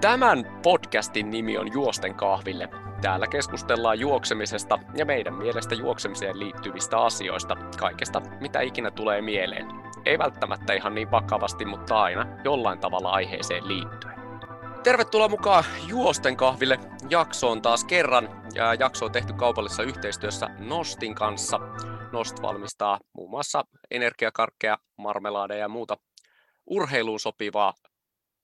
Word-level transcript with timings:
Tämän 0.00 0.60
podcastin 0.62 1.30
nimi 1.30 1.58
on 1.58 1.72
Juosten 1.72 2.14
kahville. 2.14 2.68
Täällä 3.02 3.26
keskustellaan 3.26 4.00
juoksemisesta 4.00 4.78
ja 4.94 5.06
meidän 5.06 5.34
mielestä 5.34 5.74
juoksemiseen 5.74 6.38
liittyvistä 6.38 6.98
asioista, 6.98 7.56
kaikesta 7.78 8.20
mitä 8.40 8.60
ikinä 8.60 8.90
tulee 8.90 9.22
mieleen. 9.22 9.66
Ei 10.04 10.18
välttämättä 10.18 10.72
ihan 10.72 10.94
niin 10.94 11.10
vakavasti, 11.10 11.64
mutta 11.64 12.02
aina 12.02 12.26
jollain 12.44 12.78
tavalla 12.78 13.10
aiheeseen 13.10 13.68
liittyen. 13.68 14.14
Tervetuloa 14.82 15.28
mukaan 15.28 15.64
Juosten 15.88 16.36
kahville 16.36 16.78
jaksoon 17.10 17.62
taas 17.62 17.84
kerran. 17.84 18.28
Ja 18.54 18.74
jakso 18.74 19.04
on 19.04 19.12
tehty 19.12 19.32
kaupallisessa 19.32 19.82
yhteistyössä 19.82 20.46
Nostin 20.58 21.14
kanssa. 21.14 21.60
Nost 22.12 22.42
valmistaa 22.42 22.98
muun 23.12 23.30
muassa 23.30 23.64
energiakarkkeja, 23.90 24.78
marmelaadeja 24.98 25.60
ja 25.60 25.68
muuta 25.68 25.96
urheiluun 26.66 27.20
sopivaa 27.20 27.74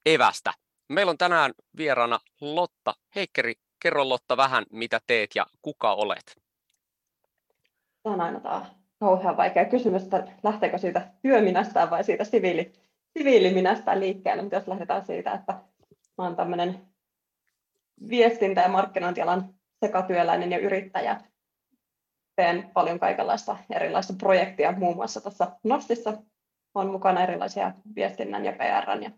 evästä. 0.06 0.52
Meillä 0.88 1.10
on 1.10 1.18
tänään 1.18 1.52
vieraana 1.76 2.18
Lotta 2.40 2.94
Heikkeri. 3.14 3.54
Kerro 3.82 4.08
Lotta 4.08 4.36
vähän, 4.36 4.64
mitä 4.72 5.00
teet 5.06 5.30
ja 5.34 5.46
kuka 5.62 5.92
olet? 5.92 6.36
Tämä 8.02 8.14
on 8.14 8.20
aina 8.20 8.40
tämä 8.40 8.66
kauhean 9.00 9.36
vaikea 9.36 9.64
kysymys, 9.64 10.02
että 10.02 10.28
lähteekö 10.42 10.78
siitä 10.78 11.10
työminästä 11.22 11.90
vai 11.90 12.04
siitä 12.04 12.24
siviili, 12.24 12.72
siviiliminästä 13.18 14.00
liikkeelle, 14.00 14.42
mutta 14.42 14.56
jos 14.56 14.68
lähdetään 14.68 15.06
siitä, 15.06 15.32
että 15.32 15.52
mä 16.18 16.24
olen 16.24 16.36
tämmöinen 16.36 16.88
viestintä- 18.08 18.60
ja 18.60 18.68
markkinointialan 18.68 19.54
sekatyöläinen 19.84 20.52
ja 20.52 20.58
yrittäjä. 20.58 21.20
Teen 22.36 22.70
paljon 22.74 22.98
kaikenlaista 22.98 23.56
erilaista 23.70 24.14
projektia, 24.18 24.72
muun 24.72 24.96
muassa 24.96 25.20
tässä 25.20 25.46
Nostissa 25.64 26.12
on 26.74 26.90
mukana 26.90 27.22
erilaisia 27.22 27.72
viestinnän 27.94 28.44
ja 28.44 28.52
PR 28.52 29.02
ja 29.02 29.10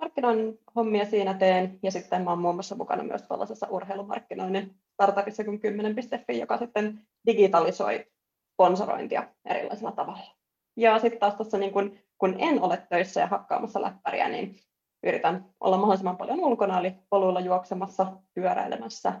markkinoinnin 0.00 0.60
hommia 0.76 1.04
siinä 1.04 1.34
teen, 1.34 1.78
ja 1.82 1.90
sitten 1.90 2.22
mä 2.22 2.30
olen 2.30 2.40
muun 2.40 2.54
muassa 2.54 2.74
mukana 2.74 3.02
myös 3.02 3.22
tällaisessa 3.22 3.66
urheilumarkkinoinnin 3.70 4.74
startupissa 4.92 5.44
kuin 5.44 5.60
10.fi, 5.60 6.38
joka 6.38 6.58
sitten 6.58 7.06
digitalisoi 7.26 8.06
sponsorointia 8.52 9.28
erilaisilla 9.44 9.92
tavalla. 9.92 10.34
Ja 10.76 10.98
sitten 10.98 11.20
taas 11.20 11.34
tuossa 11.34 11.58
niin 11.58 11.72
kun, 11.72 11.98
kun 12.18 12.34
en 12.38 12.62
ole 12.62 12.86
töissä 12.90 13.20
ja 13.20 13.26
hakkaamassa 13.26 13.82
läppäriä, 13.82 14.28
niin 14.28 14.56
yritän 15.02 15.54
olla 15.60 15.76
mahdollisimman 15.76 16.16
paljon 16.16 16.40
ulkona, 16.40 16.78
eli 16.78 16.94
poluilla 17.10 17.40
juoksemassa, 17.40 18.12
pyöräilemässä, 18.34 19.12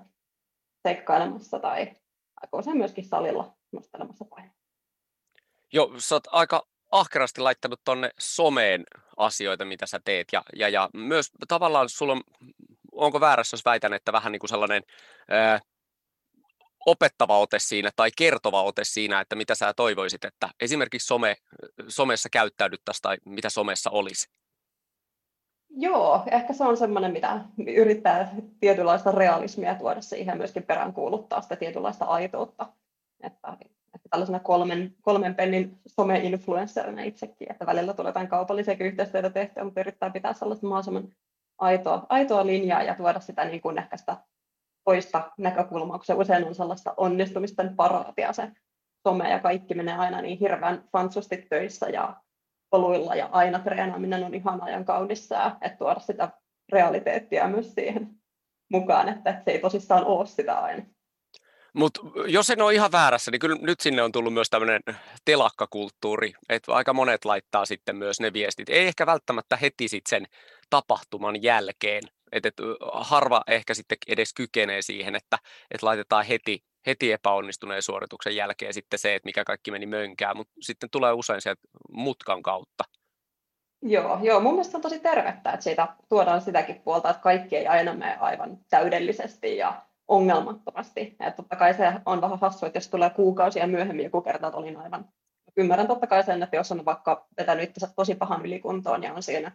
seikkailemassa 0.88 1.58
tai 1.58 1.92
aika 2.40 2.74
myöskin 2.74 3.04
salilla 3.04 3.56
nostelemassa 3.72 4.24
painoa. 4.24 4.54
Joo, 5.72 5.92
sä 5.98 6.14
oot 6.14 6.24
aika 6.26 6.66
ahkerasti 6.92 7.40
laittanut 7.40 7.80
tonne 7.84 8.10
someen 8.18 8.84
asioita, 9.18 9.64
mitä 9.64 9.86
sä 9.86 10.00
teet. 10.04 10.28
Ja, 10.32 10.42
ja, 10.56 10.68
ja 10.68 10.88
myös 10.94 11.30
tavallaan 11.48 11.88
sulla 11.88 12.12
on, 12.12 12.22
onko 12.92 13.20
väärässä, 13.20 13.54
jos 13.54 13.64
väitän, 13.64 13.92
että 13.92 14.12
vähän 14.12 14.32
niin 14.32 14.40
kuin 14.40 14.50
sellainen 14.50 14.82
ää, 15.30 15.60
opettava 16.86 17.38
ote 17.38 17.58
siinä 17.58 17.90
tai 17.96 18.10
kertova 18.18 18.62
ote 18.62 18.84
siinä, 18.84 19.20
että 19.20 19.36
mitä 19.36 19.54
sä 19.54 19.74
toivoisit, 19.74 20.24
että 20.24 20.48
esimerkiksi 20.60 21.06
some, 21.06 21.36
somessa 21.88 22.28
käyttäydyttäisiin 22.32 23.02
tai 23.02 23.16
mitä 23.24 23.50
somessa 23.50 23.90
olisi? 23.90 24.28
Joo, 25.70 26.22
ehkä 26.30 26.52
se 26.52 26.64
on 26.64 26.76
semmoinen, 26.76 27.12
mitä 27.12 27.40
yrittää 27.66 28.34
tietynlaista 28.60 29.12
realismia 29.12 29.74
tuoda 29.74 30.00
siihen 30.00 30.38
myöskin 30.38 30.62
peräänkuuluttaa 30.62 31.40
sitä 31.40 31.56
tietynlaista 31.56 32.04
aitoutta. 32.04 32.72
Että 33.22 33.56
tällaisena 34.10 34.40
kolmen, 34.40 34.94
kolmen 35.02 35.34
pennin 35.34 35.78
some-influencerina 35.86 37.02
itsekin, 37.02 37.52
että 37.52 37.66
välillä 37.66 37.94
tulee 37.94 38.08
jotain 38.08 38.28
kaupallisia 38.28 38.76
yhteistyötä 38.80 39.30
tehtyä, 39.30 39.64
mutta 39.64 39.80
yrittää 39.80 40.10
pitää 40.10 40.32
sellaista 40.32 40.66
mahdollisimman 40.66 41.08
aitoa, 41.58 42.06
aitoa 42.08 42.46
linjaa 42.46 42.82
ja 42.82 42.94
tuoda 42.94 43.20
sitä 43.20 43.44
niin 43.44 43.60
kuin 43.60 43.78
ehkä 43.78 43.96
sitä 43.96 44.16
toista 44.84 45.32
näkökulmaa, 45.38 45.98
kun 45.98 46.04
se 46.04 46.14
usein 46.14 46.44
on 46.44 46.54
sellaista 46.54 46.94
onnistumisten 46.96 47.76
paraatia 47.76 48.32
se 48.32 48.52
some 49.08 49.30
ja 49.30 49.38
kaikki 49.38 49.74
menee 49.74 49.94
aina 49.94 50.22
niin 50.22 50.38
hirveän 50.38 50.84
fansusti 50.92 51.36
töissä 51.36 51.88
ja 51.88 52.16
poluilla 52.70 53.14
ja 53.14 53.28
aina 53.32 53.58
treenaaminen 53.58 54.24
on 54.24 54.34
ihan 54.34 54.62
ajan 54.62 54.84
kaunissa, 54.84 55.56
että 55.60 55.78
tuoda 55.78 56.00
sitä 56.00 56.28
realiteettia 56.72 57.48
myös 57.48 57.74
siihen 57.74 58.08
mukaan, 58.72 59.08
että 59.08 59.42
se 59.44 59.50
ei 59.50 59.58
tosissaan 59.58 60.04
ole 60.04 60.26
sitä 60.26 60.58
aina. 60.58 60.82
Mutta 61.74 62.00
jos 62.26 62.50
en 62.50 62.62
ole 62.62 62.74
ihan 62.74 62.92
väärässä, 62.92 63.30
niin 63.30 63.38
kyllä 63.38 63.56
nyt 63.60 63.80
sinne 63.80 64.02
on 64.02 64.12
tullut 64.12 64.32
myös 64.32 64.50
tämmöinen 64.50 64.80
telakkakulttuuri, 65.24 66.32
että 66.48 66.72
aika 66.72 66.92
monet 66.92 67.24
laittaa 67.24 67.66
sitten 67.66 67.96
myös 67.96 68.20
ne 68.20 68.32
viestit. 68.32 68.68
Ei 68.68 68.86
ehkä 68.86 69.06
välttämättä 69.06 69.56
heti 69.56 69.88
sitten 69.88 70.10
sen 70.10 70.26
tapahtuman 70.70 71.42
jälkeen, 71.42 72.02
että 72.32 72.48
et, 72.48 72.54
harva 72.92 73.42
ehkä 73.46 73.74
sitten 73.74 73.98
edes 74.08 74.34
kykenee 74.34 74.82
siihen, 74.82 75.16
että 75.16 75.38
et 75.70 75.82
laitetaan 75.82 76.24
heti, 76.24 76.64
heti 76.86 77.12
epäonnistuneen 77.12 77.82
suorituksen 77.82 78.36
jälkeen 78.36 78.74
sitten 78.74 78.98
se, 78.98 79.14
että 79.14 79.26
mikä 79.26 79.44
kaikki 79.44 79.70
meni 79.70 79.86
mönkään, 79.86 80.36
mutta 80.36 80.52
sitten 80.60 80.90
tulee 80.90 81.12
usein 81.12 81.40
sieltä 81.40 81.60
mutkan 81.92 82.42
kautta. 82.42 82.84
Joo, 83.82 84.18
joo, 84.22 84.40
mun 84.40 84.52
mielestä 84.52 84.78
on 84.78 84.82
tosi 84.82 85.00
tervettä, 85.00 85.52
että 85.52 85.64
siitä 85.64 85.88
tuodaan 86.08 86.40
sitäkin 86.40 86.80
puolta, 86.80 87.10
että 87.10 87.22
kaikki 87.22 87.56
ei 87.56 87.66
aina 87.66 87.94
mene 87.94 88.16
aivan 88.16 88.58
täydellisesti 88.70 89.56
ja 89.56 89.82
ongelmattomasti. 90.08 91.16
Et 91.20 91.36
totta 91.36 91.56
kai 91.56 91.74
se 91.74 91.92
on 92.06 92.20
vähän 92.20 92.38
hassu, 92.38 92.66
että 92.66 92.76
jos 92.76 92.88
tulee 92.88 93.10
kuukausia 93.10 93.66
myöhemmin 93.66 94.04
joku 94.04 94.20
kerta, 94.20 94.46
että 94.46 94.58
olin 94.58 94.76
aivan 94.76 95.08
ymmärrän 95.56 95.86
totta 95.86 96.06
kai 96.06 96.22
sen, 96.22 96.42
että 96.42 96.56
jos 96.56 96.72
on 96.72 96.84
vaikka 96.84 97.26
vetänyt 97.38 97.64
itsensä 97.68 97.94
tosi 97.96 98.14
pahan 98.14 98.46
ylikuntoon 98.46 99.02
ja 99.02 99.14
on 99.14 99.22
siinä 99.22 99.52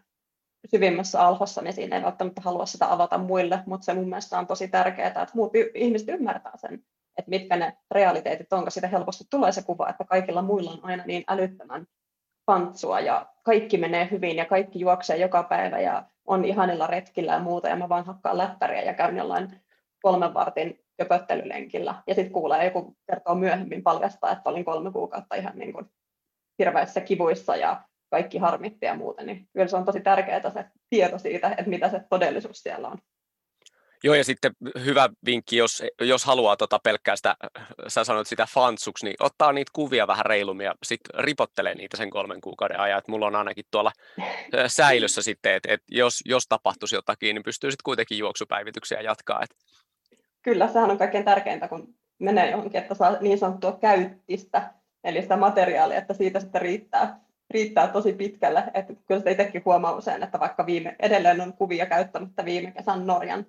syvimmässä 0.72 1.22
alhossa, 1.22 1.62
niin 1.62 1.74
siinä 1.74 1.98
ei 1.98 2.04
välttämättä 2.04 2.42
halua 2.42 2.66
sitä 2.66 2.94
avata 2.94 3.18
muille, 3.18 3.60
mutta 3.66 3.86
se 3.86 3.94
mun 3.94 4.10
mielestä 4.10 4.40
on 4.40 4.48
tosi 4.48 4.68
tärkeää, 4.68 5.08
että 5.08 5.32
muut 5.34 5.52
ihmiset 5.76 6.10
ymmärtää 6.10 6.54
sen, 6.56 6.74
että 7.18 7.30
mitkä 7.30 7.56
ne 7.56 7.78
realiteetit 7.92 8.54
on, 8.54 8.60
koska 8.60 8.72
siitä 8.72 8.88
helposti 8.88 9.24
tulee 9.30 9.52
se 9.52 9.64
kuva, 9.64 9.90
että 9.90 10.04
kaikilla 10.04 10.42
muilla 10.42 10.72
on 10.72 10.80
aina 10.84 11.04
niin 11.06 11.24
älyttömän 11.28 11.88
pantsua 12.46 13.00
ja 13.00 13.26
kaikki 13.44 13.78
menee 13.78 14.08
hyvin 14.12 14.38
ja 14.38 14.46
kaikki 14.46 14.80
juoksee 14.80 15.18
joka 15.18 15.44
päivä 15.44 15.80
ja 15.80 16.04
on 16.26 16.46
ihanilla 16.46 16.88
retkillä 16.88 17.34
ja 17.34 17.40
muuta 17.40 17.68
ja 17.68 17.76
mä 17.76 17.90
vaan 17.90 18.06
hakkaan 18.06 18.38
läppäriä 18.38 18.82
ja 18.82 18.94
käyn 18.94 19.18
jollain 19.18 19.63
kolmen 20.04 20.34
vartin 20.34 20.80
köpöttelylenkillä. 20.98 21.96
Ja 22.08 22.16
sitten 22.16 22.34
kuulee 22.34 22.66
joku 22.66 22.98
kertoo 23.08 23.36
myöhemmin 23.36 23.84
paljastaa, 23.84 24.32
että 24.32 24.50
olin 24.50 24.66
kolme 24.66 24.92
kuukautta 24.92 25.36
ihan 25.36 25.54
niin 25.56 25.74
kuin 25.74 25.86
hirveissä 26.60 27.02
kivuissa 27.02 27.56
ja 27.56 27.82
kaikki 28.10 28.38
harmitti 28.38 28.86
ja 28.86 28.96
muuta, 28.96 29.24
niin 29.24 29.50
kyllä 29.54 29.68
se 29.68 29.76
on 29.76 29.86
tosi 29.86 30.02
tärkeää 30.02 30.50
se 30.50 30.66
tieto 30.90 31.20
siitä, 31.20 31.50
että 31.50 31.70
mitä 31.70 31.90
se 31.90 32.02
todellisuus 32.10 32.58
siellä 32.58 32.88
on. 32.88 32.98
Joo, 34.06 34.16
ja 34.16 34.24
sitten 34.24 34.52
hyvä 34.86 35.10
vinkki, 35.26 35.58
jos, 35.58 35.84
jos 36.02 36.26
haluaa 36.26 36.58
tota 36.58 36.80
pelkkää 36.84 37.16
sitä, 37.16 37.36
sä 37.88 38.04
sanoit 38.04 38.28
sitä 38.28 38.48
fansuksi, 38.54 39.06
niin 39.06 39.16
ottaa 39.20 39.54
niitä 39.54 39.72
kuvia 39.76 40.08
vähän 40.08 40.26
reilummin 40.26 40.66
ja 40.66 40.74
sitten 40.84 41.24
ripottelee 41.24 41.76
niitä 41.76 41.98
sen 41.98 42.10
kolmen 42.10 42.42
kuukauden 42.42 42.80
ajan. 42.80 43.00
Et 43.00 43.08
mulla 43.08 43.28
on 43.28 43.36
ainakin 43.36 43.66
tuolla 43.72 43.92
säilössä 44.68 45.22
sitten, 45.22 45.54
että 45.54 45.74
et 45.74 45.82
jos, 45.92 46.20
jos 46.26 46.48
tapahtuisi 46.48 46.96
jotakin, 46.96 47.36
niin 47.36 47.44
pystyy 47.44 47.72
sitten 47.72 47.84
kuitenkin 47.84 48.18
juoksupäivityksiä 48.18 49.02
jatkaa. 49.02 49.42
Et 49.44 49.56
kyllä 50.44 50.68
sehän 50.68 50.92
on 50.92 50.98
kaikkein 50.98 51.26
tärkeintä, 51.26 51.68
kun 51.68 51.96
menee 52.20 52.52
johonkin, 52.52 52.82
että 52.82 52.96
saa 52.96 53.18
niin 53.22 53.38
sanottua 53.38 53.78
käyttistä, 53.82 54.74
eli 55.04 55.22
sitä 55.22 55.38
materiaalia, 55.38 55.98
että 55.98 56.14
siitä 56.14 56.40
sitten 56.40 56.62
riittää, 56.62 57.20
riittää 57.50 57.88
tosi 57.88 58.14
pitkälle. 58.14 58.64
Että 58.74 58.94
kyllä 59.06 59.20
sitä 59.20 59.30
itsekin 59.30 59.62
huomaa 59.66 59.96
usein, 59.96 60.24
että 60.24 60.40
vaikka 60.40 60.66
viime, 60.66 60.96
edelleen 61.00 61.42
on 61.42 61.54
kuvia 61.54 61.86
käyttämättä 61.86 62.46
viime 62.46 62.72
kesän 62.72 63.08
Norjan 63.08 63.46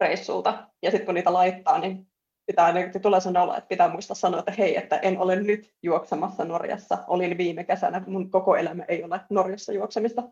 reissulta, 0.00 0.68
ja 0.82 0.90
sitten 0.90 1.06
kun 1.06 1.14
niitä 1.14 1.32
laittaa, 1.32 1.78
niin 1.78 2.06
pitää 2.46 2.64
ainakin 2.64 3.02
tulee 3.02 3.20
sen 3.20 3.36
olo, 3.36 3.56
että 3.56 3.68
pitää 3.68 3.88
muistaa 3.88 4.14
sanoa, 4.14 4.38
että 4.38 4.52
hei, 4.58 4.76
että 4.76 4.96
en 4.96 5.18
ole 5.18 5.36
nyt 5.36 5.74
juoksemassa 5.82 6.44
Norjassa, 6.44 6.98
olin 7.06 7.38
viime 7.38 7.64
kesänä, 7.64 8.02
mun 8.06 8.30
koko 8.30 8.56
elämä 8.56 8.84
ei 8.88 9.04
ole 9.04 9.20
Norjassa 9.30 9.72
juoksemista 9.72 10.22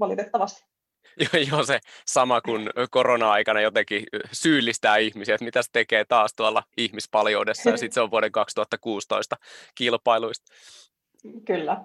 valitettavasti. 0.00 0.64
Joo, 1.50 1.62
se 1.64 1.80
sama 2.06 2.40
kuin 2.40 2.70
korona-aikana 2.90 3.60
jotenkin 3.60 4.06
syyllistää 4.32 4.96
ihmisiä, 4.96 5.34
että 5.34 5.44
mitä 5.44 5.62
se 5.62 5.68
tekee 5.72 6.04
taas 6.04 6.34
tuolla 6.34 6.62
ihmispaljoudessa, 6.76 7.70
ja 7.70 7.76
sitten 7.76 7.94
se 7.94 8.00
on 8.00 8.10
vuoden 8.10 8.32
2016 8.32 9.36
kilpailuista. 9.74 10.52
Kyllä. 11.46 11.84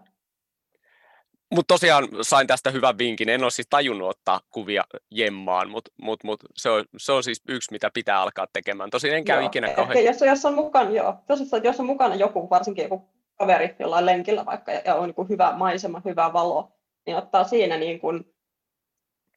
Mutta 1.56 1.74
tosiaan 1.74 2.08
sain 2.22 2.48
tästä 2.48 2.72
hyvän 2.72 2.98
vinkin. 2.98 3.30
En 3.30 3.44
ole 3.44 3.52
siis 3.52 3.68
tajunnut 3.70 4.10
ottaa 4.10 4.40
kuvia 4.50 4.84
jemmaan, 5.12 5.70
mutta 5.70 5.92
mut, 6.02 6.24
mut 6.24 6.44
se, 6.56 6.70
on, 6.70 6.86
se 6.98 7.12
on 7.12 7.24
siis 7.24 7.42
yksi, 7.48 7.72
mitä 7.72 7.90
pitää 7.94 8.22
alkaa 8.22 8.48
tekemään. 8.54 8.90
Tosin 8.90 9.14
en 9.14 9.26
käy 9.26 9.40
joo, 9.40 9.48
ikinä 9.48 9.74
kauhean... 9.74 10.06
Jos, 10.06 10.22
jos, 10.22 10.46
on 10.46 10.54
mukana, 10.54 10.92
joo. 10.92 11.16
Tosissaan, 11.28 11.64
jos 11.64 11.80
on 11.80 11.86
mukana 11.86 12.16
joku, 12.16 12.50
varsinkin 12.50 12.84
joku 12.84 13.10
kaveri 13.36 13.76
jollain 13.80 14.06
lenkillä 14.06 14.46
vaikka, 14.46 14.72
ja 14.72 14.96
on 14.96 15.14
niin 15.18 15.30
hyvä 15.30 15.54
maisema, 15.58 16.02
hyvä 16.06 16.34
valo, 16.34 16.72
niin 17.06 17.18
ottaa 17.18 17.44
siinä 17.44 17.78
niin 17.78 18.00
kuin 18.00 18.37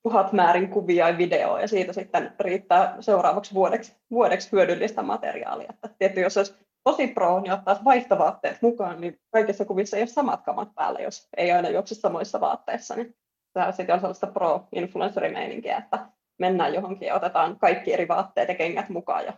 tuhat 0.03 0.33
määrin 0.33 0.69
kuvia 0.69 1.09
ja 1.09 1.19
videoa 1.19 1.61
ja 1.61 1.69
siitä 1.69 1.93
sitten 1.93 2.33
riittää 2.41 2.97
seuraavaksi 3.01 3.55
vuodeksi, 3.55 3.97
vuodeksi 4.11 4.53
hyödyllistä 4.53 5.03
materiaalia. 5.03 5.69
Että 5.71 5.97
tietysti 5.99 6.21
jos 6.21 6.37
olisi 6.37 6.55
tosi 6.85 7.07
pro, 7.07 7.41
niin 7.41 7.53
ottaisi 7.53 7.85
vaihtovaatteet 7.85 8.63
mukaan, 8.63 9.01
niin 9.01 9.21
kaikissa 9.33 9.65
kuvissa 9.65 9.97
ei 9.97 10.03
ole 10.03 10.09
samat 10.09 10.43
kamat 10.43 10.69
päällä, 10.75 11.01
jos 11.01 11.29
ei 11.37 11.53
aina 11.53 11.69
juokse 11.69 11.95
samoissa 11.95 12.41
vaatteissa. 12.41 12.97
Niin 12.97 13.15
tämä 13.53 13.73
sitten 13.73 13.95
on 13.95 14.01
sellaista 14.01 14.27
pro-influencerimeininkiä, 14.27 15.79
että 15.79 16.07
mennään 16.39 16.75
johonkin 16.75 17.07
ja 17.07 17.15
otetaan 17.15 17.59
kaikki 17.59 17.93
eri 17.93 18.09
vaatteet 18.09 18.49
ja 18.49 18.55
kengät 18.55 18.89
mukaan 18.89 19.25
ja 19.25 19.33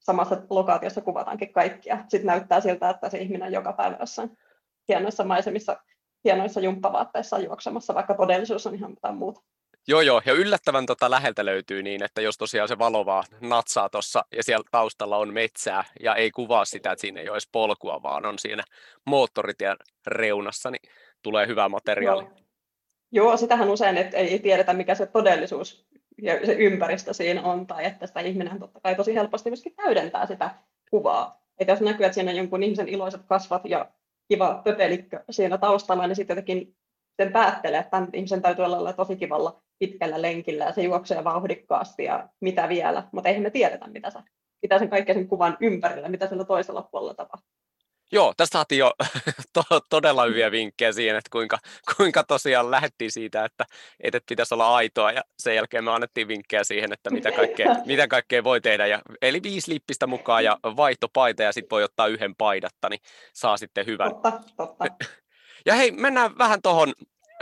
samassa 0.00 0.36
lokaatiossa 0.50 1.00
kuvataankin 1.00 1.52
kaikkia. 1.52 1.98
Sitten 2.08 2.26
näyttää 2.26 2.60
siltä, 2.60 2.90
että 2.90 3.10
se 3.10 3.18
ihminen 3.18 3.52
joka 3.52 3.72
päivä 3.72 3.96
jossain 4.00 4.38
hienoissa 4.88 5.24
maisemissa, 5.24 5.76
hienoissa 6.24 6.60
jumppavaatteissa 6.60 7.38
juoksemassa, 7.38 7.94
vaikka 7.94 8.14
todellisuus 8.14 8.66
on 8.66 8.74
ihan 8.74 8.90
jotain 8.90 9.16
muuta. 9.16 9.40
Joo, 9.88 10.00
joo, 10.00 10.22
ja 10.26 10.32
yllättävän 10.32 10.86
tota 10.86 11.10
läheltä 11.10 11.44
löytyy 11.44 11.82
niin, 11.82 12.02
että 12.02 12.20
jos 12.20 12.38
tosiaan 12.38 12.68
se 12.68 12.78
valo 12.78 13.06
vaan 13.06 13.24
natsaa 13.40 13.88
tuossa 13.88 14.24
ja 14.36 14.42
siellä 14.42 14.64
taustalla 14.70 15.16
on 15.16 15.34
metsää 15.34 15.84
ja 16.00 16.14
ei 16.14 16.30
kuvaa 16.30 16.64
sitä, 16.64 16.92
että 16.92 17.00
siinä 17.00 17.20
ei 17.20 17.28
ole 17.28 17.34
edes 17.34 17.48
polkua, 17.52 18.02
vaan 18.02 18.26
on 18.26 18.38
siinä 18.38 18.62
moottoritien 19.06 19.76
reunassa, 20.06 20.70
niin 20.70 20.90
tulee 21.22 21.46
hyvä 21.46 21.68
materiaali. 21.68 22.22
Joo, 22.22 22.32
joo 23.12 23.36
sitähän 23.36 23.70
usein, 23.70 23.96
että 23.96 24.16
ei 24.16 24.38
tiedetä 24.38 24.72
mikä 24.72 24.94
se 24.94 25.06
todellisuus 25.06 25.86
ja 26.22 26.46
se 26.46 26.52
ympäristö 26.52 27.14
siinä 27.14 27.42
on, 27.42 27.66
tai 27.66 27.84
että 27.84 28.06
sitä 28.06 28.20
ihminen 28.20 28.58
totta 28.58 28.80
kai 28.80 28.94
tosi 28.94 29.14
helposti 29.14 29.50
myöskin 29.50 29.74
täydentää 29.76 30.26
sitä 30.26 30.50
kuvaa. 30.90 31.42
Että 31.58 31.72
jos 31.72 31.80
näkyy, 31.80 32.06
että 32.06 32.14
siinä 32.14 32.30
on 32.30 32.36
jonkun 32.36 32.62
ihmisen 32.62 32.88
iloiset 32.88 33.20
kasvat 33.26 33.62
ja 33.64 33.90
kiva 34.28 34.60
pöpelikkö 34.64 35.24
siinä 35.30 35.58
taustalla, 35.58 36.06
niin 36.06 36.16
sitten 36.16 36.34
jotenkin 36.34 36.76
sen 37.22 37.32
päättelee, 37.32 37.80
että 37.80 37.90
tämän 37.90 38.08
ihmisen 38.12 38.42
täytyy 38.42 38.64
olla 38.64 38.92
tosi 38.92 39.16
kivalla 39.16 39.62
pitkällä 39.86 40.22
lenkillä 40.22 40.64
ja 40.64 40.72
se 40.72 40.82
juoksee 40.82 41.24
vauhdikkaasti 41.24 42.04
ja 42.04 42.28
mitä 42.40 42.68
vielä, 42.68 43.08
mutta 43.12 43.28
eihän 43.28 43.42
me 43.42 43.50
tiedetä, 43.50 43.88
mitä, 43.88 44.10
se, 44.10 44.18
mitä 44.62 44.78
sen 44.78 44.90
kaikkea 44.90 45.14
sen 45.14 45.28
kuvan 45.28 45.56
ympärillä, 45.60 46.08
mitä 46.08 46.28
sillä 46.28 46.44
toisella 46.44 46.82
puolella 46.82 47.14
tapahtuu. 47.14 47.52
Joo, 48.12 48.34
tästä 48.36 48.52
saatiin 48.52 48.78
jo 48.78 48.92
to- 49.54 49.80
todella 49.90 50.24
hyviä 50.24 50.50
vinkkejä 50.50 50.92
siihen, 50.92 51.16
että 51.16 51.28
kuinka, 51.32 51.58
kuinka 51.96 52.24
tosiaan 52.24 52.70
lähdettiin 52.70 53.12
siitä, 53.12 53.44
että, 53.44 53.64
että 54.00 54.20
pitäisi 54.28 54.54
olla 54.54 54.74
aitoa 54.74 55.12
ja 55.12 55.22
sen 55.38 55.54
jälkeen 55.54 55.84
me 55.84 55.90
annettiin 55.90 56.28
vinkkejä 56.28 56.64
siihen, 56.64 56.92
että 56.92 57.10
mitä 57.10 57.32
kaikkea, 57.32 57.76
mitä 57.86 58.08
kaikkea 58.08 58.44
voi 58.44 58.60
tehdä. 58.60 58.86
Ja, 58.86 59.00
eli 59.22 59.42
viisi 59.42 59.72
lippistä 59.72 60.06
mukaan 60.06 60.44
ja 60.44 60.58
vaihtopaita 60.64 61.42
ja 61.42 61.52
sitten 61.52 61.70
voi 61.70 61.84
ottaa 61.84 62.06
yhden 62.06 62.34
paidatta, 62.36 62.88
niin 62.88 63.00
saa 63.34 63.56
sitten 63.56 63.86
hyvän. 63.86 64.10
Totta, 64.10 64.40
totta. 64.56 64.84
Ja 65.66 65.74
hei, 65.74 65.90
mennään 65.90 66.38
vähän 66.38 66.62
tuohon 66.62 66.92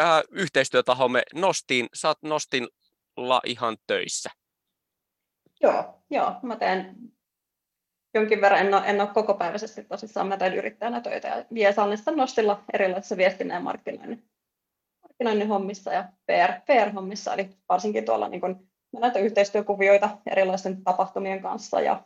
äh, 0.01 0.23
yhteistyötahomme 0.31 1.23
Nostiin. 1.35 1.89
Sä 1.95 2.09
oot 2.09 2.23
Nostilla 2.23 3.41
ihan 3.45 3.77
töissä. 3.87 4.31
Joo, 5.63 6.03
joo. 6.11 6.35
Mä 6.43 6.57
teen 6.57 6.97
jonkin 8.15 8.41
verran, 8.41 8.61
en 8.61 8.75
ole, 8.75 8.83
en 8.87 9.01
ole 9.01 9.09
kokopäiväisesti 9.09 9.85
tosissaan, 9.85 10.29
mä 10.29 10.37
teen 10.37 10.55
yrittäjänä 10.55 11.01
töitä 11.01 11.29
ja 11.29 11.45
vie 11.55 11.73
Sallissa 11.73 12.11
Nostilla 12.11 12.63
erilaisissa 12.73 13.17
viestinnän 13.17 13.55
ja 13.55 13.61
markkinoinnin, 13.61 14.31
markkinoinnin 15.03 15.49
hommissa 15.49 15.93
ja 15.93 16.05
PR, 16.27 16.53
PR-hommissa, 16.67 17.35
eli 17.35 17.51
varsinkin 17.69 18.05
tuolla 18.05 18.29
niin 18.29 18.41
kun, 18.41 18.69
näitä 18.93 19.19
yhteistyökuvioita 19.19 20.19
erilaisten 20.31 20.85
tapahtumien 20.85 21.43
kanssa 21.43 21.81
ja 21.81 22.05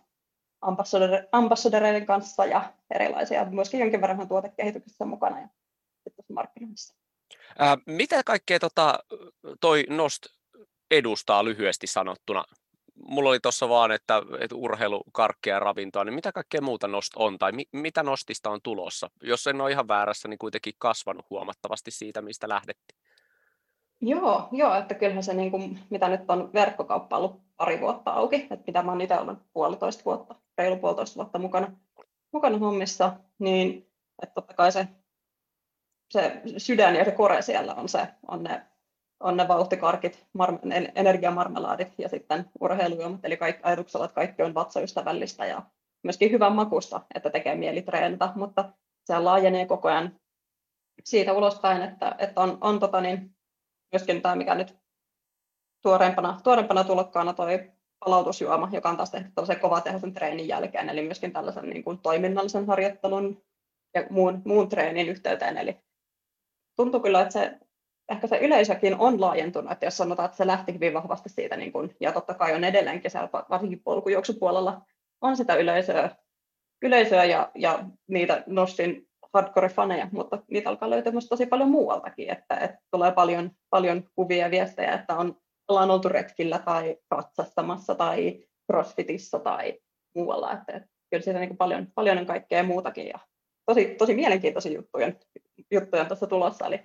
ambassadoreiden 1.33 2.07
kanssa 2.07 2.47
ja 2.47 2.73
erilaisia, 2.95 3.45
myöskin 3.45 3.81
jonkin 3.81 4.01
verran 4.01 4.29
tuotekehityksessä 4.29 5.05
mukana 5.05 5.41
ja 5.41 5.49
markkinoinnissa. 6.33 7.04
Ää, 7.59 7.77
mitä 7.87 8.23
kaikkea 8.25 8.59
tota, 8.59 8.99
toi 9.61 9.85
Nost 9.89 10.27
edustaa 10.91 11.45
lyhyesti 11.45 11.87
sanottuna? 11.87 12.45
Mulla 13.09 13.31
oli 13.31 13.41
tuossa 13.41 13.69
vaan, 13.69 13.93
että, 13.93 14.23
että 14.41 14.57
urheilu, 14.57 15.05
karkkia 15.13 15.55
ja 15.55 15.61
ravintoa, 15.61 16.05
niin 16.05 16.15
mitä 16.15 16.33
kaikkea 16.33 16.61
muuta 16.61 16.89
Nost 16.89 17.13
on 17.17 17.39
tai 17.39 17.53
mi, 17.53 17.65
mitä 17.73 18.03
Nostista 18.03 18.51
on 18.51 18.61
tulossa? 18.63 19.11
Jos 19.23 19.47
en 19.47 19.61
ole 19.61 19.71
ihan 19.71 19.89
väärässä, 19.89 20.29
niin 20.29 20.39
kuitenkin 20.39 20.75
kasvanut 20.79 21.27
huomattavasti 21.31 21.91
siitä, 21.91 22.23
mistä 22.23 22.49
lähdettiin. 22.49 22.99
Joo, 24.01 24.49
joo 24.53 24.75
että 24.75 24.95
kyllähän 24.95 25.23
se, 25.23 25.35
niin 25.35 25.51
kuin, 25.51 25.79
mitä 25.91 26.09
nyt 26.09 26.21
on 26.29 26.53
verkkokauppa 26.53 27.17
ollut 27.17 27.41
pari 27.57 27.81
vuotta 27.81 28.11
auki, 28.11 28.37
että 28.37 28.65
mitä 28.67 28.83
mä 28.83 28.93
oon 28.93 29.01
itse 29.01 29.19
ollut 29.19 29.39
puolitoista 29.53 30.05
vuotta, 30.05 30.35
reilu 30.59 30.77
puolitoista 30.77 31.17
vuotta 31.17 31.39
mukana, 31.39 31.77
mukana 32.33 32.59
hommissa, 32.59 33.13
niin 33.39 33.91
että 34.23 34.35
totta 34.35 34.55
kai 34.55 34.73
se 34.73 34.89
se 36.15 36.41
sydän 36.57 36.97
ja 36.97 37.05
se 37.05 37.11
kore 37.11 37.43
siellä 37.43 37.75
on, 37.75 37.89
se, 37.89 38.09
on, 38.29 38.43
ne, 38.43 38.63
on 39.21 39.37
ne 39.37 39.49
vauhtikarkit, 39.49 40.27
mar, 40.33 40.59
energiamarmelaadit 40.95 41.89
ja 41.99 42.09
sitten 42.09 42.51
urheilujuomat, 42.61 43.25
eli 43.25 43.37
kaikki 43.37 43.63
ajatuksella, 43.65 44.05
että 44.05 44.15
kaikki 44.15 44.43
on 44.43 44.55
vatsaystävällistä 44.55 45.47
ja 45.47 45.63
myöskin 46.03 46.31
hyvän 46.31 46.55
makusta, 46.55 47.01
että 47.15 47.31
tekee 47.31 47.55
mieli 47.55 47.83
treenata, 47.83 48.33
mutta 48.35 48.73
se 49.05 49.19
laajenee 49.19 49.67
koko 49.67 49.89
ajan 49.89 50.21
siitä 51.05 51.33
ulospäin, 51.33 51.83
että, 51.83 52.15
että 52.19 52.41
on, 52.41 52.59
on 52.61 52.81
tota 52.81 53.01
niin, 53.01 53.37
myöskin 53.93 54.23
tämä, 54.23 54.37
mikä 54.37 54.55
nyt 54.55 54.77
tuoreempana, 55.83 56.41
tuoreempana 56.45 56.85
tulokkaana 56.85 57.33
toi 57.33 57.73
palautusjuoma, 58.05 58.69
joka 58.73 58.89
on 58.89 58.97
taas 58.97 59.11
tehty 59.11 59.31
tällaisen 59.35 59.61
kovatehoisen 59.61 60.13
treenin 60.13 60.49
jälkeen, 60.49 60.89
eli 60.89 61.03
myöskin 61.03 61.33
tällaisen 61.33 61.71
niin 61.71 61.85
kuin 61.85 61.99
toiminnallisen 61.99 62.67
harjoittelun 62.67 63.43
ja 63.95 64.07
muun, 64.11 64.43
muun 64.45 64.69
treenin 64.69 65.09
yhteyteen, 65.09 65.57
eli 65.57 65.85
tuntuu 66.77 67.01
kyllä, 67.01 67.21
että 67.21 67.33
se, 67.33 67.59
ehkä 68.11 68.27
se 68.27 68.39
yleisökin 68.39 68.97
on 68.99 69.21
laajentunut, 69.21 69.73
että 69.73 69.87
jos 69.87 69.97
sanotaan, 69.97 70.27
että 70.27 70.37
se 70.37 70.47
lähti 70.47 70.75
hyvin 70.75 70.95
vahvasti 70.95 71.29
siitä, 71.29 71.57
niin 71.57 71.73
kuin, 71.73 71.97
ja 72.01 72.13
totta 72.13 72.35
kai 72.35 72.55
on 72.55 72.65
edelleenkin 72.65 73.11
siellä 73.11 73.29
varsinkin 73.51 73.83
polkujuoksupuolella, 73.85 74.83
on 75.21 75.37
sitä 75.37 75.55
yleisöä, 75.55 76.11
yleisöä 76.83 77.25
ja, 77.25 77.51
ja 77.55 77.85
niitä 78.09 78.45
nostin 78.47 79.09
hardcore-faneja, 79.35 80.09
mutta 80.13 80.39
niitä 80.51 80.71
alkaa 80.71 80.91
löytyä 80.91 81.13
myös 81.13 81.29
tosi 81.29 81.47
paljon 81.47 81.71
muualtakin, 81.71 82.31
että, 82.31 82.57
että 82.57 82.79
tulee 82.91 83.13
paljon, 83.13 83.51
paljon 83.71 84.05
kuvia 84.15 84.45
ja 84.45 84.51
viestejä, 84.51 84.93
että 84.93 85.17
on, 85.17 85.37
ollaan 85.69 85.91
oltu 85.91 86.09
retkillä 86.09 86.59
tai 86.59 86.97
katsastamassa 87.09 87.95
tai 87.95 88.45
crossfitissa 88.71 89.39
tai 89.39 89.79
muualla, 90.15 90.53
että, 90.53 90.73
että 90.73 90.89
kyllä 91.11 91.23
siitä 91.23 91.41
niin 91.41 91.57
paljon, 91.57 91.87
paljon 91.95 92.19
on 92.19 92.27
kaikkea 92.27 92.63
muutakin 92.63 93.07
ja 93.07 93.19
tosi, 93.67 93.85
tosi 93.85 94.15
mielenkiintoisia 94.15 94.73
juttuja, 94.73 95.13
juttuja 95.71 96.05
tuossa 96.05 96.27
tulossa, 96.27 96.67
eli 96.67 96.81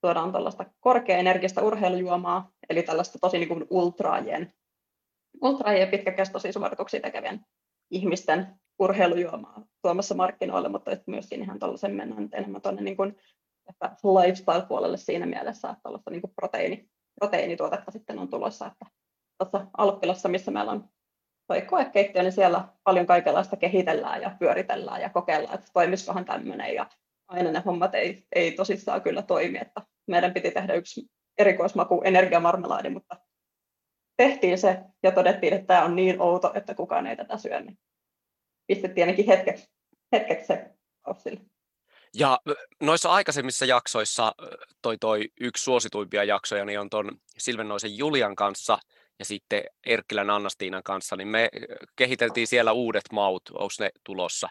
tuodaan 0.00 0.32
tällaista 0.32 0.64
korkeaenergistä 0.80 1.62
urheilujuomaa, 1.62 2.50
eli 2.70 2.82
tällaista 2.82 3.18
tosi 3.20 3.38
niin 3.38 3.48
kuin 3.48 3.66
ultraajien, 3.70 4.52
ultraajien 5.42 5.88
pitkäkestoisia 5.88 6.52
suorituksia 6.52 7.00
tekevien 7.00 7.40
ihmisten 7.90 8.46
urheilujuomaa 8.78 9.62
tuomassa 9.82 10.14
markkinoille, 10.14 10.68
mutta 10.68 10.90
myöskin 11.06 11.42
ihan 11.42 11.58
tuollaisen 11.58 11.94
mennään 11.94 12.28
enemmän 12.32 12.62
tuonne 12.62 12.82
niin 12.82 12.96
kuin, 12.96 13.16
että 13.68 13.96
lifestyle-puolelle 14.04 14.96
siinä 14.96 15.26
mielessä, 15.26 15.68
että 15.70 15.82
tällaista 15.82 16.10
niin 16.10 16.20
kuin 16.20 16.32
proteiini, 16.36 16.90
proteiinituotetta 17.20 17.90
sitten 17.90 18.18
on 18.18 18.28
tulossa, 18.28 18.66
että 18.66 18.86
tuossa 19.38 19.66
Alppilassa, 19.78 20.28
missä 20.28 20.50
meillä 20.50 20.72
on 20.72 20.88
toi 21.48 21.62
koekeittiö, 21.62 22.22
niin 22.22 22.32
siellä 22.32 22.68
paljon 22.84 23.06
kaikenlaista 23.06 23.56
kehitellään 23.56 24.22
ja 24.22 24.36
pyöritellään 24.38 25.00
ja 25.00 25.10
kokeillaan, 25.10 25.54
että 25.54 25.70
toimisikohan 25.72 26.24
tämmöinen 26.24 26.74
ja 26.74 26.86
aina 27.28 27.50
ne 27.50 27.62
hommat 27.66 27.94
ei, 27.94 28.26
ei 28.34 28.52
tosissaan 28.52 29.02
kyllä 29.02 29.22
toimi, 29.22 29.58
että 29.58 29.82
meidän 30.06 30.34
piti 30.34 30.50
tehdä 30.50 30.74
yksi 30.74 31.06
erikoismaku 31.38 32.02
energiamarmelaadi, 32.04 32.90
mutta 32.90 33.16
tehtiin 34.16 34.58
se 34.58 34.78
ja 35.02 35.12
todettiin, 35.12 35.52
että 35.52 35.66
tämä 35.66 35.84
on 35.84 35.96
niin 35.96 36.20
outo, 36.20 36.52
että 36.54 36.74
kukaan 36.74 37.06
ei 37.06 37.16
tätä 37.16 37.38
syö, 37.38 37.60
niin 37.60 37.78
pistettiin 38.66 39.04
ainakin 39.04 39.26
hetkeksi, 39.26 39.68
hetkeksi 40.12 40.46
se 40.46 40.70
sille. 41.18 41.40
Ja 42.14 42.38
noissa 42.82 43.10
aikaisemmissa 43.10 43.64
jaksoissa 43.64 44.34
toi, 44.82 44.98
toi 44.98 45.28
yksi 45.40 45.64
suosituimpia 45.64 46.24
jaksoja 46.24 46.64
niin 46.64 46.80
on 46.80 46.90
tuon 46.90 47.10
Silvennoisen 47.38 47.98
Julian 47.98 48.36
kanssa 48.36 48.78
ja 49.18 49.24
sitten 49.24 49.62
Erkkilän 49.86 50.30
Annastiinan 50.30 50.82
kanssa, 50.82 51.16
niin 51.16 51.28
me 51.28 51.48
kehiteltiin 51.96 52.46
siellä 52.46 52.72
uudet 52.72 53.04
maut, 53.12 53.42
onko 53.52 53.72
ne 53.80 53.90
tulossa? 54.04 54.48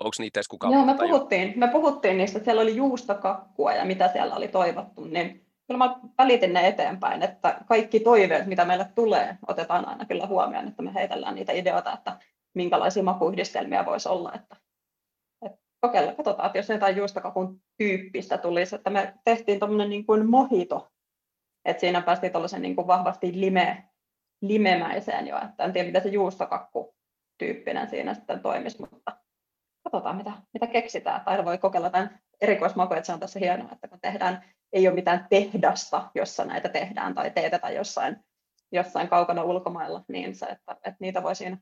Onko 0.00 0.14
niitä 0.18 0.38
edes 0.38 0.48
kukaan 0.48 0.72
Joo, 0.72 0.84
me 0.84 0.94
puhuttiin, 0.94 1.52
me 1.56 1.68
puhuttiin 1.68 2.18
niistä, 2.18 2.38
että 2.38 2.44
siellä 2.44 2.62
oli 2.62 2.76
juustokakkua 2.76 3.72
ja 3.72 3.84
mitä 3.84 4.12
siellä 4.12 4.34
oli 4.34 4.48
toivottu, 4.48 5.04
niin 5.04 5.46
kyllä 5.66 5.78
mä 5.78 6.00
välitin 6.18 6.52
ne 6.52 6.68
eteenpäin, 6.68 7.22
että 7.22 7.60
kaikki 7.68 8.00
toiveet, 8.00 8.46
mitä 8.46 8.64
meille 8.64 8.86
tulee, 8.94 9.38
otetaan 9.48 9.88
aina 9.88 10.04
kyllä 10.04 10.26
huomioon, 10.26 10.68
että 10.68 10.82
me 10.82 10.94
heitellään 10.94 11.34
niitä 11.34 11.52
ideoita, 11.52 11.92
että 11.92 12.18
minkälaisia 12.54 13.02
makuyhdistelmiä 13.02 13.86
voisi 13.86 14.08
olla, 14.08 14.32
että, 14.34 14.56
että 15.46 15.58
kokeilla, 15.80 16.12
katsotaan, 16.12 16.46
että 16.46 16.58
jos 16.58 16.68
jotain 16.68 16.96
juustokakun 16.96 17.62
tyyppistä 17.78 18.38
tulisi, 18.38 18.74
että 18.74 18.90
me 18.90 19.14
tehtiin 19.24 19.58
tuommoinen 19.58 19.90
niin 19.90 20.06
kuin 20.06 20.30
mohito, 20.30 20.88
että 21.64 21.80
siinä 21.80 22.00
päästiin 22.00 22.32
tuollaisen 22.32 22.62
niin 22.62 22.76
kuin 22.76 22.86
vahvasti 22.86 23.40
lime, 23.40 23.84
limemäiseen 24.42 25.26
jo, 25.26 25.36
että 25.44 25.64
en 25.64 25.72
tiedä, 25.72 25.86
mitä 25.86 26.00
se 26.00 26.08
juustokakku 26.08 26.94
tyyppinen 27.38 27.90
siinä 27.90 28.14
sitten 28.14 28.40
toimisi, 28.40 28.80
mutta 28.80 29.16
katsotaan, 29.90 30.16
mitä, 30.16 30.32
mitä 30.52 30.66
keksitään. 30.66 31.20
Tai 31.24 31.44
voi 31.44 31.58
kokeilla 31.58 31.90
tämän 31.90 32.20
erikoismakuja, 32.40 32.98
että 32.98 33.06
se 33.06 33.12
on 33.12 33.20
tässä 33.20 33.38
hienoa, 33.38 33.72
että 33.72 33.88
kun 33.88 34.00
tehdään, 34.00 34.44
ei 34.72 34.88
ole 34.88 34.94
mitään 34.94 35.26
tehdasta, 35.30 36.10
jossa 36.14 36.44
näitä 36.44 36.68
tehdään 36.68 37.14
tai 37.14 37.30
teetetään 37.30 37.74
jossain, 37.74 38.16
jossain 38.72 39.08
kaukana 39.08 39.42
ulkomailla, 39.42 40.04
niin 40.08 40.34
se, 40.34 40.46
että, 40.46 40.72
että 40.72 40.96
niitä 41.00 41.22
voi 41.22 41.36
siinä 41.36 41.58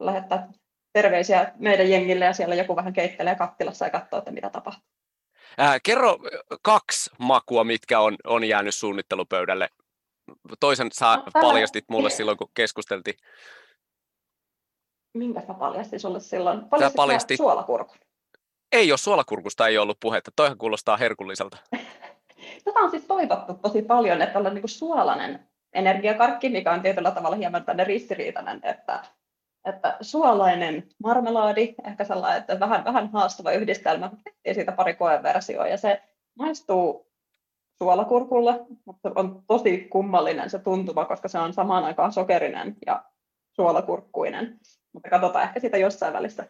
lähettää 0.00 0.48
terveisiä 0.92 1.52
meidän 1.56 1.90
jengille 1.90 2.24
ja 2.24 2.32
siellä 2.32 2.54
joku 2.54 2.76
vähän 2.76 2.92
keittelee 2.92 3.34
kattilassa 3.34 3.84
ja 3.84 3.90
katsoo, 3.90 4.18
että 4.18 4.30
mitä 4.30 4.50
tapahtuu. 4.50 4.90
Äh, 5.60 5.80
kerro 5.82 6.18
kaksi 6.62 7.10
makua, 7.18 7.64
mitkä 7.64 8.00
on, 8.00 8.16
on 8.24 8.44
jäänyt 8.44 8.74
suunnittelupöydälle 8.74 9.68
toisen 10.60 10.88
sä 10.92 11.16
no, 11.16 11.24
paljastit 11.32 11.84
mulle 11.88 12.10
silloin, 12.10 12.38
kun 12.38 12.50
keskusteltiin. 12.54 13.16
Minkä 15.14 15.42
sä 15.46 15.54
paljastin 15.54 16.00
sulle 16.00 16.20
silloin? 16.20 16.64
Paljastit 16.64 16.96
paljasti... 16.96 17.36
suolakurkun? 17.36 17.96
Ei 18.72 18.92
ole, 18.92 18.98
suolakurkusta 18.98 19.68
ei 19.68 19.78
ollut 19.78 20.00
puhetta. 20.00 20.30
Toihan 20.36 20.58
kuulostaa 20.58 20.96
herkulliselta. 20.96 21.56
Tätä 22.64 22.78
on 22.80 22.90
siis 22.90 23.04
toivottu 23.04 23.54
tosi 23.54 23.82
paljon, 23.82 24.22
että 24.22 24.38
on 24.38 24.54
niin 24.54 24.68
suolainen 24.68 25.48
energiakarkki, 25.72 26.48
mikä 26.48 26.72
on 26.72 26.82
tietyllä 26.82 27.10
tavalla 27.10 27.36
hieman 27.36 27.64
tänne 27.64 27.84
ristiriitainen, 27.84 28.60
että, 28.62 29.02
että 29.64 29.96
suolainen 30.00 30.88
marmelaadi, 31.02 31.74
ehkä 31.84 32.04
sellainen, 32.04 32.40
että 32.40 32.60
vähän, 32.60 32.84
vähän 32.84 33.10
haastava 33.12 33.52
yhdistelmä, 33.52 34.10
tehtiin 34.24 34.54
siitä 34.54 34.72
pari 34.72 34.94
koeversioa, 34.94 35.66
ja 35.66 35.76
se 35.76 36.02
maistuu 36.38 37.10
suolakurkulle, 37.78 38.60
mutta 38.84 39.12
on 39.14 39.42
tosi 39.46 39.78
kummallinen 39.78 40.50
se 40.50 40.58
tuntuma, 40.58 41.04
koska 41.04 41.28
se 41.28 41.38
on 41.38 41.52
samaan 41.52 41.84
aikaan 41.84 42.12
sokerinen 42.12 42.76
ja 42.86 43.04
suolakurkkuinen. 43.52 44.60
Mutta 44.92 45.10
katsotaan, 45.10 45.44
ehkä 45.44 45.60
sitä 45.60 45.76
jossain 45.76 46.12
välissä, 46.12 46.46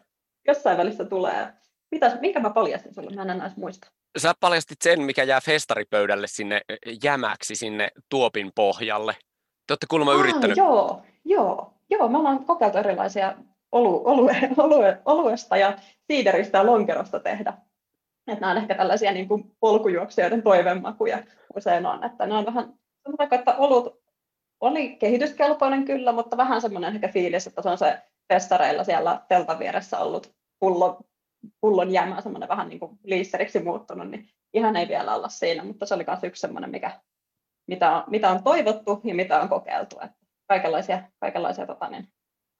jossain 0.47 0.77
välissä 0.77 1.05
tulee. 1.05 1.53
Mitäs, 1.91 2.19
minkä 2.21 2.39
mä 2.39 2.49
paljastin 2.49 2.93
sulle? 2.93 3.15
Mä 3.15 3.21
en 3.21 3.29
enää 3.29 3.53
muista. 3.55 3.87
Sä 4.17 4.33
paljastit 4.39 4.81
sen, 4.81 5.01
mikä 5.01 5.23
jää 5.23 5.41
festaripöydälle 5.41 6.27
sinne 6.27 6.61
jämäksi, 7.03 7.55
sinne 7.55 7.89
tuopin 8.09 8.51
pohjalle. 8.55 9.13
Te 9.67 9.71
olette 9.71 9.85
kuulemma 9.89 10.13
yrittänyt. 10.13 10.57
Joo, 10.57 11.01
joo, 11.25 11.73
joo. 11.89 12.07
Me 12.07 12.17
ollaan 12.17 12.45
kokeiltu 12.45 12.77
erilaisia 12.77 13.35
olu, 13.71 14.01
olue, 14.05 14.35
olue, 14.57 15.01
oluesta 15.05 15.57
ja 15.57 15.77
siideristä 16.07 16.57
ja 16.57 16.65
lonkerosta 16.65 17.19
tehdä. 17.19 17.53
Että 18.27 18.41
nämä 18.41 18.51
on 18.51 18.57
ehkä 18.57 18.75
tällaisia 18.75 19.11
niin 19.11 19.27
kuin 19.27 19.55
polkujuoksijoiden 19.59 20.43
toivemakuja 20.43 21.23
usein 21.55 21.85
on. 21.85 22.03
Että 22.03 22.25
ne 22.25 22.33
on 22.33 22.45
vähän, 22.45 22.73
sanotaanko, 23.03 23.35
että 23.35 23.55
olut 23.55 24.01
oli 24.59 24.95
kehityskelpoinen 24.95 25.85
kyllä, 25.85 26.11
mutta 26.11 26.37
vähän 26.37 26.61
semmoinen 26.61 26.95
ehkä 26.95 27.07
fiilis, 27.07 27.47
että 27.47 27.61
se 27.61 27.69
on 27.69 27.77
se 27.77 28.01
festareilla 28.33 28.83
siellä 28.83 29.21
teltan 29.27 29.59
vieressä 29.59 29.99
ollut 29.99 30.33
pullo, 30.59 31.01
pullon 31.61 31.91
jäämä 31.91 32.21
semmoinen 32.21 32.49
vähän 32.49 32.69
niin 32.69 32.79
kuin 32.79 32.99
liisteriksi 33.03 33.59
muuttunut, 33.63 34.09
niin 34.09 34.29
ihan 34.53 34.75
ei 34.75 34.87
vielä 34.87 35.15
olla 35.15 35.29
siinä, 35.29 35.63
mutta 35.63 35.85
se 35.85 35.93
oli 35.93 36.05
myös 36.07 36.23
yksi 36.23 36.41
semmoinen, 36.41 36.71
mikä, 36.71 37.01
mitä, 37.67 37.97
on, 37.97 38.03
mitä 38.07 38.29
on 38.29 38.43
toivottu 38.43 39.01
ja 39.03 39.15
mitä 39.15 39.41
on 39.41 39.49
kokeiltu. 39.49 39.95
Että 39.99 40.17
kaikenlaisia, 40.47 41.03
kaikenlaisia 41.19 41.67
tota, 41.67 41.89
niin 41.89 42.07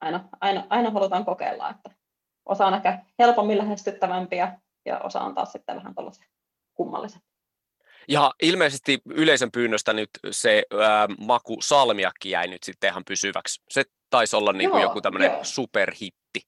aina, 0.00 0.28
aina, 0.40 0.66
aina 0.70 0.90
halutaan 0.90 1.24
kokeilla, 1.24 1.70
että 1.70 1.90
osa 2.46 2.66
on 2.66 2.74
ehkä 2.74 3.04
helpommin 3.18 3.58
lähestyttävämpiä 3.58 4.60
ja 4.86 4.98
osa 4.98 5.20
on 5.20 5.34
taas 5.34 5.52
sitten 5.52 5.76
vähän 5.76 5.94
tällaisia 5.94 6.26
kummalliset. 6.74 7.22
Ja 8.08 8.32
ilmeisesti 8.42 8.98
yleisön 9.10 9.50
pyynnöstä 9.52 9.92
nyt 9.92 10.10
se 10.30 10.62
ää, 10.80 11.08
maku 11.18 11.56
salmiakki 11.62 12.30
jäi 12.30 12.48
nyt 12.48 12.62
sitten 12.62 12.90
ihan 12.90 13.04
pysyväksi. 13.04 13.62
Se 13.68 13.84
taisi 14.10 14.36
olla 14.36 14.52
niin 14.52 14.70
kuin 14.70 14.82
joku 14.82 15.00
tämmöinen 15.00 15.30
superhitti. 15.42 16.40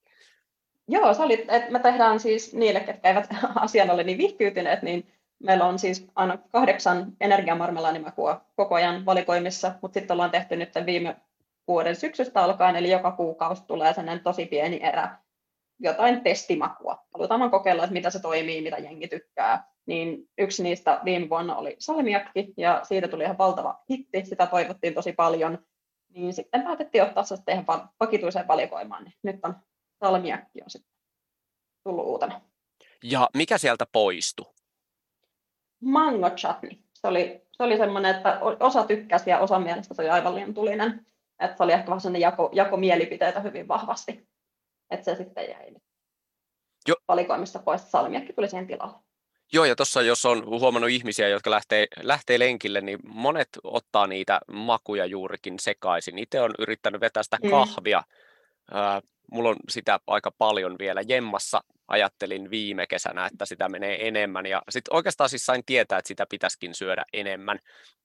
Joo, 0.87 1.13
se 1.13 1.21
oli, 1.21 1.33
että 1.33 1.71
me 1.71 1.79
tehdään 1.79 2.19
siis 2.19 2.53
niille, 2.53 2.79
ketkä 2.79 3.09
eivät 3.09 3.27
asian 3.55 3.91
ole 3.91 4.03
niin 4.03 4.17
vihkyytyneet, 4.17 4.81
niin 4.81 5.13
meillä 5.43 5.65
on 5.65 5.79
siis 5.79 6.07
aina 6.15 6.37
kahdeksan 6.51 7.13
energiamarmelaanimakua 7.21 8.45
koko 8.55 8.75
ajan 8.75 9.05
valikoimissa, 9.05 9.71
mutta 9.81 9.99
sitten 9.99 10.13
ollaan 10.13 10.31
tehty 10.31 10.55
nyt 10.55 10.69
viime 10.85 11.15
vuoden 11.67 11.95
syksystä 11.95 12.43
alkaen, 12.43 12.75
eli 12.75 12.91
joka 12.91 13.11
kuukausi 13.11 13.63
tulee 13.67 13.93
sellainen 13.93 14.23
tosi 14.23 14.45
pieni 14.45 14.79
erä 14.83 15.17
jotain 15.79 16.21
testimakua. 16.21 17.05
Halutaan 17.13 17.39
vaan 17.39 17.51
kokeilla, 17.51 17.83
että 17.83 17.93
mitä 17.93 18.09
se 18.09 18.19
toimii, 18.19 18.61
mitä 18.61 18.77
jengi 18.77 19.07
tykkää. 19.07 19.74
Niin 19.85 20.29
yksi 20.37 20.63
niistä 20.63 21.01
viime 21.05 21.29
vuonna 21.29 21.55
oli 21.55 21.75
salmiakki, 21.79 22.53
ja 22.57 22.79
siitä 22.83 23.07
tuli 23.07 23.23
ihan 23.23 23.37
valtava 23.37 23.83
hitti, 23.89 24.25
sitä 24.25 24.47
toivottiin 24.47 24.93
tosi 24.93 25.13
paljon. 25.13 25.65
Niin 26.09 26.33
sitten 26.33 26.63
päätettiin 26.63 27.03
ottaa 27.03 27.23
se 27.23 27.35
sitten 27.35 27.53
ihan 27.53 27.89
vakituiseen 27.99 28.47
valikoimaan, 28.47 29.03
niin 29.03 29.13
nyt 29.23 29.39
on 29.43 29.55
salmiakki 30.03 30.61
on 30.63 30.69
sitten 30.69 30.91
tullut 31.83 32.05
uutena. 32.05 32.41
Ja 33.03 33.29
mikä 33.37 33.57
sieltä 33.57 33.85
poistui? 33.91 34.53
Mango 35.79 36.29
chutney. 36.29 36.71
Se 36.93 37.07
oli, 37.07 37.41
se 37.51 37.63
oli 37.63 37.77
semmoinen, 37.77 38.15
että 38.15 38.39
osa 38.59 38.83
tykkäsi 38.83 39.29
ja 39.29 39.39
osa 39.39 39.59
mielestä 39.59 39.93
se 39.93 40.01
oli 40.01 40.09
aivan 40.09 40.35
liian 40.35 40.53
tulinen. 40.53 41.05
Että 41.39 41.57
se 41.57 41.63
oli 41.63 41.71
ehkä 41.71 41.87
vähän 41.87 42.01
sellainen 42.01 42.21
jako, 42.21 42.49
jako 42.53 42.77
mielipiteitä 42.77 43.39
hyvin 43.39 43.67
vahvasti 43.67 44.27
että 44.89 45.03
se 45.03 45.15
sitten 45.15 45.49
jäi 45.49 45.73
jo. 46.87 46.95
valikoimista 47.07 47.59
pois. 47.59 47.91
Salmiakki 47.91 48.33
tuli 48.33 48.49
siihen 48.49 48.67
tilalle. 48.67 48.99
Joo, 49.53 49.65
ja 49.65 49.75
tuossa 49.75 50.01
jos 50.01 50.25
on 50.25 50.45
huomannut 50.45 50.89
ihmisiä, 50.89 51.27
jotka 51.27 51.51
lähtee, 51.51 51.87
lähtee 52.01 52.39
lenkille, 52.39 52.81
niin 52.81 52.99
monet 53.07 53.49
ottaa 53.63 54.07
niitä 54.07 54.39
makuja 54.51 55.05
juurikin 55.05 55.59
sekaisin. 55.59 56.19
Itse 56.19 56.41
on 56.41 56.51
yrittänyt 56.59 57.01
vetää 57.01 57.23
sitä 57.23 57.37
mm. 57.43 57.49
kahvia. 57.49 58.03
Mm. 58.71 58.77
Äh, 58.77 59.01
mulla 59.31 59.49
on 59.49 59.55
sitä 59.69 59.99
aika 60.07 60.31
paljon 60.37 60.75
vielä 60.79 61.01
jemmassa 61.07 61.61
ajattelin 61.87 62.49
viime 62.51 62.87
kesänä, 62.87 63.25
että 63.25 63.45
sitä 63.45 63.69
menee 63.69 64.07
enemmän. 64.07 64.45
Ja 64.45 64.61
sitten 64.69 64.95
oikeastaan 64.95 65.29
siis 65.29 65.45
sain 65.45 65.63
tietää, 65.65 65.99
että 65.99 66.07
sitä 66.07 66.25
pitäisikin 66.29 66.75
syödä 66.75 67.05
enemmän, 67.13 67.59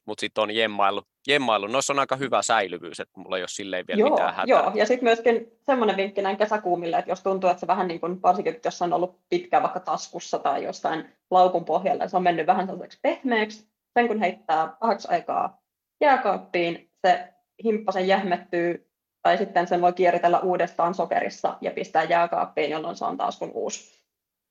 mutta 0.07 0.21
sitten 0.21 0.43
on 0.43 0.51
jemmailu. 0.51 1.03
jemmailu. 1.29 1.67
Noissa 1.67 1.93
on 1.93 1.99
aika 1.99 2.17
hyvä 2.17 2.43
säilyvyys, 2.43 3.01
että 3.01 3.21
mulla 3.21 3.37
ei 3.37 3.43
ole 3.43 3.49
silleen 3.49 3.87
vielä 3.87 4.01
joo, 4.01 4.11
mitään 4.11 4.35
hätää. 4.35 4.47
Joo, 4.47 4.73
ja 4.75 4.87
sitten 4.87 5.05
myöskin 5.05 5.53
semmoinen 5.67 5.97
vinkki 5.97 6.23
näin 6.23 6.37
kesäkuumille, 6.37 6.99
että 6.99 7.11
jos 7.11 7.23
tuntuu, 7.23 7.51
että 7.51 7.61
se 7.61 7.67
vähän 7.67 7.89
niin 7.89 8.01
kuin, 8.01 8.23
varsinkin 8.23 8.61
jos 8.65 8.83
on 8.83 8.93
ollut 8.93 9.21
pitkään 9.29 9.63
vaikka 9.63 9.81
taskussa 9.81 10.39
tai 10.39 10.65
jostain 10.65 11.13
laukun 11.31 11.65
pohjalla, 11.65 12.09
se 12.09 12.17
on 12.17 12.23
mennyt 12.23 12.47
vähän 12.47 12.67
sellaiseksi 12.67 12.99
pehmeäksi, 13.03 13.69
sen 13.95 14.09
kun 14.09 14.21
heittää 14.21 14.77
vähäksi 14.83 15.09
aikaa 15.11 15.61
jääkaappiin, 16.01 16.91
se 17.07 17.29
himppasen 17.65 18.09
jähmettyy 18.09 18.90
tai 19.23 19.39
sitten 19.39 19.67
sen 19.67 19.81
voi 19.81 19.93
kierritellä 19.93 20.41
uudestaan 20.41 20.95
sokerissa 20.95 21.59
ja 21.61 21.71
pistää 21.71 22.03
jääkaappiin, 22.03 22.71
jolloin 22.71 22.97
se 22.97 23.05
on 23.05 23.17
taas 23.17 23.39
kuin 23.39 23.51
uusi. 23.55 24.05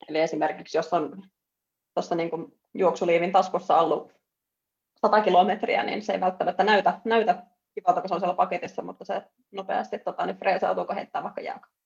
Eli 0.10 0.20
esimerkiksi 0.20 0.78
jos 0.78 0.94
on 0.94 1.24
tuossa 1.94 2.16
niin 2.16 2.30
kuin 2.30 2.60
juoksuliivin 2.74 3.32
taskussa 3.32 3.78
ollut 3.78 4.14
100 5.02 5.22
kilometriä, 5.22 5.84
niin 5.84 6.02
se 6.02 6.14
ei 6.14 6.20
välttämättä 6.20 6.64
näytä, 6.64 7.02
näytä 7.06 7.44
kivalta, 7.76 8.02
kun 8.02 8.10
se 8.10 8.14
on 8.14 8.20
siellä 8.20 8.36
paketissa, 8.36 8.82
mutta 8.82 9.06
se 9.06 9.22
nopeasti 9.52 10.00
tota, 10.00 10.26
niin 10.26 10.38
freesautuu, 10.38 10.86
kun 10.86 10.96
heittää 10.96 11.24
vaikka 11.24 11.42
jääkaappiin. 11.42 11.80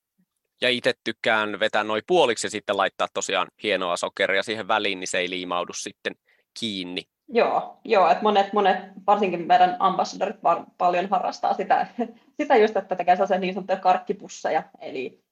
Ja 0.60 0.68
itse 0.68 0.92
tykkään 1.04 1.60
vetää 1.60 1.84
noin 1.84 2.02
puoliksi 2.06 2.46
ja 2.46 2.50
sitten 2.50 2.76
laittaa 2.76 3.08
tosiaan 3.14 3.48
hienoa 3.62 3.96
sokeria 3.96 4.42
siihen 4.42 4.68
väliin, 4.68 5.00
niin 5.00 5.08
se 5.08 5.18
ei 5.18 5.30
liimaudu 5.30 5.72
sitten 5.72 6.14
kiinni. 6.60 7.02
Joo, 7.28 7.80
joo 7.84 8.08
että 8.08 8.22
monet, 8.22 8.52
monet, 8.52 8.76
varsinkin 9.06 9.46
meidän 9.46 9.76
ambassadorit 9.78 10.36
paljon 10.78 11.08
harrastaa 11.08 11.54
sitä, 11.54 11.86
sitä 12.40 12.56
just, 12.56 12.76
että 12.76 12.96
tekee 12.96 13.16
sellaisia 13.16 13.38
niin 13.38 13.54
sanottuja 13.54 13.78
karkkipusseja, 13.78 14.62
eli 14.80 15.24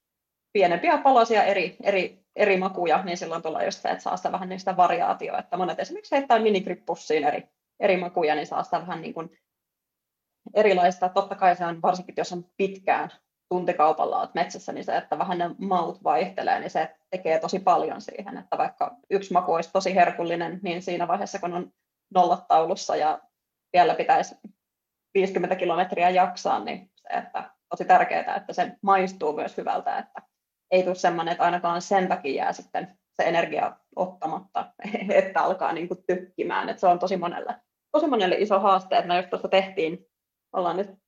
pienempiä 0.52 0.98
palosia 0.98 1.44
eri, 1.44 1.76
eri, 1.82 2.24
eri 2.36 2.56
makuja, 2.56 3.02
niin 3.04 3.16
silloin 3.16 3.42
tulee 3.42 3.64
just 3.64 3.82
se, 3.82 3.88
että 3.88 4.02
saa 4.02 4.16
sitä 4.16 4.32
vähän 4.32 4.48
niistä 4.48 4.76
variaatioa, 4.76 5.38
että 5.38 5.56
monet 5.56 5.80
esimerkiksi 5.80 6.16
heittää 6.16 6.38
minigrippussiin 6.38 7.24
eri, 7.24 7.48
eri 7.80 7.96
makuja, 7.96 8.34
niin 8.34 8.46
saa 8.46 8.62
sitä 8.62 8.80
vähän 8.80 9.02
niin 9.02 9.14
kuin 9.14 9.38
erilaista. 10.54 11.08
Totta 11.08 11.34
kai 11.34 11.56
se 11.56 11.66
on, 11.66 11.82
varsinkin 11.82 12.14
jos 12.18 12.32
on 12.32 12.44
pitkään 12.56 13.10
tuntikaupalla 13.52 14.20
olet 14.20 14.34
metsässä, 14.34 14.72
niin 14.72 14.84
se, 14.84 14.96
että 14.96 15.18
vähän 15.18 15.38
ne 15.38 15.50
maut 15.58 16.04
vaihtelee, 16.04 16.60
niin 16.60 16.70
se 16.70 16.94
tekee 17.10 17.38
tosi 17.38 17.58
paljon 17.58 18.00
siihen, 18.00 18.38
että 18.38 18.58
vaikka 18.58 18.96
yksi 19.10 19.32
maku 19.32 19.52
olisi 19.52 19.72
tosi 19.72 19.94
herkullinen, 19.94 20.60
niin 20.62 20.82
siinä 20.82 21.08
vaiheessa, 21.08 21.38
kun 21.38 21.52
on 21.52 21.72
nollataulussa 22.14 22.96
ja 22.96 23.20
vielä 23.72 23.94
pitäisi 23.94 24.34
50 25.14 25.56
kilometriä 25.56 26.10
jaksaa, 26.10 26.64
niin 26.64 26.90
se, 26.94 27.08
että 27.18 27.50
tosi 27.70 27.84
tärkeää, 27.84 28.36
että 28.36 28.52
se 28.52 28.72
maistuu 28.82 29.32
myös 29.32 29.56
hyvältä, 29.56 29.98
että 29.98 30.22
ei 30.70 30.82
tule 30.82 30.94
sellainen, 30.94 31.32
että 31.32 31.44
ainakaan 31.44 31.82
sen 31.82 32.08
takia 32.08 32.44
jää 32.44 32.52
sitten 32.52 32.98
se 33.12 33.22
energia 33.22 33.76
ottamatta, 33.96 34.72
että 35.14 35.42
alkaa 35.42 35.72
niin 35.72 35.88
kuin 35.88 36.04
tykkimään, 36.06 36.68
että 36.68 36.80
se 36.80 36.86
on 36.86 36.98
tosi 36.98 37.16
monelle, 37.16 37.54
tosi 37.92 38.06
monelle 38.06 38.34
iso 38.34 38.60
haaste, 38.60 38.96
että 38.96 39.08
me 39.08 39.16
just 39.16 39.30
tuossa 39.30 39.48
tehtiin, 39.48 40.06
ollaan 40.52 40.76
nyt 40.76 41.01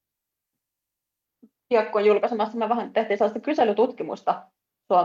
piakkoon 1.68 2.04
julkaisemassa, 2.04 2.58
me 2.58 2.68
vähän 2.68 2.92
tehtiin 2.92 3.18
sellaista 3.18 3.40
kyselytutkimusta 3.40 4.42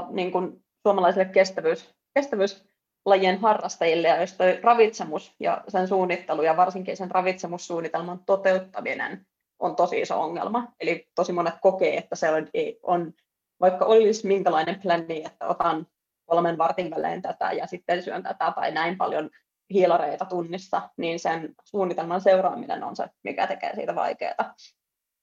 niin 0.09 0.31
kuin 0.31 0.63
suomalaisille 0.81 1.25
kestävyys, 1.25 1.95
kestävyyslajien 2.13 3.39
harrastajille, 3.41 4.07
ja 4.07 4.21
jos 4.21 4.37
ravitsemus 4.63 5.35
ja 5.39 5.63
sen 5.67 5.87
suunnittelu 5.87 6.41
ja 6.41 6.57
varsinkin 6.57 6.97
sen 6.97 7.11
ravitsemussuunnitelman 7.11 8.19
toteuttaminen 8.25 9.25
on 9.59 9.75
tosi 9.75 10.01
iso 10.01 10.21
ongelma. 10.21 10.67
Eli 10.79 11.07
tosi 11.15 11.31
monet 11.31 11.53
kokee, 11.61 11.97
että 11.97 12.15
se 12.15 12.31
on, 12.31 12.47
on 12.83 13.13
vaikka 13.61 13.85
olisi 13.85 14.27
minkälainen 14.27 14.81
plänni, 14.81 15.23
että 15.25 15.47
otan 15.47 15.87
kolmen 16.25 16.57
vartin 16.57 16.91
välein 16.91 17.21
tätä 17.21 17.51
ja 17.51 17.67
sitten 17.67 18.03
syön 18.03 18.23
tätä 18.23 18.53
tai 18.55 18.71
näin 18.71 18.97
paljon 18.97 19.29
hiilareita 19.73 20.25
tunnissa, 20.25 20.89
niin 20.97 21.19
sen 21.19 21.55
suunnitelman 21.63 22.21
seuraaminen 22.21 22.83
on 22.83 22.95
se, 22.95 23.05
mikä 23.23 23.47
tekee 23.47 23.75
siitä 23.75 23.95
vaikeaa. 23.95 24.53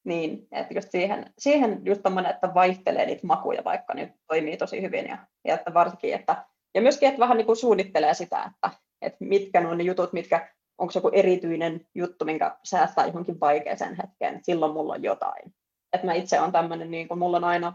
Niin, 0.07 0.49
että 0.53 0.75
just 0.75 0.91
siihen, 0.91 1.33
siihen 1.39 1.81
just 1.85 2.03
tommonen, 2.03 2.31
että 2.31 2.55
vaihtelee 2.55 3.07
niitä 3.07 3.27
makuja 3.27 3.65
vaikka, 3.65 3.95
niin 3.95 4.15
toimii 4.27 4.57
tosi 4.57 4.83
hyvin. 4.83 5.07
Ja, 5.07 5.19
ja 5.45 5.55
että 5.55 5.75
varsinkin, 5.75 6.15
että, 6.15 6.45
ja 6.75 6.81
myöskin, 6.81 7.09
että 7.09 7.19
vähän 7.19 7.37
niin 7.37 7.47
kuin 7.47 7.57
suunnittelee 7.57 8.15
sitä, 8.15 8.51
että, 8.55 8.71
että 9.03 9.25
mitkä 9.25 9.69
on 9.69 9.79
ne 9.79 9.85
jutut, 9.85 10.13
mitkä 10.13 10.49
onko 10.79 10.93
joku 10.95 11.11
erityinen 11.13 11.87
juttu, 11.95 12.25
minkä 12.25 12.57
säästää 12.65 13.07
johonkin 13.07 13.41
vaikeaseen 13.41 13.97
hetkeen, 14.03 14.41
silloin 14.43 14.73
mulla 14.73 14.93
on 14.93 15.03
jotain. 15.03 15.55
Et 15.93 16.03
mä 16.03 16.13
itse 16.13 16.41
on 16.41 16.53
tämmöinen, 16.53 16.91
niin 16.91 17.09
kuin 17.09 17.19
mulla 17.19 17.37
on 17.37 17.45
aina 17.45 17.73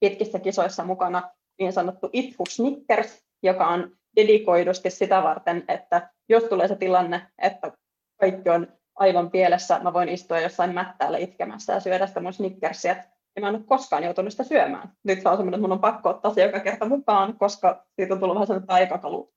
pitkissä 0.00 0.38
kisoissa 0.38 0.84
mukana 0.84 1.30
niin 1.58 1.72
sanottu 1.72 2.10
itku 2.12 2.44
Snickers, 2.48 3.24
joka 3.42 3.68
on 3.68 3.96
dedikoidusti 4.16 4.90
sitä 4.90 5.22
varten, 5.22 5.64
että 5.68 6.10
jos 6.28 6.44
tulee 6.44 6.68
se 6.68 6.76
tilanne, 6.76 7.26
että 7.38 7.72
kaikki 8.20 8.50
on 8.50 8.68
aivan 8.96 9.30
pielessä, 9.30 9.78
mä 9.78 9.92
voin 9.92 10.08
istua 10.08 10.40
jossain 10.40 10.74
mättäällä 10.74 11.18
itkemässä 11.18 11.72
ja 11.72 11.80
syödä 11.80 12.06
sitä 12.06 12.20
mun 12.20 12.32
Snickersia, 12.32 12.96
ja 13.36 13.40
mä 13.40 13.48
en 13.48 13.54
ole 13.54 13.64
koskaan 13.66 14.04
joutunut 14.04 14.32
sitä 14.32 14.44
syömään. 14.44 14.92
Nyt 15.04 15.22
se 15.22 15.28
on 15.28 15.36
semmoinen, 15.36 15.58
että 15.58 15.68
mun 15.68 15.72
on 15.72 15.80
pakko 15.80 16.08
ottaa 16.08 16.34
se 16.34 16.42
joka 16.42 16.60
kerta 16.60 16.88
mukaan, 16.88 17.38
koska 17.38 17.86
siitä 17.96 18.14
on 18.14 18.20
tullut 18.20 18.34
vähän 18.34 18.46
sellainen 18.46 18.70
aikakalu. 18.70 19.34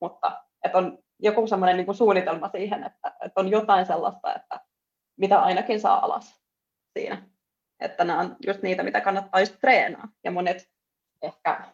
Mutta 0.00 0.44
että 0.64 0.78
on 0.78 0.98
joku 1.18 1.46
semmoinen 1.46 1.76
niin 1.76 1.94
suunnitelma 1.94 2.48
siihen, 2.48 2.84
että, 2.84 3.12
että 3.24 3.40
on 3.40 3.48
jotain 3.48 3.86
sellaista, 3.86 4.34
että 4.34 4.60
mitä 5.16 5.40
ainakin 5.40 5.80
saa 5.80 6.04
alas 6.04 6.40
siinä. 6.98 7.22
Että 7.80 8.04
nämä 8.04 8.20
on 8.20 8.36
just 8.46 8.62
niitä, 8.62 8.82
mitä 8.82 9.00
kannattaa 9.00 9.40
just 9.40 9.56
treenaa. 9.60 10.08
Ja 10.24 10.30
monet 10.30 10.70
ehkä 11.22 11.64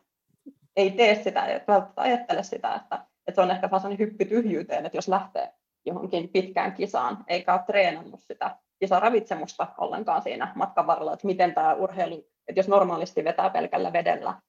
ei 0.77 0.91
tee 0.91 1.23
sitä, 1.23 1.47
ei 1.47 1.61
välttämättä 1.69 2.03
ajattele 2.03 2.43
sitä, 2.43 2.75
että, 2.75 3.07
että 3.27 3.35
se 3.35 3.41
on 3.41 3.51
ehkä 3.51 3.71
vaan 3.71 3.99
hyppy 3.99 4.25
tyhjyyteen, 4.25 4.87
että 4.87 4.99
jos 4.99 5.09
lähtee 5.09 5.53
johonkin 5.87 6.29
pitkään 6.29 6.73
kisaan, 6.73 7.25
eikä 7.29 7.53
ole 7.53 7.63
treenannut 7.67 8.21
sitä 8.21 8.57
kisaravitsemusta 8.81 9.67
ollenkaan 9.79 10.23
siinä 10.23 10.53
matkan 10.55 10.87
varrella, 10.87 11.13
että 11.13 11.27
miten 11.27 11.55
tämä 11.55 11.75
urheilu, 11.75 12.27
että 12.49 12.59
jos 12.59 12.69
normaalisti 12.69 13.25
vetää 13.25 13.51
pelkällä 13.51 13.93
vedellä 13.93 14.41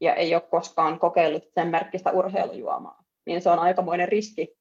ja 0.00 0.14
ei 0.14 0.34
ole 0.34 0.42
koskaan 0.50 0.98
kokeillut 0.98 1.44
sen 1.54 1.68
merkkistä 1.68 2.10
urheilujuomaa, 2.10 3.04
niin 3.26 3.42
se 3.42 3.50
on 3.50 3.58
aikamoinen 3.58 4.08
riski 4.08 4.56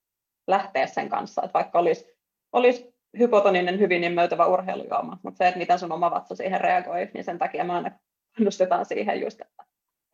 lähteä 0.48 0.88
sen 0.88 1.10
kanssa, 1.10 1.42
että 1.44 1.54
vaikka 1.54 1.80
olisi, 1.80 2.18
olisi 2.54 2.96
hypotoninen 3.18 3.80
hyvin 3.80 4.04
immeytyvä 4.04 4.46
urheilujuoma, 4.46 5.18
mutta 5.24 5.38
se, 5.38 5.48
että 5.48 5.60
miten 5.60 5.80
sun 5.80 5.92
oma 5.92 6.12
vatsa 6.12 6.36
siihen 6.36 6.62
reagoi, 6.62 7.10
niin 7.14 7.24
sen 7.24 7.38
takia 7.38 7.64
me 7.64 7.74
aina 7.74 7.92
kannustetaan 8.38 8.86
siihen 8.86 9.22
just, 9.22 9.42
että, 9.42 9.64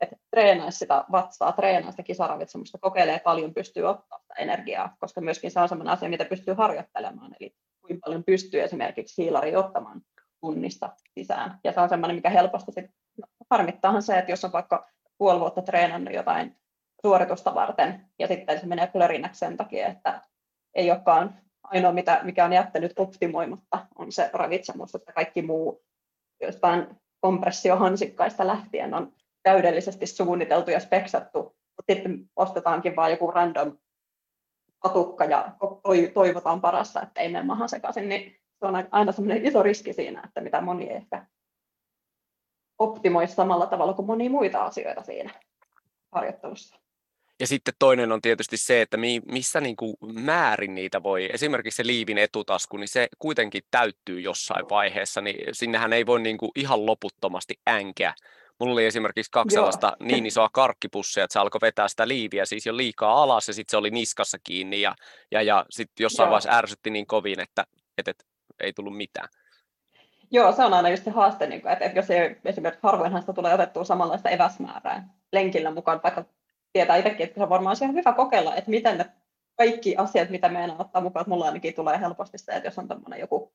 että 0.02 0.16
treenaisi 0.32 0.78
sitä 0.78 1.06
vatsaa, 1.12 1.52
treenaa 1.52 1.92
sitä 1.92 2.04
kisaravitsemusta, 2.04 2.78
kokeilee 2.78 3.20
paljon, 3.20 3.54
pystyy 3.54 3.84
ottaa 3.84 4.20
sitä 4.20 4.34
energiaa, 4.38 4.96
koska 5.00 5.22
myöskin 5.22 5.52
se 5.52 5.60
on 5.60 5.70
sellainen 5.70 5.94
asia, 5.94 6.10
mitä 6.10 6.26
pystyy 6.26 6.54
harjoittelemaan, 6.54 7.36
eli 7.40 7.56
kuinka 7.82 8.02
paljon 8.06 8.24
pystyy 8.24 8.62
esimerkiksi 8.62 9.24
hiilari 9.24 9.56
ottamaan 9.56 10.02
tunnista 10.42 10.90
sisään. 11.20 11.60
Ja 11.64 11.72
se 11.72 11.80
on 11.80 11.90
sellainen, 11.90 12.16
mikä 12.16 12.30
helposti 12.30 12.72
se, 12.72 12.90
harmittaahan 13.50 14.02
se, 14.02 14.18
että 14.18 14.32
jos 14.32 14.46
on 14.46 14.52
vaikka 14.52 14.90
puoli 15.18 15.40
vuotta 15.40 15.62
treenannut 15.62 16.14
jotain 16.14 16.58
suoritusta 17.02 17.56
varten, 17.56 18.06
ja 18.20 18.28
sitten 18.28 18.60
se 18.60 18.66
menee 18.66 18.88
plörinäksi 18.88 19.40
sen 19.40 19.58
takia, 19.58 19.88
että 19.88 20.22
ei 20.74 20.92
olekaan 20.92 21.38
ainoa, 21.64 21.92
mitä, 21.92 22.20
mikä 22.24 22.46
on 22.46 22.54
jättänyt 22.54 23.00
optimoimatta, 23.00 23.88
on 23.96 24.12
se 24.12 24.30
ravitsemus, 24.34 24.96
että 24.96 25.14
kaikki 25.14 25.42
muu 25.42 25.84
jostain 26.42 26.88
kompressiohansikkaista 27.20 28.48
lähtien 28.48 28.94
on 28.94 29.14
täydellisesti 29.44 30.08
suunniteltu 30.08 30.72
ja 30.72 30.80
speksattu, 30.80 31.40
mutta 31.40 31.94
sitten 31.94 32.30
ostetaankin 32.36 32.96
vain 32.96 33.12
joku 33.12 33.32
random 33.32 33.78
patukka 34.84 35.26
ja 35.26 35.56
toivotaan 36.14 36.62
parasta, 36.62 37.02
että 37.02 37.22
ei 37.22 37.30
mene 37.30 37.46
mahan 37.46 37.70
sekaisin, 37.70 38.10
niin 38.10 38.32
se 38.60 38.66
on 38.66 38.88
aina 38.92 39.12
semmoinen 39.12 39.46
iso 39.46 39.64
riski 39.64 39.94
siinä, 39.94 40.22
että 40.26 40.42
mitä 40.42 40.62
moni 40.62 40.90
ei 40.90 40.96
ehkä 40.96 41.26
optimoi 42.80 43.28
samalla 43.28 43.66
tavalla 43.66 43.94
kuin 43.94 44.06
monia 44.06 44.30
muita 44.30 44.66
asioita 44.66 45.04
siinä 45.04 45.34
harjoittelussa. 46.12 46.82
Ja 47.40 47.48
sitten 47.48 47.74
toinen 47.80 48.12
on 48.12 48.22
tietysti 48.22 48.58
se, 48.58 48.82
että 48.82 48.98
missä 49.32 49.62
niin 49.62 49.76
kuin 49.76 49.96
määrin 50.14 50.76
niitä 50.76 51.04
voi, 51.04 51.30
esimerkiksi 51.34 51.78
se 51.78 51.88
liivin 51.88 52.18
etutasku, 52.18 52.78
niin 52.78 52.88
se 52.88 53.08
kuitenkin 53.20 53.64
täyttyy 53.72 54.20
jossain 54.20 54.70
vaiheessa, 54.70 55.22
niin 55.22 55.56
sinnehän 55.56 55.94
ei 55.94 56.06
voi 56.06 56.22
niin 56.22 56.38
kuin 56.38 56.52
ihan 56.56 56.86
loputtomasti 56.86 57.60
änkeä. 57.70 58.14
Mulla 58.62 58.74
oli 58.74 58.86
esimerkiksi 58.86 59.32
kaksi 59.32 59.56
Joo. 59.56 59.62
sellaista 59.62 59.98
niin 60.00 60.26
isoa 60.26 60.50
karkkipussia, 60.54 61.24
että 61.24 61.34
se 61.34 61.40
alkoi 61.40 61.62
vetää 61.62 61.88
sitä 61.88 62.08
liiviä 62.08 62.46
siis 62.46 62.66
jo 62.66 62.78
liikaa 62.78 63.24
alas 63.24 63.48
ja 63.48 63.54
sitten 63.54 63.72
se 63.72 63.78
oli 63.78 63.90
niskassa 63.90 64.38
kiinni 64.44 64.82
ja, 64.82 64.96
ja, 65.32 65.42
ja 65.42 65.66
sitten 65.70 66.04
jossain 66.04 66.26
Joo. 66.26 66.32
vaiheessa 66.32 66.58
ärsytti 66.58 66.90
niin 66.90 67.08
kovin, 67.08 67.40
että, 67.40 67.64
että, 67.98 68.12
että 68.12 68.24
ei 68.60 68.74
tullut 68.74 68.98
mitään. 68.98 69.30
Joo, 70.32 70.52
se 70.52 70.64
on 70.64 70.74
aina 70.74 70.90
just 70.90 71.04
se 71.04 71.12
haaste, 71.12 71.48
niin 71.48 71.68
että, 71.68 71.86
että 71.86 72.00
jos 72.00 72.10
ei 72.10 72.36
esimerkiksi 72.46 72.84
harvoinhan 72.84 73.22
sitä 73.22 73.34
tulee 73.34 73.54
otettua 73.54 73.84
samanlaista 73.84 74.30
eväsmäärää 74.30 75.08
lenkillä 75.32 75.72
mukaan, 75.72 76.00
vaikka 76.04 76.26
tietää 76.74 76.96
itsekin, 76.96 77.24
että 77.24 77.42
se 77.42 77.50
varmaan 77.50 77.70
olisi 77.70 77.84
ihan 77.84 77.96
hyvä 77.96 78.14
kokeilla, 78.14 78.56
että 78.56 78.70
miten 78.72 78.98
ne 78.98 79.06
kaikki 79.58 79.96
asiat, 79.98 80.30
mitä 80.30 80.50
meidän 80.50 80.76
ottaa 80.80 81.02
mukaan, 81.02 81.22
että 81.22 81.30
mulla 81.30 81.46
ainakin 81.46 81.74
tulee 81.74 82.00
helposti 82.00 82.38
se, 82.38 82.52
että 82.52 82.68
jos 82.68 82.78
on 82.78 82.88
tämmöinen 82.88 83.20
joku 83.20 83.54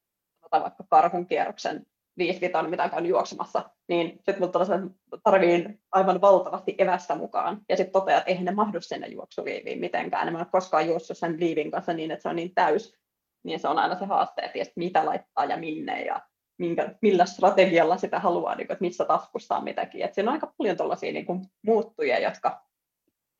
vaikka 0.52 0.84
karhun 0.88 1.26
kierroksen 1.26 1.86
viisiton, 2.18 2.70
mitä 2.70 2.88
käyn 2.88 3.06
juoksemassa, 3.06 3.70
niin 3.88 4.10
sitten 4.10 4.38
mulla 4.38 4.90
tarvii 5.22 5.80
aivan 5.92 6.20
valtavasti 6.20 6.74
evästä 6.78 7.14
mukaan. 7.14 7.60
Ja 7.68 7.76
sitten 7.76 7.92
toteaa, 7.92 8.18
että 8.18 8.30
eihän 8.30 8.44
ne 8.44 8.50
mahdu 8.50 8.80
sinne 8.80 9.06
juoksuliiviin 9.06 9.80
mitenkään. 9.80 10.26
En 10.26 10.32
mä 10.32 10.38
ole 10.38 10.46
koskaan 10.52 10.86
juossut 10.86 11.18
sen 11.18 11.40
liivin 11.40 11.70
kanssa 11.70 11.92
niin, 11.92 12.10
että 12.10 12.22
se 12.22 12.28
on 12.28 12.36
niin 12.36 12.54
täys. 12.54 12.96
Niin 13.44 13.60
se 13.60 13.68
on 13.68 13.78
aina 13.78 13.98
se 13.98 14.04
haaste, 14.04 14.42
että 14.42 14.72
mitä 14.76 15.06
laittaa 15.06 15.44
ja 15.44 15.56
minne 15.56 16.02
ja 16.02 16.20
minkä, 16.58 16.94
millä 17.02 17.26
strategialla 17.26 17.96
sitä 17.96 18.20
haluaa, 18.20 18.54
niin 18.54 18.66
kuin, 18.66 18.74
että 18.74 18.84
missä 18.84 19.04
taskussa 19.04 19.56
on 19.56 19.64
mitäkin. 19.64 20.04
Et 20.04 20.14
siinä 20.14 20.30
on 20.30 20.34
aika 20.34 20.54
paljon 20.58 20.76
tuollaisia 20.76 21.12
niin 21.12 21.26
muuttuja, 21.66 22.18
jotka, 22.18 22.62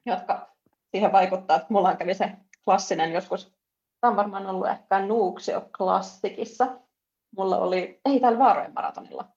jotka 0.07 0.57
siihen 0.91 1.13
vaikuttaa. 1.13 1.61
Mulla 1.69 1.97
kävi 1.97 2.15
se 2.15 2.33
klassinen 2.65 3.13
joskus, 3.13 3.57
tämä 4.01 4.11
on 4.11 4.17
varmaan 4.17 4.47
ollut 4.47 4.69
ehkä 4.69 5.07
Nuuksio 5.07 5.69
klassikissa, 5.77 6.67
mulla 7.37 7.59
oli, 7.59 8.01
ei 8.05 8.21
täällä 8.21 8.39
Vaarojen 8.39 8.73
maratonilla, 8.75 9.29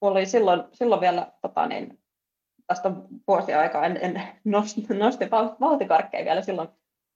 oli 0.00 0.26
silloin, 0.26 0.62
silloin 0.72 1.00
vielä 1.00 1.32
tota 1.42 1.66
niin, 1.66 1.98
tästä 2.66 2.90
vuosia 3.28 3.60
aikaa 3.60 3.86
en, 3.86 3.98
en 4.02 4.22
nosti, 4.44 4.86
valtikarkkeja 5.60 6.24
vielä 6.24 6.42
silloin 6.42 6.68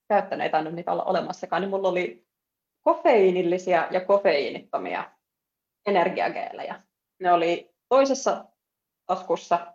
käyttänyt, 0.08 0.54
ei 0.54 0.72
niitä 0.72 0.92
olla 0.92 1.04
olemassakaan, 1.04 1.62
niin 1.62 1.70
mulla 1.70 1.88
oli 1.88 2.26
kofeiinillisia 2.80 3.88
ja 3.90 4.04
kofeiinittomia 4.04 5.10
energiageelejä. 5.86 6.82
Ne 7.20 7.32
oli 7.32 7.74
toisessa 7.88 8.44
taskussa, 9.06 9.74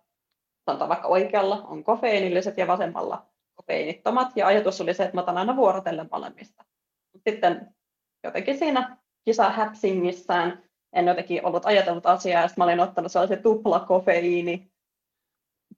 sanotaan 0.65 0.89
vaikka 0.89 1.07
oikealla, 1.07 1.55
on 1.55 1.83
kofeiinilliset 1.83 2.57
ja 2.57 2.67
vasemmalla 2.67 3.25
kofeiinittomat, 3.55 4.27
ja 4.35 4.47
ajatus 4.47 4.81
oli 4.81 4.93
se, 4.93 5.03
että 5.03 5.15
mä 5.17 5.21
otan 5.21 5.37
aina 5.37 5.55
vuorotellen 5.55 6.09
molemmista. 6.11 6.65
Sitten 7.29 7.75
jotenkin 8.23 8.57
siinä 8.57 8.97
kisa 9.25 9.49
häpsingissään 9.49 10.63
en 10.93 11.07
jotenkin 11.07 11.45
ollut 11.45 11.65
ajatellut 11.65 12.05
asiaa, 12.05 12.41
ja 12.41 12.49
mä 12.57 12.63
olin 12.63 12.79
ottanut 12.79 13.11
sellaisen 13.11 13.41
kofeiini, 13.87 14.71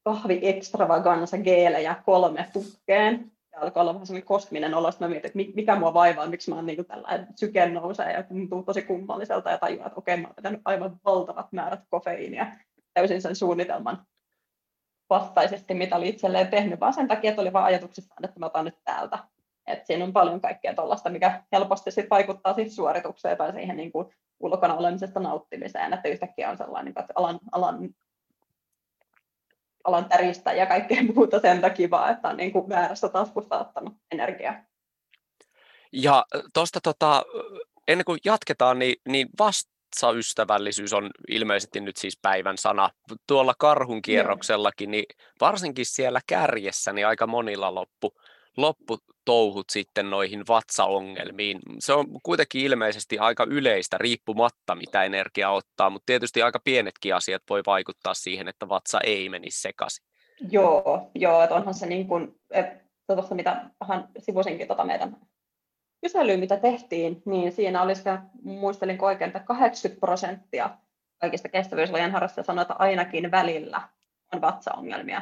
kahvi 0.03 0.39
extravaganza 0.43 1.37
geelejä 1.37 1.95
kolme 2.05 2.49
pukkeen. 2.53 3.31
Ja 3.51 3.59
alkoi 3.61 3.81
olla 3.81 3.93
vähän 3.93 4.07
sellainen 4.07 4.27
kosminen 4.27 4.73
olo, 4.73 4.89
että 4.89 5.07
mietin, 5.07 5.25
että 5.25 5.55
mikä 5.55 5.75
mua 5.75 5.93
vaivaa, 5.93 6.27
miksi 6.27 6.49
mä 6.49 6.55
oon 6.55 6.65
niin 6.65 6.85
tällä 6.85 7.27
syke 7.35 7.69
nousee 7.69 8.13
ja 8.13 8.23
tuntuu 8.23 8.63
tosi 8.63 8.81
kummalliselta 8.81 9.49
ja 9.49 9.57
tajuaa, 9.57 9.87
että 9.87 9.99
okei, 9.99 10.17
mä 10.17 10.27
oon 10.27 10.35
pitänyt 10.35 10.61
aivan 10.65 10.99
valtavat 11.05 11.51
määrät 11.51 11.79
kofeiinia. 11.89 12.47
Täysin 12.93 13.21
sen 13.21 13.35
suunnitelman 13.35 14.05
vastaisesti, 15.09 15.73
mitä 15.73 15.95
oli 15.95 16.09
itselleen 16.09 16.47
tehnyt, 16.47 16.79
vaan 16.79 16.93
sen 16.93 17.07
takia, 17.07 17.29
että 17.29 17.41
oli 17.41 17.53
vain 17.53 17.65
ajatuksissaan, 17.65 18.25
että 18.25 18.39
mä 18.39 18.45
otan 18.45 18.65
nyt 18.65 18.77
täältä 18.83 19.19
et 19.67 19.85
siinä 19.85 20.05
on 20.05 20.13
paljon 20.13 20.41
kaikkea 20.41 20.73
tuollaista, 20.73 21.09
mikä 21.09 21.43
helposti 21.51 21.91
sit 21.91 22.09
vaikuttaa 22.09 22.53
sit 22.53 22.71
suoritukseen 22.71 23.37
tai 23.37 23.51
siihen 23.51 23.77
niin 23.77 23.91
kuin 23.91 24.07
ulkona 24.39 24.75
olemisesta 24.75 25.19
nauttimiseen, 25.19 25.93
että 25.93 26.09
yhtäkkiä 26.09 26.49
on 26.49 26.57
sellainen, 26.57 26.93
niin 26.93 27.01
että 27.01 27.13
alan, 27.15 27.39
alan, 27.51 27.89
alan 29.83 30.05
täristä 30.05 30.53
ja 30.53 30.65
kaikkea 30.65 31.03
muuta 31.15 31.39
sen 31.39 31.61
takia 31.61 31.89
vaan, 31.89 32.11
että 32.11 32.29
on 32.29 32.37
niin 32.37 32.51
kuin 32.51 32.69
väärässä 32.69 33.09
taskusta 33.09 33.59
ottanut 33.59 33.93
energiaa. 34.11 34.55
Ja 35.91 36.25
tuosta 36.53 36.79
tota, 36.83 37.23
ennen 37.87 38.05
kuin 38.05 38.19
jatketaan, 38.25 38.79
niin, 38.79 38.95
niin 39.07 39.29
vatsaystävällisyys 39.39 40.93
on 40.93 41.11
ilmeisesti 41.27 41.79
nyt 41.81 41.97
siis 41.97 42.19
päivän 42.21 42.57
sana. 42.57 42.89
Tuolla 43.27 43.53
karhun 43.57 44.01
kierroksellakin, 44.01 44.91
niin 44.91 45.05
varsinkin 45.41 45.85
siellä 45.85 46.19
kärjessä, 46.27 46.93
niin 46.93 47.07
aika 47.07 47.27
monilla 47.27 47.75
loppu 48.57 48.99
lopputouhut 49.27 49.69
sitten 49.69 50.09
noihin 50.09 50.43
vatsaongelmiin. 50.47 51.59
Se 51.79 51.93
on 51.93 52.05
kuitenkin 52.23 52.61
ilmeisesti 52.61 53.19
aika 53.19 53.45
yleistä 53.49 53.97
riippumatta, 53.97 54.75
mitä 54.75 55.03
energiaa 55.03 55.51
ottaa, 55.51 55.89
mutta 55.89 56.05
tietysti 56.05 56.41
aika 56.41 56.59
pienetkin 56.63 57.15
asiat 57.15 57.41
voi 57.49 57.63
vaikuttaa 57.65 58.13
siihen, 58.13 58.47
että 58.47 58.69
vatsa 58.69 58.99
ei 59.03 59.29
menisi 59.29 59.61
sekaisin. 59.61 60.05
Joo, 60.51 61.11
joo 61.15 61.43
että 61.43 61.55
onhan 61.55 61.73
se 61.73 61.85
niin 61.85 62.07
kuin, 62.07 62.39
tuossa 63.07 63.35
mitä 63.35 63.65
vähän 63.79 64.07
sivusinkin 64.17 64.67
tuota 64.67 64.85
meidän 64.85 65.17
kyselyä, 66.01 66.37
mitä 66.37 66.57
tehtiin, 66.57 67.21
niin 67.25 67.51
siinä 67.51 67.81
olisi, 67.81 68.03
muistelin 68.43 69.03
oikein, 69.03 69.27
että 69.27 69.39
80 69.39 69.99
prosenttia 69.99 70.69
kaikista 71.21 71.49
kestävyyslajien 71.49 72.11
harrastajista 72.11 72.49
sanoi, 72.49 72.61
että 72.61 72.75
ainakin 72.79 73.31
välillä 73.31 73.81
on 74.33 74.41
vatsaongelmia 74.41 75.21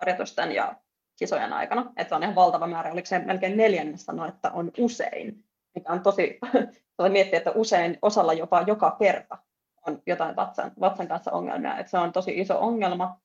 harjoitusten 0.00 0.52
ja 0.52 0.74
kisojen 1.18 1.52
aikana. 1.52 1.92
Että 1.96 2.08
se 2.08 2.14
on 2.14 2.22
ihan 2.22 2.34
valtava 2.34 2.66
määrä, 2.66 2.92
oliko 2.92 3.06
se 3.06 3.18
melkein 3.18 3.56
neljännes 3.56 4.04
sanoi, 4.04 4.28
että 4.28 4.50
on 4.50 4.70
usein. 4.78 5.44
mikä 5.74 5.92
on 5.92 6.02
tosi, 6.02 6.38
miettiä, 7.08 7.38
että 7.38 7.50
usein 7.50 7.98
osalla 8.02 8.32
jopa 8.32 8.62
joka 8.62 8.96
kerta 8.98 9.38
on 9.86 10.02
jotain 10.06 10.36
vatsan, 10.36 10.72
vatsan 10.80 11.08
kanssa 11.08 11.32
ongelmia, 11.32 11.78
että 11.78 11.90
se 11.90 11.98
on 11.98 12.12
tosi 12.12 12.40
iso 12.40 12.60
ongelma, 12.60 13.20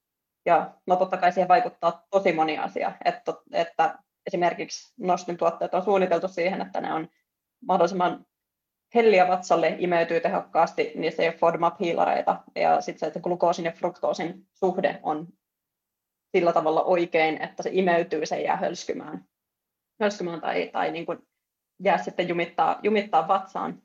ja 0.45 0.73
no 0.87 0.95
totta 0.95 1.17
kai 1.17 1.31
siihen 1.31 1.47
vaikuttaa 1.47 2.05
tosi 2.09 2.33
moni 2.33 2.57
asia, 2.57 2.91
että, 3.05 3.33
että 3.51 3.99
esimerkiksi 4.27 4.93
nostin 4.97 5.37
tuotteet 5.37 5.73
on 5.73 5.83
suunniteltu 5.83 6.27
siihen, 6.27 6.61
että 6.61 6.81
ne 6.81 6.93
on 6.93 7.07
mahdollisimman 7.65 8.25
helliä 8.95 9.27
vatsalle, 9.27 9.75
imeytyy 9.79 10.19
tehokkaasti, 10.19 10.91
niissä 10.95 11.23
ei 11.23 11.29
ole 11.29 11.37
FODMAP-hiilareita, 11.37 12.37
ja 12.55 12.81
sitten 12.81 12.99
se, 12.99 13.05
että 13.05 13.19
glukoosin 13.19 13.65
ja 13.65 13.71
fruktoosin 13.71 14.47
suhde 14.53 14.99
on 15.03 15.27
sillä 16.37 16.53
tavalla 16.53 16.83
oikein, 16.83 17.41
että 17.41 17.63
se 17.63 17.69
imeytyy, 17.73 18.25
se 18.25 18.41
jää 18.41 18.55
hölskymään, 18.55 19.25
hölskymään 20.01 20.41
tai, 20.41 20.69
tai 20.73 20.91
niin 20.91 21.05
kuin 21.05 21.19
jää 21.83 21.97
sitten 21.97 22.27
jumittaa, 22.27 22.79
jumittaa 22.83 23.27
vatsaan. 23.27 23.81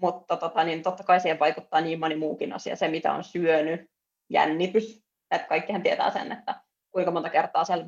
Mutta 0.00 0.36
tota, 0.36 0.64
niin 0.64 0.82
totta 0.82 1.04
kai 1.04 1.20
siihen 1.20 1.38
vaikuttaa 1.38 1.80
niin 1.80 2.00
moni 2.00 2.16
muukin 2.16 2.52
asia, 2.52 2.76
se 2.76 2.88
mitä 2.88 3.12
on 3.12 3.24
syönyt, 3.24 3.90
jännitys, 4.30 5.04
että 5.30 5.48
kaikkihan 5.48 5.82
tietää 5.82 6.10
sen, 6.10 6.32
että 6.32 6.60
kuinka 6.90 7.10
monta 7.10 7.30
kertaa 7.30 7.64
siellä 7.64 7.86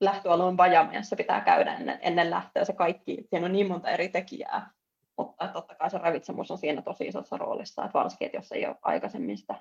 lähtöalueen 0.00 0.56
vajamiassa 0.56 1.16
pitää 1.16 1.40
käydä 1.40 1.74
ennen, 1.74 1.98
ennen 2.02 2.30
lähtöä. 2.30 2.64
Se 2.64 2.72
kaikki, 2.72 3.16
siinä 3.30 3.46
on 3.46 3.52
niin 3.52 3.68
monta 3.68 3.90
eri 3.90 4.08
tekijää, 4.08 4.70
mutta 5.18 5.48
totta 5.48 5.74
kai 5.74 5.90
se 5.90 5.98
ravitsemus 5.98 6.50
on 6.50 6.58
siinä 6.58 6.82
tosi 6.82 7.04
isossa 7.06 7.36
roolissa, 7.36 7.84
että 7.84 7.98
varsinkin, 7.98 8.26
että 8.26 8.38
jos 8.38 8.52
ei 8.52 8.66
ole 8.66 8.76
aikaisemmin 8.82 9.38
sitä, 9.38 9.54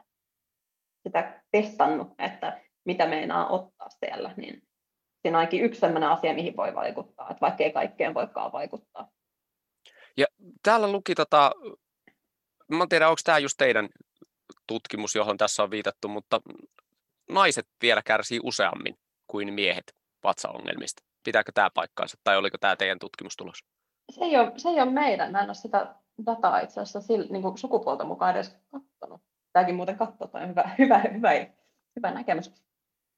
sitä 1.04 1.42
testannut, 1.52 2.14
että 2.20 2.62
mitä 2.86 3.06
meinaa 3.06 3.48
ottaa 3.50 3.90
siellä, 3.90 4.34
niin 4.38 4.64
siinä 5.22 5.38
on 5.38 5.40
ainakin 5.40 5.64
yksi 5.64 5.80
sellainen 5.80 6.10
asia, 6.10 6.34
mihin 6.34 6.58
voi 6.58 6.76
vaikuttaa, 6.76 7.30
että 7.30 7.42
vaikka 7.42 7.64
ei 7.64 7.72
kaikkeen 7.72 8.14
voikaan 8.14 8.52
vaikuttaa. 8.52 9.10
Ja 10.18 10.26
täällä 10.64 10.92
luki, 10.92 11.16
tota, 11.16 11.52
mä 12.68 12.84
en 12.84 12.90
tiedä, 12.90 13.10
onko 13.10 13.22
tämä 13.24 13.38
just 13.38 13.58
teidän 13.58 13.90
tutkimus, 14.68 15.16
johon 15.16 15.38
tässä 15.38 15.64
on 15.64 15.72
viitattu, 15.72 16.08
mutta 16.08 16.42
naiset 17.30 17.68
vielä 17.82 18.02
kärsii 18.06 18.40
useammin 18.44 18.96
kuin 19.28 19.54
miehet 19.54 19.96
vatsaongelmista. 20.24 21.04
Pitääkö 21.24 21.52
tämä 21.52 21.70
paikkaansa 21.74 22.18
tai 22.24 22.38
oliko 22.38 22.58
tämä 22.58 22.76
teidän 22.76 23.00
tutkimustulos? 23.00 23.60
Se 24.12 24.26
ei 24.26 24.38
ole, 24.38 24.52
se 24.58 24.70
ei 24.70 24.82
ole 24.82 24.92
meidän. 24.92 25.32
Mä 25.32 25.40
en 25.40 25.50
ole 25.50 25.54
sitä 25.54 25.96
dataa 26.26 26.60
itse 26.60 26.82
asiassa 26.82 27.02
sillä, 27.02 27.28
niin 27.30 27.42
kuin 27.42 27.58
sukupuolta 27.58 28.04
mukaan 28.04 28.36
edes 28.36 28.58
katsonut. 28.72 29.22
Tämäkin 29.54 29.76
muuten 29.76 29.98
katsotaan, 29.98 30.50
hyvä, 30.50 30.76
hyvä, 30.78 31.00
hyvä, 31.00 31.32
hyvä 31.96 32.12
näkemys. 32.12 32.52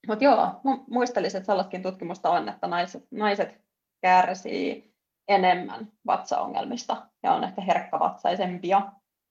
Mutta 0.08 0.24
joo, 0.24 0.62
muistelisin, 0.90 1.38
että 1.38 1.46
sellaistakin 1.46 1.84
tutkimusta 1.84 2.30
on, 2.30 2.50
että 2.50 2.68
naiset, 2.68 3.08
naiset 3.12 3.62
kärsii 4.02 4.94
enemmän 5.28 5.92
vatsaongelmista 6.06 7.08
ja 7.24 7.34
on 7.34 7.44
ehkä 7.44 7.62
herkkävatsaisempia, 7.62 8.82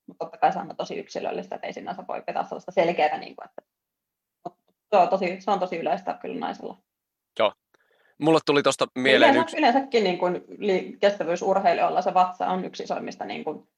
mutta 0.06 0.24
totta 0.24 0.38
kai 0.38 0.52
se 0.52 0.59
on 0.59 0.76
tosi 0.76 0.98
yksilöllistä, 0.98 1.54
että 1.54 1.66
ei 1.66 1.72
sinänsä 1.72 2.04
voi 2.09 2.22
pitää 2.22 2.44
sellaista 2.44 2.72
selkeää, 2.72 3.18
niin 3.18 3.37
kuin, 3.37 3.48
että 3.48 3.62
se 4.90 4.96
on, 4.96 5.09
tosi, 5.09 5.40
se 5.40 5.50
on 5.50 5.61
tosi 5.61 5.76
yleistä 5.76 6.18
kyllä 6.22 6.40
naisella. 6.40 6.76
Joo. 7.38 7.52
Mulle 8.18 8.38
tuli 8.46 8.62
tuosta 8.62 8.87
mieleen 8.94 9.30
Yleensä, 9.30 9.40
yksi... 9.40 9.59
Yleensäkin 9.59 10.04
niin 10.04 10.18
kuin, 10.18 10.44
kestävyysurheilijoilla 11.00 12.02
se 12.02 12.14
vatsa 12.14 12.46
on 12.46 12.64
yksi 12.64 12.83
isoimmista 12.83 13.24
niin 13.24 13.44
kuin, 13.44 13.68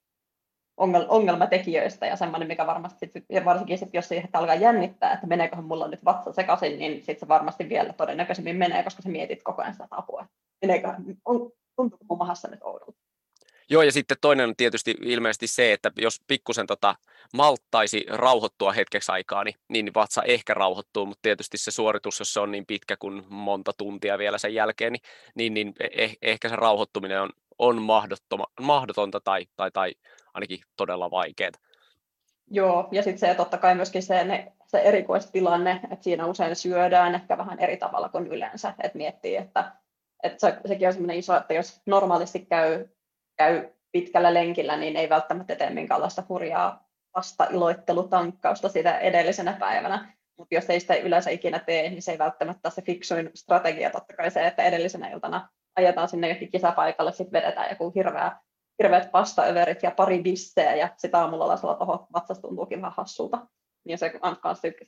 ongelmatekijöistä 1.08 2.06
ja 2.06 2.16
semmoinen, 2.16 2.48
mikä 2.48 2.66
varmasti, 2.66 3.10
sit, 3.14 3.24
ja 3.30 3.44
varsinkin 3.44 3.78
sit, 3.78 3.94
jos 3.94 4.08
siihen 4.08 4.28
alkaa 4.32 4.54
jännittää, 4.54 5.12
että 5.12 5.26
meneeköhän 5.26 5.64
mulla 5.64 5.88
nyt 5.88 6.04
vatsa 6.04 6.32
sekaisin, 6.32 6.78
niin 6.78 6.96
sitten 6.96 7.20
se 7.20 7.28
varmasti 7.28 7.68
vielä 7.68 7.92
todennäköisemmin 7.92 8.56
menee, 8.56 8.82
koska 8.82 9.02
sä 9.02 9.08
mietit 9.08 9.42
koko 9.42 9.62
ajan 9.62 9.74
sitä 9.74 9.86
apua. 9.90 10.26
Meneeköhän, 10.62 11.04
on, 11.24 11.50
tuntuuko 11.76 12.04
mun 12.08 12.18
mahassa 12.18 12.48
nyt 12.48 12.60
oudolta? 12.62 13.02
Joo, 13.70 13.82
ja 13.82 13.92
sitten 13.92 14.16
toinen 14.20 14.48
on 14.48 14.56
tietysti 14.56 14.94
ilmeisesti 15.02 15.46
se, 15.46 15.72
että 15.72 15.92
jos 15.96 16.20
pikkusen 16.26 16.66
tota 16.66 16.94
malttaisi 17.34 18.06
rauhoittua 18.08 18.72
hetkeksi 18.72 19.12
aikaa, 19.12 19.44
niin, 19.44 19.54
niin 19.68 19.94
vatsa 19.94 20.22
ehkä 20.22 20.54
rauhoittuu, 20.54 21.06
mutta 21.06 21.22
tietysti 21.22 21.58
se 21.58 21.70
suoritus, 21.70 22.18
jos 22.18 22.32
se 22.32 22.40
on 22.40 22.50
niin 22.50 22.66
pitkä 22.66 22.96
kuin 22.96 23.22
monta 23.28 23.72
tuntia 23.78 24.18
vielä 24.18 24.38
sen 24.38 24.54
jälkeen, 24.54 24.92
niin, 24.92 25.02
niin, 25.34 25.54
niin 25.54 25.74
eh, 25.90 26.16
ehkä 26.22 26.48
se 26.48 26.56
rauhoittuminen 26.56 27.22
on, 27.22 27.30
on 27.58 27.82
mahdotonta 28.60 29.20
tai, 29.20 29.46
tai, 29.56 29.70
tai 29.70 29.94
ainakin 30.34 30.58
todella 30.76 31.10
vaikeaa. 31.10 31.50
Joo, 32.50 32.88
ja 32.92 33.02
sitten 33.02 33.18
se 33.18 33.34
totta 33.34 33.58
kai 33.58 33.74
myöskin 33.74 34.02
se, 34.02 34.24
ne, 34.24 34.52
se 34.66 34.78
erikoistilanne, 34.78 35.80
että 35.90 36.04
siinä 36.04 36.26
usein 36.26 36.56
syödään 36.56 37.14
ehkä 37.14 37.38
vähän 37.38 37.58
eri 37.58 37.76
tavalla 37.76 38.08
kuin 38.08 38.26
yleensä, 38.26 38.74
että 38.82 38.98
miettii, 38.98 39.36
että, 39.36 39.72
että 40.22 40.38
se, 40.38 40.56
sekin 40.68 40.88
on 40.88 40.92
sellainen 40.92 41.18
iso, 41.18 41.36
että 41.36 41.54
jos 41.54 41.82
normaalisti 41.86 42.38
käy, 42.38 42.88
käy 43.36 43.70
pitkällä 43.92 44.34
lenkillä, 44.34 44.76
niin 44.76 44.96
ei 44.96 45.08
välttämättä 45.08 45.56
tee 45.56 45.70
minkäänlaista 45.70 46.22
hurjaa 46.28 46.88
vasta 47.16 47.44
iloittelutankkausta 47.44 48.68
sitä 48.68 48.98
edellisenä 48.98 49.52
päivänä, 49.52 50.14
mutta 50.38 50.54
jos 50.54 50.70
ei 50.70 50.80
sitä 50.80 50.94
yleensä 50.94 51.30
ikinä 51.30 51.58
tee, 51.58 51.90
niin 51.90 52.02
se 52.02 52.12
ei 52.12 52.18
välttämättä 52.18 52.70
se 52.70 52.82
fiksuin 52.82 53.30
strategia, 53.34 53.90
totta 53.90 54.16
kai 54.16 54.30
se, 54.30 54.46
että 54.46 54.62
edellisenä 54.62 55.10
iltana 55.10 55.48
ajetaan 55.76 56.08
sinne 56.08 56.28
johonkin 56.28 56.50
kisapaikalle, 56.50 57.12
sitten 57.12 57.42
vedetään 57.42 57.70
joku 57.70 57.92
hirveä 57.94 58.32
hirveät 58.82 59.10
pastaöverit 59.10 59.82
ja 59.82 59.90
pari 59.90 60.22
bissejä 60.22 60.74
ja 60.74 60.88
sitä 60.96 61.20
aamulla 61.20 61.48
lasella 61.48 61.74
tuohon 61.74 62.06
vatsasta 62.14 62.48
tuntuukin 62.48 62.82
vähän 62.82 62.94
hassulta. 62.96 63.46
Niin 63.84 63.98
se 63.98 64.20
on 64.22 64.36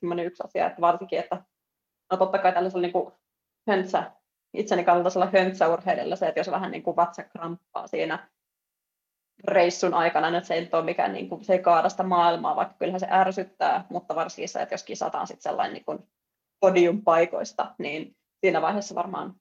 myös 0.03 0.27
yksi 0.27 0.43
asia, 0.45 0.67
että 0.67 0.81
varsinkin, 0.81 1.19
että 1.19 1.45
no 2.13 2.17
totta 2.17 2.39
kai 2.39 2.53
tällaisella 2.53 2.83
niin 2.83 2.93
kuin 2.93 3.13
höntsä, 3.69 4.13
itseni 4.55 4.85
kaltaisella 4.85 5.31
höntsäurheilijallä 5.33 6.17
se, 6.17 6.29
että 6.29 6.41
jos 6.41 6.51
vähän 6.51 6.71
niin 6.71 6.83
kuin 6.83 6.97
vatsa 6.97 7.23
kramppaa 7.23 7.87
siinä 7.87 8.29
reissun 9.49 9.95
aikana, 9.95 10.31
niin 10.31 10.45
se 10.45 10.55
ei 10.55 10.69
ole 10.73 10.85
mikään, 10.85 11.13
niin 11.13 11.29
kuin, 11.29 11.45
se 11.45 11.53
ei 11.53 11.59
kaada 11.59 11.89
sitä 11.89 12.03
maailmaa, 12.03 12.57
vaikka 12.57 12.75
kyllähän 12.79 13.01
se 13.01 13.07
ärsyttää, 13.11 13.87
mutta 13.91 14.15
varsinkin 14.15 14.49
se, 14.49 14.63
että 14.63 14.75
jos 14.75 14.83
kisataan 14.83 15.27
sitten 15.27 15.43
sellainen 15.43 15.75
niin 15.75 15.85
kuin 15.85 15.99
podium 16.61 17.03
paikoista, 17.03 17.75
niin 17.79 18.17
siinä 18.41 18.63
vaiheessa 18.63 18.95
varmaan 18.95 19.35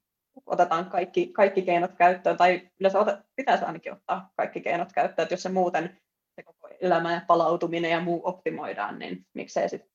otetaan 0.46 0.90
kaikki, 0.90 1.26
kaikki 1.26 1.62
keinot 1.62 1.92
käyttöön, 1.92 2.36
tai 2.36 2.70
yleensä 2.80 3.00
ota, 3.00 3.22
pitäisi 3.36 3.64
ainakin 3.64 3.92
ottaa 3.92 4.32
kaikki 4.36 4.60
keinot 4.60 4.92
käyttöön, 4.92 5.24
että 5.24 5.32
jos 5.32 5.42
se 5.42 5.48
muuten 5.48 6.00
se 6.34 6.42
koko 6.42 6.68
elämä 6.80 7.14
ja 7.14 7.20
palautuminen 7.26 7.90
ja 7.90 8.00
muu 8.00 8.20
optimoidaan, 8.24 8.98
niin 8.98 9.26
miksei 9.34 9.68
sitten 9.68 9.93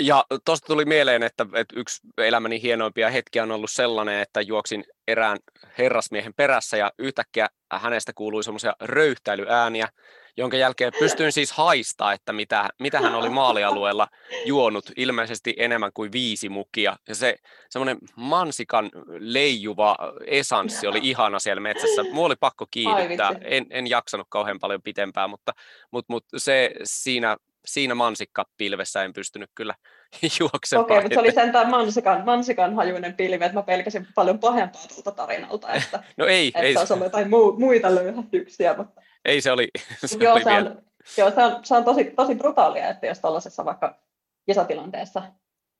ja 0.00 0.24
tuosta 0.44 0.66
tuli 0.66 0.84
mieleen, 0.84 1.22
että, 1.22 1.46
että 1.54 1.80
yksi 1.80 2.00
elämäni 2.18 2.62
hienoimpia 2.62 3.10
hetkiä 3.10 3.42
on 3.42 3.50
ollut 3.50 3.70
sellainen, 3.70 4.20
että 4.20 4.40
juoksin 4.40 4.84
erään 5.08 5.38
herrasmiehen 5.78 6.34
perässä 6.34 6.76
ja 6.76 6.92
yhtäkkiä 6.98 7.48
hänestä 7.72 8.12
kuului 8.14 8.44
semmoisia 8.44 8.72
röyhtäilyääniä, 8.80 9.88
jonka 10.36 10.56
jälkeen 10.56 10.92
pystyin 10.98 11.32
siis 11.32 11.52
haistaa, 11.52 12.12
että 12.12 12.32
mitä, 12.32 12.68
mitä 12.80 13.00
hän 13.00 13.14
oli 13.14 13.28
maalialueella 13.28 14.08
juonut, 14.44 14.84
ilmeisesti 14.96 15.54
enemmän 15.58 15.90
kuin 15.94 16.12
viisi 16.12 16.48
mukia. 16.48 16.96
Ja 17.08 17.14
se 17.14 17.36
semmoinen 17.70 17.98
mansikan 18.16 18.90
leijuva 19.18 19.96
esanssi 20.26 20.86
oli 20.86 21.00
ihana 21.02 21.38
siellä 21.38 21.60
metsässä. 21.60 22.04
Mua 22.12 22.26
oli 22.26 22.36
pakko 22.40 22.66
kiihdyttää, 22.70 23.32
en, 23.40 23.66
en 23.70 23.86
jaksanut 23.86 24.26
kauhean 24.30 24.58
paljon 24.58 24.82
pitempään, 24.82 25.30
mutta, 25.30 25.52
mutta, 25.90 26.12
mutta 26.12 26.38
se 26.38 26.70
siinä 26.84 27.36
siinä 27.64 27.94
mansikkapilvessä 27.94 29.04
en 29.04 29.12
pystynyt 29.12 29.50
kyllä 29.54 29.74
juoksemaan. 30.40 30.84
Okei, 30.84 30.96
okay, 30.96 31.04
mutta 31.04 31.14
se 31.14 31.20
oli 31.20 31.32
sentään 31.32 31.70
mansikan, 31.70 32.24
mansikan 32.24 32.74
hajuinen 32.74 33.14
pilvi, 33.14 33.44
että 33.44 33.58
mä 33.58 33.62
pelkäsin 33.62 34.06
paljon 34.14 34.38
pahempaa 34.38 34.82
tuolta 34.88 35.12
tarinalta, 35.12 35.72
että, 35.74 36.02
no 36.16 36.26
ei, 36.26 36.48
että 36.48 36.60
ei. 36.60 36.72
se 36.72 36.78
olisi 36.78 36.92
ollut 36.92 37.06
jotain 37.06 37.30
muu, 37.30 37.58
muita 37.58 37.94
löyhätyksiä. 37.94 38.74
Mutta... 38.76 39.02
Ei 39.24 39.40
se 39.40 39.52
oli, 39.52 39.68
se 40.04 40.18
joo, 40.20 40.34
oli 40.34 40.44
se 40.44 40.50
on, 40.50 40.82
joo, 41.18 41.30
se 41.30 41.42
on, 41.42 41.64
se 41.64 41.76
on 41.76 41.84
tosi, 41.84 42.04
tosi 42.04 42.34
brutaalia, 42.34 42.88
että 42.88 43.06
jos 43.06 43.20
tuollaisessa 43.20 43.64
vaikka 43.64 43.98
kisatilanteessa 44.46 45.22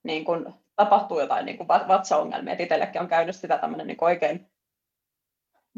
niin 0.04 0.24
kun 0.24 0.54
tapahtuu 0.76 1.20
jotain 1.20 1.46
niin 1.46 1.58
kun 1.58 1.68
vatsaongelmia, 1.68 2.52
että 2.52 2.62
itsellekin 2.62 3.00
on 3.00 3.08
käynyt 3.08 3.36
sitä 3.36 3.58
tämmöinen 3.58 3.86
niin 3.86 3.98
oikein, 4.00 4.50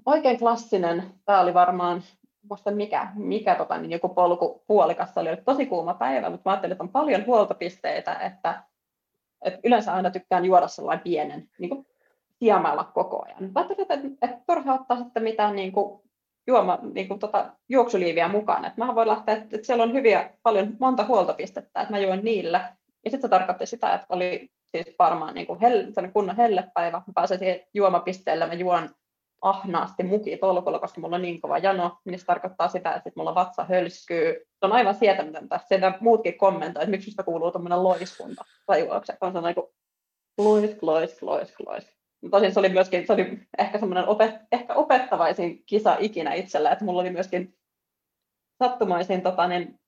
oikein 0.06 0.38
klassinen, 0.38 1.14
tämä 1.24 1.40
oli 1.40 1.54
varmaan 1.54 2.02
muista 2.48 2.70
mikä, 2.70 3.08
mikä 3.14 3.54
tota, 3.54 3.78
niin 3.78 3.90
joku 3.90 4.08
polku 4.08 4.64
puolikassa 4.66 5.20
oli 5.20 5.28
tosi 5.44 5.66
kuuma 5.66 5.94
päivä, 5.94 6.30
mutta 6.30 6.50
mä 6.50 6.52
ajattelin, 6.52 6.72
että 6.72 6.84
on 6.84 6.88
paljon 6.88 7.26
huoltopisteitä, 7.26 8.14
että, 8.14 8.62
että 9.44 9.58
yleensä 9.64 9.94
aina 9.94 10.10
tykkään 10.10 10.44
juoda 10.44 10.68
sellainen 10.68 11.04
pienen 11.04 11.48
niin 11.58 11.68
kuin 11.68 11.86
siemailla 12.38 12.84
koko 12.84 13.24
ajan. 13.24 13.50
Ajattelin, 13.54 13.82
että, 13.82 13.94
että, 14.22 14.40
turha 14.46 14.74
ottaa 14.74 14.96
sitten 14.96 15.22
mitään 15.22 15.56
niin 15.56 15.72
kuin, 15.72 16.00
juoma, 16.46 16.78
niin 16.94 17.08
kuin, 17.08 17.20
tota, 17.20 17.52
juoksuliiviä 17.68 18.28
mukaan. 18.28 18.64
Että 18.64 18.84
mä 18.84 18.94
voin 18.94 19.08
lähteä, 19.08 19.34
että, 19.34 19.56
että 19.56 19.66
siellä 19.66 19.82
on 19.82 19.92
hyviä, 19.92 20.30
paljon, 20.42 20.76
monta 20.80 21.04
huoltopistettä, 21.04 21.80
että 21.80 21.94
mä 21.94 21.98
juon 21.98 22.24
niillä. 22.24 22.76
Ja 23.04 23.10
sitten 23.10 23.20
se 23.22 23.28
tarkoitti 23.28 23.66
sitä, 23.66 23.94
että 23.94 24.06
oli 24.08 24.48
siis 24.64 24.94
varmaan 24.98 25.34
niin 25.34 25.46
kuin 25.46 25.60
helle, 25.60 26.10
kunnon 26.12 26.36
hellepäivä. 26.36 27.02
Mä 27.06 27.12
pääsen 27.14 27.38
siihen 27.38 27.60
juomapisteelle, 27.74 28.46
mä 28.46 28.54
juon 28.54 28.90
ahnaasti 29.48 30.02
muki 30.02 30.36
tolkulla, 30.36 30.78
koska 30.78 31.00
mulla 31.00 31.16
on 31.16 31.22
niin 31.22 31.40
kova 31.40 31.58
jano, 31.58 31.98
niin 32.04 32.18
se 32.18 32.26
tarkoittaa 32.26 32.68
sitä, 32.68 32.94
että 32.94 33.10
mulla 33.16 33.34
vatsa 33.34 33.64
hölskyy. 33.64 34.32
Se 34.32 34.66
on 34.66 34.72
aivan 34.72 34.94
sietämätöntä. 34.94 35.60
Sieltä 35.68 35.92
muutkin 36.00 36.38
kommentoivat, 36.38 36.82
että 36.82 36.90
miksi 36.90 37.10
sitä 37.10 37.22
kuuluu 37.22 37.50
tuommoinen 37.50 37.82
loiskunta 37.82 38.44
tai 38.66 38.80
juokse. 38.80 39.16
On 39.20 39.32
sellainen 39.32 39.54
kuin 39.54 39.66
lois, 40.38 40.82
lois, 40.82 41.22
lois, 41.22 41.54
lois. 41.66 41.96
tosin 42.30 42.52
se 42.52 42.60
oli 42.60 42.68
myöskin, 42.68 43.06
se 43.06 43.12
oli 43.12 43.38
ehkä 43.58 43.78
semmoinen 43.78 44.08
opet, 44.08 44.34
ehkä 44.52 44.74
opettavaisin 44.74 45.64
kisa 45.66 45.96
ikinä 46.00 46.32
itsellä, 46.32 46.70
että 46.70 46.84
mulla 46.84 47.00
oli 47.00 47.10
myöskin 47.10 47.54
sattumaisin, 48.62 49.22
tota, 49.22 49.48
niin, 49.48 49.80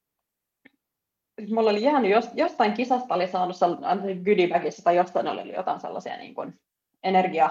mulla 1.50 1.70
oli 1.70 1.82
jäänyt, 1.82 2.10
jos, 2.10 2.30
jostain 2.34 2.72
kisasta 2.72 3.14
oli 3.14 3.28
saanut 3.28 3.56
sellainen 3.56 4.22
goodiebagissa 4.24 4.84
tai 4.84 4.96
jostain 4.96 5.28
oli 5.28 5.54
jotain 5.54 5.80
sellaisia 5.80 6.16
niin 6.16 6.34
kuin 6.34 6.54
energia, 7.02 7.50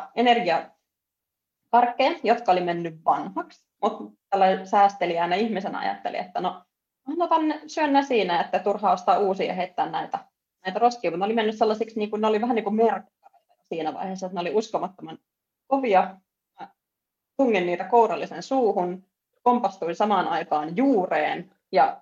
energiakarkkeja, 1.74 2.20
jotka 2.24 2.52
oli 2.52 2.62
mennyt 2.62 3.06
vanhaksi, 3.06 3.66
mutta 3.82 4.04
tällainen 4.30 4.68
säästelijänä 4.68 5.36
ihmisenä 5.36 5.80
ajatteli, 5.80 6.18
että 6.18 6.42
no 6.42 6.64
ne, 7.48 7.62
syön 7.68 7.94
ne 7.94 8.04
siinä, 8.04 8.42
että 8.42 8.60
turhaa 8.60 8.94
ostaa 8.94 9.20
uusia 9.20 9.48
ja 9.48 9.54
heittää 9.54 9.90
näitä, 9.90 10.20
näitä 10.66 10.80
roskia, 10.80 11.12
mutta 11.12 11.20
ne 11.20 11.26
oli 11.26 11.34
mennyt 11.34 11.58
sellaisiksi, 11.58 12.00
niin 12.00 12.10
kuin, 12.10 12.22
ne 12.22 12.28
oli 12.28 12.42
vähän 12.42 12.56
niin 12.56 12.64
kuin 12.64 12.80
siinä 13.70 13.94
vaiheessa, 13.94 14.26
että 14.26 14.36
ne 14.36 14.42
oli 14.42 14.56
uskomattoman 14.56 15.18
kovia, 15.68 16.16
tungin 17.38 17.66
niitä 17.66 17.84
kourallisen 17.84 18.44
suuhun, 18.44 19.06
kompastuin 19.44 19.96
samaan 19.96 20.28
aikaan 20.28 20.78
juureen 20.78 21.52
ja 21.72 22.02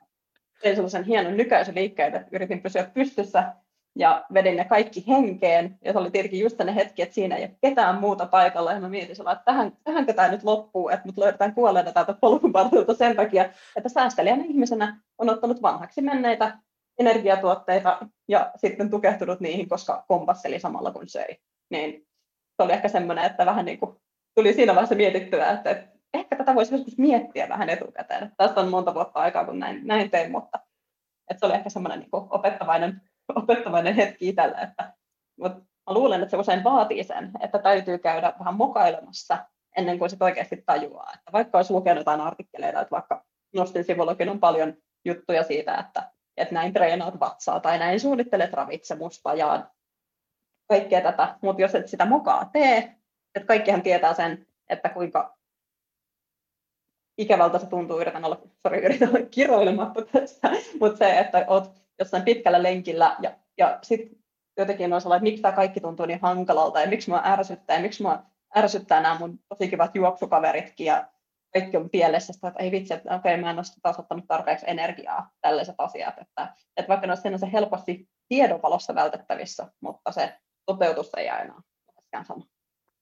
tein 0.62 0.75
sellaisen 0.75 1.04
hienon 1.04 1.38
nykäisyliikkeen, 1.38 2.15
että 2.15 2.28
yritin 2.32 2.62
pysyä 2.62 2.91
pystyssä 2.93 3.54
ja 3.95 4.25
vedin 4.34 4.55
ne 4.55 4.65
kaikki 4.65 5.08
henkeen. 5.08 5.77
Ja 5.81 5.93
se 5.93 5.99
oli 5.99 6.12
tietenkin 6.12 6.39
just 6.39 6.60
ne 6.60 6.75
hetki, 6.75 7.01
että 7.01 7.15
siinä 7.15 7.36
ei 7.36 7.43
ole 7.43 7.55
ketään 7.62 7.99
muuta 7.99 8.25
paikalla. 8.25 8.71
Ja 8.71 8.79
mä 8.79 8.89
mietin 8.89 9.15
että 9.31 9.45
tähän, 9.45 9.71
tähänkö 9.84 10.13
tämä 10.13 10.27
nyt 10.27 10.43
loppuu, 10.43 10.89
että 10.89 11.05
mut 11.05 11.17
löydetään 11.17 11.55
kuolleena 11.55 11.91
täältä 11.91 12.13
polkun 12.13 12.53
sen 12.97 13.15
takia, 13.15 13.49
että 13.75 13.89
säästelijänä 13.89 14.43
ihmisenä 14.43 15.01
on 15.17 15.29
ottanut 15.29 15.62
vanhaksi 15.62 16.01
menneitä 16.01 16.58
energiatuotteita 16.99 17.99
ja 18.27 18.51
sitten 18.55 18.89
tukehtunut 18.89 19.39
niihin, 19.39 19.69
koska 19.69 20.05
kompasseli 20.08 20.60
samalla 20.60 20.91
kun 20.91 21.10
söi. 21.10 21.38
Niin 21.69 22.08
se 22.58 22.63
oli 22.63 22.73
ehkä 22.73 22.88
semmoinen, 22.88 23.25
että 23.25 23.45
vähän 23.45 23.65
niin 23.65 23.79
kuin 23.79 23.95
tuli 24.36 24.53
siinä 24.53 24.75
vaiheessa 24.75 24.95
mietittyä, 24.95 25.51
että, 25.51 25.69
että 25.69 25.95
ehkä 26.13 26.36
tätä 26.36 26.55
voisi 26.55 26.73
joskus 26.73 26.97
miettiä 26.97 27.49
vähän 27.49 27.69
etukäteen. 27.69 28.31
Tästä 28.38 28.62
on 28.62 28.69
monta 28.69 28.93
vuotta 28.93 29.19
aikaa, 29.19 29.45
kun 29.45 29.60
näin, 29.60 29.88
näin 29.88 30.12
tein, 30.12 30.31
mutta 30.31 30.60
että 31.29 31.39
se 31.39 31.45
oli 31.45 31.53
ehkä 31.53 31.69
semmoinen 31.69 31.99
niin 31.99 32.10
opettavainen, 32.12 33.01
opettavainen 33.36 33.96
hetki 33.96 34.30
itselle. 34.30 34.58
Että, 34.58 34.94
mutta 35.40 35.60
mä 35.60 35.94
luulen, 35.94 36.22
että 36.22 36.32
se 36.32 36.38
usein 36.38 36.64
vaatii 36.64 37.04
sen, 37.04 37.32
että 37.40 37.60
täytyy 37.60 37.98
käydä 37.98 38.34
vähän 38.40 38.56
mokailemassa 38.56 39.46
ennen 39.78 40.00
kuin 40.00 40.10
se 40.10 40.18
oikeasti 40.20 40.64
tajuaa. 40.66 41.12
Että 41.14 41.32
vaikka 41.32 41.58
olisi 41.58 41.74
lukenut 41.74 42.02
jotain 42.02 42.22
artikkeleita, 42.22 42.82
että 42.82 42.92
vaikka 42.92 43.26
Nostin 43.56 43.84
sivullakin 43.84 44.30
on 44.30 44.40
paljon 44.40 44.74
juttuja 45.06 45.44
siitä, 45.44 45.76
että, 45.76 46.12
että 46.38 46.54
näin 46.54 46.74
treenaat 46.74 47.20
vatsaa 47.20 47.60
tai 47.60 47.80
näin 47.80 48.00
suunnittelet 48.00 48.54
ravitsemusta 48.54 49.34
ja 49.34 49.70
kaikkea 50.68 51.02
tätä, 51.02 51.38
mutta 51.42 51.62
jos 51.62 51.76
et 51.76 51.88
sitä 51.88 52.06
mukaan 52.06 52.50
tee, 52.50 52.78
että 53.36 53.48
kaikkihan 53.48 53.82
tietää 53.82 54.14
sen, 54.14 54.48
että 54.70 54.90
kuinka 54.90 55.38
ikävältä 57.18 57.60
se 57.60 57.66
tuntuu, 57.66 58.02
yritän 58.02 58.26
olla, 58.26 58.42
sorry, 58.62 58.78
yritän 58.78 59.10
olla 59.10 59.26
kiroilematta 59.32 60.02
tässä, 60.06 60.50
mutta 60.80 60.98
se, 60.98 61.20
että 61.20 61.46
olet 61.48 61.85
jossain 61.99 62.23
pitkällä 62.23 62.63
lenkillä 62.63 63.15
ja, 63.21 63.31
ja 63.58 63.79
sitten 63.81 64.17
jotenkin 64.58 64.93
on 64.93 65.01
sellainen, 65.01 65.19
että 65.19 65.31
miksi 65.31 65.41
tämä 65.41 65.55
kaikki 65.55 65.79
tuntuu 65.79 66.05
niin 66.05 66.19
hankalalta 66.21 66.81
ja 66.81 66.88
miksi 66.88 67.10
mua 67.10 67.21
ärsyttää 67.25 67.75
ja 67.75 67.81
miksi 67.81 68.03
mua 68.03 68.23
ärsyttää 68.58 69.01
nämä 69.01 69.19
mun 69.19 69.39
tosi 69.49 69.67
kivat 69.67 69.95
juoksukaveritkin 69.95 70.86
ja 70.86 71.08
kaikki 71.53 71.77
on 71.77 71.89
pielessä, 71.89 72.34
että 72.34 72.63
ei 72.63 72.71
vitsi, 72.71 72.93
että 72.93 73.15
okei, 73.15 73.38
mä 73.38 73.49
en 73.49 73.58
ole 73.58 73.65
taas 73.81 73.99
ottanut 73.99 74.25
tarpeeksi 74.27 74.65
energiaa, 74.69 75.29
tällaiset 75.41 75.75
asiat, 75.77 76.17
että, 76.17 76.53
että 76.77 76.89
vaikka 76.89 77.08
ne 77.08 77.12
olisi 77.12 77.39
se 77.39 77.51
helposti 77.51 78.10
tiedonvalossa 78.27 78.95
vältettävissä, 78.95 79.67
mutta 79.81 80.12
se 80.12 80.38
toteutus 80.65 81.10
ei 81.17 81.29
aina 81.29 81.53
ole 81.55 82.25
sama. 82.25 82.55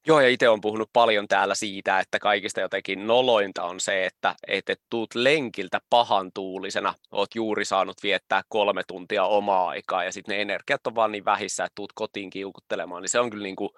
Joo, 0.08 0.22
ja 0.22 0.30
itse 0.30 0.50
on 0.50 0.62
puhunut 0.62 0.89
paljon 0.94 1.28
täällä 1.28 1.56
siitä, 1.56 2.00
että 2.00 2.20
kaikista 2.20 2.62
jotenkin 2.62 3.08
nolointa 3.08 3.63
on 3.63 3.80
se, 3.80 4.06
että 4.06 4.36
et, 4.48 4.70
et 4.70 4.82
tuut 4.89 5.16
lenkiltä 5.16 5.80
pahan 5.89 6.32
tuulisena, 6.34 6.94
oot 7.12 7.36
juuri 7.36 7.66
saanut 7.66 8.04
viettää 8.04 8.42
kolme 8.50 8.82
tuntia 8.88 9.26
omaa 9.26 9.70
aikaa, 9.70 10.04
ja 10.04 10.12
sitten 10.12 10.36
ne 10.36 10.42
energiat 10.42 10.88
on 10.88 10.96
vaan 10.96 11.12
niin 11.12 11.26
vähissä, 11.26 11.63
että 11.66 11.76
tuut 11.76 11.94
kotiin 11.94 12.30
kiukuttelemaan, 12.30 13.02
niin 13.02 13.10
se 13.10 13.20
on 13.20 13.30
kyllä 13.30 13.44
niin 13.44 13.56
kuin, 13.56 13.70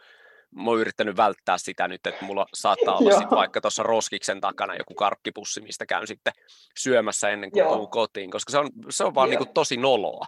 mä 0.56 0.70
oon 0.70 0.80
yrittänyt 0.80 1.18
välttää 1.18 1.58
sitä 1.58 1.88
nyt, 1.88 2.08
että 2.08 2.26
mulla 2.26 2.46
saattaa 2.54 2.98
olla 2.98 3.18
sit 3.20 3.32
vaikka 3.32 3.62
tuossa 3.62 3.84
roskiksen 3.84 4.42
takana 4.42 4.76
joku 4.76 4.94
karkkipussi, 4.94 5.62
mistä 5.62 5.86
käyn 5.86 6.08
sitten 6.08 6.34
syömässä 6.78 7.30
ennen 7.30 7.52
kuin 7.52 7.68
tuun 7.68 7.90
kotiin, 7.90 8.32
koska 8.32 8.52
se 8.52 8.58
on, 8.58 8.70
se 8.90 9.04
on 9.04 9.16
vaan 9.16 9.30
niin 9.30 9.38
kuin 9.38 9.54
tosi 9.54 9.78
noloa. 9.78 10.26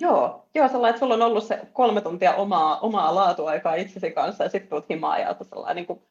Joo, 0.00 0.48
joo 0.54 0.68
sellainen, 0.68 0.90
että 0.90 0.98
sulla 0.98 1.14
on 1.14 1.22
ollut 1.22 1.44
se 1.44 1.60
kolme 1.72 2.00
tuntia 2.00 2.34
omaa, 2.34 2.78
omaa 2.78 3.14
laatuaikaa 3.14 3.74
itsesi 3.74 4.10
kanssa 4.10 4.44
ja 4.44 4.50
sitten 4.50 4.70
tulet 4.70 4.88
himaa 4.88 5.18
ja 5.18 5.36
sellainen 5.42 5.86
niin 5.88 6.02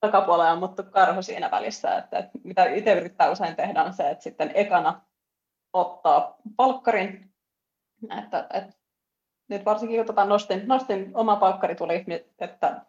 takapuolella 0.00 0.50
ammuttu 0.50 0.82
karhu 0.82 1.22
siinä 1.22 1.50
välissä. 1.50 1.96
Että, 1.96 2.18
että 2.18 2.38
mitä 2.44 2.64
itse 2.64 2.92
yrittää 2.92 3.30
usein 3.30 3.56
tehdä 3.56 3.84
on 3.84 3.92
se, 3.92 4.10
että 4.10 4.24
sitten 4.24 4.50
ekana 4.54 5.00
ottaa 5.72 6.36
palkkarin, 6.56 7.34
että, 8.18 8.46
että 8.54 8.72
nyt 9.48 9.64
varsinkin 9.64 9.98
kun 9.98 10.06
tota 10.06 10.24
nostin, 10.24 10.62
nostin 10.68 11.10
oma 11.14 11.36
palkkari 11.36 11.74
tuli, 11.74 12.04
että 12.38 12.86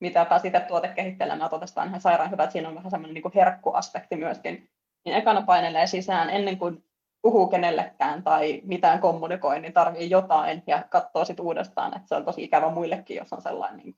mitä 0.00 0.24
pääsi 0.24 0.52
tuotekehittelemään, 0.68 1.50
totestaan 1.50 1.88
ihan 1.88 2.00
sairaan 2.00 2.30
hyvä, 2.30 2.44
että 2.44 2.52
siinä 2.52 2.68
on 2.68 2.74
vähän 2.74 2.90
semmoinen 2.90 3.14
niin 3.14 3.32
herkkuaspekti 3.34 4.16
myöskin, 4.16 4.70
niin 5.04 5.16
ekana 5.16 5.42
painelee 5.42 5.86
sisään 5.86 6.30
ennen 6.30 6.58
kuin 6.58 6.84
puhuu 7.22 7.46
kenellekään 7.46 8.22
tai 8.22 8.60
mitään 8.64 9.00
kommunikoi, 9.00 9.60
niin 9.60 9.72
tarvii 9.72 10.10
jotain 10.10 10.62
ja 10.66 10.82
katsoo 10.90 11.24
sitten 11.24 11.44
uudestaan, 11.44 11.96
että 11.96 12.08
se 12.08 12.14
on 12.14 12.24
tosi 12.24 12.42
ikävä 12.44 12.70
muillekin, 12.70 13.16
jos 13.16 13.32
on 13.32 13.42
sellainen, 13.42 13.78
niin 13.78 13.96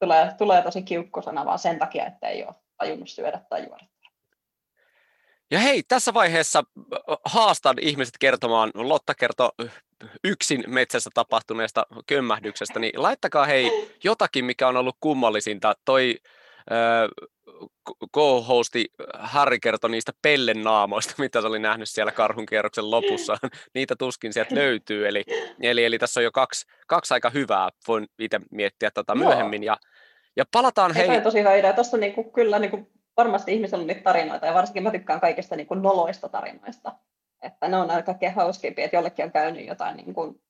tulee, 0.00 0.32
tulee 0.38 0.62
tosi 0.62 0.82
kiukkusena 0.82 1.44
vaan 1.44 1.58
sen 1.58 1.78
takia, 1.78 2.06
että 2.06 2.28
ei 2.28 2.44
ole 2.44 2.54
tajunnut 2.76 3.08
syödä 3.08 3.40
tai 3.48 3.66
juoda. 3.66 3.84
Ja 5.50 5.58
hei, 5.58 5.82
tässä 5.88 6.14
vaiheessa 6.14 6.62
haastan 7.24 7.76
ihmiset 7.80 8.14
kertomaan, 8.20 8.70
Lotta 8.74 9.14
kertoo 9.14 9.50
yksin 10.24 10.64
metsässä 10.66 11.10
tapahtuneesta 11.14 11.86
kömmähdyksestä, 12.06 12.78
niin 12.78 13.02
laittakaa 13.02 13.44
hei 13.44 13.90
jotakin, 14.04 14.44
mikä 14.44 14.68
on 14.68 14.76
ollut 14.76 14.96
kummallisinta. 15.00 15.74
Toi 15.84 16.16
co-hosti 18.14 18.84
Harri 19.14 19.60
kertoi 19.60 19.90
niistä 19.90 20.12
pellennaamoista, 20.22 21.14
mitä 21.22 21.40
se 21.40 21.46
oli 21.46 21.58
nähnyt 21.58 21.88
siellä 21.88 22.12
karhun 22.12 22.46
kierroksen 22.46 22.90
lopussa. 22.90 23.36
Niitä 23.74 23.96
tuskin 23.98 24.32
sieltä 24.32 24.54
löytyy, 24.54 25.08
eli, 25.08 25.24
eli, 25.60 25.84
eli 25.84 25.98
tässä 25.98 26.20
on 26.20 26.24
jo 26.24 26.32
kaksi, 26.32 26.66
kaksi 26.86 27.14
aika 27.14 27.30
hyvää, 27.30 27.68
voin 27.88 28.06
itse 28.18 28.40
miettiä 28.50 28.90
tätä 28.90 29.14
myöhemmin. 29.14 29.64
Ja, 29.64 29.76
ja 30.36 30.44
palataan 30.52 30.94
hei... 30.94 31.06
Tämä 31.06 31.16
on 31.16 31.22
tosi 31.22 31.38
hyvä 31.38 31.54
idea. 31.54 31.72
Tuossa 31.72 31.96
niinku, 31.96 32.24
kyllä 32.24 32.58
niinku, 32.58 32.90
varmasti 33.16 33.54
ihmisellä 33.54 33.82
on 33.82 33.86
niitä 33.86 34.02
tarinoita, 34.02 34.46
ja 34.46 34.54
varsinkin 34.54 34.82
mä 34.82 34.90
tykkään 34.90 35.20
kaikista 35.20 35.56
niinku, 35.56 35.74
noloista 35.74 36.28
tarinoista. 36.28 36.92
Että 37.42 37.68
ne 37.68 37.76
on 37.76 37.90
aika 37.90 38.02
kaikkein 38.02 38.34
hauskimpia, 38.34 38.84
että 38.84 38.96
jollekin 38.96 39.24
on 39.24 39.32
käynyt 39.32 39.66
jotain 39.66 39.96
niinku, 39.96 40.40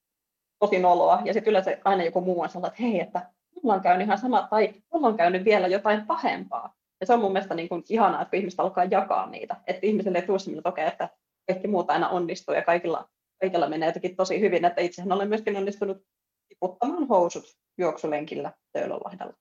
tosi 0.58 0.78
noloa, 0.78 1.22
ja 1.24 1.32
sitten 1.32 1.50
yleensä 1.50 1.78
aina 1.84 2.04
joku 2.04 2.20
muu 2.20 2.40
on 2.40 2.48
sellainen, 2.48 2.72
että 2.72 2.82
hei, 2.82 3.00
että 3.00 3.30
mulla 3.62 3.74
on 3.74 3.82
käynyt 3.82 4.06
ihan 4.06 4.18
sama, 4.18 4.46
tai 4.50 4.74
mulla 4.92 5.06
on 5.06 5.16
käynyt 5.16 5.44
vielä 5.44 5.66
jotain 5.66 6.06
pahempaa. 6.06 6.74
Ja 7.04 7.06
se 7.06 7.12
on 7.12 7.20
mun 7.20 7.32
mielestä 7.32 7.54
niin 7.54 7.68
kuin 7.68 7.84
ihanaa, 7.88 8.22
että 8.22 8.30
kun 8.30 8.38
ihmiset 8.38 8.60
alkaa 8.60 8.84
jakaa 8.84 9.30
niitä, 9.30 9.56
että 9.66 9.86
ihmiselle 9.86 10.18
ei 10.18 10.26
tule 10.26 10.38
sellainen, 10.38 10.68
että, 10.68 11.04
että 11.04 11.08
kaikki 11.48 11.68
muut 11.68 11.90
aina 11.90 12.08
onnistuu 12.08 12.54
ja 12.54 12.62
kaikilla, 12.62 13.08
kaikilla 13.40 13.68
menee 13.68 13.88
jotenkin 13.88 14.16
tosi 14.16 14.40
hyvin, 14.40 14.64
että 14.64 14.80
itsehän 14.80 15.12
olen 15.12 15.28
myöskin 15.28 15.56
onnistunut 15.56 15.96
tiputtamaan 16.48 17.08
housut 17.08 17.44
juoksulenkillä 17.78 18.52
Töölönlahdella. 18.72 19.32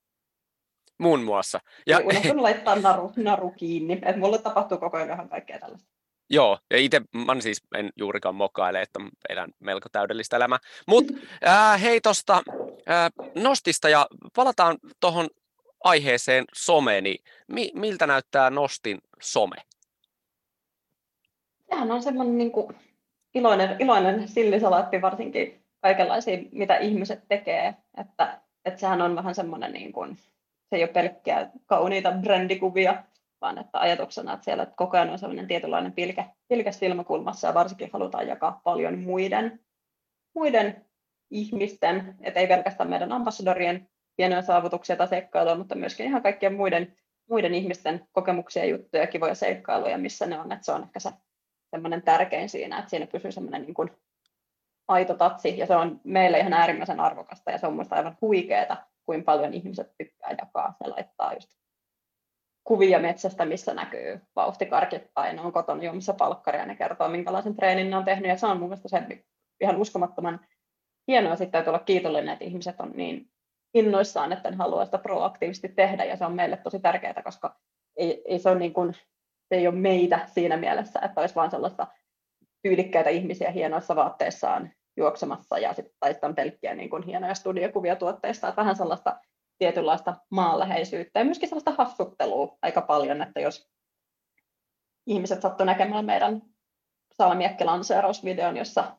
Muun 0.99 1.23
muassa. 1.23 1.59
Ja 1.87 1.99
unohdin 1.99 2.43
laittaa 2.43 2.75
naru, 2.75 3.11
naru 3.15 3.51
kiinni, 3.51 3.93
että 3.93 4.17
mulle 4.17 4.37
tapahtuu 4.37 4.77
koko 4.77 4.97
ajan 4.97 5.09
vähän 5.09 5.29
kaikkea 5.29 5.59
tällaista. 5.59 5.89
Joo, 6.29 6.59
ja 6.71 6.77
itse 6.77 7.01
mä 7.25 7.41
siis 7.41 7.61
en 7.75 7.89
juurikaan 7.97 8.35
mokaile, 8.35 8.81
että 8.81 8.99
elän 9.29 9.49
melko 9.59 9.89
täydellistä 9.91 10.35
elämää. 10.35 10.59
Mutta 10.87 11.13
hei 11.83 12.01
tuosta 12.01 12.43
Nostista 13.35 13.89
ja 13.89 14.07
palataan 14.35 14.77
tuohon 14.99 15.29
aiheeseen 15.83 16.45
some, 16.53 17.01
niin 17.01 17.23
mi, 17.47 17.71
miltä 17.73 18.07
näyttää 18.07 18.49
Nostin 18.49 19.01
some? 19.21 19.55
Sehän 21.69 21.91
on 21.91 22.03
semmoinen 22.03 22.37
niin 22.37 22.51
kuin 22.51 22.75
iloinen, 23.33 23.75
iloinen 23.79 24.27
sillisalaatti 24.27 25.01
varsinkin 25.01 25.63
kaikenlaisia, 25.81 26.37
mitä 26.51 26.77
ihmiset 26.77 27.19
tekee, 27.27 27.75
että, 27.97 28.41
että 28.65 28.79
sehän 28.79 29.01
on 29.01 29.15
vähän 29.15 29.35
semmoinen, 29.35 29.73
niin 29.73 29.93
kuin, 29.93 30.17
se 30.69 30.75
ei 30.75 30.83
ole 30.83 30.91
pelkkiä 30.91 31.49
kauniita 31.65 32.11
brändikuvia, 32.11 33.03
vaan 33.41 33.57
että 33.57 33.79
ajatuksena, 33.79 34.33
että 34.33 34.43
siellä 34.43 34.65
koko 34.65 34.97
ajan 34.97 35.09
on 35.09 35.19
sellainen 35.19 35.47
tietynlainen 35.47 35.93
pilke, 35.93 36.25
pilke 36.47 36.71
silmäkulmassa 36.71 37.47
ja 37.47 37.53
varsinkin 37.53 37.89
halutaan 37.93 38.27
jakaa 38.27 38.61
paljon 38.63 38.99
muiden, 38.99 39.59
muiden 40.35 40.85
ihmisten, 41.31 42.15
että 42.21 42.39
ei 42.39 42.47
pelkästään 42.47 42.89
meidän 42.89 43.11
ambassadorien 43.11 43.89
pieniä 44.15 44.41
saavutuksia 44.41 44.95
tai 44.95 45.07
seikkailuja, 45.07 45.55
mutta 45.55 45.75
myöskin 45.75 46.05
ihan 46.05 46.23
kaikkien 46.23 46.53
muiden, 46.53 46.97
muiden 47.29 47.53
ihmisten 47.53 48.07
kokemuksia, 48.11 48.65
juttuja, 48.65 49.07
kivoja 49.07 49.35
seikkailuja, 49.35 49.97
missä 49.97 50.25
ne 50.25 50.39
on. 50.39 50.51
Että 50.51 50.65
se 50.65 50.71
on 50.71 50.83
ehkä 50.83 50.99
se 50.99 51.09
semmoinen 51.71 52.01
tärkein 52.01 52.49
siinä, 52.49 52.79
että 52.79 52.89
siinä 52.89 53.07
pysyy 53.07 53.31
semmoinen 53.31 53.61
niin 53.61 53.73
kuin 53.73 53.91
aito 54.87 55.13
tatsi, 55.13 55.57
ja 55.57 55.65
se 55.65 55.75
on 55.75 56.01
meille 56.03 56.39
ihan 56.39 56.53
äärimmäisen 56.53 56.99
arvokasta, 56.99 57.51
ja 57.51 57.57
se 57.57 57.67
on 57.67 57.73
minusta 57.73 57.95
aivan 57.95 58.17
huikeeta, 58.21 58.77
kuin 59.05 59.23
paljon 59.23 59.53
ihmiset 59.53 59.91
tykkää 59.97 60.35
jakaa. 60.39 60.75
Se 60.83 60.89
laittaa 60.89 61.33
just 61.33 61.49
kuvia 62.63 62.99
metsästä, 62.99 63.45
missä 63.45 63.73
näkyy 63.73 64.21
vauhtikarkit 64.35 65.13
tai 65.13 65.33
ne 65.33 65.41
on 65.41 65.53
kotona 65.53 65.83
juomassa 65.83 66.13
palkkaria 66.13 66.61
ja 66.61 66.67
ne 66.67 66.75
kertoo, 66.75 67.09
minkälaisen 67.09 67.55
treenin 67.55 67.89
ne 67.89 67.97
on 67.97 68.05
tehnyt. 68.05 68.29
Ja 68.29 68.37
se 68.37 68.47
on 68.47 68.59
mun 68.59 68.69
mielestä 68.69 68.87
se 68.87 69.23
ihan 69.61 69.77
uskomattoman 69.77 70.39
hienoa 71.07 71.35
sitten 71.35 71.59
että 71.59 71.71
olla 71.71 71.79
kiitollinen, 71.79 72.33
että 72.33 72.45
ihmiset 72.45 72.79
on 72.79 72.91
niin 72.95 73.32
innoissaan, 73.73 74.33
että 74.33 74.51
ne 74.51 74.57
haluaa 74.57 74.85
sitä 74.85 74.97
proaktiivisesti 74.97 75.69
tehdä 75.69 76.03
ja 76.03 76.17
se 76.17 76.25
on 76.25 76.33
meille 76.33 76.57
tosi 76.57 76.79
tärkeää, 76.79 77.23
koska 77.23 77.59
ei, 77.97 78.21
ei 78.25 78.39
se, 78.39 78.49
ole 78.49 78.59
niin 78.59 78.73
kuin, 78.73 78.93
se 79.49 79.55
ei 79.55 79.67
ole 79.67 79.75
meitä 79.75 80.19
siinä 80.33 80.57
mielessä, 80.57 80.99
että 81.03 81.21
olisi 81.21 81.35
vain 81.35 81.51
sellaista 81.51 81.87
tyylikkäitä 82.61 83.09
ihmisiä 83.09 83.51
hienoissa 83.51 83.95
vaatteissaan 83.95 84.71
juoksemassa 84.97 85.57
ja 85.57 85.73
sitten 85.73 85.95
tai 85.99 86.13
sitten 86.13 86.35
pelkkiä 86.35 86.75
niin 86.75 86.89
kuin 86.89 87.03
hienoja 87.03 87.33
studiokuvia 87.33 87.95
tuotteista, 87.95 88.47
että 88.47 88.61
vähän 88.61 88.75
sellaista 88.75 89.19
tietynlaista 89.57 90.15
maanläheisyyttä 90.29 91.19
ja 91.19 91.25
myöskin 91.25 91.49
sellaista 91.49 91.73
hassuttelua 91.77 92.57
aika 92.61 92.81
paljon, 92.81 93.21
että 93.21 93.39
jos 93.39 93.69
ihmiset 95.07 95.41
sattu 95.41 95.63
näkemään 95.63 96.05
meidän 96.05 96.41
salamiekkilanseerausvideon, 97.13 98.57
jossa, 98.57 98.97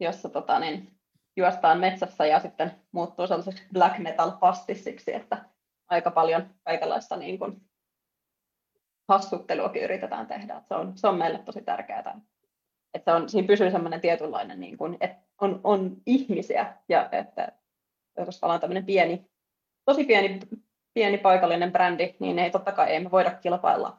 jossa 0.00 0.28
tota, 0.28 0.58
niin, 0.58 0.97
juostaan 1.38 1.80
metsässä 1.80 2.26
ja 2.26 2.40
sitten 2.40 2.74
muuttuu 2.92 3.26
sellaiseksi 3.26 3.62
black 3.72 3.98
metal 3.98 4.30
pastissiksi, 4.30 5.14
että 5.14 5.44
aika 5.88 6.10
paljon 6.10 6.54
kaikenlaista 6.64 7.16
niin 7.16 7.38
kuin, 7.38 7.60
hassutteluakin 9.08 9.82
yritetään 9.82 10.26
tehdä. 10.26 10.62
Se 10.68 10.74
on, 10.74 10.92
se 10.98 11.06
on 11.08 11.18
meille 11.18 11.38
tosi 11.38 11.62
tärkeää. 11.62 12.20
Että 12.94 13.14
on, 13.14 13.28
siinä 13.28 13.46
pysyy 13.46 13.70
sellainen 13.70 14.00
tietynlainen, 14.00 14.60
niin 14.60 14.78
kuin, 14.78 14.96
että 15.00 15.22
on, 15.40 15.60
on 15.64 15.96
ihmisiä 16.06 16.76
ja 16.88 17.08
että 17.12 17.52
jos 18.18 18.44
ollaan 18.44 18.60
tämmöinen 18.60 18.86
pieni 18.86 19.26
tosi 19.84 20.04
pieni, 20.04 20.40
pieni 20.94 21.18
paikallinen 21.18 21.72
brändi, 21.72 22.16
niin 22.18 22.38
ei 22.38 22.50
totta 22.50 22.72
kai 22.72 22.90
ei 22.90 23.00
me 23.00 23.10
voida 23.10 23.30
kilpailla 23.30 23.98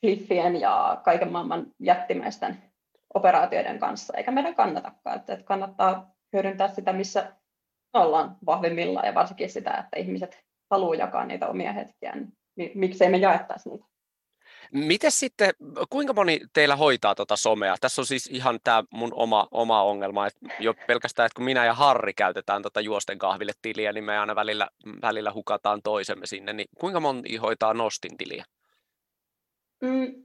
Cliffien 0.00 0.60
ja 0.60 1.00
kaiken 1.04 1.32
maailman 1.32 1.66
jättimäisten 1.78 2.62
operaatioiden 3.14 3.78
kanssa, 3.78 4.16
eikä 4.16 4.30
meidän 4.30 4.54
kannatakaan. 4.54 5.16
Että, 5.16 5.32
että 5.32 5.44
kannattaa 5.44 6.14
hyödyntää 6.32 6.74
sitä, 6.74 6.92
missä 6.92 7.32
ollaan 7.92 8.36
vahvimmillaan 8.46 9.06
ja 9.06 9.14
varsinkin 9.14 9.50
sitä, 9.50 9.70
että 9.70 9.96
ihmiset 9.96 10.44
haluaa 10.70 10.94
jakaa 10.94 11.24
niitä 11.24 11.48
omia 11.48 11.72
hetkiä, 11.72 12.12
niin 12.56 12.70
miksei 12.74 13.10
me 13.10 13.16
jaettaisi 13.16 13.68
niitä. 13.68 13.84
Miten 14.72 15.12
sitten, 15.12 15.50
kuinka 15.90 16.12
moni 16.12 16.40
teillä 16.52 16.76
hoitaa 16.76 17.14
tuota 17.14 17.36
somea? 17.36 17.76
Tässä 17.80 18.02
on 18.02 18.06
siis 18.06 18.26
ihan 18.26 18.60
tämä 18.64 18.84
mun 18.90 19.14
oma, 19.14 19.48
oma 19.50 19.82
ongelma, 19.82 20.26
että 20.26 20.46
jo 20.58 20.74
pelkästään, 20.86 21.26
että 21.26 21.36
kun 21.36 21.44
minä 21.44 21.64
ja 21.64 21.74
Harri 21.74 22.14
käytetään 22.14 22.62
tuota 22.62 22.80
juosten 22.80 23.18
kahville 23.18 23.52
tiliä, 23.62 23.92
niin 23.92 24.04
me 24.04 24.18
aina 24.18 24.34
välillä, 24.34 24.68
välillä 25.02 25.32
hukataan 25.32 25.80
toisemme 25.82 26.26
sinne, 26.26 26.52
niin 26.52 26.68
kuinka 26.78 27.00
moni 27.00 27.36
hoitaa 27.36 27.74
nostin 27.74 28.16
tiliä? 28.16 28.44
Mm, 29.82 30.24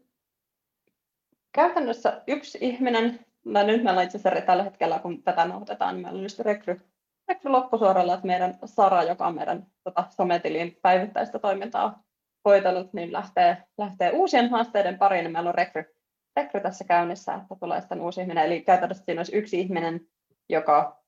käytännössä 1.52 2.22
yksi 2.28 2.58
ihminen, 2.62 3.27
mä 3.48 3.64
nyt 3.64 3.84
meillä 3.84 4.02
itse 4.02 4.18
asiassa 4.18 4.42
tällä 4.46 4.64
hetkellä, 4.64 5.00
kun 5.00 5.24
tätä 5.24 5.46
nauhoitetaan, 5.46 5.96
niin 5.96 6.02
meillä 6.02 6.18
on 6.18 6.24
just 6.24 6.40
rekry, 6.40 6.82
rekry 7.28 7.52
loppusuoralla, 7.52 8.14
että 8.14 8.28
meidän 8.28 8.58
Sara, 8.66 9.04
joka 9.04 9.28
on 9.28 9.36
meidän 9.36 9.68
tota, 9.84 10.04
sometilin 10.10 10.78
päivittäistä 10.82 11.40
toimintaa 11.40 12.04
hoitanut, 12.46 12.94
niin 12.94 13.14
lähtee, 13.14 13.64
lähtee 13.78 14.12
uusien 14.12 14.50
haasteiden 14.50 14.98
pariin, 14.98 15.24
niin 15.24 15.32
meillä 15.32 15.50
on 15.50 15.56
rekry, 15.56 15.96
rekry 16.36 16.62
tässä 16.62 16.84
käynnissä, 16.84 17.34
että 17.34 17.56
tulee 17.60 17.82
sitten 17.82 18.02
uusi 18.02 18.22
ihminen. 18.22 18.46
Eli 18.46 18.62
käytännössä 18.62 19.06
siinä 19.06 19.20
olisi 19.20 19.36
yksi 19.36 19.60
ihminen, 19.60 20.02
joka 20.50 21.04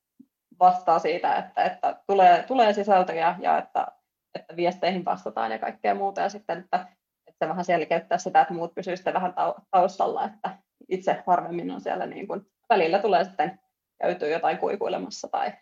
vastaa 0.60 0.98
siitä, 0.98 1.36
että, 1.36 1.64
että 1.64 2.02
tulee, 2.06 2.42
tulee 2.42 2.72
sisältöjä 2.72 3.36
ja 3.38 3.58
että, 3.58 3.86
että 4.34 4.56
viesteihin 4.56 5.04
vastataan 5.04 5.52
ja 5.52 5.58
kaikkea 5.58 5.94
muuta. 5.94 6.20
Ja 6.20 6.28
sitten, 6.28 6.58
että, 6.58 6.86
että 7.26 7.48
vähän 7.48 7.64
selkeyttää 7.64 8.18
sitä, 8.18 8.40
että 8.40 8.54
muut 8.54 8.74
pysyvät 8.74 9.14
vähän 9.14 9.34
taustalla, 9.70 10.24
että 10.24 10.58
itse 10.90 11.22
harvemmin 11.26 11.70
on 11.70 11.80
siellä 11.80 12.06
niin 12.06 12.28
kuin, 12.28 12.46
välillä 12.68 12.98
tulee 12.98 13.24
sitten 13.24 13.60
käytyä 14.02 14.28
jotain 14.28 14.58
kuikuilemassa 14.58 15.28
tai 15.28 15.52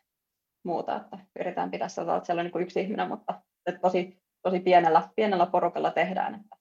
muuta, 0.62 0.96
että 0.96 1.18
yritetään 1.40 1.70
pitää 1.70 1.88
sitä, 1.88 2.16
että 2.16 2.26
siellä 2.26 2.40
on 2.40 2.50
niin 2.54 2.62
yksi 2.62 2.80
ihminen, 2.80 3.08
mutta 3.08 3.42
tosi 3.80 4.18
tosi 4.42 4.60
pienellä, 4.60 5.08
pienellä 5.16 5.46
porukalla 5.46 5.90
tehdään, 5.90 6.34
että, 6.34 6.56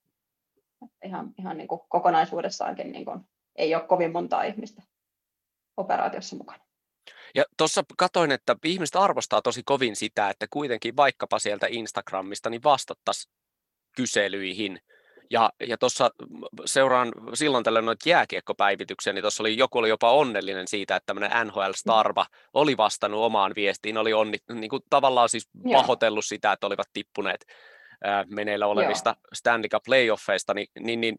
että 0.86 1.08
ihan, 1.08 1.34
ihan 1.40 1.58
niin 1.58 1.68
kuin 1.68 1.82
kokonaisuudessaankin 1.90 2.92
niin 2.92 3.06
kuin 3.06 3.20
ei 3.56 3.76
ole 3.76 3.84
kovin 3.84 4.12
montaa 4.12 4.44
ihmistä 4.44 4.82
operaatiossa 5.78 6.36
mukana. 6.36 6.64
Ja 7.36 7.44
tuossa 7.58 7.84
katoin, 7.98 8.32
että 8.32 8.56
ihmiset 8.66 8.96
arvostaa 8.96 9.42
tosi 9.42 9.64
kovin 9.66 9.96
sitä, 9.96 10.30
että 10.30 10.46
kuitenkin 10.50 10.96
vaikkapa 10.96 11.40
sieltä 11.40 11.68
Instagramista 11.70 12.50
niin 12.50 12.64
vastattaisiin 12.64 13.34
kyselyihin. 13.96 14.80
Ja, 15.32 15.52
ja 15.68 15.78
tuossa 15.78 16.12
seuraan 16.66 17.12
silloin 17.34 17.64
tällöin 17.64 17.86
noita 17.86 18.10
jääkiekkopäivityksiä, 18.10 19.14
niin 19.14 19.24
tuossa 19.24 19.44
oli, 19.44 19.58
joku 19.58 19.78
oli 19.78 19.90
jopa 19.90 20.12
onnellinen 20.12 20.68
siitä, 20.68 20.96
että 20.96 21.06
tämmöinen 21.06 21.48
NHL 21.48 21.72
Starva 21.76 22.26
oli 22.54 22.78
vastannut 22.78 23.22
omaan 23.22 23.52
viestiin, 23.56 23.98
oli 23.98 24.14
onni, 24.14 24.38
niin 24.54 24.70
kuin 24.70 24.82
tavallaan 24.90 25.30
siis 25.30 25.50
pahoitellut 25.72 26.26
sitä, 26.26 26.52
että 26.52 26.68
olivat 26.68 26.88
tippuneet 26.94 27.46
meneillä 28.30 28.68
olevista 28.68 29.10
Joo. 29.10 29.30
Stanley 29.34 29.70
Cup 29.70 29.84
playoffeista, 29.84 30.54
niin, 30.54 30.68
niin, 30.80 31.02
niin 31.02 31.16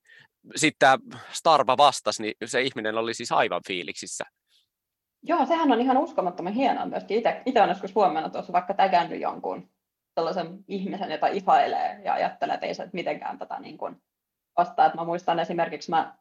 sitten 0.57 0.79
tämä 0.79 1.19
Starva 1.33 1.77
vastasi, 1.77 2.23
niin 2.23 2.35
se 2.45 2.63
ihminen 2.63 2.99
oli 2.99 3.15
siis 3.15 3.33
aivan 3.33 3.63
fiiliksissä. 3.67 4.25
Joo, 5.23 5.47
sehän 5.47 5.73
on 5.73 5.81
ihan 5.81 5.97
uskomattoman 5.97 6.53
hienoa 6.53 6.87
myöskin. 6.87 7.19
Itse 7.19 7.43
olen 7.61 7.69
joskus 7.69 7.95
huomannut 7.95 8.33
tuossa 8.33 8.53
vaikka 8.53 8.75
tägännyt 8.75 9.21
jonkun 9.21 9.71
sellaisen 10.19 10.65
ihmisen, 10.69 11.11
jota 11.11 11.27
ihailee 11.27 12.01
ja 12.05 12.15
ajattelee, 12.15 12.55
että 12.55 12.67
ei 12.67 12.75
se 12.75 12.91
mitenkään 12.93 13.39
tätä 13.39 13.61
niin 13.61 13.79
kuin 13.79 14.03
vastaa. 14.57 14.87
Että 14.87 14.99
mä 14.99 15.05
muistan 15.05 15.39
esimerkiksi, 15.39 15.91
mä 15.91 16.15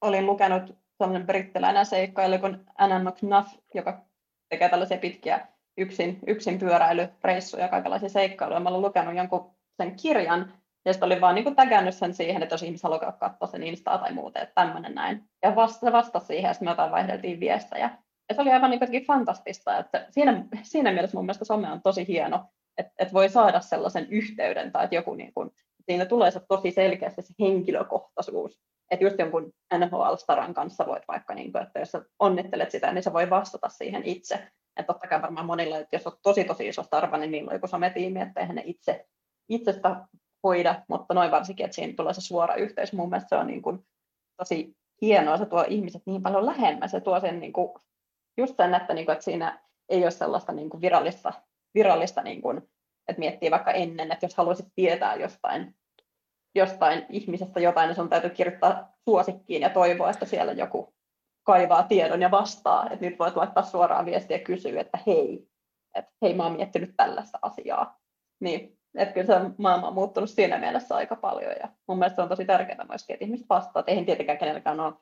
olin 0.00 0.26
lukenut 0.26 0.76
sellainen 0.98 1.26
brittiläinen 1.26 1.86
seikkailu 1.86 2.38
kuin 2.38 2.66
Anna 2.78 2.98
McNuff, 2.98 3.54
joka 3.74 4.04
tekee 4.48 4.68
tällaisia 4.68 4.98
pitkiä 4.98 5.46
yksin, 5.78 6.18
yksin 6.26 6.58
pyöräilyreissuja, 6.58 7.68
kaikenlaisia 7.68 8.08
seikkailuja. 8.08 8.60
Mä 8.60 8.68
olen 8.68 8.82
lukenut 8.82 9.16
jonkun 9.16 9.54
sen 9.76 9.96
kirjan, 9.96 10.52
ja 10.84 10.92
sitten 10.92 11.06
olin 11.06 11.20
vaan 11.20 11.34
niin 11.34 11.56
tägännyt 11.56 11.94
sen 11.94 12.14
siihen, 12.14 12.42
että 12.42 12.54
jos 12.54 12.62
ihmiset 12.62 12.82
haluaa 12.82 13.12
katsoa 13.12 13.48
sen 13.48 13.62
Instaa 13.62 13.98
tai 13.98 14.12
muuta, 14.12 14.40
että 14.40 14.54
tämmöinen 14.54 14.94
näin. 14.94 15.30
Ja 15.42 15.56
vasta, 15.56 15.92
vastasi 15.92 16.26
siihen, 16.26 16.48
ja 16.48 16.52
sitten 16.54 16.66
me 16.66 16.70
jotain 16.70 16.90
vaihdeltiin 16.90 17.40
viestejä. 17.40 17.90
Ja 18.28 18.34
se 18.34 18.42
oli 18.42 18.50
aivan 18.50 18.70
niin 18.70 19.06
fantastista, 19.06 19.78
että 19.78 20.06
siinä, 20.10 20.44
siinä 20.62 20.92
mielessä 20.92 21.16
mun 21.16 21.24
mielestä 21.24 21.44
some 21.44 21.72
on 21.72 21.82
tosi 21.82 22.08
hieno, 22.08 22.44
että, 22.78 22.92
että 22.98 23.14
voi 23.14 23.28
saada 23.28 23.60
sellaisen 23.60 24.06
yhteyden, 24.10 24.72
tai 24.72 24.84
että 24.84 24.96
joku 24.96 25.14
niin 25.14 25.34
kuin, 25.34 25.50
siinä 25.86 26.06
tulee 26.06 26.30
se 26.30 26.40
tosi 26.48 26.70
selkeästi 26.70 27.22
se 27.22 27.34
henkilökohtaisuus. 27.40 28.60
Että 28.90 29.04
just 29.04 29.18
jonkun 29.18 29.52
NHL-staran 29.74 30.54
kanssa 30.54 30.86
voit 30.86 31.02
vaikka, 31.08 31.34
niin 31.34 31.52
kuin, 31.52 31.62
että 31.62 31.78
jos 31.78 31.90
sä 31.90 32.04
onnittelet 32.18 32.70
sitä, 32.70 32.92
niin 32.92 33.02
sä 33.02 33.12
voi 33.12 33.30
vastata 33.30 33.68
siihen 33.68 34.02
itse. 34.04 34.34
Että 34.76 34.92
totta 34.92 35.08
kai 35.08 35.22
varmaan 35.22 35.46
monilla, 35.46 35.78
että 35.78 35.96
jos 35.96 36.06
on 36.06 36.12
tosi 36.22 36.44
tosi 36.44 36.68
iso 36.68 36.82
starva, 36.82 37.16
niin 37.16 37.30
niillä 37.30 37.48
on 37.48 37.54
joku 37.54 37.66
sometiimi, 37.66 38.20
että 38.20 38.40
eihän 38.40 38.56
ne 38.56 38.62
itse, 38.64 39.06
itsestä 39.48 40.06
hoida, 40.42 40.82
mutta 40.88 41.14
noin 41.14 41.30
varsinkin, 41.30 41.64
että 41.64 41.74
siinä 41.74 41.92
tulee 41.96 42.14
se 42.14 42.20
suora 42.20 42.54
yhteys. 42.54 42.92
Mun 42.92 43.10
mielestä 43.10 43.28
se 43.28 43.36
on 43.36 43.46
niin 43.46 43.62
kuin 43.62 43.86
tosi 44.36 44.76
hienoa, 45.02 45.38
se 45.38 45.46
tuo 45.46 45.64
ihmiset 45.68 46.02
niin 46.06 46.22
paljon 46.22 46.46
lähemmäs, 46.46 46.90
se 46.90 47.00
tuo 47.00 47.20
sen 47.20 47.40
niin 47.40 47.52
kuin, 47.52 47.70
just 48.36 48.56
sen, 48.56 48.74
että, 48.74 48.94
niin 48.94 49.06
kuin, 49.06 49.12
että 49.12 49.24
siinä 49.24 49.60
ei 49.88 50.02
ole 50.02 50.10
sellaista 50.10 50.52
niin 50.52 50.70
kuin 50.70 50.80
virallista, 50.80 51.32
virallista 51.74 52.22
niin 52.22 52.42
kuin, 52.42 52.58
että 53.08 53.20
miettii 53.20 53.50
vaikka 53.50 53.70
ennen, 53.70 54.12
että 54.12 54.26
jos 54.26 54.34
haluaisit 54.34 54.66
tietää 54.74 55.14
jostain, 55.14 55.74
jostain 56.54 57.06
ihmisestä 57.08 57.60
jotain, 57.60 57.88
niin 57.88 57.96
sun 57.96 58.08
täytyy 58.08 58.30
kirjoittaa 58.30 58.92
suosikkiin 59.08 59.62
ja 59.62 59.70
toivoa, 59.70 60.10
että 60.10 60.26
siellä 60.26 60.52
joku 60.52 60.94
kaivaa 61.46 61.82
tiedon 61.82 62.22
ja 62.22 62.30
vastaa, 62.30 62.90
että 62.90 63.06
nyt 63.06 63.18
voit 63.18 63.36
laittaa 63.36 63.62
suoraan 63.62 64.06
viestiä 64.06 64.36
ja 64.36 64.44
kysyä, 64.44 64.80
että 64.80 64.98
hei, 65.06 65.48
että 65.94 66.12
hei, 66.22 66.34
mä 66.34 66.42
oon 66.42 66.56
miettinyt 66.56 66.94
tällaista 66.96 67.38
asiaa. 67.42 68.00
Niin, 68.40 68.78
että 68.94 69.14
kyllä 69.14 69.26
se 69.26 69.50
maailma 69.58 69.88
on 69.88 69.94
muuttunut 69.94 70.30
siinä 70.30 70.58
mielessä 70.58 70.96
aika 70.96 71.16
paljon 71.16 71.52
ja 71.62 71.68
mun 71.88 71.98
mielestä 71.98 72.16
se 72.16 72.22
on 72.22 72.28
tosi 72.28 72.44
tärkeää 72.44 72.84
myöskin, 72.88 73.14
että 73.14 73.24
ihmiset 73.24 73.46
vastaa, 73.48 73.80
että 73.80 73.90
eihän 73.90 74.06
tietenkään 74.06 74.38
kenelläkään 74.38 74.80
ole 74.80 74.94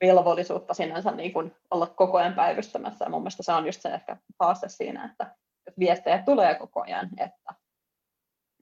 velvollisuutta 0.00 0.74
sinänsä 0.74 1.10
niin 1.10 1.32
kuin 1.32 1.56
olla 1.70 1.86
koko 1.86 2.18
ajan 2.18 2.34
päivystämässä. 2.34 3.04
Ja 3.04 3.10
mun 3.10 3.20
mielestä 3.20 3.42
se 3.42 3.52
on 3.52 3.66
just 3.66 3.82
se 3.82 3.88
ehkä 3.88 4.16
haaste 4.40 4.68
siinä, 4.68 5.04
että 5.04 5.36
viestejä 5.78 6.22
tulee 6.22 6.54
koko 6.54 6.82
ajan, 6.82 7.08
että, 7.16 7.54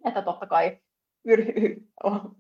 että 0.05 0.23
totta 0.23 0.47
kai 0.47 0.81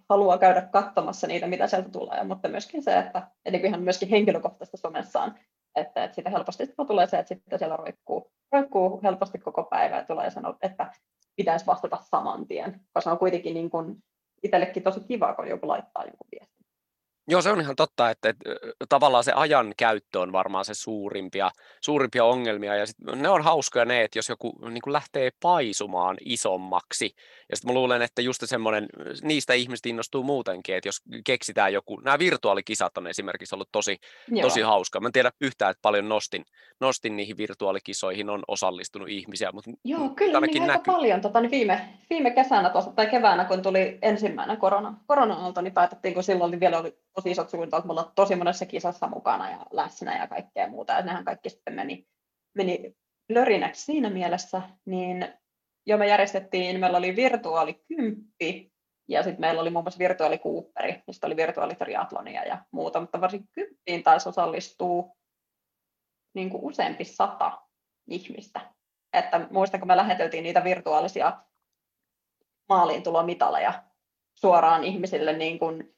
haluaa 0.08 0.38
käydä 0.38 0.62
katsomassa 0.62 1.26
niitä, 1.26 1.46
mitä 1.46 1.66
sieltä 1.66 1.88
tulee, 1.88 2.24
mutta 2.24 2.48
myöskin 2.48 2.82
se, 2.82 2.98
että 2.98 3.30
eli 3.44 3.56
ihan 3.56 3.82
myöskin 3.82 4.08
henkilökohtaista 4.08 4.76
somessaan, 4.76 5.38
että, 5.76 6.04
että 6.04 6.14
sitä 6.14 6.30
helposti 6.30 6.74
tulee 6.86 7.06
se, 7.06 7.18
että 7.18 7.34
sitten 7.34 7.58
siellä 7.58 7.76
roikkuu, 7.76 8.30
roikkuu 8.52 9.00
helposti 9.02 9.38
koko 9.38 9.64
päivä 9.64 9.96
ja 9.96 10.04
tulee 10.04 10.30
sanoa, 10.30 10.56
että 10.62 10.92
pitäisi 11.36 11.66
vastata 11.66 11.98
saman 12.00 12.46
tien, 12.46 12.80
koska 12.92 13.10
on 13.10 13.18
kuitenkin 13.18 13.54
niin 13.54 13.70
kuin 13.70 13.96
itsellekin 14.42 14.82
tosi 14.82 15.00
kiva, 15.00 15.34
kun 15.34 15.48
joku 15.48 15.68
laittaa 15.68 16.04
jonkun 16.04 16.28
viestin. 16.32 16.55
Joo, 17.28 17.42
se 17.42 17.50
on 17.50 17.60
ihan 17.60 17.76
totta, 17.76 18.10
että, 18.10 18.28
että 18.28 18.44
tavallaan 18.88 19.24
se 19.24 19.32
ajan 19.32 19.74
käyttö 19.76 20.20
on 20.20 20.32
varmaan 20.32 20.64
se 20.64 20.74
suurimpia, 20.74 21.50
suurimpia 21.80 22.24
ongelmia, 22.24 22.76
ja 22.76 22.86
sit 22.86 22.96
ne 23.14 23.28
on 23.28 23.44
hauskoja 23.44 23.84
ne, 23.84 24.04
että 24.04 24.18
jos 24.18 24.28
joku 24.28 24.58
niin 24.70 24.82
kuin 24.82 24.92
lähtee 24.92 25.30
paisumaan 25.42 26.16
isommaksi, 26.24 27.14
ja 27.50 27.56
sitten 27.56 27.70
mä 27.70 27.74
luulen, 27.74 28.02
että 28.02 28.22
just 28.22 28.42
semmoinen, 28.44 28.86
niistä 29.22 29.54
ihmistä 29.54 29.88
innostuu 29.88 30.22
muutenkin, 30.22 30.76
että 30.76 30.88
jos 30.88 31.02
keksitään 31.24 31.72
joku, 31.72 32.00
nämä 32.00 32.18
virtuaalikisat 32.18 32.98
on 32.98 33.06
esimerkiksi 33.06 33.54
ollut 33.54 33.68
tosi, 33.72 33.98
tosi 34.42 34.60
hauska. 34.60 35.00
Mä 35.00 35.08
en 35.08 35.12
tiedä 35.12 35.32
yhtään, 35.40 35.70
että 35.70 35.82
paljon 35.82 36.08
nostin, 36.08 36.44
nostin 36.80 37.16
niihin 37.16 37.36
virtuaalikisoihin, 37.36 38.30
on 38.30 38.42
osallistunut 38.48 39.08
ihmisiä, 39.08 39.52
mutta 39.52 39.70
Joo, 39.84 40.08
kyllä 40.08 40.40
niin 40.40 40.62
aika 40.62 40.72
näkyy. 40.72 40.94
paljon. 40.94 41.20
Tota, 41.20 41.40
niin 41.40 41.50
viime, 41.50 41.88
viime 42.10 42.30
kesänä 42.30 42.70
tuossa, 42.70 42.92
tai 42.92 43.06
keväänä, 43.06 43.44
kun 43.44 43.62
tuli 43.62 43.98
ensimmäinen 44.02 44.56
korona, 44.56 44.94
korona-aalto, 45.06 45.60
niin 45.60 45.74
päätettiin, 45.74 46.14
kun 46.14 46.22
silloin 46.22 46.48
oli 46.48 46.60
vielä 46.60 46.78
oli 46.78 46.98
tosi 47.14 47.30
isot 47.30 47.50
suunnitelmat, 47.50 47.86
mulla 47.86 48.12
tosi 48.14 48.36
monessa 48.36 48.66
kisassa 48.66 49.08
mukana 49.08 49.50
ja 49.50 49.66
läsnä 49.70 50.18
ja 50.18 50.26
kaikkea 50.26 50.68
muuta, 50.68 50.92
ja 50.92 51.02
nehän 51.02 51.24
kaikki 51.24 51.50
sitten 51.50 51.74
meni, 51.74 52.06
meni 52.54 52.96
lörinäksi 53.28 53.84
siinä 53.84 54.10
mielessä, 54.10 54.62
niin 54.84 55.28
jo 55.86 55.98
me 55.98 56.06
järjestettiin, 56.06 56.80
meillä 56.80 56.98
oli 56.98 57.16
virtuaalikymppi, 57.16 58.72
ja 59.08 59.22
sitten 59.22 59.40
meillä 59.40 59.60
oli 59.60 59.70
muun 59.70 59.84
muassa 59.84 59.98
virtuaalikuupperi, 59.98 61.02
mistä 61.06 61.26
oli 61.26 61.36
virtuaalitriatlonia 61.36 62.44
ja 62.44 62.64
muuta, 62.70 63.00
mutta 63.00 63.20
varsinkin 63.20 63.48
kymppiin 63.52 64.02
taisi 64.02 64.28
osallistua 64.28 65.16
niin 66.34 66.50
kuin 66.50 66.64
useampi 66.64 67.04
sata 67.04 67.62
ihmistä. 68.08 68.60
Että 69.12 69.46
muistan, 69.50 69.80
kun 69.80 69.88
me 69.88 69.96
läheteltiin 69.96 70.42
niitä 70.42 70.64
virtuaalisia 70.64 71.40
maaliintulomitaleja 72.68 73.82
suoraan 74.34 74.84
ihmisille 74.84 75.32
niin 75.32 75.58
kuin 75.58 75.96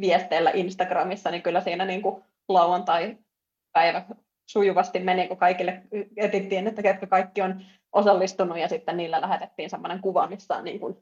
viesteillä 0.00 0.50
Instagramissa, 0.50 1.30
niin 1.30 1.42
kyllä 1.42 1.60
siinä 1.60 1.84
niin 1.84 2.02
kuin 2.02 2.24
lauantai-päivä 2.48 4.06
sujuvasti 4.50 4.98
meni, 4.98 5.28
kun 5.28 5.36
kaikille 5.36 5.82
etittiin, 6.16 6.66
että 6.66 6.82
ketkä 6.82 7.06
kaikki 7.06 7.42
on 7.42 7.64
osallistunut, 7.94 8.58
ja 8.58 8.68
sitten 8.68 8.96
niillä 8.96 9.20
lähetettiin 9.20 9.70
sellainen 9.70 10.00
kuva, 10.00 10.26
missä 10.26 10.62
niin 10.62 10.80
kuin 10.80 10.96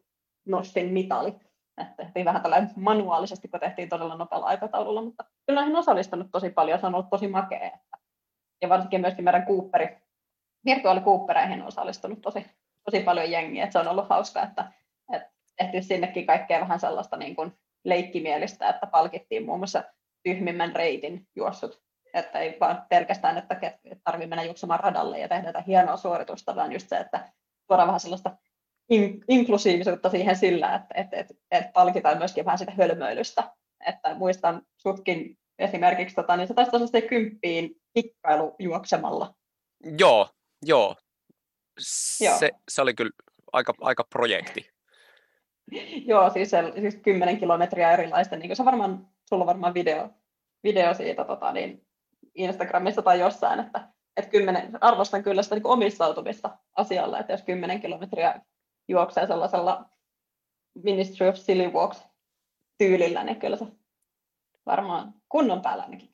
nostin 0.46 0.92
mitali. 0.92 1.34
Että 1.78 1.94
tehtiin 1.96 2.24
vähän 2.24 2.42
tällä 2.42 2.66
manuaalisesti, 2.76 3.48
kun 3.48 3.60
tehtiin 3.60 3.88
todella 3.88 4.16
nopealla 4.16 4.46
aikataululla, 4.46 5.02
mutta 5.02 5.24
kyllä 5.46 5.60
näihin 5.60 5.76
osallistunut 5.76 6.26
tosi 6.32 6.50
paljon, 6.50 6.78
se 6.78 6.86
on 6.86 6.94
ollut 6.94 7.10
tosi 7.10 7.28
makea. 7.28 7.66
Että, 7.66 7.98
ja 8.62 8.68
varsinkin 8.68 9.00
myöskin 9.00 9.24
meidän 9.24 9.46
Cooperi, 9.46 9.98
virtuaalikuuppereihin 10.64 11.60
on 11.60 11.68
osallistunut 11.68 12.20
tosi, 12.20 12.46
tosi 12.84 13.00
paljon 13.02 13.30
jengiä, 13.30 13.64
että 13.64 13.72
se 13.72 13.78
on 13.78 13.88
ollut 13.88 14.08
hauska, 14.08 14.42
että, 14.42 14.72
että 15.12 15.30
tehtiin 15.56 15.84
sinnekin 15.84 16.26
kaikkea 16.26 16.60
vähän 16.60 16.80
sellaista 16.80 17.16
niin 17.16 17.36
kuin 17.36 17.52
leikkimielistä, 17.84 18.68
että 18.68 18.86
palkittiin 18.86 19.46
muun 19.46 19.58
muassa 19.58 19.84
tyhmimmän 20.22 20.76
reitin 20.76 21.26
juossut. 21.36 21.82
Että 22.14 22.38
ei 22.38 22.56
vaan 22.60 22.86
pelkästään, 22.88 23.38
että 23.38 23.56
tarvii 24.04 24.26
mennä 24.26 24.44
juoksemaan 24.44 24.80
radalle 24.80 25.18
ja 25.18 25.28
tehdä 25.28 25.44
tätä 25.44 25.64
hienoa 25.66 25.96
suoritusta, 25.96 26.56
vaan 26.56 26.72
just 26.72 26.88
se, 26.88 26.96
että 26.96 27.32
tuodaan 27.68 27.86
vähän 27.88 28.00
sellaista 28.00 28.36
in, 28.90 29.24
inklusiivisuutta 29.28 30.10
siihen 30.10 30.36
sillä, 30.36 30.74
että, 30.74 30.94
että, 30.94 31.16
että, 31.16 31.34
että 31.50 31.70
palkitaan 31.72 32.18
myöskin 32.18 32.44
vähän 32.44 32.58
sitä 32.58 32.72
hölmöilystä. 32.78 33.52
Että 33.86 34.14
muistan 34.14 34.62
sutkin 34.76 35.38
esimerkiksi, 35.58 36.14
tota, 36.14 36.36
niin 36.36 36.48
se 36.48 36.54
taisi 36.54 36.70
tosiaan 36.70 37.08
kymppiin 37.08 37.76
kikkailu 37.94 38.54
juoksemalla. 38.58 39.34
Joo, 39.98 40.28
joo. 40.62 40.96
Se, 41.78 42.24
joo. 42.24 42.38
se 42.70 42.82
oli 42.82 42.94
kyllä 42.94 43.10
aika, 43.52 43.74
aika 43.80 44.04
projekti. 44.04 44.70
Joo, 46.10 46.30
siis, 46.30 46.50
se, 46.50 46.72
siis 46.80 46.96
10 46.96 47.38
kilometriä 47.38 47.92
erilaista, 47.92 48.36
niin 48.36 48.56
se 48.56 48.64
varmaan, 48.64 49.08
sulla 49.28 49.42
on 49.42 49.46
varmaan 49.46 49.74
video, 49.74 50.10
video 50.64 50.94
siitä 50.94 51.24
tota, 51.24 51.52
niin 51.52 51.86
Instagramissa 52.34 53.02
tai 53.02 53.20
jossain, 53.20 53.60
että, 53.60 53.88
että 54.16 54.30
10, 54.30 54.78
arvostan 54.80 55.22
kyllä 55.22 55.42
sitä 55.42 55.54
niin 55.54 55.66
omistautumista 55.66 56.58
asialla, 56.76 57.18
että 57.18 57.32
jos 57.32 57.42
10 57.42 57.80
kilometriä 57.80 58.40
juoksee 58.88 59.26
sellaisella 59.26 59.84
Ministry 60.84 61.28
of 61.28 61.36
Silly 61.36 61.70
Walks 61.70 62.02
tyylillä, 62.78 63.24
niin 63.24 63.40
kyllä 63.40 63.56
se 63.56 63.66
varmaan 64.66 65.14
kunnon 65.28 65.62
päällä 65.62 65.82
ainakin 65.82 66.12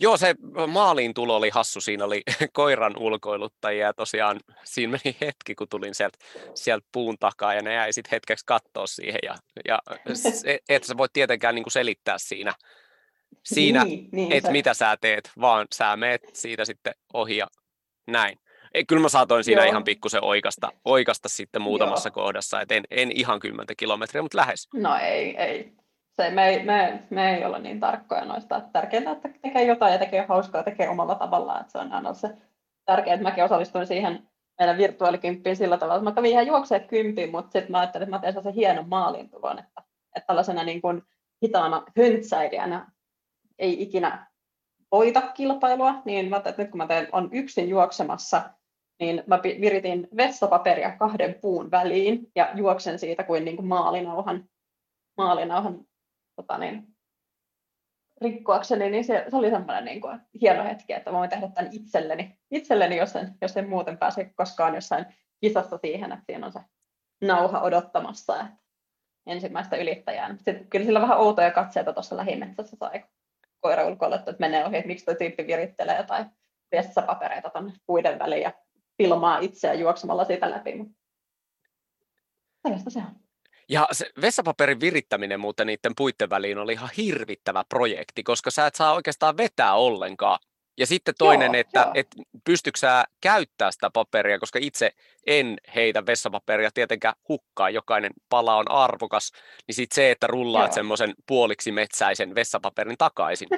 Joo, 0.00 0.16
se 0.16 0.34
maaliin 0.66 1.14
tulo 1.14 1.36
oli 1.36 1.50
hassu. 1.50 1.80
Siinä 1.80 2.04
oli 2.04 2.22
koiran 2.52 2.96
ulkoiluttajia 2.98 3.86
ja 3.86 3.94
tosiaan 3.94 4.40
siinä 4.64 4.98
meni 5.04 5.16
hetki, 5.20 5.54
kun 5.54 5.68
tulin 5.68 5.94
sieltä, 5.94 6.18
sieltä 6.54 6.86
puun 6.92 7.16
takaa 7.20 7.54
ja 7.54 7.62
ne 7.62 7.74
jäi 7.74 7.92
sitten 7.92 8.10
hetkeksi 8.10 8.44
katsoa 8.46 8.86
siihen. 8.86 9.18
Ja, 9.22 9.34
ja 9.68 9.78
se, 10.14 10.58
et 10.68 10.84
sä 10.84 10.96
voit 10.96 11.12
tietenkään 11.12 11.54
niin 11.54 11.62
kuin 11.62 11.72
selittää 11.72 12.18
siinä, 12.18 12.52
siinä 13.44 13.84
niin, 13.84 14.08
niin, 14.12 14.32
että 14.32 14.50
mitä 14.50 14.74
sä 14.74 14.96
teet, 15.00 15.30
vaan 15.40 15.66
sä 15.74 15.96
meet 15.96 16.22
siitä 16.32 16.64
sitten 16.64 16.94
ohi 17.12 17.36
ja 17.36 17.46
näin. 18.06 18.38
Ei, 18.74 18.84
kyllä 18.84 19.02
mä 19.02 19.08
saatoin 19.08 19.44
siinä 19.44 19.62
Joo. 19.62 19.70
ihan 19.70 19.84
pikkusen 19.84 20.24
oikasta, 20.24 20.72
oikasta 20.84 21.28
sitten 21.28 21.62
muutamassa 21.62 22.08
Joo. 22.08 22.14
kohdassa, 22.14 22.60
että 22.60 22.74
en, 22.74 22.84
en 22.90 23.12
ihan 23.12 23.40
10 23.40 23.76
kilometriä, 23.76 24.22
mutta 24.22 24.38
lähes. 24.38 24.68
No 24.74 24.96
ei, 24.96 25.36
ei 25.36 25.72
se, 26.16 26.30
me, 26.30 26.48
ei, 26.48 26.64
me, 26.64 27.02
me 27.10 27.36
ei 27.36 27.44
olla 27.44 27.58
niin 27.58 27.80
tarkkoja 27.80 28.24
noista. 28.24 28.62
Tärkeintä, 28.72 29.10
että 29.10 29.28
tekee 29.42 29.64
jotain 29.64 29.92
ja 29.92 29.98
tekee 29.98 30.26
hauskaa 30.28 30.62
tekee 30.62 30.88
omalla 30.88 31.14
tavallaan. 31.14 31.60
Että 31.60 31.72
se 31.72 31.78
on 31.78 31.92
aina 31.92 32.14
se 32.14 32.28
tärkeää, 32.84 33.14
että 33.14 33.22
mäkin 33.22 33.44
osallistuin 33.44 33.86
siihen 33.86 34.28
meidän 34.58 34.78
virtuaalikymppiin 34.78 35.56
sillä 35.56 35.78
tavalla, 35.78 35.98
että 35.98 36.10
mä 36.10 36.14
kävin 36.14 36.30
ihan 36.30 36.46
juokseet 36.46 36.86
kymppiin, 36.86 37.30
mutta 37.30 37.52
sitten 37.52 37.70
mä 37.70 37.78
ajattelin, 37.78 38.02
että 38.02 38.16
mä 38.16 38.20
teen 38.20 38.42
sen 38.42 38.54
hienon 38.54 38.86
tulon, 39.30 39.58
että, 39.58 39.82
että 40.16 40.26
tällaisena 40.26 40.64
niin 40.64 40.82
kuin 40.82 41.02
hitaana 41.42 41.82
höntsäilijänä 41.98 42.92
ei 43.58 43.82
ikinä 43.82 44.26
voita 44.92 45.20
kilpailua, 45.20 46.02
niin 46.04 46.30
mä 46.30 46.36
että 46.36 46.54
nyt 46.58 46.70
kun 46.70 46.78
mä 46.78 46.86
teen, 46.86 47.08
on 47.12 47.28
yksin 47.32 47.68
juoksemassa, 47.68 48.50
niin 49.00 49.22
mä 49.26 49.40
viritin 49.42 50.08
vessapaperia 50.16 50.96
kahden 50.96 51.34
puun 51.40 51.70
väliin 51.70 52.30
ja 52.34 52.50
juoksen 52.54 52.98
siitä 52.98 53.22
kuin, 53.22 53.44
niin 53.44 53.56
kuin 53.56 53.66
maalinauhan, 53.66 54.48
maalinauhan 55.16 55.84
tota 56.36 56.58
niin, 56.58 56.94
rikkoakseni, 58.20 58.90
niin 58.90 59.04
se, 59.04 59.24
se 59.28 59.36
oli 59.36 59.50
semmoinen 59.50 59.84
niin 59.84 60.00
kuin, 60.00 60.20
hieno 60.40 60.64
hetki, 60.64 60.92
että 60.92 61.12
voin 61.12 61.30
tehdä 61.30 61.48
tämän 61.48 61.72
itselleni, 61.72 62.38
itselleni 62.50 62.96
jos, 62.96 63.16
en, 63.16 63.34
jos 63.42 63.56
en 63.56 63.68
muuten 63.68 63.98
pääse 63.98 64.32
koskaan 64.36 64.74
jossain 64.74 65.06
kisassa 65.40 65.78
siihen, 65.78 66.12
että 66.12 66.24
siinä 66.26 66.46
on 66.46 66.52
se 66.52 66.60
nauha 67.20 67.60
odottamassa 67.60 68.40
että 68.40 68.56
ensimmäistä 69.26 69.76
ylittäjää. 69.76 70.34
Sitten 70.36 70.66
kyllä 70.70 70.84
sillä 70.84 71.00
vähän 71.00 71.18
outoja 71.18 71.50
katseita 71.50 71.92
tuossa 71.92 72.16
lähimetsässä 72.16 72.76
sai 72.76 73.04
koira 73.64 73.86
ulkoilla, 73.86 74.16
että 74.16 74.34
menee 74.38 74.64
ohi, 74.64 74.76
että 74.76 74.86
miksi 74.86 75.04
tuo 75.04 75.14
tyyppi 75.14 75.46
virittelee 75.46 75.96
jotain 75.96 76.26
vessapapereita 76.72 77.50
tuonne 77.50 77.72
puiden 77.86 78.18
väliin 78.18 78.42
ja 78.42 78.52
filmaa 78.98 79.38
itseä 79.38 79.74
juoksemalla 79.74 80.24
siitä 80.24 80.50
läpi. 80.50 80.74
Mutta 80.74 80.94
se 82.88 82.98
on. 82.98 83.16
Ja 83.68 83.88
se 83.92 84.10
vessapaperin 84.20 84.80
virittäminen 84.80 85.40
muuten 85.40 85.66
niiden 85.66 85.92
puitten 85.96 86.30
väliin 86.30 86.58
oli 86.58 86.72
ihan 86.72 86.88
hirvittävä 86.96 87.64
projekti, 87.68 88.22
koska 88.22 88.50
sä 88.50 88.66
et 88.66 88.74
saa 88.74 88.94
oikeastaan 88.94 89.36
vetää 89.36 89.74
ollenkaan. 89.74 90.38
Ja 90.78 90.86
sitten 90.86 91.14
toinen, 91.18 91.52
joo, 91.52 91.60
että, 91.60 91.80
joo. 91.80 91.90
että 91.94 92.16
pystytkö 92.44 92.78
sä 92.78 93.04
käyttää 93.20 93.70
sitä 93.70 93.90
paperia, 93.92 94.38
koska 94.38 94.58
itse 94.62 94.90
en 95.26 95.56
heitä 95.74 96.06
vessapaperia 96.06 96.70
tietenkään 96.74 97.14
hukkaa, 97.28 97.70
jokainen 97.70 98.12
pala 98.28 98.56
on 98.56 98.70
arvokas, 98.70 99.32
niin 99.66 99.74
sitten 99.74 99.94
se, 99.94 100.10
että 100.10 100.26
rullaat 100.26 100.72
semmoisen 100.72 101.14
puoliksi 101.26 101.72
metsäisen 101.72 102.34
vessapaperin 102.34 102.98
takaisin. 102.98 103.48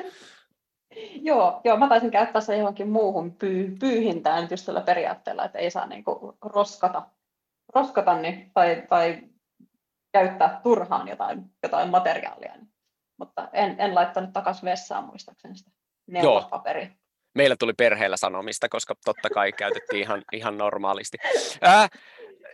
joo, 1.28 1.60
joo, 1.64 1.76
mä 1.76 1.88
taisin 1.88 2.10
käyttää 2.10 2.40
se 2.40 2.56
johonkin 2.56 2.88
muuhun 2.88 3.32
pyy- 3.32 3.76
pyyhintään 3.80 4.48
just 4.50 4.64
sillä 4.64 4.80
periaatteella, 4.80 5.44
että 5.44 5.58
ei 5.58 5.70
saa 5.70 5.86
niinku 5.86 6.38
roskata, 6.42 7.02
roskata 7.74 8.18
niin, 8.18 8.50
tai, 8.54 8.82
tai 8.88 9.22
käyttää 10.12 10.60
turhaan 10.62 11.08
jotain, 11.08 11.44
jotain 11.62 11.90
materiaalia. 11.90 12.56
Niin. 12.56 12.72
Mutta 13.18 13.48
en, 13.52 13.80
en 13.80 13.94
laittanut 13.94 14.32
takaisin 14.32 14.64
vessaan 14.64 15.04
muistaakseni 15.04 15.56
sitä 15.56 15.70
neuvospaperia. 16.06 16.88
Meillä 17.36 17.56
tuli 17.58 17.72
perheellä 17.72 18.16
sanomista, 18.16 18.68
koska 18.68 18.94
totta 19.04 19.30
kai 19.30 19.52
käytettiin 19.52 20.02
ihan, 20.02 20.22
ihan 20.32 20.58
normaalisti. 20.58 21.18
Ää, 21.60 21.88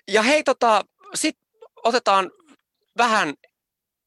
ja 0.08 0.22
hei, 0.22 0.42
tota, 0.42 0.84
sit 1.14 1.38
otetaan 1.84 2.30
vähän 2.98 3.34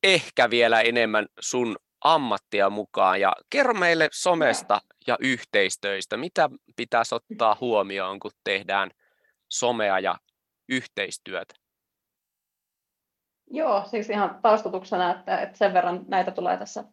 ehkä 0.04 0.50
vielä 0.50 0.82
enemmän 0.82 1.26
sun 1.40 1.76
ammattia 2.02 2.70
mukaan 2.70 3.22
ja 3.22 3.34
kerro 3.50 3.74
meille 3.74 4.10
somesta 4.12 4.82
ja 5.08 5.18
yhteistöistä. 5.20 6.18
Mitä 6.18 6.50
pitäisi 6.76 7.16
ottaa 7.16 7.58
huomioon, 7.62 8.20
kun 8.20 8.32
tehdään 8.44 8.92
somea 9.50 10.00
ja 10.00 10.16
yhteistyötä? 10.70 11.54
Joo, 13.52 13.84
siis 13.86 14.10
ihan 14.10 14.40
taustutuksena, 14.42 15.12
että, 15.12 15.42
että 15.42 15.58
sen 15.58 15.74
verran 15.74 16.06
näitä 16.08 16.32
tulee 16.32 16.58
tässä 16.58 16.84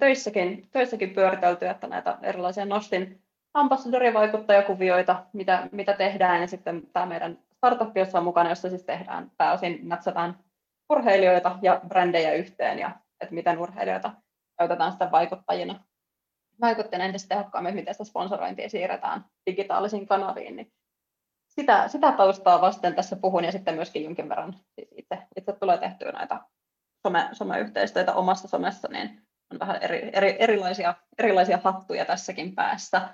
töissäkin, 0.00 0.68
töissäkin 0.70 1.10
pyöritelty, 1.10 1.66
että 1.66 1.86
näitä 1.86 2.18
erilaisia 2.22 2.64
Nostin 2.64 3.22
ambassadorivaikuttajakuvioita, 3.54 5.26
mitä, 5.32 5.68
mitä 5.72 5.92
tehdään, 5.92 6.40
ja 6.40 6.46
sitten 6.46 6.82
tämä 6.92 7.06
meidän 7.06 7.38
startup, 7.56 7.96
jossa 7.96 8.18
on 8.18 8.24
mukana, 8.24 8.48
jossa 8.48 8.68
siis 8.68 8.84
tehdään 8.84 9.30
pääosin 9.36 9.88
natsataan 9.88 10.38
urheilijoita 10.90 11.58
ja 11.62 11.80
brändejä 11.88 12.32
yhteen, 12.32 12.78
ja 12.78 12.90
että 13.20 13.34
miten 13.34 13.58
urheilijoita 13.58 14.12
käytetään 14.58 14.92
sitä 14.92 15.10
vaikuttajina, 15.10 15.84
vaikuttajina 16.60 17.04
entistä 17.04 17.28
tehokkaammin, 17.28 17.74
miten 17.74 17.94
sitä 17.94 18.04
sponsorointia 18.04 18.68
siirretään 18.68 19.24
digitaalisiin 19.50 20.06
kanaviin, 20.06 20.56
niin 20.56 20.72
sitä, 21.48 21.88
sitä 21.88 22.12
taustaa 22.12 22.60
vasten 22.60 22.94
tässä 22.94 23.16
puhun 23.16 23.44
ja 23.44 23.52
sitten 23.52 23.74
myöskin 23.74 24.04
jonkin 24.04 24.28
verran 24.28 24.56
itse, 24.96 25.18
itse 25.36 25.52
tulee 25.52 25.78
tehtyä 25.78 26.12
näitä 26.12 26.40
some, 27.06 27.28
someyhteistyötä 27.32 28.14
omassa 28.14 28.48
somessa, 28.48 28.88
niin 28.88 29.22
on 29.52 29.58
vähän 29.58 29.82
eri, 29.82 30.10
eri, 30.12 30.36
erilaisia, 30.38 30.94
erilaisia 31.18 31.58
hattuja 31.64 32.04
tässäkin 32.04 32.54
päässä. 32.54 33.08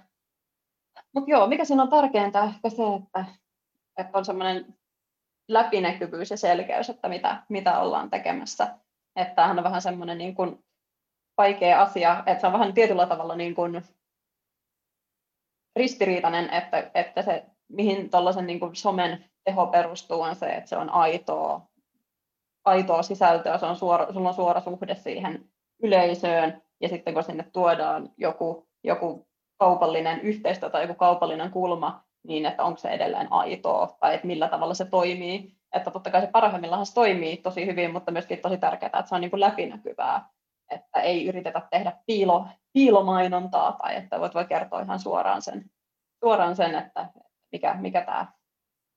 Mutta 1.15 1.31
joo, 1.31 1.47
mikä 1.47 1.65
siinä 1.65 1.83
on 1.83 1.89
tärkeintä 1.89 2.45
ehkä 2.45 2.71
se, 2.71 2.83
että, 3.03 3.25
että 3.99 4.19
on 4.19 4.25
semmoinen 4.25 4.75
läpinäkyvyys 5.49 6.31
ja 6.31 6.37
selkeys, 6.37 6.91
että 6.91 7.09
mitä, 7.09 7.43
mitä 7.49 7.79
ollaan 7.79 8.11
tekemässä. 8.11 8.79
Että 9.17 9.35
tämähän 9.35 9.59
on 9.59 9.65
vähän 9.65 9.83
semmoinen 9.83 10.19
niin 10.19 10.35
kuin 10.35 10.65
vaikea 11.39 11.83
asia, 11.83 12.23
että 12.27 12.41
se 12.41 12.47
on 12.47 12.53
vähän 12.53 12.75
tietyllä 12.75 13.07
tavalla 13.07 13.37
niin 13.37 13.55
kuin 13.55 13.83
ristiriitainen, 15.77 16.51
että, 16.55 16.91
että 16.95 17.23
se, 17.23 17.47
mihin 17.69 18.11
tuollaisen 18.11 18.47
niin 18.47 18.61
kuin 18.61 18.77
somen 18.77 19.25
teho 19.45 19.67
perustuu, 19.67 20.21
on 20.23 20.37
se, 20.37 20.47
että 20.47 20.69
se 20.69 20.77
on 20.77 20.91
aitoa, 20.91 21.69
aitoa 22.65 23.03
sisältöä, 23.03 23.59
se 23.59 23.67
on 23.67 23.77
suora, 23.77 24.13
sulla 24.13 24.29
on 24.29 24.35
suora 24.35 24.61
suhde 24.61 24.95
siihen 24.95 25.51
yleisöön, 25.83 26.63
ja 26.81 26.89
sitten 26.89 27.15
kun 27.15 27.23
sinne 27.23 27.45
tuodaan 27.53 28.11
joku, 28.17 28.69
joku 28.85 29.29
kaupallinen 29.59 30.21
yhteistyö 30.21 30.71
tai 30.71 30.83
joku 30.83 30.95
kaupallinen 30.95 31.51
kulma, 31.51 32.05
niin 32.23 32.47
että 32.47 32.65
onko 32.65 32.79
se 32.79 32.89
edelleen 32.89 33.33
aitoa 33.33 33.97
tai 34.01 34.15
että 34.15 34.27
millä 34.27 34.49
tavalla 34.49 34.75
se 34.75 34.85
toimii. 34.85 35.59
Että 35.73 35.91
totta 35.91 36.11
kai 36.11 36.21
se 36.21 36.27
parhaimmillaan 36.27 36.87
se 36.87 36.95
toimii 36.95 37.37
tosi 37.37 37.67
hyvin, 37.67 37.93
mutta 37.93 38.13
myöskin 38.13 38.39
tosi 38.39 38.59
tärkeää, 38.59 38.91
että 38.99 39.09
se 39.09 39.15
on 39.15 39.21
niin 39.21 39.31
kuin 39.31 39.41
läpinäkyvää, 39.41 40.29
että 40.71 41.01
ei 41.01 41.27
yritetä 41.27 41.63
tehdä 41.71 41.93
piilo, 42.07 42.47
piilomainontaa 42.73 43.73
tai 43.73 43.97
että 43.97 44.21
voit 44.21 44.35
voi 44.35 44.45
kertoa 44.45 44.81
ihan 44.81 45.01
suoraan 45.01 45.43
sen, 45.43 45.65
suoraan 46.25 46.57
sen 46.57 46.75
että 46.75 47.09
mikä, 47.53 47.75
mikä 47.75 48.01
tämä 48.05 48.27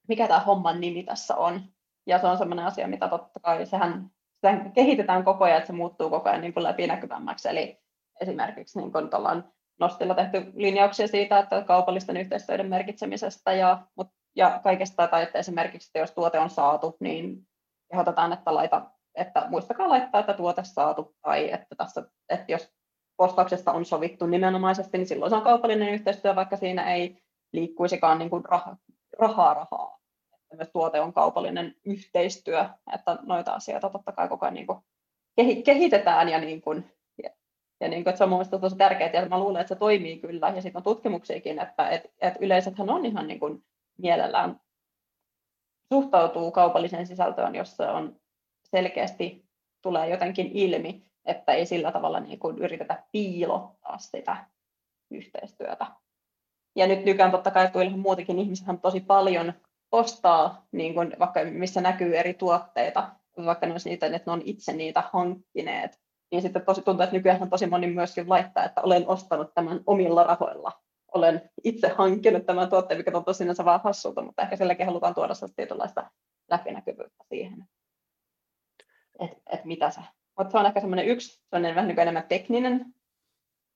mikä 0.07 0.27
tämä 0.27 0.39
homman 0.39 0.81
nimi 0.81 1.03
tässä 1.03 1.35
on. 1.35 1.61
Ja 2.07 2.19
se 2.19 2.27
on 2.27 2.37
sellainen 2.37 2.65
asia, 2.65 2.87
mitä 2.87 3.07
totta 3.07 3.39
kai 3.39 3.65
sehän, 3.65 4.11
sehän 4.41 4.71
kehitetään 4.71 5.23
koko 5.23 5.45
ajan, 5.45 5.57
että 5.57 5.67
se 5.67 5.73
muuttuu 5.73 6.09
koko 6.09 6.29
ajan 6.29 6.41
niin 6.41 6.53
kuin 6.53 6.63
läpinäkyvämmäksi. 6.63 7.49
Eli 7.49 7.79
esimerkiksi 8.21 8.79
niin 8.79 8.91
kuin 8.91 9.09
Nostilla 9.79 10.15
tehty 10.15 10.51
linjauksia 10.55 11.07
siitä, 11.07 11.39
että 11.39 11.61
kaupallisten 11.61 12.17
yhteistyöiden 12.17 12.69
merkitsemisestä 12.69 13.53
ja, 13.53 13.87
ja 14.35 14.59
kaikesta, 14.63 15.07
tai 15.07 15.23
että 15.23 15.39
esimerkiksi 15.39 15.89
että 15.89 15.99
jos 15.99 16.11
tuote 16.11 16.39
on 16.39 16.49
saatu, 16.49 16.97
niin 16.99 17.47
kehotetaan, 17.91 18.33
että, 18.33 18.55
laita, 18.55 18.91
että 19.15 19.45
muistakaa 19.49 19.89
laittaa, 19.89 20.19
että 20.19 20.33
tuote 20.33 20.63
saatu, 20.63 21.15
tai 21.21 21.51
että, 21.51 21.75
tässä, 21.77 22.03
että 22.29 22.51
jos 22.51 22.73
postauksesta 23.17 23.71
on 23.71 23.85
sovittu 23.85 24.25
nimenomaisesti, 24.25 24.97
niin 24.97 25.07
silloin 25.07 25.29
se 25.29 25.35
on 25.35 25.41
kaupallinen 25.41 25.93
yhteistyö, 25.93 26.35
vaikka 26.35 26.57
siinä 26.57 26.93
ei 26.93 27.23
liikkuisikaan 27.53 28.19
niin 28.19 28.29
kuin 28.29 28.45
rah, 28.45 28.65
rahaa 29.19 29.53
rahaa. 29.53 30.00
Tuote 30.73 30.99
on 30.99 31.13
kaupallinen 31.13 31.75
yhteistyö, 31.85 32.69
että 32.93 33.17
noita 33.21 33.53
asioita 33.53 33.89
totta 33.89 34.11
kai 34.11 34.27
koko 34.27 34.45
ajan 34.45 34.53
niin 34.53 34.67
kuin 34.67 34.79
kehitetään 35.65 36.29
ja 36.29 36.39
niin 36.39 36.61
kuin 36.61 36.91
ja 37.81 37.87
niin 37.87 38.03
kuin, 38.03 38.11
että 38.11 38.17
se 38.17 38.23
on 38.23 38.29
mielestäni 38.29 38.61
tosi 38.61 38.75
tärkeää, 38.75 39.09
ja 39.13 39.25
mä 39.25 39.39
luulen, 39.39 39.61
että 39.61 39.75
se 39.75 39.79
toimii 39.79 40.19
kyllä, 40.19 40.49
ja 40.49 40.61
sitten 40.61 40.79
on 40.79 40.83
tutkimuksiakin, 40.83 41.59
että 41.59 41.89
et, 41.89 42.13
et 42.21 42.33
yleisöthän 42.39 42.89
on 42.89 43.05
ihan 43.05 43.27
niin 43.27 43.39
kuin 43.39 43.63
mielellään 43.97 44.61
suhtautuu 45.93 46.51
kaupalliseen 46.51 47.07
sisältöön, 47.07 47.55
jos 47.55 47.77
se 47.77 47.83
on 47.83 48.19
selkeästi 48.63 49.45
tulee 49.81 50.09
jotenkin 50.09 50.51
ilmi, 50.53 51.05
että 51.25 51.53
ei 51.53 51.65
sillä 51.65 51.91
tavalla 51.91 52.19
niin 52.19 52.39
kuin 52.39 52.57
yritetä 52.57 53.03
piilottaa 53.11 53.97
sitä 53.97 54.45
yhteistyötä. 55.11 55.87
Ja 56.75 56.87
nyt 56.87 57.05
nykyään 57.05 57.31
totta 57.31 57.51
kai 57.51 57.71
kun 57.71 57.99
muutenkin 57.99 58.39
ihmisethän 58.39 58.79
tosi 58.79 58.99
paljon 58.99 59.53
ostaa, 59.91 60.67
niin 60.71 60.93
kuin 60.93 61.15
vaikka 61.19 61.39
missä 61.51 61.81
näkyy 61.81 62.17
eri 62.17 62.33
tuotteita, 62.33 63.09
vaikka 63.45 63.65
ne 63.65 63.75
niitä, 63.85 64.05
että 64.05 64.21
ne 64.25 64.31
on 64.31 64.41
itse 64.45 64.73
niitä 64.73 65.03
hankkineet, 65.13 65.99
niin 66.31 66.41
sitten 66.41 66.65
tosi 66.65 66.81
tuntuu, 66.81 67.03
että 67.03 67.15
nykyään 67.15 67.49
tosi 67.49 67.67
moni 67.67 67.87
myöskin 67.87 68.29
laittaa, 68.29 68.63
että 68.63 68.81
olen 68.81 69.07
ostanut 69.07 69.53
tämän 69.53 69.79
omilla 69.85 70.23
rahoilla. 70.23 70.71
Olen 71.13 71.49
itse 71.63 71.87
hankkinut 71.87 72.45
tämän 72.45 72.69
tuotteen, 72.69 72.97
mikä 72.97 73.11
tuntuu 73.11 73.33
sinänsä 73.33 73.65
vaan 73.65 73.81
hassulta, 73.83 74.21
mutta 74.21 74.41
ehkä 74.41 74.55
silläkin 74.55 74.85
halutaan 74.85 75.15
tuoda 75.15 75.33
tietynlaista 75.55 76.11
läpinäkyvyyttä 76.49 77.23
siihen, 77.29 77.65
että 79.19 79.37
et 79.49 79.65
mitä 79.65 79.89
se. 79.89 80.01
Mutta 80.37 80.51
se 80.51 80.57
on 80.57 80.65
ehkä 80.65 80.79
semmoinen 80.79 81.05
yksi, 81.05 81.41
sellainen 81.49 81.75
vähän 81.75 81.87
niin 81.87 81.99
enemmän 81.99 82.27
tekninen 82.29 82.85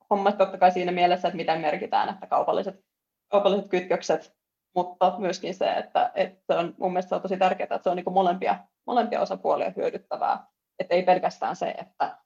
homma, 0.09 0.31
totta 0.31 0.57
kai 0.57 0.71
siinä 0.71 0.91
mielessä, 0.91 1.27
että 1.27 1.37
mitä 1.37 1.55
merkitään, 1.55 2.09
että 2.09 2.27
kaupalliset, 2.27 2.85
kaupalliset 3.27 3.69
kytkökset, 3.69 4.35
mutta 4.75 5.15
myöskin 5.17 5.55
se, 5.55 5.73
että, 5.73 6.11
että 6.15 6.53
se 6.53 6.59
on 6.59 6.75
mun 6.77 6.93
mielestä 6.93 7.09
se 7.09 7.15
on 7.15 7.21
tosi 7.21 7.37
tärkeää, 7.37 7.65
että 7.71 7.83
se 7.83 7.89
on 7.89 7.95
niin 7.95 8.13
molempia, 8.13 8.59
molempia 8.87 9.21
osapuolia 9.21 9.73
hyödyttävää. 9.75 10.47
Että 10.79 10.95
ei 10.95 11.03
pelkästään 11.03 11.55
se, 11.55 11.75
että 11.77 12.17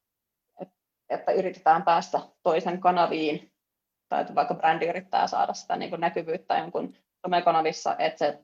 että 1.10 1.32
yritetään 1.32 1.84
päästä 1.84 2.20
toisen 2.44 2.80
kanaviin, 2.80 3.52
tai 4.10 4.22
että 4.22 4.36
vaikka 4.36 4.54
brändi 4.54 4.86
yrittää 4.86 5.28
saada 5.28 5.54
sitä 5.54 5.76
niin 5.76 5.90
kuin 5.90 6.02
näkyvyyttä 6.02 6.58
jonkun 6.58 6.94
somekanavissa, 7.22 7.96
että 8.00 8.18
se 8.18 8.40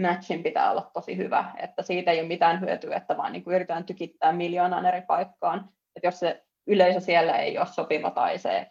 matchin 0.00 0.42
pitää 0.42 0.70
olla 0.70 0.90
tosi 0.92 1.16
hyvä, 1.16 1.52
että 1.56 1.82
siitä 1.82 2.10
ei 2.10 2.20
ole 2.20 2.28
mitään 2.28 2.60
hyötyä, 2.60 2.96
että 2.96 3.16
vaan 3.16 3.32
niin 3.32 3.44
kuin 3.44 3.54
yritetään 3.54 3.84
tykittää 3.84 4.32
miljoonaan 4.32 4.86
eri 4.86 5.02
paikkaan, 5.02 5.58
että 5.96 6.06
jos 6.06 6.18
se 6.20 6.44
yleisö 6.66 7.00
siellä 7.00 7.36
ei 7.36 7.58
ole 7.58 7.66
sopiva 7.66 8.10
tai 8.10 8.38
se 8.38 8.70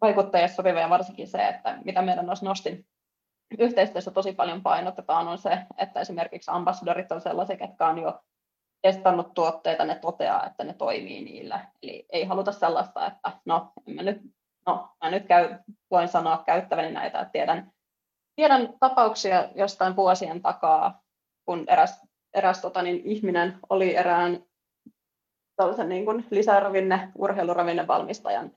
vaikuttaja 0.00 0.48
sopiva 0.48 0.80
ja 0.80 0.90
varsinkin 0.90 1.28
se, 1.28 1.48
että 1.48 1.78
mitä 1.84 2.02
meidän 2.02 2.28
olisi 2.28 2.44
Nostin 2.44 2.86
yhteistyössä 3.58 4.10
tosi 4.10 4.32
paljon 4.32 4.62
painotetaan 4.62 5.28
on 5.28 5.38
se, 5.38 5.58
että 5.78 6.00
esimerkiksi 6.00 6.50
ambassadorit 6.50 7.12
on 7.12 7.20
sellaisia, 7.20 7.56
jotka 7.60 7.88
on 7.88 7.98
jo 7.98 8.20
testannut 8.82 9.34
tuotteita, 9.34 9.84
ne 9.84 9.94
toteaa, 9.94 10.46
että 10.46 10.64
ne 10.64 10.74
toimii 10.74 11.24
niillä. 11.24 11.68
Eli 11.82 12.06
ei 12.12 12.24
haluta 12.24 12.52
sellaista, 12.52 13.06
että 13.06 13.32
no, 13.44 13.72
en 13.88 13.94
mä 13.94 14.02
nyt, 14.02 14.20
no, 14.66 14.88
mä 15.04 15.10
nyt 15.10 15.26
käy, 15.26 15.58
voin 15.90 16.08
sanoa 16.08 16.42
käyttäväni 16.46 16.92
näitä, 16.92 17.20
että 17.20 17.32
tiedän, 17.32 17.72
tiedän 18.36 18.74
tapauksia 18.80 19.48
jostain 19.54 19.96
vuosien 19.96 20.42
takaa, 20.42 21.02
kun 21.44 21.64
eräs, 21.68 22.02
eräs 22.34 22.60
tota, 22.60 22.82
niin, 22.82 23.02
ihminen 23.04 23.58
oli 23.70 23.96
erään 23.96 24.44
niin 25.86 26.04
kuin 26.04 26.26
lisäravinne, 26.30 27.12
urheiluravinnevalmistajan 27.18 28.52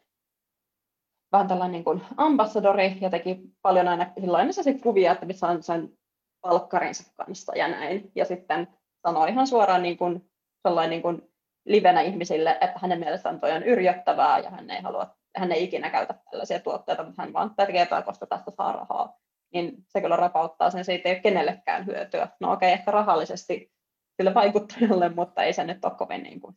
vähän 1.32 1.48
tällainen 1.48 1.72
niin 1.72 1.84
kuin 1.84 2.02
ambassadori 2.18 2.98
ja 3.02 3.10
teki 3.10 3.40
paljon 3.62 3.88
aina 3.88 4.12
sellaisia 4.20 4.74
kuvia, 4.84 5.12
että 5.12 5.26
missä 5.26 5.48
on 5.48 5.64
sen 5.64 5.98
palkkarinsa 6.42 7.14
kanssa 7.18 7.56
ja 7.56 7.68
näin. 7.68 8.12
Ja 8.16 8.26
sitten 8.26 8.68
sanoi 9.08 9.30
ihan 9.30 9.48
suoraan 9.48 9.84
niin 9.84 9.98
kuin, 9.98 10.30
sellainen 10.68 10.90
niin 10.90 11.02
kuin 11.02 11.30
livenä 11.66 12.02
ihmisille, 12.02 12.58
että 12.62 12.80
hänen 12.82 13.00
mielestään 13.00 13.40
toi 13.40 13.52
on 13.52 13.64
yrjöttävää 13.64 14.40
ja 14.40 14.50
hän 14.50 14.70
ei 14.70 14.82
halua, 14.82 15.16
hän 15.38 15.52
ei 15.52 15.64
ikinä 15.64 15.90
käytä 15.90 16.16
tällaisia 16.32 16.60
tuotteita, 16.60 17.04
mutta 17.04 17.22
hän 17.22 17.34
vaan 17.34 17.56
tekee 17.56 17.88
koska 18.06 18.28
tästä 18.28 18.52
saa 18.52 18.72
rahaa. 18.72 19.18
Niin 19.54 19.74
se 19.88 20.02
kyllä 20.02 20.16
rapauttaa 20.16 20.70
sen, 20.70 20.86
siitä 20.86 21.10
ei 21.10 21.16
ole 21.16 21.22
kenellekään 21.22 21.86
hyötyä. 21.86 22.28
No 22.40 22.52
okei, 22.52 22.68
okay, 22.68 22.80
ehkä 22.80 22.92
rahallisesti 22.92 23.72
sille 24.18 24.34
vaikuttajalle, 24.34 25.10
mutta 25.10 25.44
ei 25.44 25.54
se 25.54 25.64
nyt 25.64 25.86
ole 25.86 25.94
kovin, 25.96 26.24
niin 26.24 26.40
kuin, 26.40 26.56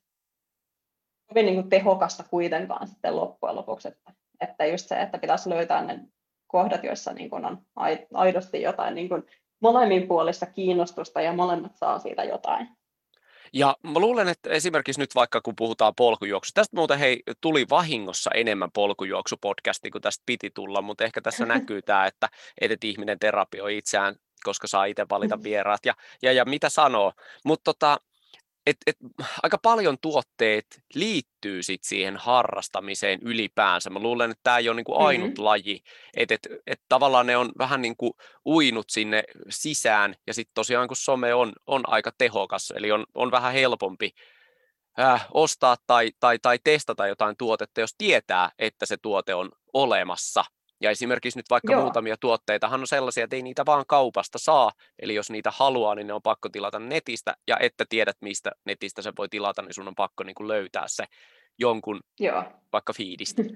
kovin 1.27 1.47
niin 1.47 1.55
kuin 1.55 1.71
tehokasta 1.71 2.25
kuitenkaan 2.31 2.89
sitten 2.89 3.17
loppujen 3.17 3.57
lopuksi. 3.57 3.89
Että, 3.89 4.13
että 4.41 4.67
just 4.67 4.89
se, 4.89 4.95
että 4.95 5.19
pitäisi 5.19 5.51
löytää 5.51 5.85
ne 5.85 6.01
kohdat, 6.47 6.85
joissa 6.85 7.13
niin 7.13 7.31
kuin 7.31 7.45
on 7.45 7.59
aidosti 8.15 8.63
jotain 8.63 8.95
niin 8.95 9.09
kuin 9.09 9.23
molemmin 9.61 10.09
puolista 10.09 10.47
kiinnostusta 10.47 11.21
ja 11.21 11.33
molemmat 11.33 11.77
saa 11.77 11.99
siitä 11.99 12.25
jotain. 12.25 12.69
Ja 13.53 13.77
mä 13.83 13.99
luulen, 13.99 14.29
että 14.29 14.51
esimerkiksi 14.51 15.01
nyt 15.01 15.15
vaikka 15.15 15.41
kun 15.41 15.57
puhutaan 15.57 15.95
polkujuoksu, 15.95 16.51
tästä 16.55 16.77
muuten 16.77 16.99
hei, 16.99 17.23
tuli 17.41 17.67
vahingossa 17.71 18.31
enemmän 18.35 18.71
polkujuoksupodcasti 18.73 19.91
kuin 19.91 20.03
tästä 20.03 20.23
piti 20.27 20.51
tulla, 20.51 20.83
mutta 20.83 21.05
ehkä 21.05 21.21
tässä 21.21 21.47
näkyy 21.55 21.83
tämä, 21.83 22.07
että, 22.07 22.29
että 22.61 22.87
ihminen 22.87 23.19
terapioi 23.19 23.77
itseään, 23.79 24.15
koska 24.45 24.67
saa 24.67 24.85
itse 24.85 25.07
valita 25.11 25.43
vieraat 25.43 25.87
ja, 25.87 25.95
ja, 26.23 26.33
ja 26.33 26.45
mitä 26.45 26.69
sanoo. 26.69 27.13
Mutta 27.45 27.65
tota, 27.65 28.01
et, 28.67 28.77
et, 28.87 28.97
aika 29.43 29.59
paljon 29.59 29.99
tuotteet 30.01 30.67
liittyy 30.95 31.63
sit 31.63 31.85
siihen 31.85 32.17
harrastamiseen 32.17 33.21
ylipäänsä. 33.23 33.91
Mä 33.91 33.99
luulen, 33.99 34.31
että 34.31 34.41
tämä 34.43 34.59
ei 34.59 34.69
ole 34.69 34.77
niinku 34.77 34.97
ainut 34.97 35.29
mm-hmm. 35.31 35.45
laji, 35.45 35.83
että 36.17 36.35
et, 36.35 36.49
et 36.67 36.81
tavallaan 36.89 37.27
ne 37.27 37.37
on 37.37 37.53
vähän 37.59 37.83
niinku 37.83 38.17
uinut 38.47 38.91
sinne 38.91 39.25
sisään, 39.49 40.15
ja 40.27 40.35
sitten 40.35 40.55
tosiaan 40.55 40.89
kun 40.89 40.97
some 40.97 41.35
on, 41.35 41.53
on 41.67 41.83
aika 41.87 42.13
tehokas, 42.19 42.73
eli 42.77 42.93
on, 42.93 43.05
on 43.15 43.31
vähän 43.31 43.53
helpompi 43.53 44.11
äh, 45.01 45.27
ostaa 45.35 45.77
tai, 45.87 46.11
tai, 46.21 46.39
tai 46.39 46.59
testata 46.65 47.07
jotain 47.07 47.37
tuotetta, 47.37 47.81
jos 47.81 47.95
tietää, 47.99 48.51
että 48.59 48.87
se 48.87 48.97
tuote 48.97 49.35
on 49.35 49.51
olemassa– 49.73 50.45
ja 50.81 50.91
esimerkiksi 50.91 51.39
nyt 51.39 51.51
vaikka 51.51 51.73
Joo. 51.73 51.83
muutamia 51.83 52.17
tuotteitahan 52.17 52.81
on 52.81 52.87
sellaisia, 52.87 53.25
että 53.25 53.37
ei 53.37 53.43
niitä 53.43 53.67
vaan 53.67 53.85
kaupasta 53.89 54.39
saa, 54.39 54.73
eli 54.99 55.15
jos 55.15 55.31
niitä 55.31 55.51
haluaa, 55.55 55.95
niin 55.95 56.07
ne 56.07 56.13
on 56.13 56.23
pakko 56.23 56.49
tilata 56.49 56.79
netistä, 56.79 57.35
ja 57.49 57.57
että 57.61 57.85
tiedät, 57.89 58.17
mistä 58.21 58.51
netistä 58.65 59.03
se 59.03 59.13
voi 59.19 59.29
tilata, 59.29 59.63
niin 59.63 59.75
sun 59.75 59.89
on 59.89 59.95
pakko 59.95 60.25
niin 60.25 60.35
kuin 60.35 60.49
löytää 60.49 60.85
se 60.87 61.05
jonkun 61.59 62.01
Joo. 62.21 62.45
vaikka 62.73 62.93
fiidistä. 62.93 63.43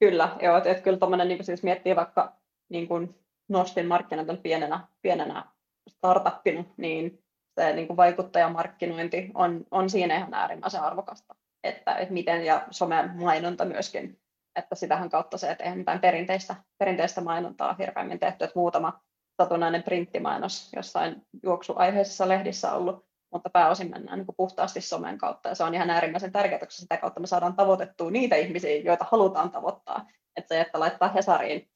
Kyllä, 0.00 0.36
joo, 0.42 0.56
että, 0.56 0.70
että 0.70 0.82
kyllä 0.82 0.98
tuommoinen, 0.98 1.28
niin 1.28 1.44
siis 1.44 1.62
miettii 1.62 1.96
vaikka 1.96 2.36
niin 2.68 2.88
kuin 2.88 3.14
nostin 3.48 3.86
markkinoita 3.86 4.36
pienenä, 4.36 4.88
pienenä 5.02 5.44
startuppina, 5.88 6.64
niin 6.76 7.24
se 7.60 7.72
niin 7.72 7.86
kuin 7.86 7.96
vaikuttajamarkkinointi 7.96 9.30
on, 9.34 9.64
on 9.70 9.90
siinä 9.90 10.16
ihan 10.16 10.34
äärimmäisen 10.34 10.82
arvokasta. 10.82 11.34
Että, 11.64 11.94
että 11.96 12.14
miten, 12.14 12.44
ja 12.44 12.66
somen 12.70 13.10
mainonta 13.14 13.64
myöskin, 13.64 14.20
että 14.56 14.74
sitähän 14.74 15.10
kautta 15.10 15.38
se, 15.38 15.50
että 15.50 15.64
eihän 15.64 15.78
mitään 15.78 16.00
perinteistä, 16.00 16.56
perinteistä 16.78 17.20
mainontaa 17.20 17.76
hirveämmin 17.78 18.18
tehty, 18.18 18.44
että 18.44 18.58
muutama 18.58 19.00
satunnainen 19.42 19.82
printtimainos 19.82 20.72
jossain 20.76 21.22
juoksuaiheisessa 21.42 22.28
lehdissä 22.28 22.72
ollut, 22.72 23.04
mutta 23.32 23.50
pääosin 23.50 23.90
mennään 23.90 24.18
niin 24.18 24.26
puhtaasti 24.36 24.80
somen 24.80 25.18
kautta, 25.18 25.48
ja 25.48 25.54
se 25.54 25.64
on 25.64 25.74
ihan 25.74 25.90
äärimmäisen 25.90 26.32
tärkeää, 26.32 26.58
koska 26.58 26.72
sitä 26.72 26.96
kautta 26.96 27.20
me 27.20 27.26
saadaan 27.26 27.56
tavoitettua 27.56 28.10
niitä 28.10 28.36
ihmisiä, 28.36 28.76
joita 28.76 29.06
halutaan 29.10 29.50
tavoittaa. 29.50 30.06
Että 30.36 30.54
se, 30.54 30.60
että 30.60 30.80
laittaa 30.80 31.08
Hesariin, 31.08 31.70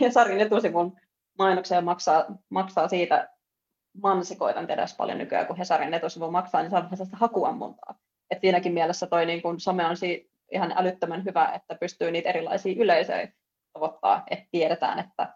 Hesarin 0.00 0.40
etusivun 0.40 0.96
mainokseen 1.38 1.84
maksaa, 1.84 2.24
maksaa 2.50 2.88
siitä 2.88 3.28
mansikoita, 4.02 4.60
en 4.60 4.66
tiedä 4.66 4.86
paljon 4.98 5.18
nykyään, 5.18 5.46
kun 5.46 5.56
Hesarin 5.56 5.94
etusivu 5.94 6.30
maksaa, 6.30 6.62
niin 6.62 6.70
saa 6.70 6.82
vähän 6.82 6.96
sellaista 6.96 7.16
hakuammuntaa. 7.16 7.94
Et 8.30 8.40
siinäkin 8.40 8.72
mielessä 8.72 9.06
toi 9.06 9.26
niin 9.26 9.42
kun 9.42 9.60
some 9.60 9.86
on 9.86 9.96
si- 9.96 10.29
ihan 10.52 10.72
älyttömän 10.76 11.24
hyvä, 11.24 11.52
että 11.54 11.74
pystyy 11.74 12.10
niitä 12.10 12.28
erilaisia 12.28 12.82
yleisöjä 12.82 13.28
tavoittaa, 13.72 14.22
että 14.30 14.46
tiedetään, 14.50 14.98
että 14.98 15.34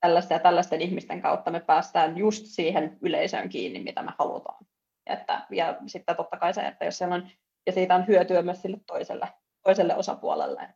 tällaisten 0.00 0.34
ja 0.34 0.40
tällaisten 0.40 0.80
ihmisten 0.80 1.22
kautta 1.22 1.50
me 1.50 1.60
päästään 1.60 2.18
just 2.18 2.46
siihen 2.46 2.98
yleisöön 3.00 3.48
kiinni, 3.48 3.80
mitä 3.80 4.02
me 4.02 4.12
halutaan. 4.18 4.66
Että, 5.06 5.46
ja 5.50 5.76
sitten 5.86 6.16
totta 6.16 6.36
kai 6.36 6.54
se, 6.54 6.60
että 6.60 6.84
jos 6.84 6.98
siellä 6.98 7.14
on, 7.14 7.28
ja 7.66 7.72
siitä 7.72 7.94
on 7.94 8.06
hyötyä 8.06 8.42
myös 8.42 8.62
sille 8.62 8.78
toiselle, 8.86 9.28
toiselle 9.62 9.96
osapuolelle. 9.96 10.74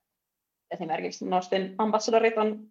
Esimerkiksi 0.70 1.28
nostin 1.28 1.74
ambassadorit 1.78 2.38
on, 2.38 2.66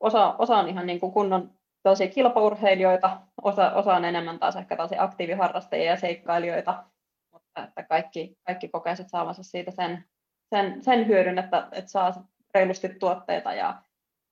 osa, 0.00 0.34
osa 0.38 0.56
on 0.56 0.68
ihan 0.68 0.86
niin 0.86 1.00
kuin 1.00 1.12
kunnon 1.12 1.58
tällaisia 1.82 2.08
kilpaurheilijoita, 2.08 3.20
osa, 3.42 3.72
osa 3.72 3.94
on 3.94 4.04
enemmän 4.04 4.38
taas 4.38 4.56
ehkä 4.56 4.76
tällaisia 4.76 5.02
aktiiviharrastajia 5.02 5.90
ja 5.90 5.96
seikkailijoita, 5.96 6.84
mutta 7.32 7.64
että 7.64 7.82
kaikki, 7.82 8.36
kaikki 8.46 8.68
kokee 8.68 8.96
saavansa 8.96 9.42
siitä 9.42 9.70
sen, 9.70 10.04
sen, 10.50 10.84
sen 10.84 11.06
hyödyn, 11.06 11.38
että, 11.38 11.68
että 11.72 11.90
saa 11.90 12.28
reilusti 12.54 12.88
tuotteita 12.88 13.54
ja, 13.54 13.82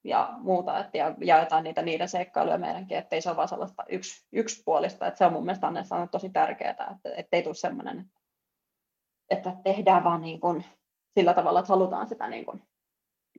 ja 0.05 0.35
muuta, 0.39 0.79
että 0.79 0.99
ja 0.99 1.15
jaetaan 1.21 1.65
niitä 1.65 1.83
niiden 1.83 2.09
seikkailuja 2.09 2.59
meidänkin, 2.59 2.99
ettei 2.99 3.21
se 3.21 3.29
ole 3.29 3.37
vaan 3.37 3.49
sellaista 3.49 3.85
yksi, 3.89 4.27
yksipuolista, 4.33 5.07
että 5.07 5.19
se 5.19 5.25
on 5.25 5.33
mun 5.33 5.45
mielestä 5.45 5.97
on 5.97 6.09
tosi 6.09 6.31
tärkeää, 6.31 6.71
että 6.71 7.11
ettei 7.17 7.43
tule 7.43 7.55
semmoinen, 7.55 8.11
että 9.31 9.57
tehdään 9.65 10.05
vaan 10.05 10.21
niin 10.21 10.41
kuin 10.41 10.65
sillä 11.19 11.35
tavalla, 11.35 11.61
että 11.61 11.73
halutaan 11.73 12.09
sitä 12.09 12.29
niin 12.29 12.45
kuin 12.45 12.63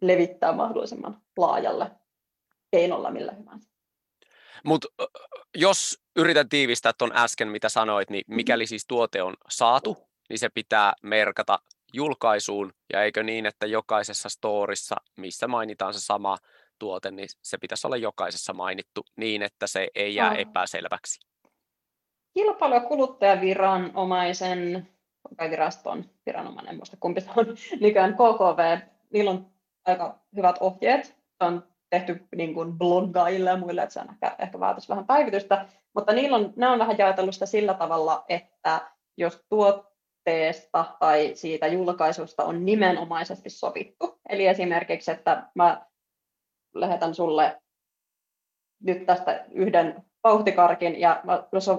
levittää 0.02 0.54
mahdollisimman 0.54 1.22
laajalle 1.38 1.92
keinolla 2.72 3.12
millä 3.12 3.32
hyvänsä. 3.32 3.70
Mutta 4.66 4.88
jos 5.56 6.04
yritän 6.16 6.50
tiivistää 6.50 6.92
tuon 6.98 7.12
äsken, 7.16 7.48
mitä 7.48 7.70
sanoit, 7.70 8.10
niin 8.10 8.24
mikäli 8.28 8.68
siis 8.68 8.86
tuote 8.88 9.24
on 9.24 9.34
saatu, 9.50 9.98
niin 10.30 10.40
se 10.40 10.50
pitää 10.50 10.94
merkata 11.04 11.60
julkaisuun, 11.94 12.74
ja 12.94 13.04
eikö 13.04 13.24
niin, 13.24 13.46
että 13.46 13.66
jokaisessa 13.66 14.30
storissa, 14.30 14.96
missä 15.18 15.48
mainitaan 15.48 15.94
se 15.94 16.00
sama 16.00 16.38
tuote, 16.80 17.12
niin 17.12 17.28
se 17.42 17.58
pitäisi 17.58 17.88
olla 17.88 17.98
jokaisessa 17.98 18.54
mainittu 18.54 19.06
niin, 19.16 19.42
että 19.42 19.68
se 19.68 19.88
ei 19.96 20.16
jää 20.16 20.36
epäselväksi. 20.36 21.20
Kilpailu- 22.34 22.74
ja 22.74 22.80
kuluttajaviranomaisen 22.80 24.88
tai 25.38 25.50
viraston 25.50 26.06
viranomainen, 26.26 26.72
en 26.72 26.76
muista 26.76 26.98
kumpi 27.00 27.22
se 27.22 27.30
on, 27.36 27.46
nykyään 27.82 28.14
KKV, 28.14 28.78
niillä 29.14 29.32
on 29.32 29.52
aika 29.86 30.20
hyvät 30.36 30.56
ohjeet. 30.60 31.06
Se 31.06 31.16
on 31.42 31.68
tehty 31.90 32.28
niin 32.36 32.54
kuin 32.54 32.78
bloggaille 32.78 33.50
ja 33.50 33.58
muille, 33.58 33.82
että 33.82 33.94
se 33.94 34.00
on 34.00 34.10
ehkä, 34.10 34.36
ehkä 34.40 34.60
vaatisi 34.60 34.90
vähän 34.90 35.08
päivitystä, 35.08 35.66
mutta 35.96 36.14
niillä 36.14 36.38
on, 36.38 36.54
ne 36.56 36.68
on 36.68 36.80
vähän 36.80 36.98
jaetellut 36.98 37.34
sitä 37.34 37.46
sillä 37.46 37.74
tavalla, 37.74 38.26
että 38.30 38.92
jos 39.18 39.46
tuotteesta 40.28 40.86
tai 41.00 41.32
siitä 41.36 41.68
julkaisusta 41.68 42.44
on 42.44 42.66
nimenomaisesti 42.66 43.50
sovittu, 43.50 44.20
eli 44.30 44.48
esimerkiksi, 44.48 45.12
että 45.12 45.50
mä 45.56 45.86
lähetän 46.76 47.16
sulle 47.16 47.62
nyt 48.84 49.06
tästä 49.06 49.46
yhden 49.52 50.04
vauhtikarkin 50.24 51.00
ja 51.00 51.24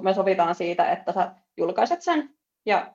me 0.02 0.14
sovitaan 0.14 0.54
siitä, 0.54 0.90
että 0.90 1.12
sä 1.12 1.30
julkaiset 1.56 2.02
sen 2.02 2.30
ja 2.66 2.92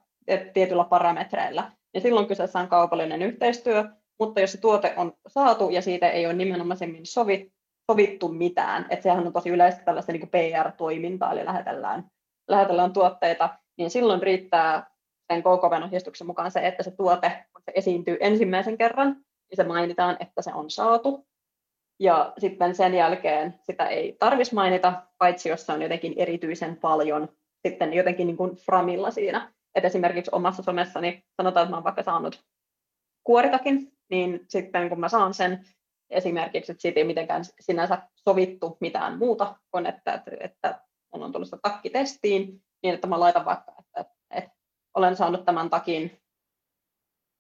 tietyllä 0.54 0.84
parametreillä. 0.84 1.72
Ja 1.94 2.02
silloin 2.02 2.28
kyseessä 2.28 2.60
on 2.60 2.68
kaupallinen 2.68 3.22
yhteistyö, 3.22 3.84
mutta 4.20 4.42
jos 4.42 4.52
se 4.52 4.62
tuote 4.62 4.94
on 4.98 5.14
saatu 5.28 5.70
ja 5.70 5.82
siitä 5.82 6.10
ei 6.10 6.26
ole 6.26 6.34
nimenomaisemmin 6.34 7.06
sovittu, 7.06 7.54
sovittu 7.92 8.30
mitään, 8.30 8.86
että 8.90 9.04
sehän 9.04 9.28
on 9.28 9.34
tosi 9.34 9.50
yleistä 9.50 9.84
tällaista 9.84 10.12
niin 10.12 10.30
PR-toimintaa, 10.30 11.32
eli 11.32 11.46
lähetellään, 11.46 12.04
lähetellään 12.48 12.94
tuotteita, 12.94 13.50
niin 13.78 13.90
silloin 13.90 14.22
riittää 14.22 14.93
sen 15.32 15.44
KKVn 15.44 15.84
ohjeistuksen 15.84 16.28
mukaan 16.28 16.52
se, 16.52 16.68
että 16.68 16.84
se 16.84 16.92
tuote, 16.92 17.46
kun 17.54 17.62
se 17.66 17.72
esiintyy 17.76 18.18
ensimmäisen 18.20 18.78
kerran, 18.78 19.12
niin 19.12 19.56
se 19.56 19.64
mainitaan, 19.64 20.18
että 20.20 20.42
se 20.42 20.54
on 20.54 20.70
saatu. 20.70 21.28
Ja 22.00 22.34
sitten 22.38 22.76
sen 22.76 22.94
jälkeen 22.94 23.60
sitä 23.64 23.88
ei 23.88 24.16
tarvitsisi 24.20 24.56
mainita, 24.56 25.04
paitsi 25.18 25.50
jos 25.50 25.66
se 25.66 25.72
on 25.72 25.82
jotenkin 25.82 26.14
erityisen 26.18 26.78
paljon 26.78 27.30
sitten 27.68 27.94
jotenkin 27.94 28.28
niin 28.28 28.38
kuin 28.38 28.56
framilla 28.56 29.12
siinä. 29.12 29.54
Et 29.76 29.86
esimerkiksi 29.86 30.32
omassa 30.34 30.64
somessani 30.64 31.24
sanotaan, 31.38 31.64
että 31.64 31.72
mä 31.72 31.76
olen 31.76 31.84
vaikka 31.84 32.04
saanut 32.04 32.44
kuoritakin, 33.24 33.92
niin 34.10 34.46
sitten 34.50 34.90
kun 34.90 35.00
mä 35.00 35.10
saan 35.10 35.34
sen 35.34 35.66
esimerkiksi, 36.10 36.72
että 36.72 36.82
siitä 36.82 37.00
ei 37.00 37.04
mitenkään 37.04 37.44
sinänsä 37.60 38.02
sovittu 38.16 38.78
mitään 38.80 39.18
muuta 39.18 39.56
kuin 39.72 39.86
että, 39.86 40.14
että, 40.14 40.32
että 40.40 40.82
on 41.12 41.46
sitä 41.46 41.58
takkitestiin, 41.62 42.64
niin 42.84 42.94
että 42.94 43.08
mä 43.08 43.20
laitan 43.20 43.46
vaikka, 43.46 43.76
että, 43.80 44.06
että 44.32 44.52
olen 44.94 45.16
saanut 45.16 45.46
tämän 45.46 45.70
takin 45.70 46.22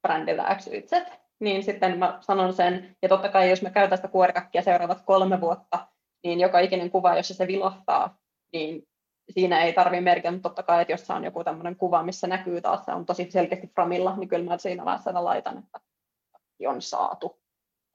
brändiltä 0.01 0.55
XYZ, 0.55 0.91
niin 1.39 1.63
sitten 1.63 1.99
mä 1.99 2.17
sanon 2.21 2.53
sen, 2.53 2.97
ja 3.01 3.09
totta 3.09 3.29
kai 3.29 3.49
jos 3.49 3.61
mä 3.61 3.69
käytän 3.69 3.97
sitä 3.97 4.07
kuorikakkia 4.07 4.61
seuraavat 4.61 5.01
kolme 5.05 5.41
vuotta, 5.41 5.87
niin 6.23 6.39
joka 6.39 6.59
ikinen 6.59 6.89
kuva, 6.89 7.15
jos 7.15 7.27
se 7.27 7.47
vilahtaa, 7.47 8.17
niin 8.53 8.87
siinä 9.29 9.63
ei 9.63 9.73
tarvitse 9.73 10.01
merkitä, 10.01 10.31
mutta 10.31 10.49
totta 10.49 10.63
kai, 10.63 10.81
että 10.81 10.93
jos 10.93 11.11
on 11.11 11.23
joku 11.23 11.43
tämmöinen 11.43 11.75
kuva, 11.75 12.03
missä 12.03 12.27
näkyy 12.27 12.61
taas, 12.61 12.85
se 12.85 12.91
on 12.91 13.05
tosi 13.05 13.31
selkeästi 13.31 13.67
framilla, 13.67 14.15
niin 14.17 14.29
kyllä 14.29 14.45
mä 14.45 14.57
siinä 14.57 14.85
vaiheessa 14.85 15.23
laitan, 15.23 15.57
että 15.57 15.79
on 16.67 16.81
saatu. 16.81 17.39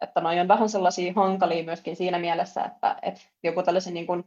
Että 0.03 0.21
noi 0.21 0.41
on 0.41 0.49
vähän 0.49 0.69
sellaisia 0.69 1.13
hankalia 1.17 1.65
myöskin 1.65 1.97
siinä 1.97 2.19
mielessä, 2.19 2.65
että, 2.65 2.97
että 3.03 3.21
joku 3.43 3.63
tällaisen 3.63 3.95
niin 3.95 4.07
kuin, 4.07 4.25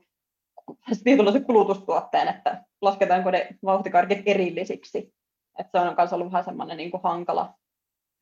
kulutustuotteen, 1.45 2.27
että 2.27 2.63
lasketaanko 2.81 3.31
ne 3.31 3.47
vauhtikarkit 3.65 4.19
erillisiksi. 4.25 5.13
Että 5.61 5.79
se 5.79 5.87
on 5.87 5.95
myös 5.97 6.13
ollut 6.13 6.31
vähän 6.31 6.45
semmoinen 6.45 6.77
niin 6.77 6.91
kuin 6.91 7.03
hankala, 7.03 7.53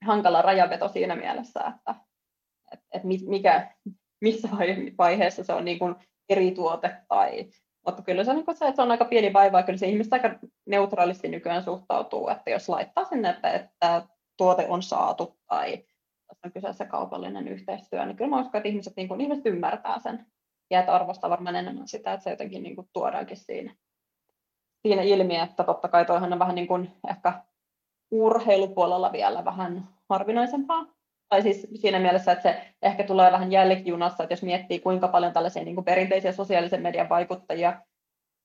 hankala 0.06 0.42
rajaveto 0.42 0.88
siinä 0.88 1.16
mielessä, 1.16 1.60
että, 1.60 1.96
että, 2.72 2.86
että 2.94 3.08
mikä, 3.28 3.74
missä 4.22 4.50
vaiheessa 4.98 5.44
se 5.44 5.54
on 5.54 5.66
niin 5.66 5.80
kuin 5.80 5.96
eri 6.30 6.52
tuote 6.52 6.96
tai 7.08 7.50
mutta 7.86 8.02
kyllä 8.02 8.24
se 8.24 8.32
on 8.32 8.38
niin 8.38 8.58
se, 8.58 8.66
että 8.66 8.76
se 8.76 8.82
on 8.82 8.92
aika 8.92 9.06
pieni 9.06 9.34
vaiva, 9.34 9.64
kyllä 9.64 9.78
se 9.78 9.88
ihmiset 9.88 10.14
aika 10.14 10.40
neutraalisti 10.66 11.28
nykyään 11.28 11.64
suhtautuu, 11.64 12.30
että 12.30 12.50
jos 12.50 12.70
laittaa 12.70 13.06
sinne, 13.06 13.30
että, 13.30 13.52
että 13.52 14.08
tuote 14.38 14.66
on 14.68 14.84
saatu 14.84 15.40
tai 15.48 15.78
tässä 16.28 16.48
on 16.48 16.52
kyseessä 16.52 16.86
kaupallinen 16.86 17.48
yhteistyö, 17.48 18.06
niin 18.06 18.18
kyllä 18.18 18.30
mä 18.30 18.42
uskon, 18.42 18.60
että 18.60 18.70
ihmiset, 18.70 18.94
niin 18.96 19.08
kuin, 19.08 19.22
ihmiset 19.22 19.46
ymmärtää 19.46 20.00
sen. 20.00 20.26
Ja 20.72 20.80
että 20.80 20.96
arvostaa 20.96 21.30
varmaan 21.30 21.56
enemmän 21.56 21.88
sitä, 21.88 22.14
että 22.14 22.24
se 22.24 22.30
jotenkin 22.30 22.64
niin 22.64 22.76
kuin, 22.76 22.88
tuodaankin 22.94 23.38
siinä, 23.38 23.76
siinä 24.82 25.02
ilmi, 25.02 25.38
että 25.38 25.64
totta 25.64 25.88
kai 25.88 26.06
toihan 26.06 26.34
on 26.34 26.40
vähän 26.40 26.56
niin 26.56 26.68
kuin 26.68 26.92
ehkä 27.10 27.44
urheilupuolella 28.12 29.12
vielä 29.12 29.46
vähän 29.46 29.88
harvinaisempaa, 30.10 30.86
tai 31.30 31.42
siis 31.42 31.68
siinä 31.76 32.00
mielessä, 32.00 32.32
että 32.32 32.44
se 32.44 32.74
ehkä 32.82 33.04
tulee 33.04 33.32
vähän 33.32 33.52
jälkijunassa, 33.52 34.24
että 34.24 34.34
jos 34.34 34.44
miettii 34.44 34.80
kuinka 34.80 35.08
paljon 35.08 35.34
tällaisia 35.34 35.64
niin 35.64 35.76
kuin 35.76 35.86
perinteisiä 35.86 36.32
sosiaalisen 36.32 36.82
median 36.82 37.10
vaikuttajia 37.10 37.82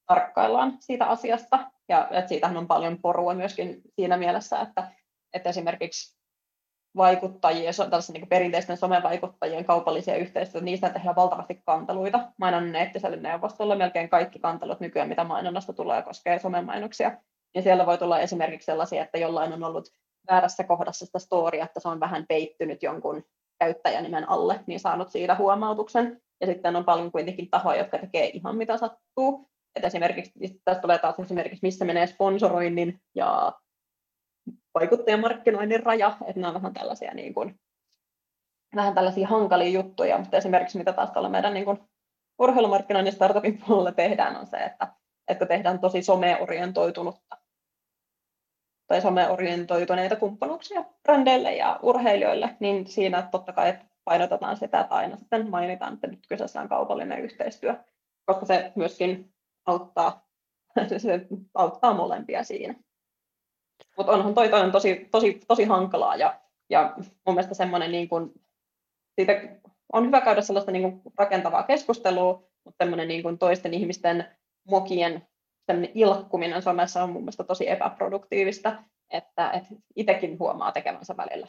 tarkkaillaan 0.07 0.77
siitä 0.81 1.07
asiasta, 1.07 1.71
ja 1.89 2.09
että 2.11 2.29
siitähän 2.29 2.57
on 2.57 2.67
paljon 2.67 2.99
porua 3.03 3.35
myöskin 3.35 3.83
siinä 3.97 4.17
mielessä, 4.17 4.61
että, 4.61 4.93
että 5.33 5.49
esimerkiksi 5.49 6.14
vaikuttajia, 6.97 7.71
tällaisen 7.77 8.13
niin 8.13 8.29
perinteisten 8.29 8.77
somevaikuttajien 8.77 9.65
kaupallisia 9.65 10.17
yhteistyötä, 10.17 10.65
niistä 10.65 10.91
tehdään 10.91 11.17
valtavasti 11.17 11.63
kanteluita. 11.67 12.21
Mainonnan 12.39 12.77
eettiselle 12.77 13.17
neuvostolle 13.17 13.77
melkein 13.77 14.09
kaikki 14.09 14.39
kantelut 14.39 14.81
nykyään, 14.81 15.09
mitä 15.09 15.25
mainonnasta 15.25 15.73
tulee, 15.73 16.03
koskee 16.03 16.39
somemainoksia. 16.39 17.19
Ja 17.55 17.63
siellä 17.63 17.87
voi 17.87 17.99
tulla 17.99 18.21
esimerkiksi 18.21 18.67
sellaisia, 18.67 19.03
että 19.03 19.19
jollain 19.19 19.53
on 19.53 19.65
ollut 19.65 19.89
väärässä 20.31 20.65
kohdassa 20.65 21.07
sitä 21.07 21.19
storia, 21.19 21.65
että 21.65 21.81
se 21.81 21.89
on 21.89 22.01
vähän 22.01 22.25
peittynyt 22.29 22.83
jonkun 22.83 23.25
käyttäjänimen 23.59 24.29
alle, 24.29 24.61
niin 24.67 24.81
saanut 24.81 25.11
siitä 25.11 25.35
huomautuksen. 25.35 26.21
Ja 26.41 26.47
sitten 26.47 26.77
on 26.77 26.85
paljon 26.85 27.13
kuitenkin 27.13 27.51
tahoja, 27.51 27.79
jotka 27.79 27.99
tekee 27.99 28.27
ihan 28.27 28.57
mitä 28.57 28.77
sattuu. 28.77 29.51
Et 29.77 29.85
esimerkiksi, 29.85 30.33
tästä 30.65 30.81
tulee 30.81 30.99
taas 30.99 31.19
esimerkiksi, 31.19 31.59
missä 31.63 31.85
menee 31.85 32.07
sponsoroinnin 32.07 33.01
ja 33.15 33.53
vaikuttajamarkkinoinnin 34.75 35.83
raja, 35.83 36.17
että 36.27 36.41
nämä 36.41 36.49
on 36.49 36.55
vähän 36.55 36.75
tällaisia, 36.75 37.15
niin 37.15 37.35
kuin, 37.35 37.61
vähän 38.77 38.95
tällaisia 38.95 39.29
hankalia 39.29 39.69
juttuja, 39.69 40.19
mutta 40.19 40.37
esimerkiksi 40.37 40.79
mitä 40.79 40.93
taas 40.93 41.11
tuolla 41.11 41.29
meidän 41.29 41.55
niin 41.55 41.65
kuin, 41.65 41.79
urheilumarkkinoinnin 42.39 43.13
startupin 43.13 43.63
puolella 43.67 43.93
tehdään 43.93 44.37
on 44.37 44.47
se, 44.47 44.57
että, 44.57 44.89
että 45.29 45.47
tehdään 45.47 45.79
tosi 45.79 46.03
someorientoitunutta 46.03 47.37
tai 48.87 49.01
someorientoituneita 49.01 50.17
kumppanuuksia 50.17 50.85
brändeille 51.03 51.55
ja 51.55 51.79
urheilijoille, 51.83 52.57
niin 52.61 52.87
siinä 52.87 53.29
totta 53.31 53.53
kai 53.53 53.79
painotetaan 54.05 54.57
sitä, 54.57 54.81
että 54.81 54.95
aina 54.95 55.17
sitten 55.17 55.51
mainitaan, 55.51 55.95
että 55.95 56.07
nyt 56.07 56.27
kyseessä 56.29 56.61
on 56.61 56.69
kaupallinen 56.69 57.21
yhteistyö, 57.21 57.75
koska 58.27 58.47
se 58.47 58.73
myöskin 58.77 59.35
auttaa, 59.67 60.27
se 60.99 61.27
auttaa 61.55 61.95
molempia 61.95 62.45
siinä. 62.45 62.75
Mutta 63.97 64.13
onhan 64.13 64.35
toi, 64.35 64.49
toi 64.49 64.61
on 64.61 64.73
tosi, 64.73 65.09
tosi, 65.11 65.41
tosi 65.49 65.65
hankalaa 65.65 66.17
ja, 66.17 66.41
ja 66.71 66.95
mun 66.99 67.35
mielestä 67.35 67.55
semmoinen 67.55 67.93
niin 67.93 68.09
kuin, 68.09 68.33
siitä 69.15 69.33
on 69.93 70.07
hyvä 70.07 70.21
käydä 70.21 70.41
sellaista 70.43 70.73
niin 70.73 70.83
kuin 70.83 71.13
rakentavaa 71.19 71.63
keskustelua, 71.63 72.43
mutta 72.65 72.85
semmoinen 72.85 73.09
niin 73.09 73.23
kuin 73.23 73.39
toisten 73.39 73.75
ihmisten 73.75 74.25
mokien 74.71 75.27
ilkkuminen 75.95 76.63
somessa 76.63 77.03
on 77.03 77.11
mun 77.11 77.23
mielestä 77.23 77.45
tosi 77.45 77.71
epäproduktiivista, 77.71 78.83
että, 79.13 79.51
että 79.51 79.75
itsekin 79.97 80.39
huomaa 80.39 80.73
tekevänsä 80.73 81.17
välillä, 81.17 81.49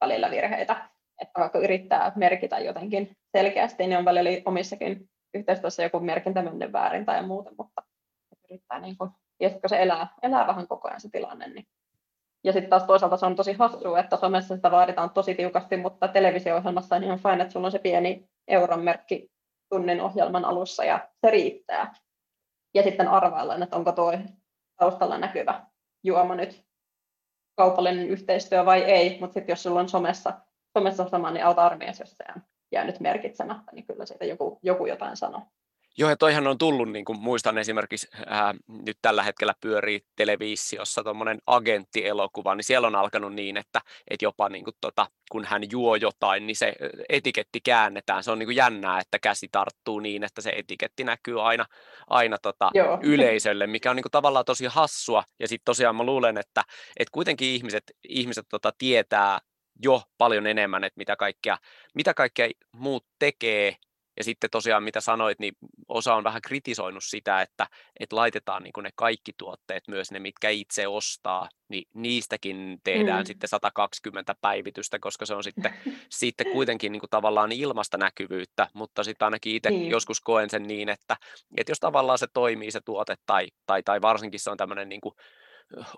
välillä 0.00 0.30
virheitä. 0.30 0.90
Että 1.22 1.40
vaikka 1.40 1.58
yrittää 1.58 2.12
merkitä 2.16 2.58
jotenkin 2.58 3.16
selkeästi, 3.36 3.86
niin 3.86 3.98
on 3.98 4.04
välillä 4.04 4.30
omissakin 4.44 5.08
yhteistyössä 5.34 5.82
joku 5.82 6.00
merkintä 6.00 6.42
mennyt 6.42 6.72
väärin 6.72 7.04
tai 7.04 7.26
muuta, 7.26 7.50
mutta 7.58 7.82
yrittää 8.50 8.80
niin 8.80 8.96
kuin, 8.98 9.10
ja 9.40 9.50
kun 9.50 9.60
se 9.68 9.82
elää, 9.82 10.08
elää 10.22 10.46
vähän 10.46 10.68
koko 10.68 10.88
ajan 10.88 11.00
se 11.00 11.08
tilanne, 11.12 11.48
niin 11.48 11.66
ja 12.44 12.52
sitten 12.52 12.70
taas 12.70 12.84
toisaalta 12.84 13.16
se 13.16 13.26
on 13.26 13.36
tosi 13.36 13.52
hassua, 13.52 13.98
että 13.98 14.16
somessa 14.16 14.56
sitä 14.56 14.70
vaaditaan 14.70 15.10
tosi 15.10 15.34
tiukasti, 15.34 15.76
mutta 15.76 16.08
televisio-ohjelmassa 16.08 16.96
on 16.96 17.04
ihan 17.04 17.18
fine, 17.18 17.42
että 17.42 17.52
sulla 17.52 17.66
on 17.66 17.72
se 17.72 17.78
pieni 17.78 18.28
euron 18.48 18.84
merkki 18.84 19.30
tunnin 19.68 20.00
ohjelman 20.00 20.44
alussa 20.44 20.84
ja 20.84 21.08
se 21.20 21.30
riittää. 21.30 21.94
Ja 22.74 22.82
sitten 22.82 23.08
arvaillaan, 23.08 23.62
että 23.62 23.76
onko 23.76 23.92
tuo 23.92 24.12
taustalla 24.76 25.18
näkyvä 25.18 25.66
juoma 26.04 26.34
nyt 26.34 26.64
kaupallinen 27.56 28.08
yhteistyö 28.08 28.64
vai 28.64 28.82
ei, 28.82 29.20
mutta 29.20 29.34
sitten 29.34 29.52
jos 29.52 29.62
sulla 29.62 29.80
on 29.80 29.88
somessa, 29.88 30.32
somessa 30.78 31.08
sama, 31.08 31.30
niin 31.30 31.44
auta 31.44 31.66
armias, 31.66 32.00
jos 32.00 32.10
se 32.16 32.24
on 32.36 32.42
jäänyt 32.72 33.00
merkitsemättä, 33.00 33.72
niin 33.72 33.86
kyllä 33.86 34.06
siitä 34.06 34.24
joku, 34.24 34.58
joku 34.62 34.86
jotain 34.86 35.16
sanoo. 35.16 35.42
Joo, 35.98 36.10
ja 36.10 36.16
toihan 36.16 36.46
on 36.46 36.58
tullut, 36.58 36.92
niin 36.92 37.04
kuin 37.04 37.18
muistan 37.18 37.58
esimerkiksi, 37.58 38.08
ää, 38.26 38.54
nyt 38.86 38.98
tällä 39.02 39.22
hetkellä 39.22 39.54
pyörii 39.60 40.00
televisiossa 40.16 41.02
tuommoinen 41.02 41.38
agenttielokuva, 41.46 42.54
niin 42.54 42.64
siellä 42.64 42.86
on 42.86 42.94
alkanut 42.94 43.34
niin, 43.34 43.56
että, 43.56 43.80
että 44.10 44.24
jopa 44.24 44.48
niin 44.48 44.64
kuin, 44.64 44.74
tota, 44.80 45.06
kun 45.30 45.44
hän 45.44 45.62
juo 45.70 45.96
jotain, 45.96 46.46
niin 46.46 46.56
se 46.56 46.74
etiketti 47.08 47.60
käännetään. 47.60 48.24
Se 48.24 48.30
on 48.30 48.38
niin 48.38 48.46
kuin 48.46 48.56
jännää, 48.56 49.00
että 49.00 49.18
käsi 49.18 49.48
tarttuu 49.52 50.00
niin, 50.00 50.24
että 50.24 50.40
se 50.40 50.50
etiketti 50.56 51.04
näkyy 51.04 51.46
aina, 51.48 51.66
aina 52.06 52.38
tota, 52.42 52.70
yleisölle, 53.02 53.66
mikä 53.66 53.90
on 53.90 53.96
niin 53.96 54.02
kuin, 54.02 54.12
tavallaan 54.12 54.44
tosi 54.44 54.66
hassua. 54.66 55.24
Ja 55.40 55.48
sitten 55.48 55.64
tosiaan 55.64 55.96
mä 55.96 56.04
luulen, 56.04 56.38
että, 56.38 56.62
että 56.96 57.12
kuitenkin 57.12 57.48
ihmiset, 57.48 57.84
ihmiset 58.08 58.46
tota, 58.50 58.72
tietää 58.78 59.38
jo 59.82 60.02
paljon 60.18 60.46
enemmän, 60.46 60.84
että 60.84 60.98
mitä 60.98 61.16
kaikkea, 61.16 61.58
mitä 61.94 62.14
kaikkea 62.14 62.48
muut 62.72 63.06
tekee 63.18 63.76
ja 64.16 64.24
sitten 64.24 64.50
tosiaan, 64.50 64.82
mitä 64.82 65.00
sanoit, 65.00 65.38
niin 65.38 65.54
osa 65.88 66.14
on 66.14 66.24
vähän 66.24 66.42
kritisoinut 66.42 67.04
sitä, 67.04 67.42
että, 67.42 67.66
että 68.00 68.16
laitetaan 68.16 68.62
niin 68.62 68.72
ne 68.82 68.90
kaikki 68.94 69.32
tuotteet, 69.38 69.88
myös 69.88 70.10
ne, 70.12 70.18
mitkä 70.18 70.48
itse 70.48 70.88
ostaa, 70.88 71.48
niin 71.68 71.88
niistäkin 71.94 72.80
tehdään 72.84 73.22
mm. 73.22 73.26
sitten 73.26 73.48
120 73.48 74.34
päivitystä, 74.40 74.98
koska 74.98 75.26
se 75.26 75.34
on 75.34 75.44
sitten, 75.44 75.74
sitten 76.10 76.52
kuitenkin 76.52 76.92
niin 76.92 77.00
kuin 77.00 77.10
tavallaan 77.10 77.52
ilmasta 77.52 77.98
näkyvyyttä, 77.98 78.68
mutta 78.74 79.04
sitten 79.04 79.26
ainakin 79.26 79.56
itse 79.56 79.70
niin. 79.70 79.90
joskus 79.90 80.20
koen 80.20 80.50
sen 80.50 80.62
niin, 80.62 80.88
että, 80.88 81.16
että 81.56 81.70
jos 81.70 81.80
tavallaan 81.80 82.18
se 82.18 82.26
toimii 82.34 82.70
se 82.70 82.80
tuote 82.80 83.14
tai, 83.26 83.48
tai, 83.66 83.82
tai 83.82 84.02
varsinkin 84.02 84.40
se 84.40 84.50
on 84.50 84.56
tämmöinen 84.56 84.88
niin 84.88 85.00
kuin 85.00 85.14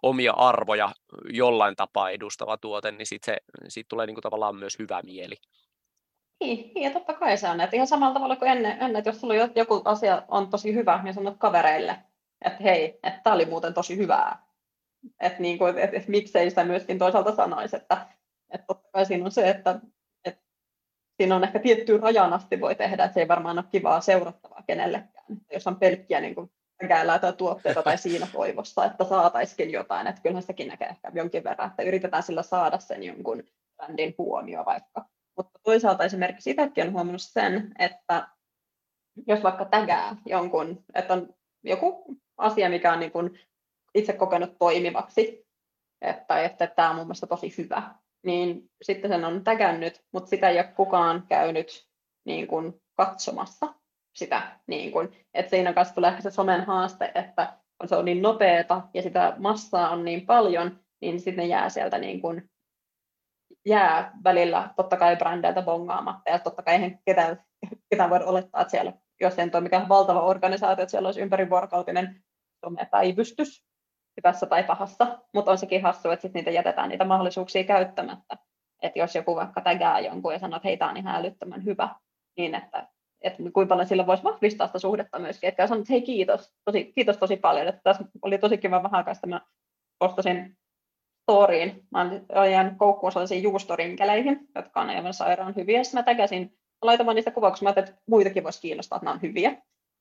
omia 0.02 0.32
arvoja 0.32 0.92
jollain 1.30 1.76
tapaa 1.76 2.10
edustava 2.10 2.56
tuote, 2.56 2.90
niin 2.90 3.06
sitten 3.06 3.34
se, 3.34 3.60
siitä 3.68 3.88
tulee 3.88 4.06
niin 4.06 4.16
tavallaan 4.22 4.56
myös 4.56 4.78
hyvä 4.78 5.00
mieli. 5.04 5.36
Niin, 6.40 6.72
niin, 6.74 6.84
ja 6.84 6.90
totta 6.90 7.14
kai 7.14 7.36
se 7.36 7.48
on. 7.48 7.60
Että 7.60 7.76
ihan 7.76 7.86
samalla 7.86 8.14
tavalla 8.14 8.36
kuin 8.36 8.50
ennen, 8.50 8.72
ennen 8.72 8.96
että 8.96 9.10
jos 9.10 9.20
sulla 9.20 9.34
joku 9.34 9.82
asia 9.84 10.22
on 10.28 10.50
tosi 10.50 10.74
hyvä, 10.74 11.00
niin 11.02 11.14
sanot 11.14 11.36
kavereille, 11.38 11.96
että 12.44 12.62
hei, 12.62 12.98
että 13.02 13.20
tämä 13.24 13.34
oli 13.34 13.46
muuten 13.46 13.74
tosi 13.74 13.96
hyvää. 13.96 14.46
Että 15.20 15.42
niin 15.42 15.58
kuin, 15.58 15.78
että, 15.78 15.96
että 15.96 16.10
miksei 16.10 16.50
sitä 16.50 16.64
myöskin 16.64 16.98
toisaalta 16.98 17.34
sanoisi, 17.34 17.76
että, 17.76 18.06
että 18.50 18.66
totta 18.66 18.88
kai 18.92 19.06
siinä 19.06 19.24
on 19.24 19.30
se, 19.30 19.48
että, 19.50 19.80
että 20.24 20.42
siinä 21.16 21.36
on 21.36 21.44
ehkä 21.44 21.58
tiettyyn 21.58 22.02
rajan 22.02 22.32
asti 22.32 22.60
voi 22.60 22.74
tehdä, 22.74 23.04
että 23.04 23.14
se 23.14 23.20
ei 23.20 23.28
varmaan 23.28 23.58
ole 23.58 23.66
kivaa 23.70 24.00
seurattavaa 24.00 24.62
kenellekään. 24.66 25.26
Jos 25.52 25.66
on 25.66 25.76
pelkkiä 25.76 26.20
niin 26.20 26.34
kuin, 26.34 26.50
tai 27.20 27.32
tuotteita 27.32 27.82
tai 27.82 27.98
siinä 27.98 28.26
toivossa, 28.32 28.84
että 28.84 29.04
saataisiin 29.04 29.72
jotain, 29.72 30.06
että 30.06 30.22
kyllähän 30.22 30.42
sekin 30.42 30.68
näkee 30.68 30.88
ehkä 30.88 31.12
jonkin 31.14 31.44
verran, 31.44 31.70
että 31.70 31.82
yritetään 31.82 32.22
sillä 32.22 32.42
saada 32.42 32.78
sen 32.78 33.02
jonkun 33.02 33.42
brändin 33.76 34.14
huomio 34.18 34.64
vaikka 34.64 35.04
mutta 35.36 35.60
toisaalta 35.62 36.04
esimerkiksi 36.04 36.50
itsekin 36.50 36.86
on 36.86 36.92
huomannut 36.92 37.22
sen, 37.22 37.72
että 37.78 38.28
jos 39.26 39.42
vaikka 39.42 39.64
tägää 39.64 40.16
jonkun, 40.26 40.84
että 40.94 41.14
on 41.14 41.34
joku 41.64 42.16
asia, 42.38 42.68
mikä 42.68 42.92
on 42.92 43.00
niin 43.00 43.12
kuin 43.12 43.40
itse 43.94 44.12
kokenut 44.12 44.58
toimivaksi, 44.58 45.46
että, 46.02 46.42
että 46.42 46.66
tämä 46.66 46.90
on 46.90 46.96
mun 46.96 47.06
mielestä 47.06 47.26
tosi 47.26 47.54
hyvä, 47.58 47.94
niin 48.24 48.70
sitten 48.82 49.10
sen 49.10 49.24
on 49.24 49.44
tägännyt, 49.44 50.02
mutta 50.12 50.30
sitä 50.30 50.48
ei 50.48 50.58
ole 50.58 50.72
kukaan 50.76 51.24
käynyt 51.28 51.88
niin 52.24 52.46
kuin 52.46 52.82
katsomassa 52.96 53.74
sitä. 54.14 54.60
Niin 54.66 54.92
kuin, 54.92 55.26
että 55.34 55.50
siinä 55.50 55.72
kanssa 55.72 55.94
tulee 55.94 56.10
ehkä 56.10 56.22
se 56.22 56.30
somen 56.30 56.64
haaste, 56.64 57.12
että 57.14 57.58
se 57.86 57.96
on 57.96 58.04
niin 58.04 58.22
nopeata 58.22 58.82
ja 58.94 59.02
sitä 59.02 59.34
massaa 59.38 59.90
on 59.90 60.04
niin 60.04 60.26
paljon, 60.26 60.80
niin 61.00 61.20
sitten 61.20 61.36
ne 61.36 61.46
jää 61.46 61.68
sieltä 61.68 61.98
niin 61.98 62.20
kuin 62.20 62.50
jää 63.66 64.12
välillä 64.24 64.70
totta 64.76 64.96
kai 64.96 65.16
brändeiltä 65.16 65.62
bongaamatta, 65.62 66.30
ja 66.30 66.38
totta 66.38 66.62
kai 66.62 66.74
eihän 66.74 66.98
ketään, 67.04 67.44
ketään 67.90 68.10
voida 68.10 68.24
olettaa, 68.24 68.60
että 68.60 68.70
siellä, 68.70 68.92
jos 69.20 69.38
ei 69.38 69.50
ole 69.54 69.60
mikään 69.60 69.88
valtava 69.88 70.20
organisaatio, 70.20 70.82
että 70.82 70.90
siellä 70.90 71.06
olisi 71.06 71.20
ympärivuorokautinen 71.20 72.24
somepäivystys 72.64 73.64
hyvässä 74.16 74.46
tai 74.46 74.64
pahassa, 74.64 75.18
mutta 75.34 75.50
on 75.50 75.58
sekin 75.58 75.82
hassu, 75.82 76.10
että 76.10 76.22
sit 76.22 76.34
niitä 76.34 76.50
jätetään 76.50 76.88
niitä 76.88 77.04
mahdollisuuksia 77.04 77.64
käyttämättä. 77.64 78.36
Että 78.82 78.98
jos 78.98 79.14
joku 79.14 79.36
vaikka 79.36 79.60
tägää 79.60 80.00
jonkun 80.00 80.32
ja 80.32 80.38
sanoo, 80.38 80.56
että 80.56 80.68
hei, 80.68 80.76
tämä 80.76 80.90
on 80.90 80.96
ihan 80.96 81.16
älyttömän 81.16 81.64
hyvä, 81.64 81.88
niin 82.36 82.54
että, 82.54 82.88
että 83.20 83.42
kuinka 83.52 83.68
paljon 83.68 83.86
sillä 83.86 84.06
voisi 84.06 84.22
vahvistaa 84.22 84.66
sitä 84.66 84.78
suhdetta 84.78 85.18
myöskin. 85.18 85.48
Että 85.48 85.66
sanoo, 85.66 85.80
että 85.80 85.92
hei 85.92 86.02
kiitos, 86.02 86.54
tosi, 86.64 86.92
kiitos 86.94 87.16
tosi 87.16 87.36
paljon. 87.36 87.68
Että 87.68 87.80
tässä 87.84 88.04
oli 88.22 88.38
tosi 88.38 88.58
kiva 88.58 88.82
vähän 88.82 88.94
aikaa, 88.94 89.14
mä 89.26 89.40
postasin 89.98 90.56
storyin. 91.26 91.86
Mä 91.90 92.10
olen 92.34 92.52
jäänyt 92.52 92.74
koukkuun 92.76 93.12
sellaisiin 93.12 93.42
juustorinkeleihin, 93.42 94.48
jotka 94.54 94.80
on 94.80 94.90
aivan 94.90 95.14
sairaan 95.14 95.54
hyviä. 95.56 95.84
Sitten 95.84 95.98
mä 95.98 96.02
täkäsin, 96.02 96.58
laitoin 96.82 97.14
niistä 97.14 97.30
kuvauksia, 97.30 97.72
että 97.76 97.92
muitakin 98.06 98.44
voisi 98.44 98.60
kiinnostaa, 98.60 98.96
että 98.96 99.04
nämä 99.04 99.14
on 99.14 99.22
hyviä. 99.22 99.50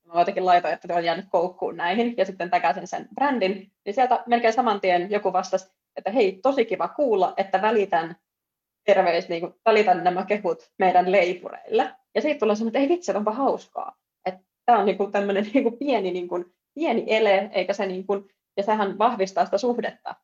Mä 0.08 0.20
jotenkin 0.20 0.46
laitoin, 0.46 0.74
että 0.74 0.94
olen 0.94 1.06
jäänyt 1.06 1.26
koukkuun 1.30 1.78
näihin, 1.78 2.14
ja 2.18 2.26
sitten 2.26 2.50
täkäsin 2.50 2.88
sen 2.88 3.08
brändin. 3.16 3.72
Niin 3.86 3.94
sieltä 3.94 4.24
melkein 4.28 4.54
saman 4.54 4.82
tien 4.82 5.12
joku 5.12 5.34
vastasi, 5.34 5.72
että 5.96 6.12
hei, 6.12 6.40
tosi 6.44 6.66
kiva 6.66 6.88
kuulla, 6.88 7.34
että 7.38 7.62
välitän 7.62 8.16
terveys, 8.84 9.30
niin 9.30 9.42
kuin, 9.42 9.54
välitän 9.66 10.04
nämä 10.04 10.26
kehut 10.26 10.72
meidän 10.80 11.12
leipureille. 11.12 11.96
Ja 12.16 12.22
siitä 12.22 12.40
tulee 12.40 12.56
semmoinen, 12.56 12.82
että 12.82 12.94
ei 12.94 12.98
vitsi, 12.98 13.12
onpa 13.12 13.32
hauskaa. 13.32 13.96
Tämä 14.66 14.80
on 14.80 14.86
niin 14.86 14.98
kuin 14.98 15.12
tämmöinen 15.12 15.50
niin 15.54 15.64
kuin 15.64 15.78
pieni, 15.78 16.12
niin 16.12 16.28
kuin, 16.28 16.46
pieni 16.76 17.04
ele, 17.08 17.50
eikä 17.54 17.74
se 17.74 17.86
niin 17.86 18.08
kuin, 18.08 18.30
ja 18.58 18.64
sehän 18.64 18.98
vahvistaa 18.98 19.46
sitä 19.46 19.58
suhdetta 19.58 20.16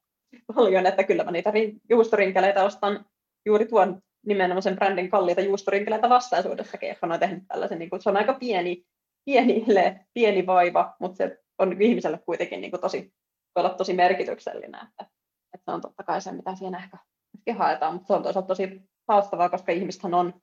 paljon, 0.56 0.86
että 0.86 1.04
kyllä 1.04 1.24
mä 1.24 1.32
niitä 1.32 1.54
juustorinkeleitä 1.90 2.64
ostan 2.64 3.06
juuri 3.46 3.66
tuon 3.66 4.02
nimenomaan 4.26 4.76
brändin 4.76 5.10
kalliita 5.10 5.42
juustorinkeleitä 5.42 6.10
vastaisuudessakin, 6.10 6.92
että 6.92 7.08
oon 7.08 7.20
tehnyt 7.20 7.44
tällaisen, 7.48 7.80
niin 7.80 7.90
kuin, 7.90 8.02
se 8.02 8.10
on 8.10 8.18
aika 8.18 8.34
pieni, 8.34 8.86
pieni, 9.26 9.66
pieni 10.14 10.46
vaiva, 10.46 10.96
mutta 11.00 11.18
se 11.18 11.40
on 11.58 11.82
ihmiselle 11.82 12.20
kuitenkin 12.26 12.62
niin 12.62 12.72
kuin 12.72 12.82
tosi, 12.82 13.14
voi 13.56 13.66
olla 13.66 13.74
tosi 13.74 13.94
merkityksellinen, 13.94 14.82
että, 14.90 15.06
että 15.54 15.66
se 15.66 15.72
on 15.72 15.82
totta 15.82 16.04
kai 16.04 16.22
se, 16.22 16.32
mitä 16.32 16.56
siinä 16.56 16.84
ehkä, 16.84 16.98
ehkä 17.38 17.60
haetaan, 17.60 17.94
mutta 17.94 18.08
se 18.08 18.14
on 18.14 18.24
toisaalta 18.24 18.48
tosi 18.48 18.82
haastavaa, 19.08 19.50
koska 19.50 19.72
ihmisethän 19.72 20.14
on 20.14 20.34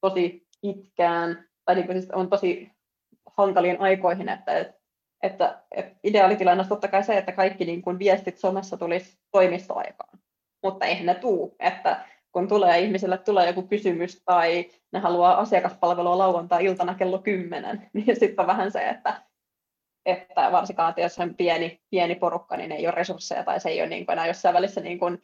tosi 0.00 0.46
itkään, 0.62 1.48
tai 1.64 1.74
niin 1.74 1.86
kuin 1.86 2.00
siis 2.00 2.10
on 2.10 2.30
tosi 2.30 2.70
hankaliin 3.36 3.80
aikoihin, 3.80 4.28
että, 4.28 4.74
että, 5.22 5.62
ideaalitilanne 6.04 6.62
on 6.62 6.68
totta 6.68 6.88
kai 6.88 7.04
se, 7.04 7.18
että 7.18 7.32
kaikki 7.32 7.64
niin 7.64 7.82
kuin 7.82 7.98
viestit 7.98 8.38
somessa 8.38 8.76
tulisi 8.76 9.18
toimistoaikaan, 9.32 10.18
mutta 10.62 10.86
eihän 10.86 11.06
ne 11.06 11.14
tuu, 11.14 11.56
että 11.58 12.04
kun 12.32 12.48
tulee 12.48 12.78
ihmisille 12.78 13.18
tulee 13.18 13.46
joku 13.46 13.62
kysymys 13.62 14.22
tai 14.24 14.70
ne 14.92 14.98
haluaa 14.98 15.38
asiakaspalvelua 15.38 16.18
lauantai-iltana 16.18 16.94
kello 16.94 17.18
10, 17.18 17.86
niin 17.92 18.16
sitten 18.16 18.40
on 18.40 18.46
vähän 18.46 18.72
se, 18.72 18.88
että, 18.88 19.22
että 20.06 20.52
varsinkaan, 20.52 20.94
jos 20.96 21.18
on 21.18 21.34
pieni, 21.34 21.80
pieni 21.90 22.14
porukka, 22.14 22.56
niin 22.56 22.72
ei 22.72 22.86
ole 22.86 22.94
resursseja 22.94 23.44
tai 23.44 23.60
se 23.60 23.68
ei 23.68 23.80
ole 23.80 23.88
niin 23.88 24.06
kuin 24.06 24.12
enää 24.12 24.26
jossain 24.26 24.54
välissä 24.54 24.80
niin 24.80 24.98
kuin 24.98 25.18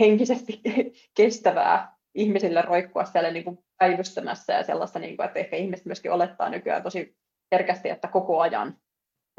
henkisesti 0.00 0.60
kestävää 1.16 1.96
ihmisille 2.14 2.62
roikkua 2.62 3.04
siellä 3.04 3.30
niin 3.30 3.44
kuin 3.44 3.58
päivystämässä 3.78 4.52
ja 4.52 4.64
sellaista, 4.64 4.98
niin 4.98 5.16
kuin, 5.16 5.26
että 5.26 5.38
ehkä 5.38 5.56
ihmiset 5.56 5.86
myöskin 5.86 6.12
olettaa 6.12 6.48
nykyään 6.48 6.82
tosi 6.82 7.16
herkästi, 7.52 7.88
että 7.88 8.08
koko 8.08 8.40
ajan 8.40 8.76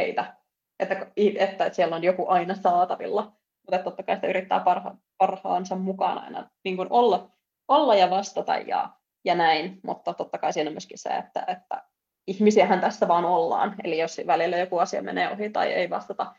heitä, 0.02 0.36
että, 0.80 1.08
että, 1.40 1.74
siellä 1.74 1.96
on 1.96 2.04
joku 2.04 2.28
aina 2.28 2.56
saatavilla, 2.56 3.24
mutta 3.68 3.84
totta 3.84 4.04
kai 4.04 4.16
sitä 4.16 4.28
yrittää 4.28 4.60
parha, 4.60 4.96
parhaansa 5.18 5.76
mukaan 5.76 6.18
aina 6.18 6.50
niin 6.64 6.78
kuin 6.78 6.88
olla, 6.90 7.30
olla 7.68 7.96
ja 7.96 8.10
vastata 8.10 8.58
ja, 8.58 8.90
ja 9.26 9.36
näin, 9.36 9.80
mutta 9.84 10.14
totta 10.14 10.38
kai 10.38 10.54
siinä 10.54 10.70
on 10.70 10.74
myöskin 10.74 10.98
se, 10.98 11.10
että, 11.10 11.46
että 11.48 11.84
ihmisiähän 12.28 12.82
tässä 12.82 13.08
vaan 13.08 13.26
ollaan, 13.26 13.76
eli 13.84 14.00
jos 14.00 14.22
välillä 14.28 14.58
joku 14.58 14.78
asia 14.78 15.02
menee 15.02 15.32
ohi 15.32 15.50
tai 15.50 15.74
ei 15.74 15.90
vastata 15.90 16.36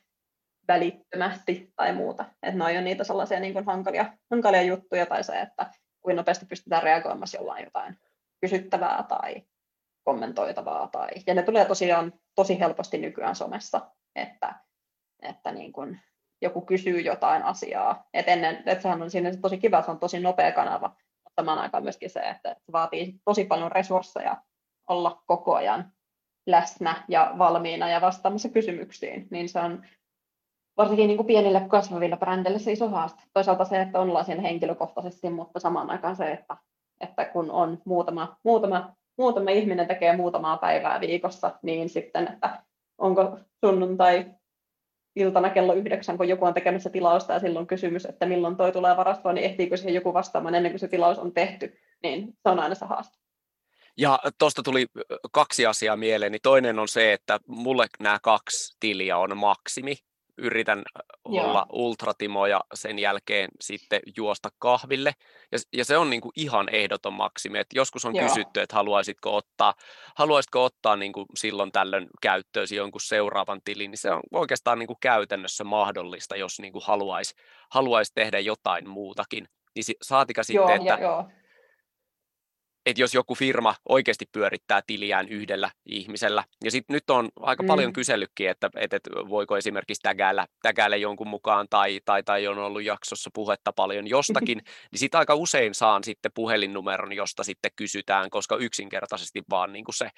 välittömästi 0.68 1.72
tai 1.76 1.92
muuta, 1.92 2.24
että 2.42 2.58
ne 2.58 2.78
on 2.78 2.84
niitä 2.84 3.04
sellaisia 3.04 3.40
niin 3.40 3.52
kuin 3.52 3.66
hankalia, 3.66 4.12
hankalia 4.30 4.62
juttuja 4.62 5.06
tai 5.06 5.24
se, 5.24 5.40
että 5.40 5.70
kuin 6.02 6.16
nopeasti 6.16 6.46
pystytään 6.46 6.82
reagoimaan 6.82 7.28
jollain 7.34 7.64
jotain 7.64 7.96
kysyttävää 8.40 9.04
tai 9.08 9.42
kommentoitavaa. 10.04 10.88
Tai, 10.88 11.08
ja 11.26 11.34
ne 11.34 11.42
tulee 11.42 11.64
tosiaan 11.64 12.12
tosi 12.34 12.60
helposti 12.60 12.98
nykyään 12.98 13.36
somessa, 13.36 13.80
että, 14.14 14.54
että 15.22 15.52
niin 15.52 15.72
kun 15.72 15.98
joku 16.42 16.60
kysyy 16.60 17.00
jotain 17.00 17.42
asiaa. 17.42 18.04
Et 18.14 18.28
ennen, 18.28 18.56
että 18.56 18.82
sehän 18.82 19.02
on 19.02 19.10
siinä 19.10 19.36
tosi 19.36 19.58
kiva, 19.58 19.82
se 19.82 19.90
on 19.90 19.98
tosi 19.98 20.20
nopea 20.20 20.52
kanava, 20.52 20.88
mutta 21.24 21.42
samaan 21.42 21.58
aikaan 21.58 21.82
myöskin 21.82 22.10
se, 22.10 22.20
että 22.20 22.56
se 22.58 22.72
vaatii 22.72 23.20
tosi 23.24 23.44
paljon 23.44 23.72
resursseja 23.72 24.36
olla 24.88 25.22
koko 25.26 25.54
ajan 25.54 25.92
läsnä 26.46 27.04
ja 27.08 27.34
valmiina 27.38 27.88
ja 27.88 28.00
vastaamassa 28.00 28.48
kysymyksiin, 28.48 29.28
niin 29.30 29.48
se 29.48 29.60
on 29.60 29.84
varsinkin 30.76 31.06
niin 31.06 31.16
kuin 31.16 31.26
pienille 31.26 31.60
kasvaville 31.68 32.16
brändeille 32.16 32.58
se 32.58 32.72
iso 32.72 32.88
haaste. 32.88 33.22
Toisaalta 33.32 33.64
se, 33.64 33.80
että 33.80 34.00
ollaan 34.00 34.24
siinä 34.24 34.42
henkilökohtaisesti, 34.42 35.30
mutta 35.30 35.60
samaan 35.60 35.90
aikaan 35.90 36.16
se, 36.16 36.32
että, 36.32 36.56
että 37.00 37.24
kun 37.24 37.50
on 37.50 37.82
muutama, 37.84 38.36
muutama, 38.44 38.94
muutama 39.18 39.50
ihminen 39.50 39.88
tekee 39.88 40.16
muutamaa 40.16 40.56
päivää 40.56 41.00
viikossa, 41.00 41.58
niin 41.62 41.88
sitten, 41.88 42.28
että 42.32 42.62
onko 42.98 43.38
sunnuntai 43.64 44.26
iltana 45.16 45.50
kello 45.50 45.72
yhdeksän, 45.72 46.16
kun 46.16 46.28
joku 46.28 46.44
on 46.44 46.54
tekemässä 46.54 46.90
tilausta 46.90 47.32
ja 47.32 47.40
silloin 47.40 47.66
kysymys, 47.66 48.04
että 48.04 48.26
milloin 48.26 48.56
toi 48.56 48.72
tulee 48.72 48.96
varastoon, 48.96 49.34
niin 49.34 49.44
ehtiikö 49.44 49.76
siihen 49.76 49.94
joku 49.94 50.14
vastaamaan 50.14 50.54
ennen 50.54 50.72
kuin 50.72 50.80
se 50.80 50.88
tilaus 50.88 51.18
on 51.18 51.32
tehty, 51.32 51.78
niin 52.02 52.26
se 52.26 52.48
on 52.48 52.58
aina 52.58 52.74
se 52.74 52.86
haaste. 52.86 53.18
Ja 53.96 54.18
tuosta 54.38 54.62
tuli 54.62 54.86
kaksi 55.32 55.66
asiaa 55.66 55.96
mieleeni. 55.96 56.38
Toinen 56.38 56.78
on 56.78 56.88
se, 56.88 57.12
että 57.12 57.40
mulle 57.46 57.86
nämä 58.00 58.18
kaksi 58.22 58.76
tiliä 58.80 59.18
on 59.18 59.36
maksimi 59.36 59.96
yritän 60.42 60.82
olla 61.24 61.58
Joo. 61.58 61.66
ultratimo 61.72 62.46
ja 62.46 62.60
sen 62.74 62.98
jälkeen 62.98 63.48
sitten 63.60 64.00
juosta 64.16 64.48
kahville. 64.58 65.12
Ja, 65.52 65.58
ja 65.72 65.84
se 65.84 65.96
on 65.96 66.10
niin 66.10 66.20
kuin 66.20 66.32
ihan 66.36 66.68
ehdoton 66.72 67.12
maksimi. 67.12 67.58
Et 67.58 67.66
joskus 67.74 68.04
on 68.04 68.16
Joo. 68.16 68.28
kysytty, 68.28 68.60
että 68.60 68.76
haluaisitko 68.76 69.36
ottaa, 69.36 69.74
haluaisitko 70.16 70.64
ottaa 70.64 70.96
niin 70.96 71.12
kuin 71.12 71.26
silloin 71.36 71.72
tällöin 71.72 72.06
käyttöösi 72.22 72.76
jonkun 72.76 73.00
seuraavan 73.00 73.60
tilin, 73.64 73.90
niin 73.90 73.98
se 73.98 74.10
on 74.10 74.22
oikeastaan 74.32 74.78
niin 74.78 74.86
kuin 74.86 74.98
käytännössä 75.00 75.64
mahdollista, 75.64 76.36
jos 76.36 76.60
niin 76.60 76.72
kuin 76.72 76.84
haluaisi 76.86 77.34
haluais 77.70 78.12
tehdä 78.14 78.38
jotain 78.38 78.88
muutakin. 78.88 79.48
Niin 79.74 79.84
saatika 80.02 80.42
sitten, 80.42 80.62
Joo, 80.62 80.74
että 80.74 81.02
ja, 81.02 81.24
että 82.86 83.02
jos 83.02 83.14
joku 83.14 83.34
firma 83.34 83.74
oikeasti 83.88 84.24
pyörittää 84.32 84.82
tiliään 84.86 85.28
yhdellä 85.28 85.70
ihmisellä. 85.86 86.44
Ja 86.64 86.70
sitten 86.70 86.94
nyt 86.94 87.10
on 87.10 87.28
aika 87.40 87.62
mm. 87.62 87.66
paljon 87.66 87.92
kysellytkin, 87.92 88.50
että, 88.50 88.70
että, 88.76 88.96
että 88.96 89.10
voiko 89.10 89.56
esimerkiksi 89.56 90.02
tägäällä, 90.02 90.46
tägäällä 90.62 90.96
jonkun 90.96 91.28
mukaan 91.28 91.66
tai, 91.70 92.00
tai, 92.04 92.22
tai 92.22 92.46
on 92.46 92.58
ollut 92.58 92.82
jaksossa 92.82 93.30
puhetta 93.34 93.72
paljon 93.72 94.06
jostakin, 94.06 94.58
niin 94.92 94.98
sitten 94.98 95.18
aika 95.18 95.34
usein 95.34 95.74
saan 95.74 96.04
sitten 96.04 96.32
puhelinnumeron, 96.34 97.12
josta 97.12 97.44
sitten 97.44 97.70
kysytään, 97.76 98.30
koska 98.30 98.56
yksinkertaisesti 98.56 99.42
vaan 99.50 99.72
niin 99.72 99.84
kuin 99.84 99.94
se 99.94 100.10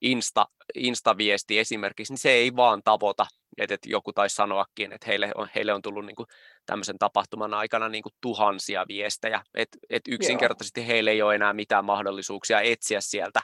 Insta, 0.00 0.46
Insta-viesti 0.74 1.58
esimerkiksi, 1.58 2.12
niin 2.12 2.18
se 2.18 2.30
ei 2.30 2.56
vaan 2.56 2.82
tavoita 2.84 3.26
että, 3.58 3.74
että 3.74 3.88
joku 3.90 4.12
taisi 4.12 4.36
sanoakin, 4.36 4.92
että 4.92 5.06
heille 5.06 5.32
on, 5.34 5.48
heille 5.54 5.72
on 5.72 5.82
tullut 5.82 6.06
niin 6.06 6.16
kuin 6.16 6.26
tämmöisen 6.66 6.98
tapahtuman 6.98 7.54
aikana 7.54 7.88
niin 7.88 8.02
kuin 8.02 8.12
tuhansia 8.20 8.84
viestejä, 8.88 9.42
että, 9.54 9.78
että 9.90 10.10
yksinkertaisesti 10.14 10.80
Joo. 10.80 10.86
heille 10.86 11.10
ei 11.10 11.22
ole 11.22 11.34
enää 11.34 11.52
mitään 11.52 11.84
mahdollisuuksia 11.84 12.60
etsiä 12.60 13.00
sieltä, 13.00 13.40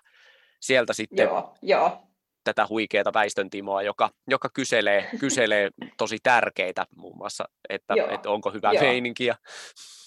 sieltä 0.61 0.92
sitten 0.92 1.24
Joo. 1.24 1.54
Joo. 1.62 2.02
tätä 2.44 2.66
huikeata 2.68 3.12
väistön 3.14 3.50
Timoa, 3.50 3.82
joka, 3.82 4.11
joka 4.28 4.48
kyselee, 4.54 5.11
kyselee 5.20 5.70
tosi 5.96 6.18
tärkeitä 6.22 6.86
muun 6.96 7.16
muassa, 7.16 7.44
että, 7.68 7.94
että 8.11 8.30
onko 8.30 8.50
hyvä 8.50 8.72
Joo. 8.72 8.82
meininki. 8.82 9.26
Ja... 9.26 9.34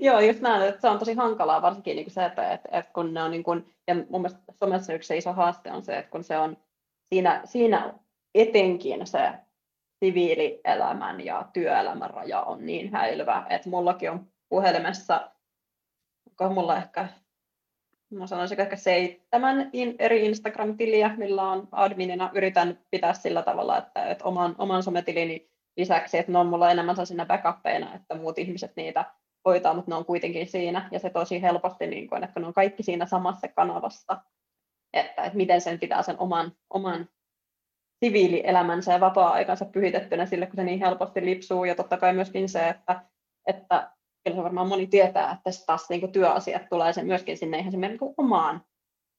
Joo, 0.00 0.20
just 0.20 0.40
näin, 0.40 0.62
että 0.62 0.80
se 0.80 0.88
on 0.88 0.98
tosi 0.98 1.14
hankalaa, 1.14 1.62
varsinkin 1.62 1.96
niin 1.96 2.04
kuin 2.04 2.14
se, 2.14 2.24
että, 2.24 2.52
että, 2.52 2.68
että 2.72 2.92
kun 2.92 3.14
ne 3.14 3.22
on, 3.22 3.30
niin 3.30 3.42
kuin, 3.42 3.74
ja 3.86 3.94
mun 3.94 4.22
mielestä 4.22 4.40
somessa 4.52 4.92
yksi 4.92 5.16
iso 5.16 5.32
haaste 5.32 5.72
on 5.72 5.82
se, 5.82 5.98
että 5.98 6.10
kun 6.10 6.24
se 6.24 6.38
on 6.38 6.56
siinä, 7.08 7.42
siinä 7.44 7.94
etenkin 8.36 9.06
se 9.06 9.32
siviilielämän 10.00 11.24
ja 11.24 11.48
työelämän 11.52 12.10
raja 12.10 12.42
on 12.42 12.66
niin 12.66 12.92
häilyvä, 12.92 13.46
että 13.50 13.68
mullakin 13.68 14.10
on 14.10 14.26
puhelimessa, 14.48 15.30
onko 16.40 16.54
mulla 16.54 16.76
ehkä, 16.76 17.08
mä 18.10 18.26
sanoisin 18.26 18.60
ehkä 18.60 18.76
seitsemän 18.76 19.70
eri 19.98 20.26
Instagram-tiliä, 20.26 21.14
millä 21.16 21.42
on 21.42 21.68
adminina, 21.72 22.30
yritän 22.34 22.78
pitää 22.90 23.12
sillä 23.12 23.42
tavalla, 23.42 23.78
että, 23.78 24.04
että 24.04 24.24
oman, 24.24 24.54
oman 24.58 24.82
sometilini 24.82 25.50
lisäksi, 25.76 26.18
että 26.18 26.32
ne 26.32 26.38
on 26.38 26.46
mulla 26.46 26.70
enemmän 26.70 27.06
siinä 27.06 27.26
backuppeina, 27.26 27.94
että 27.94 28.14
muut 28.14 28.38
ihmiset 28.38 28.72
niitä 28.76 29.04
hoitaa, 29.44 29.74
mutta 29.74 29.90
ne 29.90 29.94
on 29.94 30.04
kuitenkin 30.04 30.46
siinä, 30.46 30.88
ja 30.92 30.98
se 30.98 31.10
tosi 31.10 31.42
helposti, 31.42 31.86
niin 31.86 32.08
kuin, 32.08 32.24
että 32.24 32.40
ne 32.40 32.46
on 32.46 32.54
kaikki 32.54 32.82
siinä 32.82 33.06
samassa 33.06 33.48
kanavassa, 33.48 34.16
että, 34.92 35.24
että 35.24 35.36
miten 35.36 35.60
sen 35.60 35.78
pitää 35.78 36.02
sen 36.02 36.18
oman, 36.18 36.52
oman 36.70 37.08
siviilielämänsä 38.04 38.92
ja 38.92 39.00
vapaa-aikansa 39.00 39.64
pyhitettynä 39.64 40.26
sille, 40.26 40.46
kun 40.46 40.56
se 40.56 40.64
niin 40.64 40.80
helposti 40.80 41.24
lipsuu. 41.24 41.64
Ja 41.64 41.74
totta 41.74 41.96
kai 41.96 42.12
myöskin 42.12 42.48
se, 42.48 42.68
että, 42.68 43.00
että 43.46 43.90
kyllä 44.24 44.36
se 44.36 44.42
varmaan 44.42 44.68
moni 44.68 44.86
tietää, 44.86 45.32
että 45.32 45.64
taas 45.66 45.88
niin 45.88 46.00
kuin 46.00 46.12
työasiat 46.12 46.62
tulee 46.70 46.92
sen 46.92 47.06
myöskin 47.06 47.38
sinne 47.38 47.58
ihan 47.58 47.80
niin 47.80 47.98
kuin 47.98 48.14
omaan 48.16 48.62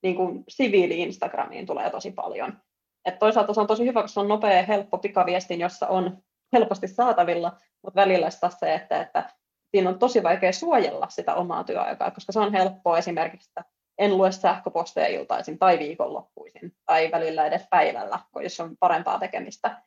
niin 0.03 0.15
kuin 0.15 0.43
siviili-Instagramiin 0.47 1.65
tulee 1.65 1.89
tosi 1.89 2.11
paljon. 2.11 2.57
Et 3.05 3.19
toisaalta 3.19 3.53
se 3.53 3.61
on 3.61 3.67
tosi 3.67 3.85
hyvä, 3.85 4.01
koska 4.01 4.13
se 4.13 4.19
on 4.19 4.27
nopea 4.27 4.63
helppo 4.63 4.97
pikaviestin, 4.97 5.59
jossa 5.59 5.87
on 5.87 6.17
helposti 6.53 6.87
saatavilla, 6.87 7.57
mutta 7.83 8.01
välillä 8.01 8.29
se, 8.29 8.73
että, 8.73 9.01
että 9.01 9.29
siinä 9.71 9.89
on 9.89 9.99
tosi 9.99 10.23
vaikea 10.23 10.51
suojella 10.51 11.07
sitä 11.09 11.35
omaa 11.35 11.63
työaikaa, 11.63 12.11
koska 12.11 12.31
se 12.31 12.39
on 12.39 12.51
helppoa 12.51 12.97
esimerkiksi, 12.97 13.49
että 13.49 13.76
en 13.97 14.17
lue 14.17 14.31
sähköposteja 14.31 15.07
iltaisin 15.07 15.59
tai 15.59 15.79
viikonloppuisin 15.79 16.73
tai 16.85 17.11
välillä 17.11 17.45
edes 17.45 17.67
päivällä, 17.69 18.19
jos 18.43 18.59
on 18.59 18.77
parempaa 18.79 19.19
tekemistä. 19.19 19.81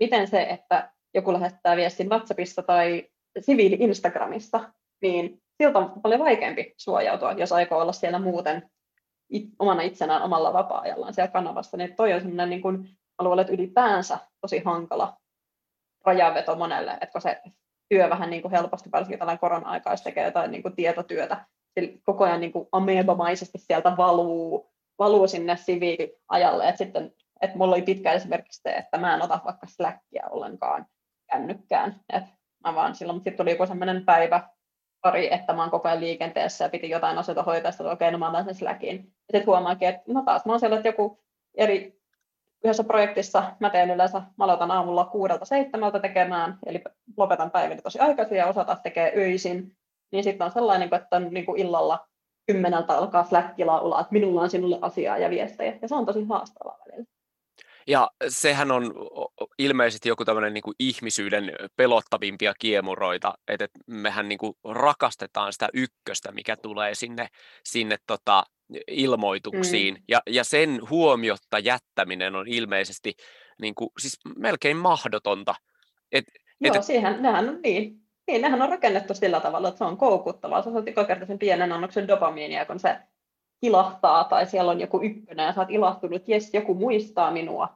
Miten 0.00 0.28
se, 0.28 0.42
että 0.42 0.90
joku 1.14 1.32
lähettää 1.32 1.76
viestin 1.76 2.10
WhatsAppissa 2.10 2.62
tai 2.62 3.08
siviili 3.40 3.76
Instagramissa, 3.80 4.60
niin 5.02 5.42
siltä 5.62 5.78
on 5.78 6.00
paljon 6.02 6.20
vaikeampi 6.20 6.74
suojautua, 6.76 7.32
jos 7.32 7.52
aikoo 7.52 7.80
olla 7.80 7.92
siellä 7.92 8.18
muuten 8.18 8.70
it, 9.30 9.48
omana 9.58 9.82
itsenään 9.82 10.22
omalla 10.22 10.52
vapaa-ajallaan 10.52 11.14
siellä 11.14 11.32
kanavassa. 11.32 11.76
Niin 11.76 11.96
toi 11.96 12.12
on 12.12 12.20
sellainen, 12.20 12.50
niin 12.50 12.62
kuin, 12.62 12.88
luulen, 13.18 13.42
että 13.42 13.52
ylipäänsä 13.52 14.18
tosi 14.40 14.62
hankala 14.64 15.16
rajanveto 16.04 16.56
monelle, 16.56 16.92
että 16.92 17.12
kun 17.12 17.20
se 17.20 17.42
työ 17.88 18.10
vähän 18.10 18.30
niin 18.30 18.42
kuin 18.42 18.52
helposti, 18.52 18.90
varsinkin 18.92 19.18
tällainen 19.18 19.40
korona-aikaa, 19.40 19.92
jos 19.92 20.02
tekee 20.02 20.24
jotain 20.24 20.50
niin 20.50 20.62
kuin 20.62 20.76
tietotyötä, 20.76 21.46
koko 22.02 22.24
ajan 22.24 22.40
niin 22.40 22.52
kuin 22.52 22.68
amebamaisesti 22.72 23.58
sieltä 23.58 23.96
valuu, 23.96 24.72
valuu 24.98 25.28
sinne 25.28 25.56
siviiliajalle. 25.56 26.68
Et 26.68 26.76
sitten, 26.76 27.12
et 27.40 27.54
mulla 27.54 27.74
oli 27.74 27.82
pitkä 27.82 28.12
esimerkiksi 28.12 28.60
se, 28.62 28.70
että 28.70 28.98
mä 28.98 29.14
en 29.14 29.22
ota 29.22 29.40
vaikka 29.44 29.66
Slackia 29.66 30.28
ollenkaan 30.30 30.86
kännykkään. 31.30 32.00
Et 32.12 32.24
mä 32.64 32.74
vaan 32.74 32.94
silloin, 32.94 33.16
mutta 33.16 33.30
sitten 33.30 33.44
tuli 33.44 33.50
joku 33.50 33.66
sellainen 33.66 34.04
päivä, 34.04 34.48
pari, 35.00 35.34
että 35.34 35.52
mä 35.52 35.62
oon 35.62 35.70
koko 35.70 35.88
ajan 35.88 36.00
liikenteessä 36.00 36.64
ja 36.64 36.68
piti 36.68 36.90
jotain 36.90 37.18
asioita 37.18 37.42
hoitaa, 37.42 37.68
että 37.68 37.90
okei, 37.90 38.12
no 38.12 38.18
mä 38.18 38.28
otan 38.28 38.44
sen 38.44 38.54
Slackin. 38.54 38.96
Ja 38.96 39.38
sitten 39.38 39.46
huomaakin, 39.46 39.88
että 39.88 40.02
no 40.06 40.22
taas 40.22 40.46
mä 40.46 40.52
oon 40.52 40.60
siellä, 40.60 40.76
että 40.76 40.88
joku 40.88 41.24
eri 41.54 42.00
yhdessä 42.64 42.84
projektissa 42.84 43.52
mä 43.60 43.70
teen 43.70 43.90
yleensä, 43.90 44.22
mä 44.38 44.44
aloitan 44.44 44.70
aamulla 44.70 45.04
kuudelta 45.04 45.44
seitsemältä 45.44 46.00
tekemään, 46.00 46.58
eli 46.66 46.84
lopetan 47.16 47.50
päivän 47.50 47.82
tosi 47.82 47.98
aikaisin 47.98 48.38
ja 48.38 48.46
osa 48.46 48.64
taas 48.64 48.80
tekee 48.82 49.12
öisin 49.16 49.76
niin 50.14 50.24
sitten 50.24 50.44
on 50.44 50.52
sellainen, 50.52 50.88
että 50.94 51.16
on 51.16 51.28
niin 51.30 51.46
kuin 51.46 51.60
illalla 51.60 52.08
kymmeneltä 52.46 52.98
alkaa 52.98 53.24
Slack 53.24 53.58
laulaa, 53.58 54.00
että 54.00 54.12
minulla 54.12 54.40
on 54.40 54.50
sinulle 54.50 54.78
asiaa 54.80 55.18
ja 55.18 55.30
viestejä, 55.30 55.78
ja 55.82 55.88
se 55.88 55.94
on 55.94 56.06
tosi 56.06 56.24
haastavaa 56.28 56.78
välillä. 56.86 57.04
Ja 57.86 58.10
sehän 58.28 58.70
on 58.70 58.94
ilmeisesti 59.58 60.08
joku 60.08 60.24
tämmöinen 60.24 60.54
niin 60.54 60.62
kuin 60.62 60.74
ihmisyyden 60.78 61.52
pelottavimpia 61.76 62.54
kiemuroita, 62.58 63.34
että 63.48 63.68
mehän 63.86 64.28
niin 64.28 64.38
kuin 64.38 64.54
rakastetaan 64.64 65.52
sitä 65.52 65.68
ykköstä, 65.74 66.32
mikä 66.32 66.56
tulee 66.56 66.94
sinne, 66.94 67.28
sinne 67.64 67.96
tota 68.06 68.44
ilmoituksiin, 68.88 69.94
mm. 69.94 70.02
ja, 70.08 70.22
ja 70.26 70.44
sen 70.44 70.80
huomiotta 70.90 71.58
jättäminen 71.58 72.34
on 72.36 72.48
ilmeisesti 72.48 73.14
niin 73.62 73.74
kuin, 73.74 73.90
siis 74.00 74.18
melkein 74.36 74.76
mahdotonta. 74.76 75.54
Et, 76.12 76.24
Joo, 76.60 76.74
et, 76.74 76.82
siihen, 76.82 77.22
nehän 77.22 77.48
on 77.48 77.60
niin 77.62 78.03
niin, 78.26 78.42
nehän 78.42 78.62
on 78.62 78.68
rakennettu 78.68 79.14
sillä 79.14 79.40
tavalla, 79.40 79.68
että 79.68 79.78
se 79.78 79.84
on 79.84 79.96
koukuttavaa. 79.96 80.62
Sä 80.62 80.70
saat 80.70 81.26
sen 81.26 81.38
pienen 81.38 81.72
annoksen 81.72 82.08
dopamiinia, 82.08 82.66
kun 82.66 82.80
se 82.80 82.96
ilahtaa 83.62 84.24
tai 84.24 84.46
siellä 84.46 84.70
on 84.70 84.80
joku 84.80 85.00
ykkönen 85.02 85.46
ja 85.46 85.52
sä 85.52 85.60
oot 85.60 85.70
ilahtunut, 85.70 86.28
jes, 86.28 86.54
joku 86.54 86.74
muistaa 86.74 87.30
minua 87.30 87.68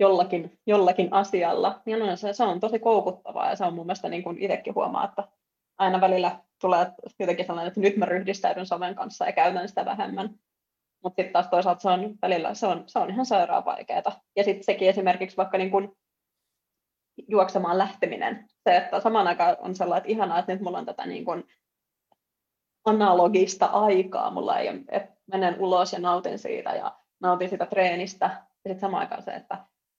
jollakin, 0.00 0.58
jollakin 0.66 1.08
asialla. 1.10 1.82
Niin 1.86 2.02
on 2.02 2.16
se, 2.16 2.32
se 2.32 2.44
on 2.44 2.60
tosi 2.60 2.78
koukuttavaa 2.78 3.50
ja 3.50 3.56
se 3.56 3.64
on 3.64 3.74
mun 3.74 3.86
mielestä 3.86 4.08
niin 4.08 4.22
kuin 4.22 4.38
itsekin 4.38 4.74
huomaa, 4.74 5.04
että 5.04 5.28
aina 5.78 6.00
välillä 6.00 6.38
tulee 6.60 6.86
jotenkin 7.18 7.46
sellainen, 7.46 7.68
että 7.68 7.80
nyt 7.80 7.96
mä 7.96 8.04
ryhdistäydyn 8.04 8.66
somen 8.66 8.94
kanssa 8.94 9.26
ja 9.26 9.32
käytän 9.32 9.68
sitä 9.68 9.84
vähemmän. 9.84 10.34
Mutta 11.02 11.22
sitten 11.22 11.32
taas 11.32 11.48
toisaalta 11.48 11.80
se 11.80 11.88
on 11.88 12.14
välillä 12.22 12.54
se 12.54 12.66
on, 12.66 12.84
se 12.86 12.98
on 12.98 13.10
ihan 13.10 13.26
sairaan 13.26 13.64
vaikeaa. 13.64 14.20
Ja 14.36 14.44
sitten 14.44 14.64
sekin 14.64 14.88
esimerkiksi 14.88 15.36
vaikka 15.36 15.58
niin 15.58 15.70
kun 15.70 15.96
juoksemaan 17.28 17.78
lähteminen. 17.78 18.48
Se, 18.68 18.76
että 18.76 19.00
samaan 19.00 19.26
aikaan 19.26 19.56
on 19.60 19.74
sellainen, 19.74 19.98
että 19.98 20.12
ihanaa, 20.12 20.38
että 20.38 20.52
nyt 20.52 20.62
mulla 20.62 20.78
on 20.78 20.86
tätä 20.86 21.06
niin 21.06 21.24
kun 21.24 21.44
analogista 22.84 23.66
aikaa. 23.66 24.30
Mulla 24.30 24.58
ei 24.58 24.68
ole, 24.68 25.08
menen 25.26 25.60
ulos 25.60 25.92
ja 25.92 25.98
nautin 25.98 26.38
siitä 26.38 26.70
ja 26.70 26.96
nautin 27.20 27.48
sitä 27.48 27.66
treenistä. 27.66 28.26
Ja 28.64 28.70
sitten 28.70 28.80
samaan 28.80 29.00
aikaan 29.00 29.22
se, 29.22 29.30
että 29.30 29.58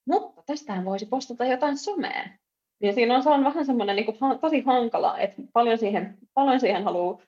mutta 0.10 0.44
tästähän 0.46 0.86
voisi 0.86 1.06
postata 1.06 1.46
jotain 1.46 1.78
someen. 1.78 2.40
Niin 2.82 2.94
siinä 2.94 3.16
on, 3.16 3.24
se 3.24 3.30
on 3.30 3.44
vähän 3.44 3.66
semmoinen 3.66 3.96
niin 3.96 4.06
kuin, 4.06 4.18
tosi 4.42 4.62
hankala, 4.62 5.18
että 5.18 5.42
paljon 5.54 5.78
siihen, 5.78 6.18
paljon 6.34 6.60
siihen 6.60 6.84
haluaa 6.84 7.22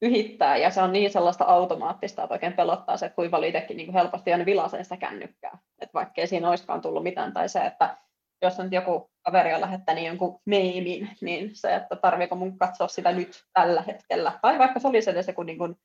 pyhittää, 0.00 0.56
ja 0.56 0.70
se 0.70 0.82
on 0.82 0.92
niin 0.92 1.10
sellaista 1.10 1.44
automaattista, 1.44 2.22
että 2.22 2.34
oikein 2.34 2.52
pelottaa 2.52 2.96
se, 2.96 3.06
että 3.06 3.16
kuinka 3.16 3.38
itsekin 3.38 3.76
niin 3.76 3.86
kuin 3.86 3.94
helposti 3.94 4.32
aina 4.32 4.46
vilasee 4.46 4.82
sitä 4.82 4.96
kännykkää. 4.96 5.58
Että 5.78 5.94
vaikka 5.94 6.20
ei 6.20 6.26
siinä 6.26 6.48
olisikaan 6.48 6.80
tullut 6.80 7.02
mitään, 7.02 7.32
tai 7.32 7.48
se, 7.48 7.60
että 7.60 7.96
jos 8.44 8.58
nyt 8.58 8.72
joku 8.72 9.10
kaveri 9.22 9.54
on 9.54 9.60
lähettänyt 9.60 10.04
jonkun 10.04 10.40
meimin, 10.46 11.10
niin 11.20 11.50
se, 11.56 11.74
että 11.74 11.96
tarviiko 11.96 12.36
mun 12.36 12.58
katsoa 12.58 12.88
sitä 12.88 13.12
nyt 13.12 13.44
tällä 13.52 13.82
hetkellä. 13.82 14.38
Tai 14.42 14.58
vaikka 14.58 14.80
se 14.80 14.88
olisi 14.88 15.10
edes 15.10 15.26
joku 15.26 15.42
niin 15.42 15.58
kuin 15.58 15.76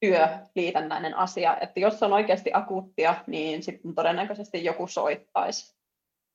työliitännäinen 0.00 1.16
asia, 1.16 1.56
että 1.60 1.80
jos 1.80 1.98
se 1.98 2.04
on 2.04 2.12
oikeasti 2.12 2.50
akuuttia, 2.54 3.14
niin 3.26 3.62
sitten 3.62 3.94
todennäköisesti 3.94 4.64
joku 4.64 4.86
soittaisi. 4.86 5.76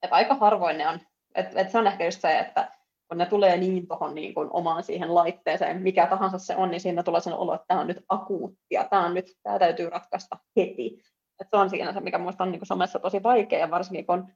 Et 0.03 0.13
aika 0.13 0.35
harvoin 0.35 0.77
ne 0.77 0.87
on, 0.87 0.99
että 1.35 1.61
et 1.61 1.71
se 1.71 1.77
on 1.77 1.87
ehkä 1.87 2.05
just 2.05 2.21
se, 2.21 2.39
että 2.39 2.71
kun 3.07 3.17
ne 3.17 3.25
tulee 3.25 3.57
niin 3.57 3.87
tuohon 3.87 4.15
niin 4.15 4.33
kuin 4.33 4.49
omaan 4.51 4.83
siihen 4.83 5.15
laitteeseen, 5.15 5.81
mikä 5.81 6.07
tahansa 6.07 6.37
se 6.37 6.55
on, 6.55 6.71
niin 6.71 6.81
siinä 6.81 7.03
tulee 7.03 7.21
sen 7.21 7.33
olo, 7.33 7.53
että 7.53 7.65
tämä 7.67 7.79
on 7.79 7.87
nyt 7.87 8.05
akuuttia, 8.09 8.87
tämä, 8.89 9.05
on 9.05 9.13
nyt, 9.13 9.25
tämä 9.43 9.59
täytyy 9.59 9.89
ratkaista 9.89 10.37
heti. 10.57 11.03
Et 11.41 11.47
se 11.49 11.57
on 11.57 11.69
siinä 11.69 11.93
se, 11.93 11.99
mikä 11.99 12.17
minusta 12.17 12.43
on 12.43 12.51
niin 12.51 12.59
kuin 12.59 12.67
somessa 12.67 12.99
tosi 12.99 13.23
vaikea, 13.23 13.71
varsinkin 13.71 14.05
kun 14.05 14.27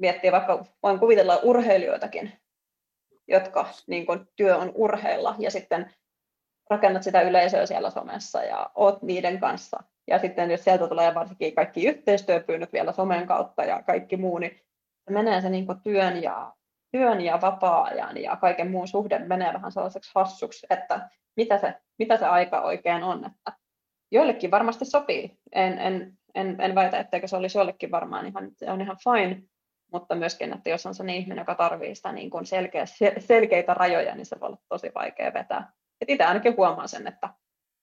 miettii 0.00 0.32
vaikka, 0.32 0.64
voin 0.82 0.98
kuvitella 0.98 1.36
urheilijoitakin, 1.42 2.32
jotka 3.28 3.68
niin 3.86 4.06
kuin, 4.06 4.28
työ 4.36 4.56
on 4.56 4.72
urheilla, 4.74 5.34
ja 5.38 5.50
sitten 5.50 5.90
rakennat 6.70 7.02
sitä 7.02 7.20
yleisöä 7.20 7.66
siellä 7.66 7.90
somessa 7.90 8.42
ja 8.42 8.70
oot 8.74 9.02
niiden 9.02 9.40
kanssa. 9.40 9.82
Ja 10.06 10.18
sitten 10.18 10.50
jos 10.50 10.64
sieltä 10.64 10.88
tulee 10.88 11.14
varsinkin 11.14 11.54
kaikki 11.54 11.86
yhteistyöpyynnöt 11.86 12.72
vielä 12.72 12.92
somen 12.92 13.26
kautta 13.26 13.64
ja 13.64 13.82
kaikki 13.82 14.16
muu, 14.16 14.38
niin 14.38 14.60
menee 15.10 15.40
se 15.40 15.50
niin 15.50 15.66
työn 15.82 16.22
ja 16.22 16.52
työn 16.92 17.20
ja 17.20 17.40
vapaa-ajan 17.40 18.16
ja 18.16 18.36
kaiken 18.36 18.70
muun 18.70 18.88
suhde 18.88 19.18
menee 19.18 19.52
vähän 19.52 19.72
sellaiseksi 19.72 20.10
hassuksi, 20.14 20.66
että 20.70 21.08
mitä 21.36 21.58
se, 21.58 21.74
mitä 21.98 22.16
se 22.16 22.26
aika 22.26 22.60
oikein 22.60 23.02
on. 23.02 23.26
Että 23.26 23.52
joillekin 24.10 24.50
varmasti 24.50 24.84
sopii. 24.84 25.38
En, 25.52 25.78
en, 25.78 26.18
en, 26.34 26.60
en 26.60 26.74
väitä, 26.74 26.98
etteikö 26.98 27.28
se 27.28 27.36
olisi 27.36 27.58
jollekin 27.58 27.90
varmaan 27.90 28.26
ihan, 28.26 28.50
se 28.56 28.70
on 28.70 28.80
ihan 28.80 28.96
fine, 29.04 29.42
mutta 29.92 30.14
myöskin, 30.14 30.52
että 30.52 30.70
jos 30.70 30.86
on 30.86 30.94
se 30.94 31.04
ihminen, 31.04 31.42
joka 31.42 31.54
tarvitsee 31.54 31.94
sitä 31.94 32.12
niin 32.12 32.30
kuin 32.30 32.46
selkeä, 32.46 32.84
selkeitä 33.18 33.74
rajoja, 33.74 34.14
niin 34.14 34.26
se 34.26 34.40
voi 34.40 34.46
olla 34.46 34.58
tosi 34.68 34.90
vaikea 34.94 35.34
vetää. 35.34 35.72
Et 36.00 36.10
itse 36.10 36.24
ainakin 36.24 36.56
huomaan 36.56 36.88
sen, 36.88 37.06
että, 37.06 37.28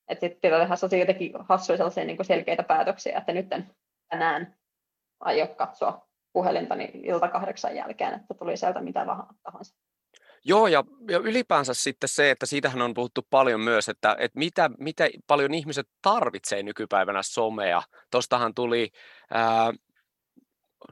että 0.08 0.20
sitten 0.20 0.39
pitää 0.41 0.60
tehdä 0.60 0.76
sellaisia 0.76 0.99
jotenkin 0.99 1.32
hassuja 1.49 1.78
sellaisia 1.78 2.05
niin 2.05 2.18
kuin 2.18 2.26
selkeitä 2.26 2.64
päätöksiä, 2.64 3.18
että 3.18 3.34
nyt 3.34 3.47
tänään 4.10 4.55
aio 5.20 5.47
katsoa 5.47 6.08
puhelinta 6.34 6.76
niin 6.76 7.05
ilta 7.05 7.28
kahdeksan 7.28 7.76
jälkeen, 7.76 8.14
että 8.14 8.34
tuli 8.34 8.58
sieltä 8.58 8.82
mitä 8.82 9.05
tahansa. 9.43 9.76
Joo, 10.45 10.68
ja, 10.68 10.84
ja 11.10 11.18
ylipäänsä 11.18 11.74
sitten 11.74 12.10
se, 12.10 12.32
että 12.32 12.45
siitähän 12.45 12.82
on 12.82 12.93
puhuttu 12.93 13.22
paljon 13.30 13.62
myös, 13.62 13.89
että, 13.89 14.16
että 14.20 14.39
mitä, 14.39 14.70
mitä 14.80 15.10
paljon 15.28 15.53
ihmiset 15.53 15.88
tarvitsee 16.01 16.64
nykypäivänä 16.64 17.24
somea. 17.24 17.82
Tuostahan 18.12 18.53
tuli, 18.53 18.89
ää, 19.32 19.74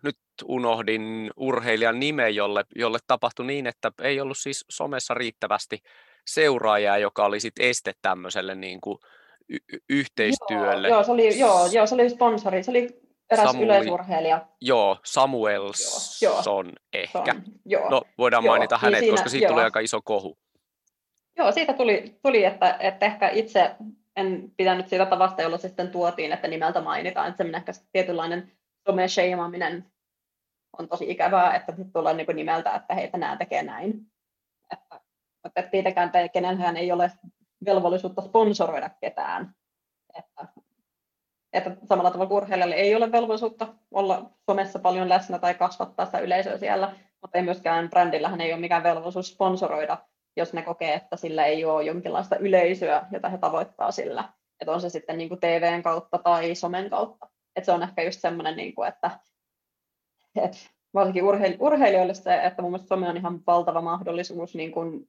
nyt 0.04 0.18
unohdin 0.46 1.32
urheilijan 1.38 2.00
nimen, 2.00 2.36
jolle, 2.36 2.64
jolle 2.76 3.00
tapahtui 3.08 3.46
niin, 3.46 3.68
että 3.68 3.92
ei 4.02 4.22
ollut 4.22 4.38
siis 4.38 4.66
somessa 4.70 5.14
riittävästi 5.14 5.80
seuraajaa, 6.28 6.98
joka 6.98 7.26
oli 7.26 7.40
sitten 7.40 7.66
este 7.66 7.94
tämmöiselle 8.02 8.56
niin 8.56 8.82
kuin 8.82 8.98
y- 9.50 9.80
yhteistyölle. 9.90 10.88
Joo, 10.88 10.98
joo, 10.98 11.04
se 11.04 11.12
oli, 11.12 11.40
joo, 11.40 11.68
joo, 11.72 11.88
se 11.88 11.96
oli 11.96 12.10
sponsori, 12.10 12.64
se 12.64 12.72
oli 12.72 13.02
eräs 13.32 13.46
Samuli, 13.46 13.66
yleisurheilija. 13.66 14.48
Joo, 14.62 14.98
Samuelson 15.06 16.72
ehkä. 16.94 17.34
Son, 17.34 17.44
joo, 17.66 17.90
no, 17.90 18.02
voidaan 18.18 18.44
joo, 18.44 18.52
mainita 18.52 18.76
niin 18.76 18.82
hänet, 18.82 19.00
niin 19.00 19.08
siinä, 19.08 19.14
koska 19.14 19.30
siitä 19.30 19.46
joo. 19.46 19.54
tuli 19.54 19.64
aika 19.64 19.80
iso 19.80 20.02
kohu. 20.02 20.38
Joo, 21.38 21.52
siitä 21.52 21.74
tuli, 21.74 22.20
tuli 22.24 22.46
että, 22.46 22.78
että 22.80 23.06
ehkä 23.06 23.30
itse 23.30 23.76
en 24.16 24.52
pitänyt 24.58 24.90
siitä 24.90 25.06
tavasta, 25.06 25.42
jolla 25.42 25.58
sitten 25.58 25.90
tuotiin, 25.90 26.32
että 26.32 26.48
nimeltä 26.48 26.82
mainitaan. 26.82 27.28
Että 27.28 27.38
semmoinen 27.38 27.60
ehkä 27.60 27.72
tietynlainen 27.92 28.52
some 28.88 29.08
on 30.80 30.88
tosi 30.88 31.12
ikävää, 31.12 31.56
että 31.56 31.72
sitten 31.72 31.94
tullaan 31.94 32.18
niin 32.18 32.36
nimeltä, 32.36 32.76
että 32.76 32.96
heitä 32.96 33.18
nämä 33.18 33.38
tekee 33.38 33.64
näin. 33.64 33.94
Että, 34.74 35.02
että 35.46 35.62
tietenkään 35.62 36.12
kenenhän 36.34 36.78
ei 36.78 36.92
ole 36.92 37.12
velvollisuutta 37.66 38.22
sponsoroida 38.22 38.90
ketään. 38.90 39.56
Että 40.16 40.48
että 41.56 41.72
samalla 41.86 42.12
tavalla 42.12 42.28
kuin 42.28 42.38
urheilijalle 42.38 42.76
ei 42.76 42.96
ole 42.96 43.12
velvollisuutta 43.12 43.68
olla 43.92 44.30
somessa 44.50 44.80
paljon 44.80 45.10
läsnä 45.10 45.40
tai 45.40 45.54
kasvattaa 45.54 46.06
sitä 46.06 46.20
yleisöä 46.20 46.58
siellä, 46.58 46.94
mutta 47.22 47.38
ei 47.38 47.44
myöskään 47.44 47.90
brändillähän 47.90 48.42
ei 48.42 48.54
ole 48.54 48.62
mikään 48.62 48.84
velvollisuus 48.84 49.28
sponsoroida, 49.28 49.98
jos 50.38 50.54
ne 50.54 50.62
kokee, 50.62 50.94
että 50.94 51.18
sillä 51.18 51.46
ei 51.46 51.66
ole 51.66 51.84
jonkinlaista 51.84 52.38
yleisöä, 52.38 53.08
jota 53.12 53.30
he 53.30 53.38
tavoittaa 53.38 53.92
sillä. 53.92 54.30
Että 54.60 54.72
on 54.72 54.82
se 54.82 54.90
sitten 54.90 55.18
niin 55.18 55.30
kuin 55.30 55.40
TVn 55.40 55.84
kautta 55.84 56.18
tai 56.18 56.56
somen 56.56 56.90
kautta. 56.90 57.30
Että 57.56 57.66
se 57.66 57.72
on 57.72 57.84
ehkä 57.84 58.04
just 58.04 58.20
semmoinen, 58.20 58.58
niin 58.58 58.76
kuin, 58.76 58.88
että, 58.88 59.12
varsinkin 60.94 61.24
urheilijoille 61.60 62.14
se, 62.14 62.36
että 62.44 62.62
mun 62.62 62.72
mielestä 62.72 62.88
some 62.88 63.10
on 63.10 63.18
ihan 63.18 63.42
valtava 63.48 63.82
mahdollisuus 63.82 64.56
niin 64.56 64.72
kuin 64.72 65.08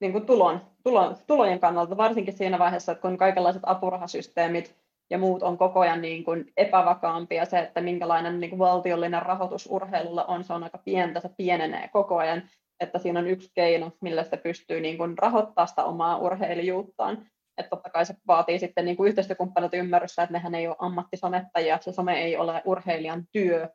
niin 0.00 0.12
kuin 0.12 0.26
tulon, 0.26 0.60
tulon, 0.84 1.16
tulojen 1.26 1.60
kannalta, 1.60 1.96
varsinkin 1.96 2.36
siinä 2.36 2.58
vaiheessa, 2.58 2.92
että 2.92 3.02
kun 3.02 3.18
kaikenlaiset 3.18 3.62
apurahasysteemit 3.66 4.76
ja 5.10 5.18
muut 5.18 5.42
on 5.42 5.58
koko 5.58 5.80
ajan 5.80 6.02
niin 6.02 6.24
kuin 6.24 6.52
epävakaampia, 6.56 7.44
se, 7.44 7.58
että 7.58 7.80
minkälainen 7.80 8.40
niin 8.40 8.50
kuin 8.50 8.58
valtiollinen 8.58 9.22
rahoitus 9.22 9.68
urheilulla 9.70 10.24
on, 10.24 10.44
se 10.44 10.52
on 10.52 10.64
aika 10.64 10.78
pientä, 10.78 11.20
se 11.20 11.30
pienenee 11.36 11.88
koko 11.92 12.16
ajan, 12.16 12.42
että 12.80 12.98
siinä 12.98 13.20
on 13.20 13.26
yksi 13.26 13.50
keino, 13.54 13.92
millä 14.00 14.24
se 14.24 14.36
pystyy 14.36 14.80
niin 14.80 14.98
kuin 14.98 15.18
rahoittaa 15.18 15.66
sitä 15.66 15.84
omaa 15.84 16.18
urheilijuuttaan. 16.18 17.26
Että 17.58 17.70
totta 17.70 17.90
kai 17.90 18.06
se 18.06 18.14
vaatii 18.26 18.58
sitten 18.58 18.84
niin 18.84 18.96
kuin 18.96 19.08
yhteistyökumppanilta 19.08 19.76
ymmärrystä, 19.76 20.22
että 20.22 20.32
nehän 20.32 20.54
ei 20.54 20.68
ole 20.68 20.76
ammattisomettajia, 20.78 21.74
että 21.74 21.84
se 21.84 21.92
some 21.92 22.20
ei 22.20 22.36
ole 22.36 22.62
urheilijan 22.64 23.24
työ, 23.32 23.68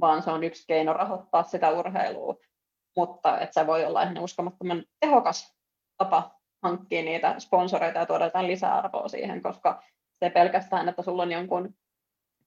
vaan 0.00 0.22
se 0.22 0.30
on 0.30 0.44
yksi 0.44 0.64
keino 0.66 0.92
rahoittaa 0.92 1.42
sitä 1.42 1.70
urheilua. 1.70 2.34
Mutta 2.96 3.40
että 3.40 3.60
se 3.60 3.66
voi 3.66 3.84
olla 3.84 4.02
ihan 4.02 4.18
uskomattoman 4.18 4.84
tehokas 5.00 5.56
tapa 5.98 6.36
hankkia 6.62 7.02
niitä 7.02 7.34
sponsoreita 7.38 7.98
ja 7.98 8.06
tuoda 8.06 8.24
jotain 8.24 8.46
lisäarvoa 8.46 9.08
siihen, 9.08 9.42
koska 9.42 9.82
se 10.24 10.30
pelkästään, 10.30 10.88
että 10.88 11.02
sulla 11.02 11.22
on 11.22 11.32
jonkun 11.32 11.74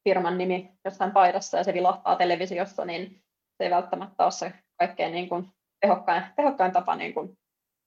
firman 0.03 0.37
nimi 0.37 0.73
jossain 0.85 1.11
paidassa 1.11 1.57
ja 1.57 1.63
se 1.63 1.73
vilahtaa 1.73 2.15
televisiossa, 2.15 2.85
niin 2.85 3.23
se 3.57 3.63
ei 3.63 3.69
välttämättä 3.69 4.23
ole 4.23 4.31
se 4.31 4.53
kaikkein 4.79 5.11
niin 5.11 5.29
kuin 5.29 5.51
tehokkain, 5.81 6.23
tehokkain 6.35 6.71
tapa 6.71 6.95
niin 6.95 7.13
kuin 7.13 7.37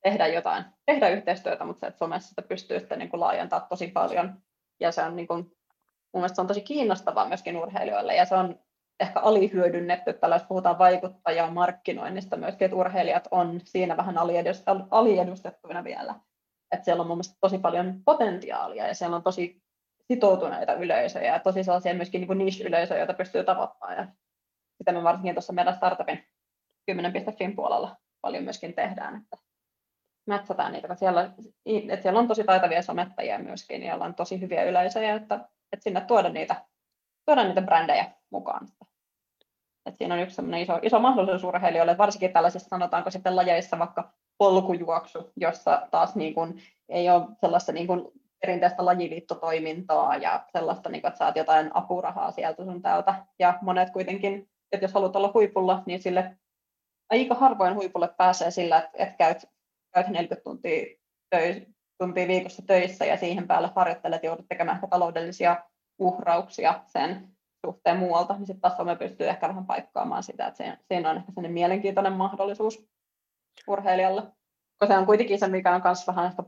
tehdä 0.02 0.26
jotain, 0.26 0.64
tehdä 0.86 1.08
yhteistyötä, 1.08 1.64
mutta 1.64 1.80
se, 1.80 1.86
että 1.86 1.98
somessa 1.98 2.28
sitä 2.28 2.42
pystyy 2.42 2.80
sitten 2.80 2.98
niin 2.98 3.08
kuin 3.08 3.20
laajentamaan 3.20 3.68
tosi 3.68 3.88
paljon. 3.88 4.42
Ja 4.80 4.92
se 4.92 5.02
on 5.02 5.16
niin 5.16 5.26
kuin, 5.26 5.38
mun 6.12 6.20
mielestä 6.20 6.34
se 6.34 6.40
on 6.40 6.46
tosi 6.46 6.60
kiinnostavaa 6.60 7.28
myöskin 7.28 7.56
urheilijoille 7.56 8.14
ja 8.14 8.24
se 8.24 8.34
on 8.34 8.58
ehkä 9.00 9.20
alihyödynnetty, 9.20 10.10
että 10.10 10.26
jos 10.26 10.42
puhutaan 10.42 10.78
vaikuttajaa 10.78 11.50
markkinoinnista 11.50 12.36
myöskin, 12.36 12.64
että 12.64 12.76
urheilijat 12.76 13.28
on 13.30 13.60
siinä 13.64 13.96
vähän 13.96 14.18
aliedustettuina 14.90 15.84
vielä. 15.84 16.14
Että 16.72 16.84
siellä 16.84 17.00
on 17.00 17.06
mun 17.06 17.16
mielestä 17.16 17.36
tosi 17.40 17.58
paljon 17.58 18.02
potentiaalia 18.04 18.86
ja 18.86 18.94
siellä 18.94 19.16
on 19.16 19.22
tosi 19.22 19.62
sitoutuneita 20.12 20.74
yleisöjä 20.74 21.32
ja 21.32 21.40
tosi 21.40 21.64
sellaisia 21.64 21.94
myöskin 21.94 22.20
niin 22.20 22.38
niche-yleisöjä, 22.38 22.98
joita 22.98 23.14
pystyy 23.14 23.44
tavoittamaan. 23.44 23.96
Ja 23.96 24.06
sitä 24.78 24.92
me 24.92 25.02
varsinkin 25.02 25.34
tuossa 25.34 25.52
meidän 25.52 25.74
startupin 25.74 26.24
10.fin 26.90 27.56
puolella 27.56 27.96
paljon 28.20 28.44
myöskin 28.44 28.74
tehdään, 28.74 29.16
että 29.16 29.36
mätsätään 30.26 30.72
niitä, 30.72 30.94
siellä, 30.94 31.30
että 31.88 32.02
siellä 32.02 32.20
on 32.20 32.28
tosi 32.28 32.44
taitavia 32.44 32.82
somettajia 32.82 33.38
myöskin, 33.38 33.82
ja 33.82 33.96
on 33.96 34.14
tosi 34.14 34.40
hyviä 34.40 34.64
yleisöjä, 34.64 35.14
että, 35.14 35.34
että 35.72 35.84
sinne 35.84 36.00
tuoda 36.00 36.28
niitä, 36.28 36.64
tuoda 37.24 37.44
niitä 37.44 37.62
brändejä 37.62 38.10
mukaan. 38.30 38.68
Et 39.86 39.96
siinä 39.96 40.14
on 40.14 40.20
yksi 40.20 40.42
iso, 40.60 40.78
iso 40.82 40.98
mahdollisuus 40.98 41.44
urheilijoille, 41.44 41.98
varsinkin 41.98 42.32
tällaisissa 42.32 42.68
sanotaanko 42.68 43.10
sitten 43.10 43.36
lajeissa 43.36 43.78
vaikka 43.78 44.12
polkujuoksu, 44.38 45.32
jossa 45.36 45.88
taas 45.90 46.16
niin 46.16 46.34
kuin, 46.34 46.62
ei 46.88 47.10
ole 47.10 47.26
sellaista 47.40 47.72
niin 47.72 47.86
kuin 47.86 48.08
perinteistä 48.40 48.84
lajiliittotoimintaa 48.84 50.16
ja 50.16 50.44
sellaista, 50.52 50.88
niin 50.88 51.02
kuin, 51.02 51.08
että 51.08 51.18
saat 51.18 51.36
jotain 51.36 51.70
apurahaa 51.74 52.30
sieltä 52.30 52.64
sun 52.64 52.82
täältä. 52.82 53.26
Ja 53.38 53.58
monet 53.62 53.90
kuitenkin, 53.90 54.48
että 54.72 54.84
jos 54.84 54.94
haluat 54.94 55.16
olla 55.16 55.30
huipulla, 55.34 55.82
niin 55.86 56.02
sille 56.02 56.36
aika 57.10 57.34
harvoin 57.34 57.74
huipulle 57.74 58.08
pääsee 58.16 58.50
sillä, 58.50 58.78
että, 58.78 58.90
että 58.94 59.16
käyt, 59.16 59.48
käyt 59.94 60.08
40 60.08 60.44
tuntia, 60.44 60.96
töissä, 61.30 61.62
tuntia 61.98 62.28
viikossa 62.28 62.62
töissä 62.66 63.04
ja 63.04 63.16
siihen 63.16 63.46
päälle 63.46 63.70
harjoittelet, 63.76 64.24
joudut 64.24 64.48
tekemään 64.48 64.76
ehkä 64.76 64.86
taloudellisia 64.86 65.64
uhrauksia 65.98 66.80
sen 66.86 67.28
suhteen 67.66 67.96
muualta, 67.96 68.34
niin 68.34 68.46
sitten 68.46 68.60
taas 68.60 68.76
Some 68.76 68.96
pystyy 68.96 69.28
ehkä 69.28 69.48
vähän 69.48 69.66
paikkaamaan 69.66 70.22
sitä, 70.22 70.46
että 70.46 70.78
siinä 70.88 71.10
on 71.10 71.16
ehkä 71.16 71.32
sellainen 71.32 71.52
mielenkiintoinen 71.52 72.12
mahdollisuus 72.12 72.88
urheilijalle. 73.68 74.22
Koska 74.78 74.94
se 74.94 74.98
on 74.98 75.06
kuitenkin 75.06 75.38
se, 75.38 75.48
mikä 75.48 75.74
on 75.74 75.80
myös 75.84 76.06
vähän 76.06 76.26
ehkä 76.26 76.42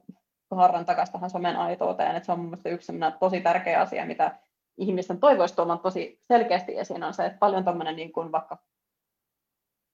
harran 0.51 0.85
takaisin 0.85 1.13
tähän 1.13 1.31
somen 1.31 1.57
aitouteen, 1.57 2.17
että 2.17 2.27
se 2.27 2.33
on 2.33 2.39
mun 2.39 2.49
mielestä 2.49 2.69
yksi 2.69 2.93
tosi 3.21 3.41
tärkeä 3.41 3.81
asia, 3.81 4.07
mitä 4.07 4.39
ihmisten 4.79 5.21
toivoisi 5.21 5.57
tuomaan 5.57 5.81
tosi 5.81 6.19
selkeästi 6.23 6.79
esiin, 6.79 7.03
on 7.03 7.15
se, 7.15 7.27
että 7.27 7.39
paljon 7.39 7.65
tämmöinen 7.65 7.97
niin 7.97 8.13
kuin 8.13 8.33
vaikka 8.33 8.59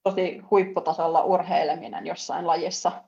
tosi 0.02 0.38
huipputasolla 0.50 1.24
urheileminen 1.24 2.06
jossain 2.06 2.46
lajissa, 2.46 3.04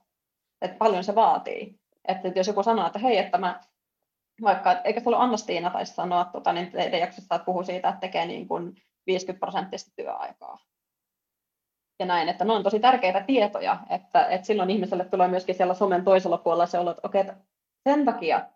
että 0.63 0.77
paljon 0.77 1.03
se 1.03 1.15
vaatii. 1.15 1.79
Että 2.07 2.27
jos 2.35 2.47
joku 2.47 2.63
sanoo, 2.63 2.87
että 2.87 2.99
hei, 2.99 3.17
että 3.17 3.37
mä 3.37 3.59
vaikka, 4.41 4.71
eikö 4.71 4.99
se 4.99 5.09
ollut 5.09 5.21
Anna-Stiina 5.21 5.69
taisi 5.69 5.93
sanoa 5.93 6.25
tota, 6.25 6.53
niin 6.53 6.71
teidän 6.71 6.99
jaksossa, 6.99 7.39
puhuu 7.39 7.63
siitä, 7.63 7.89
että 7.89 7.99
tekee 7.99 8.25
niin 8.25 8.47
kuin 8.47 8.75
50 9.07 9.39
prosenttista 9.39 9.91
työaikaa. 9.95 10.57
Ja 11.99 12.05
näin, 12.05 12.29
että 12.29 12.45
ne 12.45 12.53
on 12.53 12.63
tosi 12.63 12.79
tärkeitä 12.79 13.23
tietoja, 13.23 13.79
että, 13.89 14.25
että 14.25 14.47
silloin 14.47 14.69
ihmiselle 14.69 15.05
tulee 15.05 15.27
myöskin 15.27 15.55
siellä 15.55 15.73
somen 15.73 16.03
toisella 16.03 16.37
puolella 16.37 16.65
se 16.65 16.79
olo, 16.79 16.91
että 16.91 17.07
okei, 17.07 17.21
että 17.21 17.35
sen 17.89 18.05
takia 18.05 18.49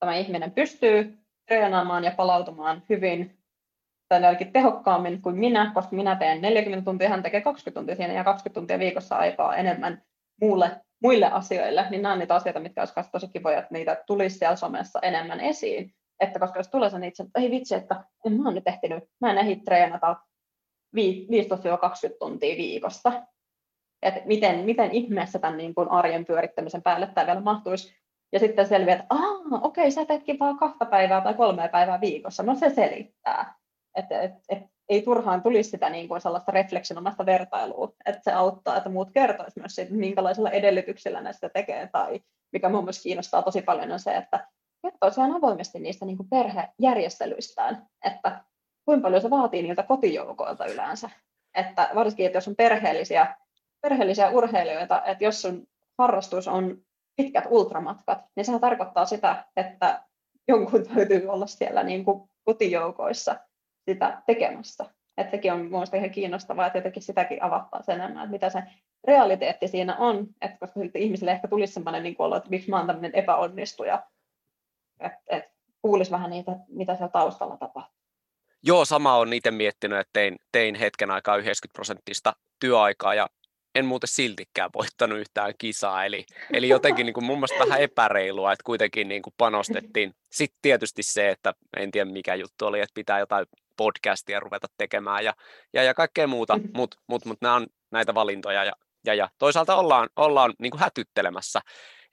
tämä 0.00 0.14
ihminen 0.14 0.50
pystyy 0.50 1.18
treenaamaan 1.48 2.04
ja 2.04 2.10
palautumaan 2.16 2.82
hyvin 2.88 3.38
tai 4.08 4.24
ainakin 4.24 4.52
tehokkaammin 4.52 5.22
kuin 5.22 5.36
minä, 5.36 5.70
koska 5.74 5.96
minä 5.96 6.16
teen 6.16 6.42
40 6.42 6.84
tuntia, 6.84 7.08
hän 7.08 7.22
tekee 7.22 7.40
20 7.40 7.80
tuntia 7.80 7.96
siinä 7.96 8.12
ja 8.12 8.24
20 8.24 8.60
tuntia 8.60 8.78
viikossa 8.78 9.16
aikaa 9.16 9.56
enemmän 9.56 10.02
muulle 10.40 10.80
muille 11.02 11.26
asioille, 11.26 11.86
niin 11.90 12.02
nämä 12.02 12.12
on 12.12 12.18
niitä 12.18 12.34
asioita, 12.34 12.60
mitkä 12.60 12.80
olisi 12.80 13.10
tosi 13.12 13.28
kivoja, 13.28 13.58
että 13.58 13.74
niitä 13.74 14.02
tulisi 14.06 14.38
siellä 14.38 14.56
somessa 14.56 14.98
enemmän 15.02 15.40
esiin. 15.40 15.94
Että 16.20 16.38
koska 16.38 16.58
jos 16.58 16.68
tulee 16.68 16.90
sen 16.90 17.04
itse, 17.04 17.22
että 17.22 17.40
ei 17.40 17.50
vitsi, 17.50 17.74
että 17.74 18.04
en 18.26 18.32
mä 18.32 18.48
ole 18.48 18.54
nyt 18.54 18.68
ehtinyt, 18.68 19.04
mä 19.20 19.30
en 19.30 19.38
ehdi 19.38 19.56
treenata 19.56 20.16
15-20 20.96 21.00
tuntia 22.18 22.56
viikossa. 22.56 23.12
Että 24.02 24.20
miten, 24.24 24.64
miten 24.64 24.90
ihmeessä 24.90 25.38
tämän 25.38 25.56
niin 25.56 25.74
kuin 25.74 25.90
arjen 25.90 26.24
pyörittämisen 26.24 26.82
päälle 26.82 27.06
tämä 27.06 27.26
vielä 27.26 27.40
mahtuisi. 27.40 27.96
Ja 28.32 28.38
sitten 28.38 28.66
selviää, 28.66 28.96
että 28.96 29.14
okei, 29.50 29.82
okay, 29.82 29.90
sä 29.90 30.04
teetkin 30.04 30.38
vaan 30.38 30.58
kahta 30.58 30.86
päivää 30.86 31.20
tai 31.20 31.34
kolmea 31.34 31.68
päivää 31.68 32.00
viikossa. 32.00 32.42
No 32.42 32.54
se 32.54 32.70
selittää. 32.70 33.54
Että 33.94 34.20
et, 34.20 34.32
et, 34.48 34.62
ei 34.88 35.02
turhaan 35.02 35.42
tulisi 35.42 35.70
sitä 35.70 35.90
niin 35.90 36.08
kuin 36.08 36.20
sellaista 36.20 36.52
refleksinomaista 36.52 37.26
vertailua, 37.26 37.92
että 38.06 38.20
se 38.24 38.32
auttaa, 38.32 38.76
että 38.76 38.88
muut 38.88 39.10
kertoisivat 39.10 39.56
myös 39.56 39.74
siitä, 39.74 39.94
minkälaisilla 39.94 40.50
edellytyksillä 40.50 41.20
ne 41.20 41.32
sitä 41.32 41.48
tekee, 41.48 41.88
tai 41.92 42.20
mikä 42.52 42.68
minun 42.68 42.84
mielestä 42.84 43.02
kiinnostaa 43.02 43.42
tosi 43.42 43.62
paljon 43.62 43.92
on 43.92 44.00
se, 44.00 44.16
että 44.16 44.48
kertoisi 44.82 45.20
ihan 45.20 45.36
avoimesti 45.36 45.78
niistä 45.78 46.06
niin 46.06 46.16
kuin 46.16 46.28
perhejärjestelyistään, 46.28 47.86
että 48.04 48.44
kuinka 48.84 49.02
paljon 49.02 49.22
se 49.22 49.30
vaatii 49.30 49.62
niiltä 49.62 49.82
kotijoukoilta 49.82 50.66
yleensä, 50.66 51.10
että 51.54 51.90
varsinkin, 51.94 52.26
että 52.26 52.36
jos 52.36 52.48
on 52.48 52.56
perheellisiä, 52.56 53.36
perheellisiä 53.80 54.30
urheilijoita, 54.30 55.02
että 55.04 55.24
jos 55.24 55.42
sun 55.42 55.66
harrastus 55.98 56.48
on 56.48 56.78
pitkät 57.16 57.44
ultramatkat, 57.50 58.18
niin 58.36 58.44
sehän 58.44 58.60
tarkoittaa 58.60 59.06
sitä, 59.06 59.44
että 59.56 60.02
jonkun 60.48 60.86
täytyy 60.86 61.28
olla 61.28 61.46
siellä 61.46 61.82
niin 61.82 62.04
kuin 62.04 62.30
kotijoukoissa 62.44 63.36
sitä 63.90 64.22
tekemässä. 64.26 64.84
Että 65.16 65.30
sekin 65.30 65.52
on 65.52 65.60
mielestäni 65.60 66.00
ihan 66.00 66.14
kiinnostavaa, 66.14 66.66
että 66.66 66.78
jotenkin 66.78 67.02
sitäkin 67.02 67.38
sen 67.80 68.00
enemmän, 68.00 68.22
että 68.22 68.30
mitä 68.30 68.50
se 68.50 68.62
realiteetti 69.06 69.68
siinä 69.68 69.96
on, 69.96 70.26
että 70.40 70.58
koska 70.58 70.80
ihmisille 70.94 71.32
ehkä 71.32 71.48
tulisi 71.48 71.72
sellainen 71.72 72.02
niin 72.02 72.16
olo, 72.18 72.36
että 72.36 72.50
miksi 72.50 72.70
mä 72.70 72.76
oon 72.76 72.86
tämmöinen 72.86 73.14
epäonnistuja, 73.14 74.02
että, 75.00 75.18
että 75.28 75.50
kuulisi 75.82 76.10
vähän 76.10 76.30
niitä, 76.30 76.52
mitä 76.68 76.94
siellä 76.94 77.12
taustalla 77.12 77.56
tapahtuu. 77.56 77.96
Joo, 78.62 78.84
sama 78.84 79.16
on 79.16 79.32
itse 79.32 79.50
miettinyt, 79.50 79.98
että 79.98 80.10
tein, 80.12 80.36
tein 80.52 80.74
hetken 80.74 81.10
aikaa 81.10 81.36
90 81.36 81.76
prosenttista 81.76 82.32
työaikaa 82.60 83.14
ja 83.14 83.26
en 83.74 83.86
muuten 83.86 84.08
siltikään 84.08 84.70
voittanut 84.74 85.18
yhtään 85.18 85.54
kisaa, 85.58 86.04
eli, 86.04 86.26
eli 86.52 86.68
jotenkin 86.68 87.06
niin 87.06 87.14
kuin 87.14 87.24
mun 87.24 87.38
mielestä 87.38 87.58
vähän 87.58 87.80
epäreilua, 87.80 88.52
että 88.52 88.64
kuitenkin 88.64 89.08
niin 89.08 89.22
kuin 89.22 89.34
panostettiin. 89.38 90.14
Sitten 90.32 90.58
tietysti 90.62 91.02
se, 91.02 91.28
että 91.28 91.54
en 91.76 91.90
tiedä 91.90 92.10
mikä 92.10 92.34
juttu 92.34 92.66
oli, 92.66 92.80
että 92.80 92.94
pitää 92.94 93.18
jotain 93.18 93.46
podcastia 93.76 94.40
ruveta 94.40 94.66
tekemään 94.78 95.24
ja, 95.24 95.34
ja, 95.72 95.82
ja 95.82 95.94
kaikkea 95.94 96.26
muuta, 96.26 96.56
mm-hmm. 96.56 96.70
mutta 96.74 96.96
mut, 97.06 97.24
mut 97.24 97.38
nämä 97.40 97.54
on 97.54 97.66
näitä 97.90 98.14
valintoja 98.14 98.64
ja, 98.64 98.72
ja, 99.04 99.14
ja 99.14 99.28
toisaalta 99.38 99.76
ollaan, 99.76 100.08
ollaan 100.16 100.54
niin 100.58 100.70
kuin 100.70 100.80
hätyttelemässä, 100.80 101.60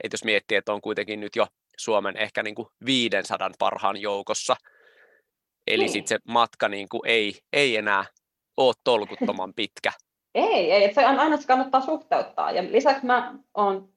että 0.04 0.14
jos 0.14 0.24
miettii, 0.24 0.58
että 0.58 0.74
on 0.74 0.82
kuitenkin 0.82 1.20
nyt 1.20 1.36
jo 1.36 1.48
Suomen 1.78 2.18
ehkä 2.18 2.44
niin 2.44 2.56
kuin 2.56 2.68
500 2.86 3.52
parhaan 3.60 3.98
joukossa, 3.98 4.56
eli 5.68 5.84
niin. 5.84 5.92
sitten 5.92 6.18
se 6.18 6.20
matka 6.28 6.70
niin 6.70 6.90
kuin 6.90 7.02
ei, 7.06 7.40
ei 7.54 7.78
enää 7.78 8.06
ole 8.58 8.74
tolkuttoman 8.84 9.54
pitkä. 9.60 9.92
Ei, 10.36 10.72
ei, 10.72 10.94
se 10.94 11.08
on 11.08 11.20
aina 11.20 11.38
se 11.38 11.48
kannattaa 11.48 11.82
suhteuttaa. 11.82 12.52
Ja 12.52 12.64
lisäksi 12.64 13.06
mä 13.06 13.36
oon 13.54 13.90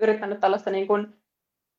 yrittänyt 0.00 0.40
tällaista 0.40 0.70
niin 0.70 0.86
kuin 0.86 1.23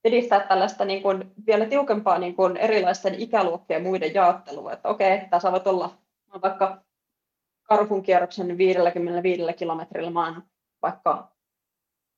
edistää 0.05 0.39
tällaista 0.39 0.85
niin 0.85 1.01
kuin 1.01 1.31
vielä 1.47 1.65
tiukempaa 1.65 2.17
niin 2.17 2.35
kuin 2.35 2.57
erilaisten 2.57 3.15
ikäluokkien 3.15 3.83
muiden 3.83 4.13
jaottelua. 4.13 4.73
Että 4.73 4.89
okei, 4.89 5.11
että 5.11 5.39
saavat 5.39 5.67
olla 5.67 5.97
vaikka 6.41 6.81
karhun 7.63 8.03
kierroksen 8.03 8.57
55 8.57 9.41
kilometrillä, 9.57 10.11
mä 10.11 10.25
oon 10.25 10.43
vaikka 10.81 11.31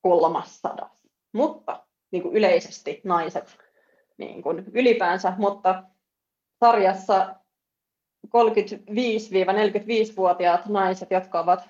kolmassadas. 0.02 1.08
Mutta 1.34 1.84
niin 2.12 2.24
kuin 2.24 2.36
yleisesti 2.36 3.02
naiset 3.04 3.58
niin 4.18 4.42
kuin 4.42 4.66
ylipäänsä, 4.74 5.34
mutta 5.38 5.84
sarjassa 6.60 7.36
35-45-vuotiaat 8.28 10.66
naiset, 10.66 11.12
jotka 11.12 11.40
ovat 11.40 11.70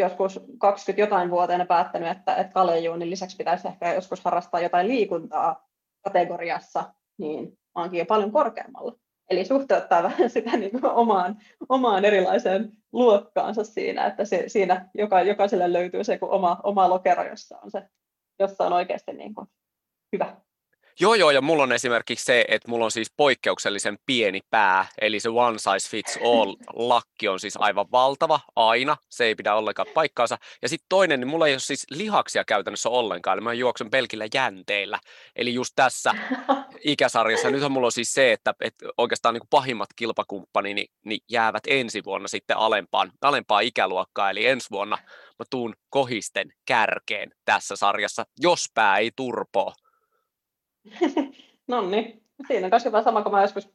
joskus 0.00 0.40
20 0.58 1.02
jotain 1.02 1.30
vuoteena 1.30 1.66
päättänyt, 1.66 2.08
että, 2.08 2.36
että 2.36 2.52
kaljajuunin 2.52 3.10
lisäksi 3.10 3.36
pitäisi 3.36 3.68
ehkä 3.68 3.94
joskus 3.94 4.24
harrastaa 4.24 4.60
jotain 4.60 4.88
liikuntaa 4.88 5.68
kategoriassa, 6.04 6.94
niin 7.18 7.58
onkin 7.74 7.98
jo 7.98 8.06
paljon 8.06 8.32
korkeammalla. 8.32 8.92
Eli 9.30 9.44
suhteuttaa 9.44 10.02
vähän 10.02 10.30
sitä 10.36 10.56
niin 10.56 10.70
kuin 10.70 10.92
omaan, 10.92 11.38
omaan 11.68 12.04
erilaiseen 12.04 12.72
luokkaansa 12.92 13.64
siinä, 13.64 14.06
että 14.06 14.24
se, 14.24 14.44
siinä 14.46 14.88
joka, 14.94 15.22
jokaiselle 15.22 15.72
löytyy 15.72 16.04
se 16.04 16.18
oma, 16.22 16.60
oma 16.62 16.88
lokero, 16.88 17.24
jossa 17.24 17.58
on, 17.62 17.70
se, 17.70 17.88
jossa 18.38 18.66
on 18.66 18.72
oikeasti 18.72 19.12
niin 19.12 19.34
kuin 19.34 19.46
hyvä 20.12 20.36
Joo, 21.00 21.14
joo, 21.14 21.30
ja 21.30 21.40
mulla 21.40 21.62
on 21.62 21.72
esimerkiksi 21.72 22.24
se, 22.24 22.44
että 22.48 22.68
mulla 22.68 22.84
on 22.84 22.90
siis 22.90 23.12
poikkeuksellisen 23.16 23.98
pieni 24.06 24.40
pää, 24.50 24.86
eli 25.00 25.20
se 25.20 25.28
one 25.28 25.58
size 25.58 25.90
fits 25.90 26.18
all 26.24 26.56
lakki 26.88 27.28
on 27.28 27.40
siis 27.40 27.54
aivan 27.56 27.86
valtava 27.92 28.40
aina, 28.56 28.96
se 29.10 29.24
ei 29.24 29.34
pidä 29.34 29.54
ollenkaan 29.54 29.88
paikkaansa. 29.94 30.38
Ja 30.62 30.68
sitten 30.68 30.86
toinen, 30.88 31.20
niin 31.20 31.28
mulla 31.28 31.46
ei 31.46 31.52
ole 31.52 31.60
siis 31.60 31.86
lihaksia 31.90 32.44
käytännössä 32.44 32.88
ollenkaan, 32.88 33.38
eli 33.38 33.44
mä 33.44 33.52
juoksen 33.52 33.90
pelkillä 33.90 34.24
jänteillä. 34.34 35.00
Eli 35.36 35.54
just 35.54 35.72
tässä 35.76 36.14
ikäsarjassa, 36.84 37.50
nythän 37.50 37.72
mulla 37.72 37.86
on 37.86 37.92
siis 37.92 38.12
se, 38.12 38.32
että, 38.32 38.54
että 38.60 38.86
oikeastaan 38.98 39.32
niin 39.34 39.40
kuin 39.40 39.50
pahimmat 39.50 39.88
kilpakumppani 39.96 40.74
niin, 40.74 40.88
niin 41.04 41.20
jäävät 41.28 41.62
ensi 41.66 42.04
vuonna 42.04 42.28
sitten 42.28 42.56
alempaan, 42.56 43.12
alempaan 43.22 43.64
ikäluokkaan, 43.64 44.30
eli 44.30 44.46
ensi 44.46 44.70
vuonna 44.70 44.98
mä 45.38 45.44
tuun 45.50 45.74
kohisten 45.90 46.52
kärkeen 46.66 47.30
tässä 47.44 47.76
sarjassa, 47.76 48.24
jos 48.38 48.66
pää 48.74 48.98
ei 48.98 49.10
turpoa 49.16 49.74
no 51.68 51.90
niin, 51.90 52.24
siinä 52.46 52.66
on 52.66 52.70
kanssa 52.70 53.02
sama 53.02 53.22
kuin 53.22 53.32
mä 53.32 53.42
joskus, 53.42 53.68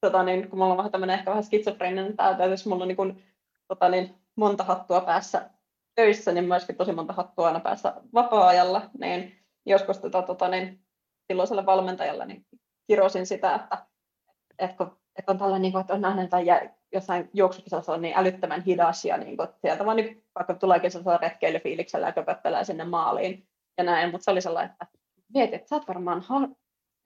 tota, 0.00 0.22
niin, 0.22 0.50
kun 0.50 0.58
mulla 0.58 0.72
on 0.72 0.76
vähän 0.76 0.92
tämmöinen 0.92 1.18
ehkä 1.18 1.30
vähän 1.30 1.44
skitsofreeninen 1.44 2.16
täältä, 2.16 2.44
jos 2.44 2.66
mulla 2.66 2.84
on 2.84 2.88
niin 2.88 2.96
kuin, 2.96 3.22
tota, 3.68 3.88
niin, 3.88 4.14
monta 4.36 4.64
hattua 4.64 5.00
päässä 5.00 5.50
töissä, 5.94 6.32
niin 6.32 6.44
myöskin 6.44 6.76
tosi 6.76 6.92
monta 6.92 7.12
hattua 7.12 7.46
aina 7.46 7.60
päässä 7.60 7.94
vapaa-ajalla, 8.14 8.90
niin 8.98 9.38
joskus 9.66 9.98
tota, 9.98 10.22
tota, 10.22 10.48
niin, 10.48 10.80
silloiselle 11.26 11.66
valmentajalle 11.66 12.26
niin 12.26 12.46
kirosin 12.86 13.26
sitä, 13.26 13.54
että, 13.54 13.86
että, 14.58 14.76
kun, 14.76 14.98
että 15.18 15.32
on 15.32 15.38
tällainen, 15.38 15.62
niin 15.62 15.80
että 15.80 15.94
on 15.94 16.00
nähnyt 16.00 16.30
tai 16.30 16.44
jossain 16.92 17.30
juoksukisassa 17.34 17.92
on 17.92 18.02
niin 18.02 18.16
älyttömän 18.16 18.62
hidas 18.62 19.04
ja 19.04 19.16
niin 19.16 19.36
kuin, 19.36 19.48
sieltä 19.60 19.86
vaan 19.86 19.96
niin, 19.96 20.24
vaikka 20.34 20.54
tuleekin 20.54 20.90
sellaisella 20.90 21.28
retkeilyfiiliksellä 21.28 22.06
ja 22.06 22.12
köpöttelee 22.12 22.64
sinne 22.64 22.84
maaliin 22.84 23.48
ja 23.78 23.84
näin, 23.84 24.10
mutta 24.10 24.24
se 24.24 24.30
oli 24.30 24.40
sellainen, 24.40 24.72
että 24.72 24.98
mietin, 25.34 25.54
että 25.54 25.68
sä 25.68 25.76
oot 25.76 25.88
varmaan, 25.88 26.24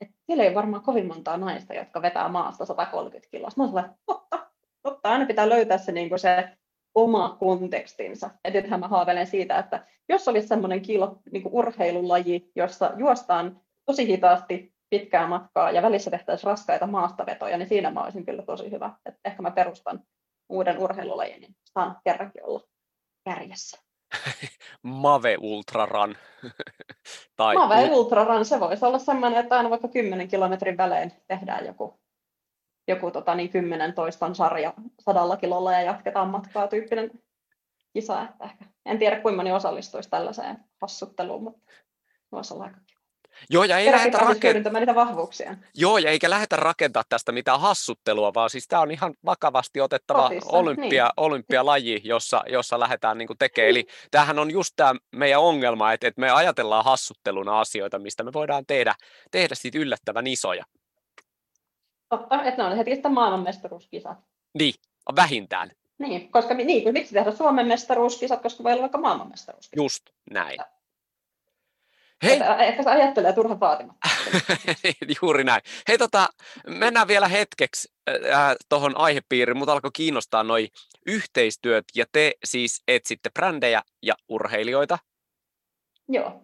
että 0.00 0.14
siellä 0.26 0.44
ei 0.44 0.54
varmaan 0.54 0.82
kovin 0.82 1.06
montaa 1.06 1.36
naista, 1.36 1.74
jotka 1.74 2.02
vetää 2.02 2.28
maasta 2.28 2.66
130 2.66 3.30
kiloa. 3.30 3.50
Mä 3.56 3.64
olen 3.64 3.90
totta, 4.06 4.46
totta, 4.82 5.12
aina 5.12 5.26
pitää 5.26 5.48
löytää 5.48 5.78
se, 5.78 5.92
niin 5.92 6.18
se 6.18 6.48
oma 6.94 7.36
kontekstinsa. 7.40 8.30
Et 8.44 8.54
nythän 8.54 8.80
mä 8.80 8.88
haaveilen 8.88 9.26
siitä, 9.26 9.58
että 9.58 9.86
jos 10.08 10.28
olisi 10.28 10.48
semmoinen 10.48 10.82
kilo, 10.82 11.18
niin 11.32 11.42
urheilulaji, 11.50 12.50
jossa 12.56 12.92
juostaan 12.96 13.60
tosi 13.86 14.06
hitaasti 14.06 14.74
pitkää 14.90 15.26
matkaa 15.26 15.70
ja 15.70 15.82
välissä 15.82 16.10
tehtäisiin 16.10 16.46
raskaita 16.46 16.86
maastavetoja, 16.86 17.58
niin 17.58 17.68
siinä 17.68 17.90
mä 17.90 18.02
olisin 18.04 18.26
kyllä 18.26 18.42
tosi 18.42 18.70
hyvä. 18.70 18.92
Et 19.06 19.14
ehkä 19.24 19.42
mä 19.42 19.50
perustan 19.50 20.02
uuden 20.48 20.78
urheilulajin, 20.78 21.40
niin 21.40 21.56
saan 21.64 21.96
kerrankin 22.04 22.44
olla 22.44 22.60
kärjessä. 23.24 23.85
Mave 24.82 25.36
Ultra 25.40 25.86
Run. 25.86 26.16
tai... 27.36 27.54
Mave 27.54 27.90
Ultra 27.90 28.24
Run, 28.24 28.44
se 28.44 28.60
voisi 28.60 28.84
olla 28.84 28.98
sellainen, 28.98 29.40
että 29.40 29.56
aina 29.56 29.70
vaikka 29.70 29.88
10 29.88 30.28
kilometrin 30.28 30.76
välein 30.76 31.12
tehdään 31.28 31.66
joku, 31.66 32.00
joku 32.88 33.10
tota, 33.10 33.34
niin 33.34 33.50
10 33.50 33.94
toistan 33.94 34.34
sarja 34.34 34.74
sadalla 35.00 35.36
kilolla 35.36 35.72
ja 35.72 35.82
jatketaan 35.82 36.28
matkaa 36.28 36.68
tyyppinen 36.68 37.10
kisa. 37.92 38.22
Että 38.22 38.44
ehkä. 38.44 38.64
En 38.84 38.98
tiedä, 38.98 39.20
kuinka 39.20 39.36
moni 39.36 39.52
osallistuisi 39.52 40.10
tällaiseen 40.10 40.64
hassutteluun, 40.80 41.42
mutta 41.42 41.72
voisi 42.32 42.54
olla 42.54 42.64
aika 42.64 42.80
Joo, 43.50 43.64
ja 43.64 43.78
ei 43.78 43.92
lähdetä 43.92 44.18
rakentaa 44.18 44.72
niitä 44.72 44.94
vahvuuksia. 44.94 45.56
Joo, 45.74 45.98
ja 45.98 46.10
eikä 46.10 46.30
lähdetä 46.30 46.56
rakentaa 46.56 47.02
tästä 47.08 47.32
mitään 47.32 47.60
hassuttelua, 47.60 48.34
vaan 48.34 48.50
siis 48.50 48.68
tämä 48.68 48.82
on 48.82 48.90
ihan 48.90 49.14
vakavasti 49.24 49.80
otettava 49.80 50.30
olympia, 50.46 51.04
niin. 51.04 51.12
olympialaji, 51.16 52.00
jossa, 52.04 52.42
jossa 52.48 52.80
lähdetään 52.80 53.18
niin 53.18 53.28
tekemään. 53.38 53.70
Eli 53.70 53.86
tämähän 54.10 54.38
on 54.38 54.50
just 54.50 54.72
tämä 54.76 54.94
meidän 55.12 55.40
ongelma, 55.40 55.92
että, 55.92 56.08
että 56.08 56.20
me 56.20 56.30
ajatellaan 56.30 56.84
hassutteluna 56.84 57.60
asioita, 57.60 57.98
mistä 57.98 58.22
me 58.22 58.32
voidaan 58.32 58.66
tehdä, 58.66 58.94
tehdä 59.30 59.54
siitä 59.54 59.78
yllättävän 59.78 60.26
isoja. 60.26 60.64
Totta, 62.08 62.42
että 62.42 62.62
ne 62.62 62.68
on 62.68 62.76
heti 62.76 62.94
sitä 62.94 63.08
maailmanmestaruuskisat. 63.08 64.18
Niin, 64.58 64.74
vähintään. 65.16 65.70
Niin, 65.98 66.32
koska 66.32 66.54
niin, 66.54 66.92
miksi 66.92 67.14
tehdä 67.14 67.30
Suomen 67.30 67.66
mestaruuskisat, 67.66 68.42
koska 68.42 68.64
voi 68.64 68.72
olla 68.72 68.82
vaikka 68.82 68.98
maailmanmestaruuskisat. 68.98 69.76
Just 69.76 70.02
näin. 70.30 70.58
Hei. 72.22 72.40
Ehkä 72.58 72.82
se 72.82 72.90
ajattelee 72.90 73.32
turhan 73.32 73.60
vaatimatta. 73.60 74.08
Juuri 75.22 75.44
näin. 75.44 75.62
Hei, 75.88 75.98
tota, 75.98 76.28
mennään 76.66 77.08
vielä 77.08 77.28
hetkeksi 77.28 77.88
äh, 78.08 78.56
tuohon 78.68 78.96
aihepiiriin. 78.96 79.56
Mutta 79.56 79.72
alkoi 79.72 79.90
kiinnostaa 79.94 80.42
noi 80.42 80.68
yhteistyöt, 81.06 81.84
ja 81.94 82.04
te 82.12 82.32
siis 82.44 82.82
etsitte 82.88 83.30
brändejä 83.30 83.82
ja 84.02 84.14
urheilijoita. 84.28 84.98
Joo. 86.08 86.42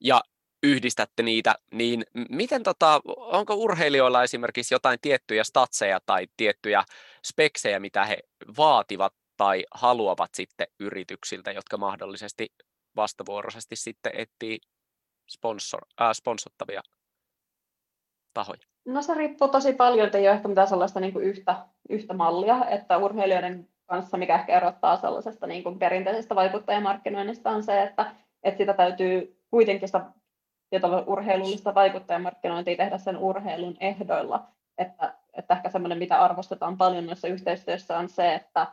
Ja 0.00 0.20
yhdistätte 0.62 1.22
niitä, 1.22 1.54
niin 1.72 2.04
miten 2.28 2.62
tota, 2.62 3.00
onko 3.16 3.54
urheilijoilla 3.54 4.22
esimerkiksi 4.22 4.74
jotain 4.74 4.98
tiettyjä 5.02 5.44
statseja 5.44 6.00
tai 6.06 6.26
tiettyjä 6.36 6.84
speksejä, 7.24 7.80
mitä 7.80 8.04
he 8.04 8.18
vaativat 8.56 9.12
tai 9.36 9.64
haluavat 9.70 10.30
sitten 10.34 10.66
yrityksiltä, 10.80 11.52
jotka 11.52 11.76
mahdollisesti 11.76 12.52
vastavuoroisesti 12.96 13.76
sitten 13.76 14.12
etsii 14.14 14.58
sponsor, 15.28 15.80
äh, 16.00 16.12
sponsottavia 16.12 16.80
tahoja? 18.34 18.60
No 18.84 19.02
se 19.02 19.14
riippuu 19.14 19.48
tosi 19.48 19.72
paljon, 19.72 20.06
että 20.06 20.18
ei 20.18 20.28
ole 20.28 20.36
ehkä 20.36 20.48
mitään 20.48 20.68
sellaista 20.68 21.00
niin 21.00 21.12
kuin 21.12 21.24
yhtä, 21.24 21.66
yhtä 21.88 22.14
mallia, 22.14 22.66
että 22.68 22.98
urheilijoiden 22.98 23.68
kanssa, 23.86 24.16
mikä 24.16 24.34
ehkä 24.34 24.56
erottaa 24.56 24.96
sellaisesta 24.96 25.46
niin 25.46 25.62
kuin 25.62 25.78
perinteisestä 25.78 26.34
vaikuttajamarkkinoinnista, 26.34 27.50
on 27.50 27.62
se, 27.62 27.82
että, 27.82 28.14
että 28.42 28.58
sitä 28.58 28.74
täytyy 28.74 29.40
kuitenkin 29.50 29.88
sitä 29.88 30.06
urheilullista 31.06 31.74
vaikuttajamarkkinointia 31.74 32.76
tehdä 32.76 32.98
sen 32.98 33.16
urheilun 33.16 33.76
ehdoilla. 33.80 34.48
Että, 34.78 35.14
että 35.32 35.54
ehkä 35.54 35.70
semmoinen, 35.70 35.98
mitä 35.98 36.22
arvostetaan 36.22 36.78
paljon 36.78 37.06
noissa 37.06 37.28
yhteistyössä, 37.28 37.98
on 37.98 38.08
se, 38.08 38.34
että, 38.34 38.66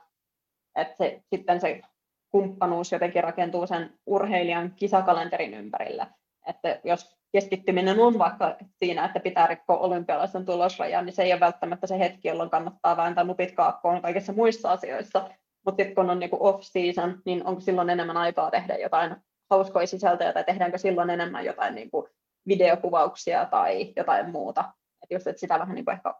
että 0.76 0.98
se, 0.98 1.24
sitten 1.30 1.62
se 1.62 1.82
kumppanuus 2.30 2.92
jotenkin 2.92 3.24
rakentuu 3.24 3.68
sen 3.68 4.00
urheilijan 4.06 4.74
kisakalenterin 4.76 5.54
ympärillä 5.54 6.08
että 6.50 6.80
jos 6.84 7.20
keskittyminen 7.32 8.00
on 8.00 8.20
vaikka 8.20 8.56
siinä, 8.76 9.06
että 9.06 9.20
pitää 9.20 9.48
rikkoa 9.48 9.78
olympialaisen 9.78 10.46
tulosrajan, 10.46 11.06
niin 11.06 11.14
se 11.14 11.24
ei 11.24 11.34
ole 11.34 11.40
välttämättä 11.40 11.88
se 11.88 12.00
hetki, 12.00 12.28
jolloin 12.28 12.50
kannattaa 12.50 12.98
vääntää 12.98 13.24
nupit 13.24 13.52
kaakkoon 13.52 14.02
kaikissa 14.02 14.34
muissa 14.34 14.72
asioissa. 14.72 15.30
Mutta 15.66 15.84
sitten 15.84 15.96
kun 15.96 16.10
on 16.10 16.20
niinku 16.20 16.38
off-season, 16.40 17.22
niin 17.26 17.46
onko 17.46 17.62
silloin 17.62 17.90
enemmän 17.90 18.18
aikaa 18.18 18.52
tehdä 18.52 18.78
jotain 18.78 19.16
hauskoja 19.50 19.88
sisältöjä 19.88 20.34
tai 20.34 20.44
tehdäänkö 20.44 20.78
silloin 20.78 21.10
enemmän 21.10 21.46
jotain 21.46 21.76
niinku 21.76 22.10
videokuvauksia 22.48 23.46
tai 23.46 23.94
jotain 23.96 24.30
muuta. 24.30 24.64
Et 25.04 25.12
just, 25.12 25.28
että 25.28 25.40
sitä 25.40 25.60
vähän 25.60 25.76
niinku 25.76 25.92
ehkä 25.92 26.14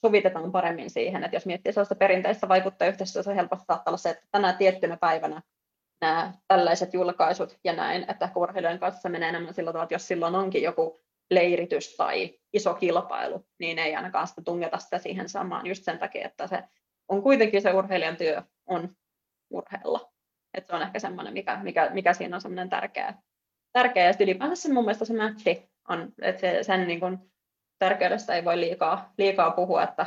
sovitetaan 0.00 0.52
paremmin 0.52 0.90
siihen, 0.90 1.24
että 1.24 1.36
jos 1.36 1.46
miettii 1.46 1.72
sellaista 1.72 1.94
perinteistä 1.94 2.48
vaikuttajayhteistyötä, 2.48 3.30
se 3.30 3.36
helposti 3.36 3.64
saattaa 3.66 3.90
olla 3.90 3.98
se, 3.98 4.10
että 4.10 4.26
tänä 4.30 4.52
tiettynä 4.52 4.96
päivänä 4.96 5.42
nämä 6.00 6.32
tällaiset 6.48 6.94
julkaisut 6.94 7.58
ja 7.64 7.72
näin, 7.72 8.10
että 8.10 8.28
urheilijoiden 8.34 8.80
kanssa 8.80 9.08
menee 9.08 9.28
enemmän 9.28 9.54
sillä 9.54 9.70
tavalla, 9.70 9.84
että 9.84 9.94
jos 9.94 10.08
silloin 10.08 10.34
onkin 10.34 10.62
joku 10.62 11.00
leiritys 11.30 11.96
tai 11.96 12.38
iso 12.52 12.74
kilpailu, 12.74 13.46
niin 13.58 13.78
ei 13.78 13.96
ainakaan 13.96 14.28
sitä 14.28 14.42
tungeta 14.44 14.78
sitä 14.78 14.98
siihen 14.98 15.28
samaan 15.28 15.66
just 15.66 15.84
sen 15.84 15.98
takia, 15.98 16.26
että 16.26 16.46
se 16.46 16.64
on 17.08 17.22
kuitenkin 17.22 17.62
se 17.62 17.72
urheilijan 17.72 18.16
työ 18.16 18.42
on 18.66 18.96
urheilla. 19.50 20.12
Et 20.54 20.66
se 20.66 20.74
on 20.74 20.82
ehkä 20.82 20.98
semmoinen, 20.98 21.32
mikä, 21.32 21.58
mikä, 21.62 21.90
mikä 21.92 22.12
siinä 22.12 22.36
on 22.36 22.40
semmoinen 22.40 22.70
tärkeä, 22.70 23.14
tärkeä. 23.72 24.04
Ja 24.04 24.14
ylipäänsä 24.20 24.72
mun 24.72 24.84
mielestä 24.84 25.04
se 25.04 25.16
matchi 25.16 25.68
on, 25.88 26.12
että 26.22 26.40
se, 26.40 26.62
sen 26.62 26.86
niin 26.86 27.00
kuin 27.00 27.18
tärkeydestä 27.78 28.34
ei 28.34 28.44
voi 28.44 28.60
liikaa, 28.60 29.12
liikaa 29.18 29.50
puhua, 29.50 29.82
että, 29.82 30.06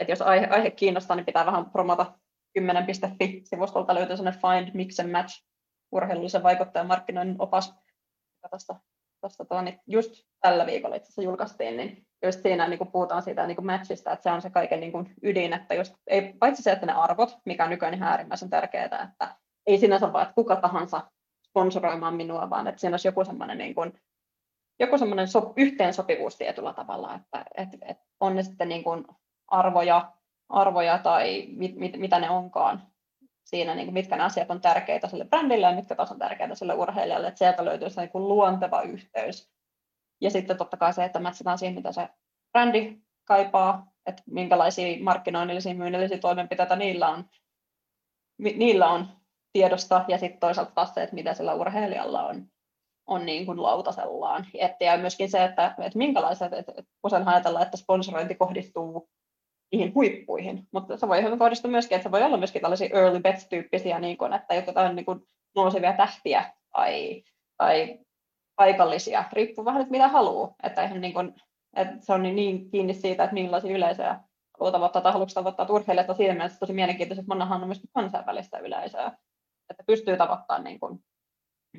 että 0.00 0.12
jos 0.12 0.22
aihe, 0.22 0.46
aihe 0.46 0.70
kiinnostaa, 0.70 1.16
niin 1.16 1.26
pitää 1.26 1.46
vähän 1.46 1.70
promota 1.70 2.18
10.fi-sivustolta 2.58 3.94
löytyy 3.94 4.16
sellainen 4.16 4.40
Find, 4.40 4.74
Mix 4.74 5.00
and 5.00 5.10
Match 5.10 5.44
urheilullisen 5.92 6.42
vaikuttajan 6.42 6.86
markkinoinnin 6.86 7.36
opas, 7.38 7.68
joka 7.68 8.48
tästä, 8.50 8.74
tästä 9.20 9.44
tuo, 9.44 9.62
niin 9.62 9.80
just 9.86 10.12
tällä 10.40 10.66
viikolla 10.66 10.96
itse 10.96 11.06
asiassa 11.06 11.22
julkaistiin, 11.22 11.76
niin 11.76 12.06
just 12.24 12.42
siinä 12.42 12.68
niin 12.68 12.78
kuin 12.78 12.92
puhutaan 12.92 13.22
siitä 13.22 13.46
niin 13.46 13.56
kuin 13.56 13.66
matchista, 13.66 14.12
että 14.12 14.22
se 14.22 14.30
on 14.30 14.42
se 14.42 14.50
kaiken 14.50 14.80
niin 14.80 14.92
kuin 14.92 15.14
ydin, 15.22 15.52
että 15.52 15.74
just, 15.74 15.94
ei, 16.06 16.32
paitsi 16.38 16.62
se, 16.62 16.72
että 16.72 16.86
ne 16.86 16.92
arvot, 16.92 17.38
mikä 17.44 17.64
on 17.64 17.70
nykyään 17.70 17.94
ihan 17.94 18.08
äärimmäisen 18.08 18.50
tärkeää, 18.50 18.84
että 19.12 19.36
ei 19.66 19.78
sinänsä 19.78 20.12
vaan, 20.12 20.22
että 20.22 20.34
kuka 20.34 20.56
tahansa 20.56 21.10
sponsoroimaan 21.48 22.14
minua, 22.14 22.50
vaan 22.50 22.66
että 22.66 22.80
siinä 22.80 22.92
olisi 22.92 23.08
joku 23.08 23.24
semmoinen 23.24 23.58
niin 23.58 23.74
kuin, 23.74 24.00
joku 24.80 24.98
semmoinen 24.98 25.28
so, 25.28 25.52
yhteensopivuus 25.56 26.36
tietyllä 26.36 26.72
tavalla, 26.72 27.14
että 27.14 27.44
et, 27.56 27.68
et 27.82 27.96
on 28.20 28.36
ne 28.36 28.42
sitten 28.42 28.68
niin 28.68 28.84
kuin 28.84 29.04
arvoja, 29.48 30.12
arvoja 30.48 30.98
tai 30.98 31.46
mit, 31.50 31.76
mit, 31.76 31.96
mitä 31.96 32.18
ne 32.18 32.30
onkaan 32.30 32.82
siinä, 33.44 33.74
niin 33.74 33.86
kuin 33.86 33.94
mitkä 33.94 34.16
ne 34.16 34.24
asiat 34.24 34.50
on 34.50 34.60
tärkeitä 34.60 35.08
sille 35.08 35.24
brändille 35.24 35.66
ja 35.66 35.74
mitkä 35.74 35.94
taas 35.94 36.12
on 36.12 36.18
tärkeitä 36.18 36.54
sille 36.54 36.74
urheilijalle, 36.74 37.28
että 37.28 37.38
sieltä 37.38 37.64
löytyy 37.64 37.90
se 37.90 38.00
niin 38.00 38.10
kuin 38.10 38.28
luonteva 38.28 38.82
yhteys. 38.82 39.50
Ja 40.20 40.30
sitten 40.30 40.58
totta 40.58 40.76
kai 40.76 40.92
se, 40.92 41.04
että 41.04 41.18
mätsätään 41.18 41.58
siihen, 41.58 41.74
mitä 41.74 41.92
se 41.92 42.08
brändi 42.52 42.96
kaipaa, 43.24 43.86
että 44.06 44.22
minkälaisia 44.26 45.02
markkinoinnillisia 45.02 45.74
myynnillisiä 45.74 46.18
toimenpiteitä 46.18 46.76
niillä 46.76 47.08
on, 47.08 47.24
niillä 48.38 48.88
on 48.90 49.08
tiedosta, 49.52 50.04
ja 50.08 50.18
sitten 50.18 50.40
toisaalta 50.40 50.72
taas 50.74 50.94
se, 50.94 51.02
että 51.02 51.14
mitä 51.14 51.34
sillä 51.34 51.54
urheilijalla 51.54 52.26
on, 52.26 52.46
on 53.06 53.26
niin 53.26 53.46
kuin 53.46 53.62
lautasellaan. 53.62 54.46
Et, 54.54 54.72
ja 54.80 54.98
myöskin 54.98 55.30
se, 55.30 55.44
että, 55.44 55.74
että 55.78 55.98
minkälaiset, 55.98 56.52
että 56.52 56.72
usein 57.04 57.28
ajatellaan, 57.28 57.64
että 57.64 57.76
sponsorointi 57.76 58.34
kohdistuu 58.34 59.08
niihin 59.72 59.94
huippuihin, 59.94 60.68
mutta 60.72 60.96
se 60.96 61.08
voi 61.08 61.22
hyvin 61.22 61.38
kohdistua 61.38 61.70
myöskin, 61.70 61.96
että 61.96 62.08
se 62.08 62.10
voi 62.10 62.22
olla 62.22 62.36
myöskin 62.36 62.62
tällaisia 62.62 62.88
early 62.92 63.20
bets-tyyppisiä, 63.20 63.98
niin 63.98 64.18
kuin, 64.18 64.32
että 64.32 64.54
jotain 64.54 64.96
niin 64.96 65.06
kuin 65.06 65.20
nousevia 65.56 65.92
tähtiä 65.92 66.52
tai, 66.72 67.22
tai 67.56 67.98
paikallisia, 68.56 69.24
riippuu 69.32 69.64
vähän, 69.64 69.82
että 69.82 69.90
mitä 69.90 70.08
haluaa, 70.08 70.54
että, 70.62 70.84
ihan 70.84 71.00
niin 71.00 71.12
kuin, 71.12 71.34
että 71.76 71.96
se 72.00 72.12
on 72.12 72.22
niin 72.22 72.70
kiinni 72.70 72.94
siitä, 72.94 73.24
että 73.24 73.34
millaisia 73.34 73.76
yleisöjä 73.76 74.20
haluaa 74.58 74.72
tavoittaa 74.72 75.02
tai 75.02 75.12
haluatko 75.12 75.34
tavoittaa 75.34 75.66
urheilijat, 75.70 76.16
siinä 76.16 76.34
mielessä 76.34 76.58
tosi 76.58 76.72
mielenkiintoista, 76.72 77.20
että 77.20 77.34
monahan 77.34 77.62
on 77.62 77.68
myöskin 77.68 77.90
kansainvälistä 77.94 78.58
yleisöä, 78.58 79.12
että 79.70 79.84
pystyy 79.86 80.16
tavoittamaan 80.16 80.64
niin 80.64 80.80
kuin 80.80 81.04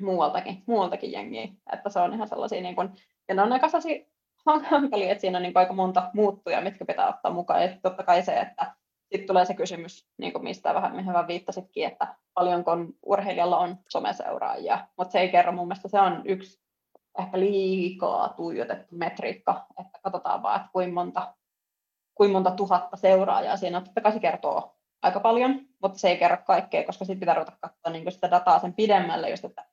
muualtakin, 0.00 0.62
muualtakin 0.66 1.12
jengiä, 1.12 1.48
että 1.72 1.90
se 1.90 1.98
on 1.98 2.14
ihan 2.14 2.28
sellaisia, 2.28 2.62
niin 2.62 2.74
kuin, 2.74 2.90
ja 3.28 3.34
ne 3.34 3.42
on 3.42 3.52
aika 3.52 3.68
sellaisia 3.68 4.04
hankalia, 4.46 5.12
että 5.12 5.20
siinä 5.20 5.38
on 5.38 5.42
niin 5.42 5.52
aika 5.54 5.72
monta 5.72 6.10
muuttuja, 6.14 6.60
mitkä 6.60 6.84
pitää 6.84 7.08
ottaa 7.08 7.32
mukaan. 7.32 7.62
Ja 7.62 7.68
totta 7.82 8.02
kai 8.02 8.22
se, 8.22 8.40
että 8.40 8.74
sitten 9.12 9.26
tulee 9.26 9.44
se 9.44 9.54
kysymys, 9.54 10.06
niin 10.18 10.32
kuin 10.32 10.44
mistä 10.44 10.74
vähän, 10.74 10.96
mihin 10.96 11.12
vähän 11.12 11.28
viittasitkin, 11.28 11.86
että 11.86 12.14
paljonko 12.34 12.70
urheilijalla 13.06 13.58
on 13.58 13.76
someseuraajia, 13.88 14.86
mutta 14.96 15.12
se 15.12 15.20
ei 15.20 15.28
kerro, 15.28 15.52
mun 15.52 15.68
mielestä 15.68 15.88
se 15.88 16.00
on 16.00 16.22
yksi 16.24 16.60
ehkä 17.18 17.40
liikaa 17.40 18.28
tuijotettu 18.28 18.96
metriikka, 18.96 19.66
että 19.80 19.98
katsotaan 20.02 20.42
vaan, 20.42 20.56
että 20.56 20.68
kuinka 20.72 20.94
monta, 20.94 21.34
kuinka 22.14 22.32
monta 22.32 22.50
tuhatta 22.50 22.96
seuraajaa 22.96 23.56
siinä. 23.56 23.80
Totta 23.80 24.00
kai 24.00 24.12
se 24.12 24.20
kertoo 24.20 24.76
aika 25.02 25.20
paljon, 25.20 25.60
mutta 25.82 25.98
se 25.98 26.08
ei 26.08 26.18
kerro 26.18 26.36
kaikkea, 26.46 26.84
koska 26.84 27.04
sitten 27.04 27.20
pitää 27.20 27.34
ruveta 27.34 27.52
katsoa 27.60 27.92
niin 27.92 28.12
sitä 28.12 28.30
dataa 28.30 28.58
sen 28.58 28.74
pidemmälle, 28.74 29.30
just, 29.30 29.44
että 29.44 29.66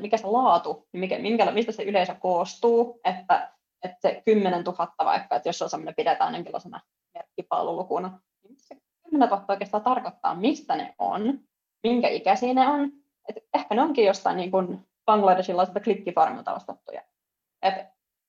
mikä 0.00 0.16
se 0.16 0.26
laatu, 0.26 0.88
mikä, 0.92 1.18
minkä, 1.18 1.50
mistä 1.50 1.72
se 1.72 1.82
yleisö 1.82 2.14
koostuu, 2.14 3.00
että 3.04 3.55
että 3.86 3.98
se 4.02 4.22
10 4.24 4.64
000 4.64 4.92
vaikka, 5.04 5.36
että 5.36 5.48
jos 5.48 5.62
on 5.62 5.70
sellainen 5.70 5.94
pidetään 5.94 6.34
jonkinlaisena 6.34 6.80
merkkipalvelulukuna, 7.14 8.20
niin 8.42 8.56
se 8.58 8.76
10 9.04 9.28
000 9.28 9.44
oikeastaan 9.48 9.82
tarkoittaa, 9.82 10.34
mistä 10.34 10.76
ne 10.76 10.94
on, 10.98 11.40
minkä 11.82 12.08
ikäisiä 12.08 12.54
ne 12.54 12.68
on. 12.68 12.92
Et 13.28 13.36
ehkä 13.54 13.74
ne 13.74 13.82
onkin 13.82 14.06
jostain 14.06 14.36
niin 14.36 14.50
kuin 14.50 14.86
Bangladesilaiselta 15.06 15.80
klikkifarmilta 15.80 16.54
ostettuja. 16.54 17.02
Et, 17.62 17.74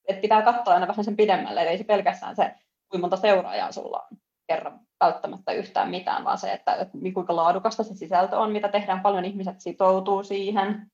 et 0.07 0.21
pitää 0.21 0.41
katsoa 0.41 0.73
aina 0.73 0.87
vähän 0.87 1.05
sen 1.05 1.17
pidemmälle, 1.17 1.61
ei 1.61 1.77
se 1.77 1.83
pelkästään 1.83 2.35
se, 2.35 2.55
kuinka 2.89 3.01
monta 3.01 3.17
seuraajaa 3.17 3.71
sulla 3.71 4.07
on 4.11 4.17
kerran 4.47 4.79
välttämättä 4.99 5.51
yhtään 5.51 5.89
mitään, 5.89 6.23
vaan 6.23 6.37
se, 6.37 6.53
että, 6.53 6.75
että 6.75 6.97
kuinka 7.13 7.35
laadukasta 7.35 7.83
se 7.83 7.95
sisältö 7.95 8.37
on, 8.37 8.51
mitä 8.51 8.67
tehdään, 8.67 9.01
paljon 9.01 9.25
ihmiset 9.25 9.61
sitoutuu 9.61 10.23
siihen, 10.23 10.91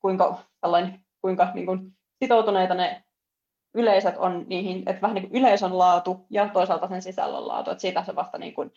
kuinka, 0.00 0.38
tällainen, 0.60 1.04
kuinka 1.20 1.50
niin 1.54 1.66
kuin, 1.66 1.92
sitoutuneita 2.22 2.74
ne 2.74 3.04
yleisöt 3.78 4.16
on 4.16 4.44
niihin, 4.48 4.82
että 4.86 5.02
vähän 5.02 5.14
niin 5.14 5.28
kuin 5.28 5.40
yleisön 5.40 5.78
laatu 5.78 6.26
ja 6.30 6.48
toisaalta 6.48 6.88
sen 6.88 7.02
sisällön 7.02 7.48
laatu, 7.48 7.70
että 7.70 7.82
siitä 7.82 8.04
se 8.04 8.14
vasta 8.14 8.38
niin 8.38 8.54
kuin 8.54 8.72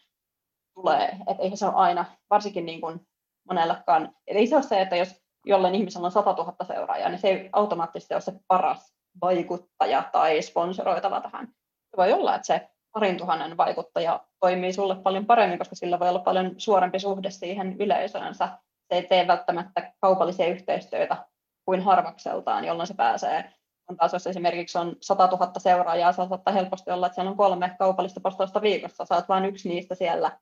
tulee, 0.74 1.18
että 1.30 1.44
eihän 1.44 1.58
se 1.58 1.66
ole 1.66 1.76
aina, 1.76 2.06
varsinkin 2.30 2.66
niin 2.66 2.82
kuin 2.82 3.08
monellakaan, 3.48 4.16
ei 4.28 4.48
se 4.48 4.56
ole 4.56 4.64
se, 4.64 4.82
että 4.82 4.96
jos 4.96 5.22
jollain 5.46 5.76
ihmisellä 5.76 6.06
on 6.06 6.12
100 6.12 6.32
000 6.32 6.56
seuraajaa, 6.64 7.10
niin 7.10 7.20
se 7.20 7.28
ei 7.28 7.50
automaattisesti 7.54 8.14
ole 8.14 8.22
se 8.22 8.34
paras 8.48 8.94
vaikuttaja 9.22 10.04
tai 10.12 10.42
sponsoroitava 10.42 11.22
tähän. 11.22 11.48
Se 11.92 11.98
voi 11.98 12.14
olla, 12.14 12.36
että 12.36 12.46
se 12.46 12.70
parin 12.94 13.18
tuhannen 13.18 13.58
vaikuttaja 13.58 14.24
toimii 14.40 14.74
sulle 14.74 14.96
paljon 14.96 15.26
paremmin, 15.26 15.58
koska 15.58 15.76
sillä 15.76 16.00
voi 16.00 16.10
olla 16.10 16.20
paljon 16.20 16.54
suorempi 16.58 17.00
suhde 17.00 17.32
siihen 17.32 17.76
yleisöönsä. 17.80 18.48
Se 18.90 18.96
ei 18.96 19.04
tee 19.04 19.28
välttämättä 19.28 19.94
kaupallisia 20.02 20.48
yhteistyötä 20.48 21.18
kuin 21.66 21.82
harvakseltaan, 21.82 22.66
jolloin 22.66 22.88
se 22.88 22.94
pääsee 22.94 23.54
taas 23.98 24.14
jos 24.14 24.28
esimerkiksi 24.28 24.78
on 24.78 24.96
100 25.02 25.28
000 25.28 25.52
seuraajaa, 25.58 26.12
se 26.12 26.16
saattaa 26.30 26.54
helposti 26.54 26.92
olla, 26.92 27.06
että 27.06 27.16
siellä 27.16 27.32
on 27.32 27.38
kolme 27.38 27.76
kaupallista 27.80 28.20
postausta 28.20 28.62
viikossa, 28.62 29.06
saat 29.06 29.30
vain 29.30 29.46
yksi 29.46 29.70
niistä 29.70 29.96
siellä 29.96 30.40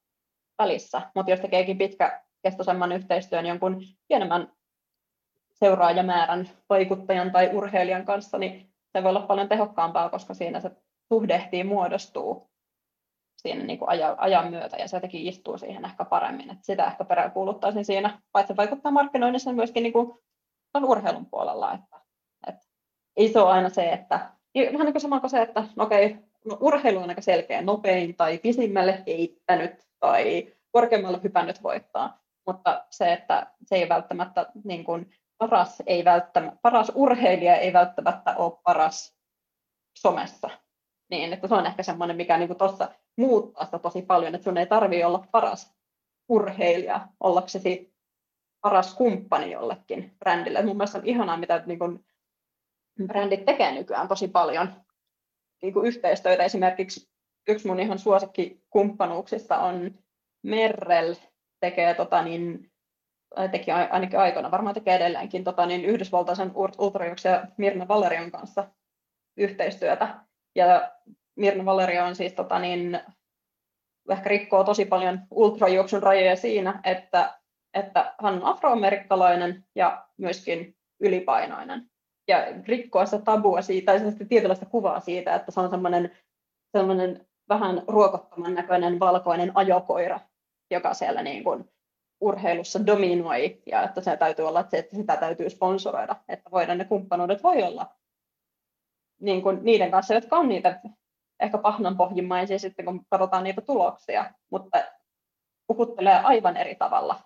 välissä. 0.58 1.02
Mutta 1.16 1.32
jos 1.32 1.40
tekeekin 1.40 1.78
pitkäkestoisemman 1.78 2.92
yhteistyön 2.92 3.46
jonkun 3.46 3.82
pienemmän 4.08 4.52
seuraajamäärän 5.54 6.50
vaikuttajan 6.70 7.32
tai 7.32 7.50
urheilijan 7.54 8.06
kanssa, 8.06 8.38
niin 8.38 8.74
se 8.92 9.04
voi 9.04 9.10
olla 9.10 9.22
paljon 9.22 9.50
tehokkaampaa, 9.50 10.10
koska 10.10 10.34
siinä 10.34 10.60
se 10.60 10.72
suhdehtii 11.14 11.64
muodostuu 11.64 12.50
siinä 13.42 13.64
niin 13.64 13.80
kuin 13.80 13.90
ajan, 14.18 14.52
myötä 14.52 14.78
ja 14.78 14.88
se 14.88 14.98
jotenkin 14.98 15.28
istuu 15.28 15.58
siihen 15.58 15.86
ehkä 15.86 16.06
paremmin. 16.06 16.52
Et 16.52 16.64
sitä 16.64 16.86
ehkä 16.86 17.06
peräänkuuluttaisin 17.06 17.86
siinä, 17.86 18.22
paitsi 18.32 18.58
vaikuttaa 18.58 18.92
markkinoinnissa 18.92 19.54
myöskin 19.54 19.84
niin 19.84 19.94
kuin 19.94 20.20
urheilun 20.84 21.26
puolella, 21.26 21.74
että, 21.74 21.98
että 21.98 22.09
ei 23.20 23.34
se 23.34 23.40
ole 23.40 23.52
aina 23.52 23.70
se, 23.70 23.90
että 23.90 24.20
vähän 24.56 24.86
niin 24.86 24.94
kuin 24.94 25.02
sama 25.02 25.20
kuin 25.20 25.30
se, 25.30 25.42
että 25.42 25.64
no 25.76 25.84
okei, 25.84 26.18
no 26.46 26.58
urheilu 26.62 27.00
on 27.00 27.10
aika 27.10 27.22
selkeä, 27.22 27.62
nopein 27.62 28.16
tai 28.16 28.38
pisimmälle 28.38 29.04
heittänyt 29.08 29.88
tai 30.00 30.54
korkeammalle 30.72 31.20
hypännyt 31.24 31.64
voittaa, 31.64 32.20
mutta 32.48 32.86
se, 32.90 33.14
että 33.14 33.48
se 33.66 33.76
ei 33.76 33.90
välttämättä 33.90 34.46
niin 34.64 34.84
kuin, 34.84 35.12
paras, 35.38 35.84
ei 35.86 36.06
välttämättä, 36.06 36.60
paras 36.62 36.92
urheilija 36.96 37.56
ei 37.56 37.74
välttämättä 37.74 38.36
ole 38.36 38.60
paras 38.64 39.18
somessa. 39.98 40.50
Niin, 41.12 41.34
että 41.34 41.48
se 41.48 41.56
on 41.56 41.66
ehkä 41.66 41.84
semmoinen, 41.84 42.18
mikä 42.18 42.38
niin 42.38 42.58
tuossa 42.58 42.90
muuttaa 43.18 43.66
sitä 43.66 43.80
tosi 43.80 44.02
paljon, 44.02 44.36
että 44.36 44.44
sun 44.44 44.58
ei 44.58 44.66
tarvitse 44.66 45.06
olla 45.06 45.28
paras 45.32 45.76
urheilija 46.30 47.08
ollaksesi 47.20 47.94
paras 48.62 48.94
kumppani 48.94 49.52
jollekin 49.52 50.16
brändille. 50.20 50.62
Mun 50.62 50.78
mielestä 50.78 50.98
on 50.98 51.06
ihanaa, 51.06 51.38
mitä 51.38 51.64
niin 51.66 52.06
brändit 53.08 53.46
tekee 53.46 53.72
nykyään 53.72 54.08
tosi 54.08 54.28
paljon 54.28 54.74
niin 55.62 55.74
kuin 55.74 55.88
yhteistyötä. 55.88 56.44
Esimerkiksi 56.44 57.10
yksi 57.48 57.68
mun 57.68 57.80
ihan 57.80 58.00
suosikkikumppanuuksista 58.00 59.58
on 59.58 59.92
Merrell 60.44 61.14
tekee 61.60 61.94
tota, 61.94 62.22
niin, 62.22 62.72
teki 63.52 63.72
ainakin 63.72 64.20
aikana, 64.20 64.52
varmaan 64.52 64.74
tekee 64.74 64.96
edelleenkin 64.96 65.44
tota, 65.44 65.66
niin 65.66 65.86
yhdysvaltaisen 65.86 66.52
ultrajuoksija 66.78 67.48
Mirna 67.58 67.88
Valerion 67.88 68.32
kanssa 68.32 68.68
yhteistyötä. 69.38 70.20
Ja 70.56 70.92
Mirna 71.36 71.66
Valerio 71.66 72.06
on 72.06 72.16
siis 72.16 72.34
tota, 72.34 72.60
niin, 72.60 73.02
ehkä 74.10 74.30
rikkoo 74.30 74.64
tosi 74.64 74.86
paljon 74.86 75.20
ultrajuoksun 75.32 76.04
rajoja 76.04 76.36
siinä, 76.36 76.82
että, 76.84 77.40
että 77.74 78.16
hän 78.24 78.34
on 78.34 78.46
afroamerikkalainen 78.46 79.66
ja 79.76 80.08
myöskin 80.18 80.76
ylipainoinen. 81.00 81.90
Ja 82.30 82.46
rikkoa 82.68 83.06
sitä 83.06 83.24
tabua 83.24 83.62
siitä, 83.62 83.92
tai 83.92 84.26
tietynlaista 84.30 84.66
kuvaa 84.66 85.00
siitä, 85.00 85.36
että 85.36 85.52
se 85.52 85.60
on 85.60 85.70
semmoinen, 85.70 86.18
semmoinen 86.78 87.28
vähän 87.50 87.84
ruokottoman 87.88 88.54
näköinen 88.54 89.00
valkoinen 89.00 89.52
ajokoira, 89.56 90.20
joka 90.72 90.94
siellä 90.94 91.24
niin 91.24 91.44
kuin 91.44 91.70
urheilussa 92.22 92.86
dominoi, 92.86 93.62
ja 93.66 93.84
että 93.84 94.02
se 94.02 94.18
täytyy 94.18 94.48
olla, 94.48 94.60
että 94.60 94.96
sitä 94.96 95.18
täytyy 95.18 95.50
sponsoroida, 95.50 96.16
että 96.28 96.52
voidaan 96.52 96.78
ne 96.78 96.86
kumppanuudet 96.86 97.44
voi 97.44 97.64
olla 97.64 97.96
niin 99.22 99.42
kuin 99.42 99.60
niiden 99.62 99.92
kanssa, 99.92 100.14
jotka 100.14 100.38
on 100.38 100.50
niitä 100.50 100.82
ehkä 101.40 101.58
pahnanpohjimmaisia 101.58 102.60
sitten, 102.60 102.86
kun 102.86 103.06
katsotaan 103.10 103.44
niitä 103.44 103.62
tuloksia, 103.62 104.34
mutta 104.52 104.78
puhuttelee 105.68 106.20
aivan 106.20 106.58
eri 106.58 106.76
tavalla 106.76 107.20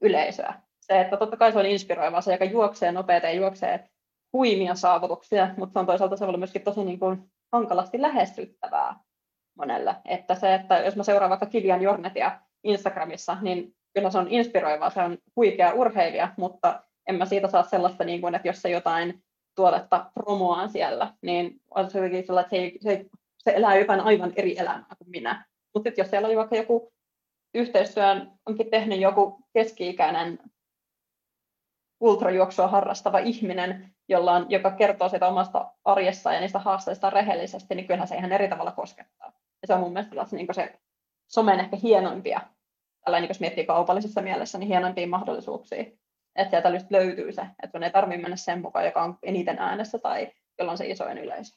yleisöä. 0.00 0.54
Se, 0.80 1.00
että 1.00 1.16
totta 1.16 1.36
kai 1.36 1.52
se 1.52 1.58
on 1.58 1.66
inspiroivaa, 1.66 2.20
se, 2.20 2.32
joka 2.32 2.44
juoksee 2.44 2.92
nopeita 2.92 3.26
ja 3.26 3.32
juoksee 3.32 3.88
huimia 4.34 4.74
saavutuksia, 4.74 5.54
mutta 5.56 5.72
se 5.72 5.78
on 5.78 5.86
toisaalta 5.86 6.16
se 6.16 6.24
on 6.24 6.38
myöskin 6.38 6.62
tosi 6.62 6.84
niin 6.84 6.98
kuin 6.98 7.30
hankalasti 7.52 8.02
lähestyttävää 8.02 9.00
monelle. 9.58 9.96
Että 10.04 10.34
se, 10.34 10.54
että 10.54 10.78
jos 10.78 10.96
mä 10.96 11.02
seuraan 11.02 11.30
vaikka 11.30 11.46
Kilian 11.46 11.82
Jornetia 11.82 12.40
Instagramissa, 12.64 13.36
niin 13.42 13.74
kyllä 13.94 14.10
se 14.10 14.18
on 14.18 14.28
inspiroivaa, 14.28 14.90
se 14.90 15.02
on 15.02 15.18
huikea 15.36 15.72
urheilija, 15.72 16.34
mutta 16.36 16.84
en 17.08 17.14
mä 17.14 17.26
siitä 17.26 17.48
saa 17.48 17.62
sellaista, 17.62 18.04
niin 18.04 18.20
kuin, 18.20 18.34
että 18.34 18.48
jos 18.48 18.62
se 18.62 18.70
jotain 18.70 19.24
tuotetta 19.56 20.10
promoaan 20.14 20.68
siellä, 20.68 21.14
niin 21.22 21.60
on 21.70 21.90
se 21.90 21.98
jotenkin 21.98 22.26
sellainen, 22.26 22.64
että 22.64 22.78
se, 22.82 22.96
se, 22.96 23.06
se 23.38 23.50
elää 23.50 23.78
jotain 23.78 24.00
aivan 24.00 24.32
eri 24.36 24.58
elämää 24.58 24.96
kuin 24.98 25.10
minä. 25.10 25.44
Mutta 25.74 25.90
jos 25.96 26.10
siellä 26.10 26.26
oli 26.26 26.36
vaikka 26.36 26.56
joku 26.56 26.92
yhteistyön 27.54 28.32
onkin 28.46 28.70
tehnyt 28.70 29.00
joku 29.00 29.38
keski-ikäinen 29.52 30.38
ultrajuoksua 32.00 32.68
harrastava 32.68 33.18
ihminen, 33.18 33.93
jolla 34.08 34.32
on, 34.32 34.46
joka 34.48 34.70
kertoo 34.70 35.08
siitä 35.08 35.28
omasta 35.28 35.72
arjesta 35.84 36.32
ja 36.32 36.40
niistä 36.40 36.58
haasteista 36.58 37.10
rehellisesti, 37.10 37.74
niin 37.74 37.86
kyllähän 37.86 38.08
se 38.08 38.16
ihan 38.16 38.32
eri 38.32 38.48
tavalla 38.48 38.72
koskettaa. 38.72 39.32
Ja 39.62 39.66
se 39.66 39.74
on 39.74 39.80
mun 39.80 39.92
mielestä 39.92 40.36
niin 40.36 40.46
se 40.52 40.78
somen 41.26 41.60
ehkä 41.60 41.76
hienoimpia, 41.82 42.40
tällainen, 43.04 43.28
jos 43.28 43.40
miettii 43.40 43.66
kaupallisessa 43.66 44.22
mielessä, 44.22 44.58
niin 44.58 44.68
hienoimpia 44.68 45.06
mahdollisuuksia 45.06 45.84
että 46.36 46.50
sieltä 46.50 46.72
löytyy 46.90 47.32
se, 47.32 47.42
että 47.42 47.72
sun 47.72 47.82
ei 47.82 47.90
tarvitse 47.90 48.22
mennä 48.22 48.36
sen 48.36 48.60
mukaan, 48.60 48.84
joka 48.84 49.02
on 49.02 49.18
eniten 49.22 49.58
äänessä 49.58 49.98
tai 49.98 50.32
jolla 50.58 50.72
on 50.72 50.78
se 50.78 50.86
isoin 50.86 51.18
yleisö. 51.18 51.56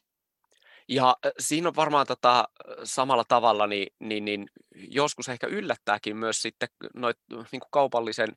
Ja 0.89 1.17
siinä 1.39 1.67
on 1.67 1.75
varmaan 1.75 2.07
tota, 2.07 2.47
samalla 2.83 3.23
tavalla, 3.27 3.67
niin, 3.67 3.87
niin, 3.99 4.25
niin 4.25 4.47
joskus 4.75 5.29
ehkä 5.29 5.47
yllättääkin 5.47 6.17
myös 6.17 6.41
sitten 6.41 6.69
noit, 6.93 7.17
niin 7.29 7.45
kuin 7.49 7.69
kaupallisen 7.71 8.35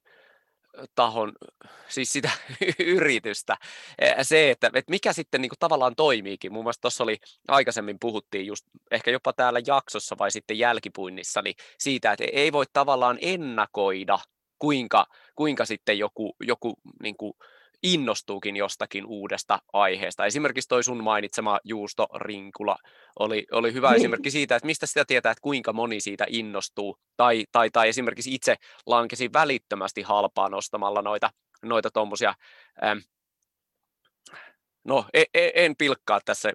tahon, 0.95 1.33
siis 1.89 2.13
sitä 2.13 2.31
yritystä. 2.79 3.57
Se, 4.23 4.51
että, 4.51 4.67
että 4.67 4.91
mikä 4.91 5.13
sitten 5.13 5.43
niin 5.43 5.51
kuin 5.51 5.59
tavallaan 5.59 5.97
toimiikin. 5.97 6.53
Mun 6.53 6.65
mielestä 6.65 6.81
tuossa 6.81 7.05
oli 7.05 7.19
aikaisemmin 7.49 7.99
puhuttiin 8.01 8.47
just 8.47 8.67
ehkä 8.91 9.11
jopa 9.11 9.33
täällä 9.33 9.61
jaksossa 9.67 10.17
vai 10.19 10.31
sitten 10.31 10.59
jälkipuinnissa, 10.59 11.43
niin 11.43 11.55
siitä, 11.79 12.13
että 12.13 12.25
ei 12.33 12.53
voi 12.53 12.65
tavallaan 12.73 13.19
ennakoida 13.21 14.19
kuinka, 14.59 15.07
kuinka 15.37 15.65
sitten 15.65 15.99
joku, 15.99 16.37
joku 16.41 16.75
niin 17.03 17.17
kuin 17.17 17.33
innostuukin 17.83 18.57
jostakin 18.57 19.07
uudesta 19.07 19.59
aiheesta. 19.73 20.27
Esimerkiksi 20.27 20.69
toi 20.69 20.85
sun 20.85 21.03
mainitsema 21.03 21.61
Juusto 21.65 22.07
Rinkula 22.15 22.77
oli, 23.19 23.47
oli 23.53 23.73
hyvä 23.73 23.91
niin. 23.91 23.97
esimerkki 23.97 24.31
siitä, 24.31 24.57
että 24.57 24.67
mistä 24.67 24.87
sitä 24.87 25.05
tietää, 25.05 25.33
että 25.33 25.43
kuinka 25.43 25.73
moni 25.73 26.01
siitä 26.01 26.27
innostuu. 26.29 26.97
Tai, 27.17 27.45
tai, 27.53 27.71
tai 27.71 27.89
esimerkiksi 27.89 28.35
itse 28.35 28.57
lankesi 28.87 29.31
välittömästi 29.33 30.03
halpaa 30.03 30.49
nostamalla 30.49 31.03
noita 31.03 31.31
noita 31.63 31.91
tuommoisia 31.91 32.35
No, 34.85 35.05
en, 35.15 35.27
en 35.35 35.75
pilkkaa 35.79 36.21
tässä 36.25 36.53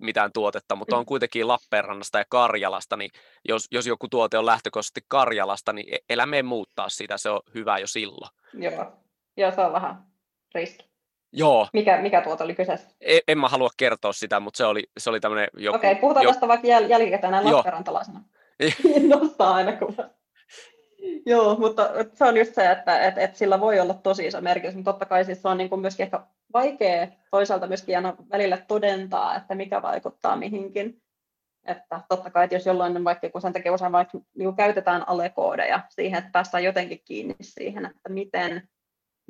mitään 0.00 0.32
tuotetta, 0.32 0.76
mutta 0.76 0.96
on 0.96 1.02
mm. 1.02 1.06
kuitenkin 1.06 1.48
Lappeenrannasta 1.48 2.18
ja 2.18 2.24
Karjalasta, 2.28 2.96
niin 2.96 3.10
jos, 3.48 3.66
jos 3.70 3.86
joku 3.86 4.08
tuote 4.08 4.38
on 4.38 4.46
lähtökohtaisesti 4.46 5.00
Karjalasta, 5.08 5.72
niin 5.72 5.94
e, 5.94 6.14
älä 6.14 6.26
mene 6.26 6.42
muuttaa 6.42 6.88
sitä, 6.88 7.18
se 7.18 7.30
on 7.30 7.40
hyvä 7.54 7.78
jo 7.78 7.86
silloin. 7.86 8.30
Joo, 8.52 8.92
Joo 9.36 9.50
se 9.50 9.60
on 9.60 9.72
vähän 9.72 10.13
riski. 10.54 10.94
Joo. 11.32 11.68
Mikä, 11.72 12.02
mikä 12.02 12.20
tuote 12.20 12.44
oli 12.44 12.54
kyseessä? 12.54 12.88
En, 13.00 13.20
en 13.28 13.38
mä 13.38 13.48
halua 13.48 13.70
kertoa 13.76 14.12
sitä, 14.12 14.40
mutta 14.40 14.58
se 14.58 14.64
oli, 14.64 14.82
se 14.98 15.10
oli 15.10 15.20
tämmöinen 15.20 15.48
joku... 15.56 15.76
Okei, 15.76 15.90
okay, 15.92 16.00
puhutaan 16.00 16.24
jo... 16.24 16.30
tästä 16.30 16.48
vaikka 16.48 16.68
jäl- 16.68 16.90
jälkikäteen 16.90 17.30
näin 17.30 17.52
Lappeenrantalaisena. 17.52 18.20
Nostaa 19.20 19.54
aina 19.54 19.72
kuva. 19.72 20.04
Joo, 21.26 21.56
mutta 21.56 21.90
se 22.14 22.24
on 22.24 22.36
just 22.36 22.54
se, 22.54 22.70
että 22.70 23.06
et, 23.06 23.18
et 23.18 23.36
sillä 23.36 23.60
voi 23.60 23.80
olla 23.80 23.94
tosi 23.94 24.26
iso 24.26 24.40
merkitys, 24.40 24.74
mutta 24.74 24.92
totta 24.92 25.06
kai 25.06 25.24
siis 25.24 25.42
se 25.42 25.48
on 25.48 25.58
niin 25.58 25.70
kuin 25.70 25.80
myöskin 25.80 26.04
ehkä 26.04 26.20
vaikea 26.52 27.08
toisaalta 27.30 27.66
myöskin 27.66 27.96
aina 27.96 28.16
välillä 28.30 28.56
todentaa, 28.56 29.36
että 29.36 29.54
mikä 29.54 29.82
vaikuttaa 29.82 30.36
mihinkin. 30.36 31.02
Että 31.66 32.00
totta 32.08 32.30
kai, 32.30 32.44
että 32.44 32.56
jos 32.56 32.66
jollain, 32.66 33.04
vaikka 33.04 33.30
kun 33.30 33.40
sen 33.40 33.52
takia 33.52 33.72
usein 33.72 33.92
vaikka 33.92 34.18
niin 34.34 34.56
käytetään 34.56 35.08
alekoodeja 35.08 35.80
siihen, 35.90 36.18
että 36.18 36.30
päästään 36.32 36.64
jotenkin 36.64 37.02
kiinni 37.04 37.34
siihen, 37.40 37.86
että 37.86 38.08
miten, 38.08 38.68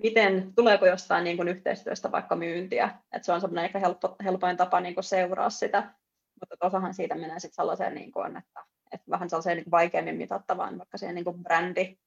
miten 0.02 0.52
tuleeko 0.56 0.86
jostain 0.86 1.24
niin 1.24 1.36
kuin 1.36 1.48
yhteistyöstä 1.48 2.12
vaikka 2.12 2.36
myyntiä. 2.36 2.90
Että 3.12 3.26
se 3.26 3.32
on 3.32 3.40
semmoinen 3.40 3.64
ehkä 3.64 3.78
helppo, 3.78 4.16
helpoin 4.24 4.56
tapa 4.56 4.80
niin 4.80 4.94
kuin 4.94 5.04
seuraa 5.04 5.50
sitä, 5.50 5.94
mutta 6.40 6.66
osahan 6.66 6.94
siitä 6.94 7.14
menee 7.14 7.40
sitten 7.40 7.56
sellaiseen, 7.56 7.94
niin 7.94 8.12
kuin, 8.12 8.36
että, 8.36 8.60
että 8.92 9.10
vähän 9.10 9.30
sellaiseen 9.30 9.56
niin 9.56 9.70
vaikeammin 9.70 10.16
mitattavaan, 10.16 10.78
vaikka 10.78 10.98
siihen 10.98 11.14
niin 11.14 11.24
kuin 11.24 11.42
brändi, 11.42 11.98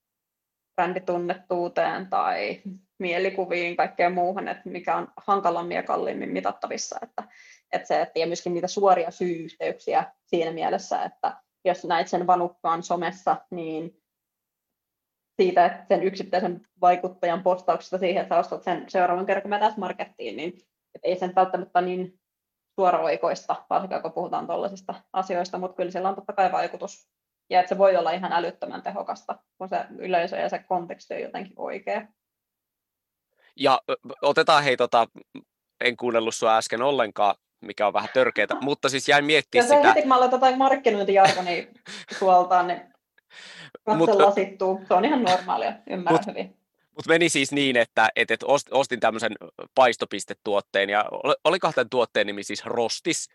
bränditunnettuuteen 0.76 2.07
tai 2.07 2.61
mielikuviin, 2.99 3.77
kaikkeen 3.77 4.14
muuhun, 4.14 4.47
että 4.47 4.69
mikä 4.69 4.95
on 4.95 5.07
hankalammin 5.18 5.76
ja 5.76 5.84
kalliimmin 5.84 6.30
mitattavissa. 6.30 6.99
Että, 7.01 7.23
että 7.72 7.88
se, 7.88 8.01
että 8.01 8.26
myöskin 8.26 8.53
niitä 8.53 8.68
suoria 8.68 9.11
syy-yhteyksiä 9.11 10.11
siinä 10.26 10.51
mielessä, 10.51 11.03
että 11.03 11.38
jos 11.65 11.85
näit 11.85 12.07
sen 12.07 12.27
vanukkaan 12.27 12.84
somessa, 12.84 13.35
niin 13.51 14.01
siitä, 15.38 15.65
että 15.65 15.85
sen 15.88 16.03
yksittäisen 16.03 16.61
vaikuttajan 16.81 17.43
postauksesta 17.43 17.97
siihen, 17.97 18.22
että 18.22 18.35
sä 18.35 18.39
ostat 18.39 18.64
sen 18.64 18.85
seuraavan 18.88 19.26
kerran, 19.26 19.41
kun 19.41 19.49
mä 19.49 19.73
markettiin, 19.77 20.38
niin 20.38 20.57
ei 21.03 21.15
sen 21.15 21.35
välttämättä 21.35 21.81
niin 21.81 22.19
suoraoikoista, 22.80 23.65
varsinkaan 23.69 24.01
kun 24.01 24.11
puhutaan 24.11 24.47
tuollaisista 24.47 24.95
asioista, 25.14 25.57
mutta 25.57 25.76
kyllä 25.76 25.91
sillä 25.91 26.09
on 26.09 26.15
totta 26.15 26.34
kai 26.34 26.51
vaikutus. 26.51 27.09
Ja 27.49 27.59
että 27.59 27.69
se 27.69 27.77
voi 27.77 27.97
olla 27.97 28.11
ihan 28.11 28.34
älyttömän 28.34 28.81
tehokasta, 28.81 29.39
kun 29.57 29.69
se 29.69 29.85
yleisö 29.97 30.38
ja 30.38 30.49
se 30.49 30.59
konteksti 30.59 31.14
on 31.14 31.22
jotenkin 31.22 31.53
oikea. 31.55 32.07
Ja 33.55 33.81
otetaan 34.22 34.64
hei, 34.64 34.77
tota, 34.77 35.07
en 35.81 35.97
kuunnellut 35.97 36.35
sinua 36.35 36.57
äsken 36.57 36.81
ollenkaan, 36.81 37.35
mikä 37.61 37.88
on 37.88 37.93
vähän 37.93 38.09
törkeätä, 38.14 38.55
mutta 38.61 38.89
siis 38.89 39.09
jäin 39.09 39.26
miettimään 39.26 39.68
sitä. 39.68 39.80
Ja 39.80 39.88
heti 39.88 40.01
kun 40.01 40.07
mä 40.07 40.15
aloitan 40.15 40.38
jotain 40.38 40.57
markkinointijargonia 40.57 41.64
suoltaan, 42.19 42.68
niin 42.68 42.93
katse 43.88 44.14
lasittuu. 44.14 44.81
Se 44.88 44.93
on 44.93 45.05
ihan 45.05 45.23
normaalia, 45.23 45.73
ymmärrän 45.89 46.23
mut, 46.26 46.35
hyvin. 46.35 46.57
Mutta 46.95 47.09
meni 47.09 47.30
siis 47.30 47.51
niin, 47.51 47.77
että, 47.77 48.09
että, 48.15 48.34
että 48.34 48.45
ostin 48.72 48.99
tämmöisen 48.99 49.31
paistopistetuotteen, 49.76 50.89
ja 50.89 51.05
oli 51.43 51.59
kahden 51.59 51.89
tuotteen 51.89 52.27
nimi 52.27 52.43
siis 52.43 52.65
Rostis, 52.65 53.30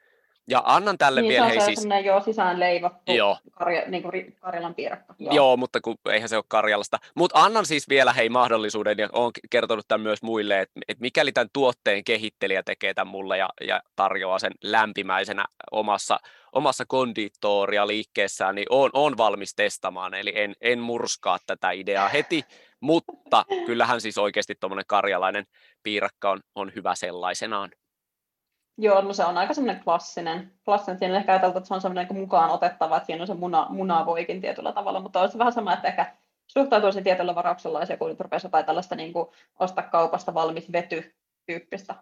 ja 0.49 0.63
annan 0.65 0.99
tälle 0.99 1.21
niin, 1.21 1.29
vielä... 1.29 1.47
Se 1.47 1.59
on 1.59 1.65
hei, 1.65 1.77
siis... 1.77 1.89
joo, 2.05 2.21
sisään 2.21 2.61
leivottu 2.61 3.13
joo. 3.13 3.39
Karja, 3.51 3.83
niin 3.89 4.03
kuin 4.03 4.37
Karjalan 4.41 4.75
piirakka. 4.75 5.15
Joo. 5.19 5.35
joo, 5.35 5.57
mutta 5.57 5.81
kun, 5.81 5.97
eihän 6.11 6.29
se 6.29 6.37
ole 6.37 6.45
Karjalasta. 6.49 6.99
Mutta 7.15 7.39
annan 7.39 7.67
siis 7.67 7.89
vielä 7.89 8.13
hei 8.13 8.29
mahdollisuuden, 8.29 8.99
ja 8.99 9.09
olen 9.13 9.33
kertonut 9.51 9.89
tämän 9.89 10.03
myös 10.03 10.23
muille, 10.23 10.61
että, 10.61 10.81
että 10.89 11.01
mikäli 11.01 11.33
tämän 11.33 11.49
tuotteen 11.53 12.05
kehittelijä 12.05 12.63
tekee 12.63 12.95
tämän 12.95 13.13
mulle 13.13 13.39
ja, 13.39 13.49
ja 13.67 13.83
tarjoaa 13.97 14.39
sen 14.39 14.53
lämpimäisenä 14.63 15.45
omassa, 15.71 16.21
omassa 16.53 16.85
konditoria 16.89 17.87
liikkeessään, 17.87 18.55
niin 18.55 18.67
on, 18.71 18.91
on 18.93 19.17
valmis 19.17 19.55
testamaan, 19.55 20.15
eli 20.15 20.33
en, 20.35 20.55
en 20.61 20.79
murskaa 20.79 21.39
tätä 21.47 21.71
ideaa 21.71 22.09
heti, 22.09 22.45
mutta 22.81 23.45
kyllähän 23.67 24.01
siis 24.01 24.19
oikeasti 24.19 24.55
tuommoinen 24.61 24.87
karjalainen 24.89 25.45
piirakka 25.83 26.31
on, 26.31 26.41
on 26.55 26.73
hyvä 26.75 26.95
sellaisenaan. 26.95 27.71
Joo, 28.79 29.01
no 29.01 29.13
se 29.13 29.25
on 29.25 29.39
aika 29.39 29.55
semmoinen 29.55 29.85
klassinen. 29.85 30.53
klassinen. 30.65 30.99
Siinä 30.99 31.17
ehkä 31.17 31.33
ajateltu, 31.33 31.59
että 31.59 31.69
se 31.69 31.75
on 31.75 31.81
semmoinen 31.81 32.07
niin 32.11 32.21
mukaan 32.21 32.51
otettava, 32.51 32.97
että 32.97 33.07
siinä 33.07 33.23
on 33.23 33.27
se 33.27 33.35
muna, 33.35 33.67
munavoikin 33.69 34.41
tietyllä 34.41 34.73
tavalla, 34.73 35.01
mutta 35.01 35.21
olisi 35.21 35.39
vähän 35.39 35.53
sama, 35.53 35.73
että 35.75 35.89
ehkä 35.89 36.17
suhtautuisi 36.47 37.03
tietyllä 37.03 37.35
varauksella, 37.35 37.81
jos 37.81 37.91
joku 37.91 38.07
nyt 38.07 38.19
jotain 38.43 38.65
tällaista 38.65 38.95
niin 38.95 39.13
kuin 39.13 39.29
ostaa 39.61 39.85
kaupasta 39.85 40.35
valmis 40.35 40.73
vety-tyyppistä 40.73 41.95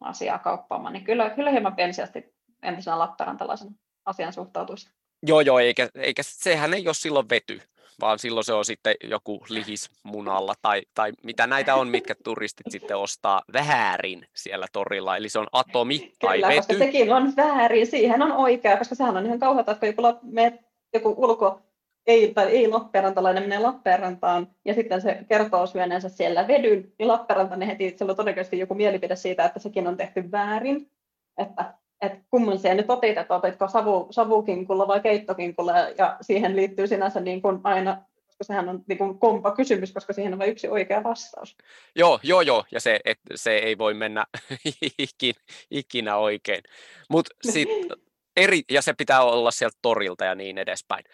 asiaa 0.00 0.38
kauppaamaan, 0.38 0.92
niin 0.92 1.04
kyllä, 1.04 1.30
kyllä 1.30 1.50
hieman 1.50 1.76
pienisesti 1.76 2.34
entisenä 2.62 2.98
Lappeenrantalaisena 2.98 3.72
asian 4.04 4.32
suhtautuisi. 4.32 4.90
Joo, 5.22 5.40
joo, 5.40 5.58
eikä, 5.58 5.88
eikä 5.94 6.22
sehän 6.24 6.74
ei 6.74 6.88
ole 6.88 6.94
silloin 6.94 7.28
vety, 7.28 7.62
vaan 8.00 8.18
silloin 8.18 8.44
se 8.44 8.52
on 8.52 8.64
sitten 8.64 8.94
joku 9.04 9.44
lihis 9.48 9.90
munalla 10.02 10.54
tai, 10.62 10.82
tai 10.94 11.12
mitä 11.22 11.46
näitä 11.46 11.74
on, 11.74 11.88
mitkä 11.88 12.14
turistit 12.24 12.66
sitten 12.70 12.96
ostaa 12.96 13.42
väärin 13.52 14.26
siellä 14.34 14.66
torilla, 14.72 15.16
eli 15.16 15.28
se 15.28 15.38
on 15.38 15.46
atomi 15.52 16.12
tai 16.18 16.36
Kyllä, 16.36 16.48
vety. 16.48 16.58
koska 16.58 16.74
sekin 16.74 17.12
on 17.12 17.32
väärin, 17.36 17.86
siihen 17.86 18.22
on 18.22 18.32
oikea, 18.32 18.76
koska 18.76 18.94
sehän 18.94 19.16
on 19.16 19.26
ihan 19.26 19.38
kauheata, 19.38 19.72
että 19.72 19.86
joku, 19.86 20.02
me, 20.22 20.58
joku 20.94 21.14
ulko, 21.18 21.60
ei, 22.06 22.34
tai 22.34 22.46
ei 22.46 22.68
Lappeenrantalainen 22.68 23.42
menee 23.42 23.58
Lappeenrantaan 23.58 24.48
ja 24.64 24.74
sitten 24.74 25.00
se 25.00 25.24
kertoo 25.28 25.66
syöneensä 25.66 26.08
siellä 26.08 26.48
vedyn, 26.48 26.92
niin 26.98 27.08
Lappeenrantainen 27.08 27.68
heti, 27.68 27.94
sillä 27.98 28.10
on 28.10 28.16
todennäköisesti 28.16 28.58
joku 28.58 28.74
mielipide 28.74 29.16
siitä, 29.16 29.44
että 29.44 29.58
sekin 29.58 29.86
on 29.86 29.96
tehty 29.96 30.30
väärin, 30.30 30.90
että 31.38 31.74
että 32.02 32.18
kumman 32.30 32.58
siellä 32.58 32.82
nyt 32.82 32.90
otit, 32.90 33.18
että 33.18 33.34
otitko 33.34 33.68
savu, 33.68 34.06
savukinkulla 34.10 34.88
vai 34.88 35.00
keittokinkulla, 35.00 35.72
ja 35.98 36.16
siihen 36.20 36.56
liittyy 36.56 36.86
sinänsä 36.86 37.20
niin 37.20 37.42
kuin 37.42 37.60
aina, 37.64 38.02
koska 38.26 38.44
sehän 38.44 38.68
on 38.68 38.82
niin 38.86 38.98
kuin 38.98 39.18
kompa 39.18 39.54
kysymys, 39.54 39.92
koska 39.92 40.12
siihen 40.12 40.32
on 40.32 40.38
vain 40.38 40.50
yksi 40.50 40.68
oikea 40.68 41.02
vastaus. 41.02 41.56
Joo, 41.96 42.20
joo, 42.22 42.40
joo, 42.40 42.64
ja 42.72 42.80
se, 42.80 43.00
et, 43.04 43.18
se 43.34 43.56
ei 43.56 43.78
voi 43.78 43.94
mennä 43.94 44.24
ikin, 44.98 45.34
ikinä 45.70 46.16
oikein. 46.16 46.62
Mut 47.08 47.26
sit, 47.50 47.68
eri, 48.36 48.62
ja 48.70 48.82
se 48.82 48.92
pitää 48.92 49.22
olla 49.22 49.50
sieltä 49.50 49.78
torilta 49.82 50.24
ja 50.24 50.34
niin 50.34 50.58
edespäin. 50.58 51.04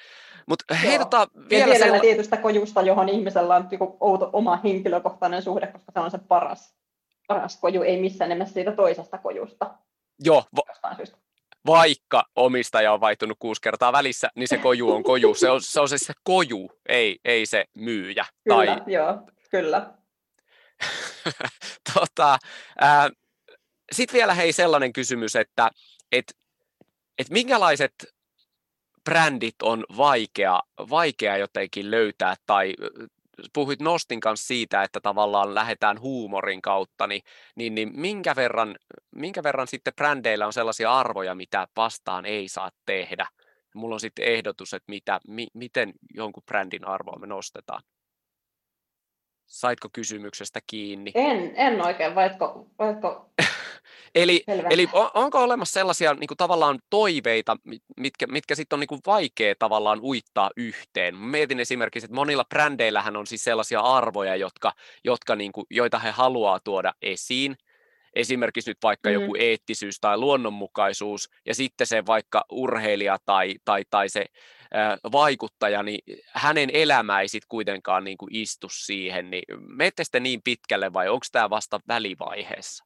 Mutta 0.48 0.74
hei, 0.74 0.98
tota, 0.98 1.28
vielä 1.50 1.72
ja 1.72 1.78
sella... 1.78 2.00
tietystä 2.00 2.36
kojusta, 2.36 2.82
johon 2.82 3.08
ihmisellä 3.08 3.56
on 3.56 3.68
joku 3.70 3.96
outo 4.00 4.30
oma 4.32 4.60
henkilökohtainen 4.64 5.42
suhde, 5.42 5.66
koska 5.66 5.92
se 5.92 6.00
on 6.00 6.10
se 6.10 6.18
paras, 6.18 6.74
paras 7.28 7.60
koju, 7.60 7.82
ei 7.82 8.00
missään 8.00 8.28
nimessä 8.28 8.54
siitä 8.54 8.72
toisesta 8.72 9.18
kojusta. 9.18 9.74
Joo, 10.20 10.44
va- 10.56 10.96
vaikka 11.66 12.24
omistaja 12.36 12.92
on 12.92 13.00
vaihtunut 13.00 13.36
kuusi 13.38 13.60
kertaa 13.60 13.92
välissä, 13.92 14.28
niin 14.34 14.48
se 14.48 14.58
koju 14.58 14.90
on 14.92 15.02
koju. 15.02 15.34
Se 15.34 15.50
on 15.50 15.62
se, 15.62 15.80
on 15.80 15.88
se, 15.88 15.98
se 15.98 16.12
koju, 16.24 16.70
ei, 16.88 17.18
ei 17.24 17.46
se 17.46 17.64
myyjä. 17.76 18.26
Kyllä, 18.44 18.76
tai... 18.76 18.92
joo, 18.92 19.22
kyllä. 19.50 19.94
tota, 21.94 22.38
Sitten 23.92 24.14
vielä 24.14 24.34
hei 24.34 24.52
sellainen 24.52 24.92
kysymys, 24.92 25.36
että 25.36 25.70
et, 26.12 26.36
et 27.18 27.30
minkälaiset 27.30 27.94
brändit 29.04 29.62
on 29.62 29.84
vaikea, 29.96 30.62
vaikea 30.78 31.36
jotenkin 31.36 31.90
löytää 31.90 32.34
tai 32.46 32.74
puhuit 33.52 33.80
Nostin 33.80 34.20
kanssa 34.20 34.46
siitä, 34.46 34.82
että 34.82 35.00
tavallaan 35.00 35.54
lähdetään 35.54 36.00
huumorin 36.00 36.62
kautta, 36.62 37.06
niin, 37.06 37.22
niin, 37.56 37.74
niin 37.74 37.90
minkä, 38.00 38.36
verran, 38.36 38.76
minkä 39.14 39.42
verran 39.42 39.66
sitten 39.66 39.94
brändeillä 39.94 40.46
on 40.46 40.52
sellaisia 40.52 40.92
arvoja, 40.92 41.34
mitä 41.34 41.68
vastaan 41.76 42.26
ei 42.26 42.48
saa 42.48 42.70
tehdä? 42.86 43.26
Mulla 43.74 43.94
on 43.94 44.00
sitten 44.00 44.24
ehdotus, 44.24 44.74
että 44.74 44.92
mitä, 44.92 45.20
mi, 45.28 45.46
miten 45.54 45.92
jonkun 46.14 46.42
brändin 46.46 46.88
arvoa 46.88 47.18
me 47.18 47.26
nostetaan. 47.26 47.82
Saitko 49.46 49.88
kysymyksestä 49.92 50.60
kiinni? 50.66 51.12
En, 51.14 51.52
en 51.56 51.82
oikein, 51.82 52.14
vaitko, 52.14 52.66
vaitko 52.78 53.30
Eli, 54.14 54.44
eli 54.70 54.88
on, 54.92 55.10
onko 55.14 55.42
olemassa 55.42 55.72
sellaisia 55.72 56.14
niin 56.14 56.28
kuin 56.28 56.38
tavallaan 56.38 56.78
toiveita, 56.90 57.56
mitkä, 57.96 58.26
mitkä 58.26 58.54
sitten 58.54 58.76
on 58.76 58.80
niin 58.80 58.88
kuin 58.88 59.00
vaikea 59.06 59.54
tavallaan 59.58 60.00
uittaa 60.00 60.50
yhteen? 60.56 61.16
Mietin 61.16 61.60
esimerkiksi, 61.60 62.04
että 62.04 62.14
monilla 62.14 62.44
brändeillähän 62.44 63.16
on 63.16 63.26
siis 63.26 63.44
sellaisia 63.44 63.80
arvoja, 63.80 64.36
jotka, 64.36 64.72
jotka 65.04 65.36
niin 65.36 65.52
kuin, 65.52 65.66
joita 65.70 65.98
he 65.98 66.10
haluaa 66.10 66.60
tuoda 66.60 66.94
esiin. 67.02 67.56
Esimerkiksi 68.14 68.70
nyt 68.70 68.78
vaikka 68.82 69.08
mm. 69.08 69.12
joku 69.12 69.36
eettisyys 69.38 70.00
tai 70.00 70.18
luonnonmukaisuus, 70.18 71.30
ja 71.46 71.54
sitten 71.54 71.86
se 71.86 72.06
vaikka 72.06 72.44
urheilija 72.50 73.18
tai, 73.24 73.54
tai, 73.64 73.82
tai 73.90 74.08
se 74.08 74.20
äh, 74.76 74.98
vaikuttaja, 75.12 75.82
niin 75.82 76.20
hänen 76.32 76.70
elämä 76.72 77.20
ei 77.20 77.28
sitten 77.28 77.48
kuitenkaan 77.48 78.04
niin 78.04 78.18
kuin 78.18 78.34
istu 78.34 78.66
siihen. 78.70 79.30
Niin 79.30 79.44
menette 79.58 80.04
sitten 80.04 80.22
niin 80.22 80.42
pitkälle 80.44 80.92
vai 80.92 81.08
onko 81.08 81.26
tämä 81.32 81.50
vasta 81.50 81.80
välivaiheessa? 81.88 82.85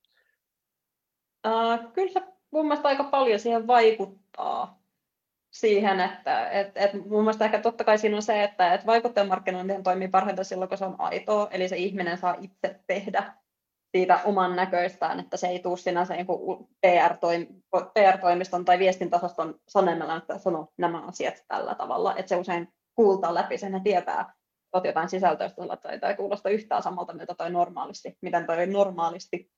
Uh, 1.46 1.92
kyllä 1.92 2.12
se 2.12 2.20
mun 2.50 2.66
mielestä 2.66 2.88
aika 2.88 3.04
paljon 3.04 3.40
siihen 3.40 3.66
vaikuttaa 3.66 4.80
siihen, 5.50 6.00
että 6.00 6.50
et, 6.50 6.72
et 6.74 6.92
mun 6.94 7.22
mielestä 7.22 7.44
ehkä 7.44 7.60
totta 7.60 7.84
kai 7.84 7.98
siinä 7.98 8.16
on 8.16 8.22
se, 8.22 8.44
että 8.44 8.74
et 8.74 8.86
vaikuttajamarkkinointi 8.86 9.82
toimii 9.82 10.08
parhaiten 10.08 10.44
silloin, 10.44 10.68
kun 10.68 10.78
se 10.78 10.84
on 10.84 10.96
aitoa, 10.98 11.48
eli 11.50 11.68
se 11.68 11.76
ihminen 11.76 12.18
saa 12.18 12.36
itse 12.40 12.80
tehdä 12.86 13.34
siitä 13.96 14.20
oman 14.24 14.56
näköistään, 14.56 15.20
että 15.20 15.36
se 15.36 15.46
ei 15.46 15.58
tule 15.58 15.76
sinänsä 15.76 16.14
PR-toimiston 17.94 18.64
tai 18.64 18.78
viestintasoston 18.78 19.54
sanemalla, 19.68 20.16
että 20.16 20.38
sano 20.38 20.68
nämä 20.78 21.06
asiat 21.06 21.44
tällä 21.48 21.74
tavalla, 21.74 22.16
että 22.16 22.28
se 22.28 22.36
usein 22.36 22.68
kuultaa 22.94 23.34
läpi 23.34 23.58
sen 23.58 23.72
ja 23.72 23.80
tietää, 23.80 24.34
että 24.76 24.88
jotain 24.88 25.08
sisältöistä 25.08 25.62
tai, 25.82 26.00
tai 26.00 26.16
kuulosta 26.16 26.50
yhtään 26.50 26.82
samalta, 26.82 27.12
mitä 27.12 27.34
toi 27.34 27.50
normaalisti, 27.50 28.18
miten 28.22 28.46
toi 28.46 28.66
normaalisti 28.66 29.50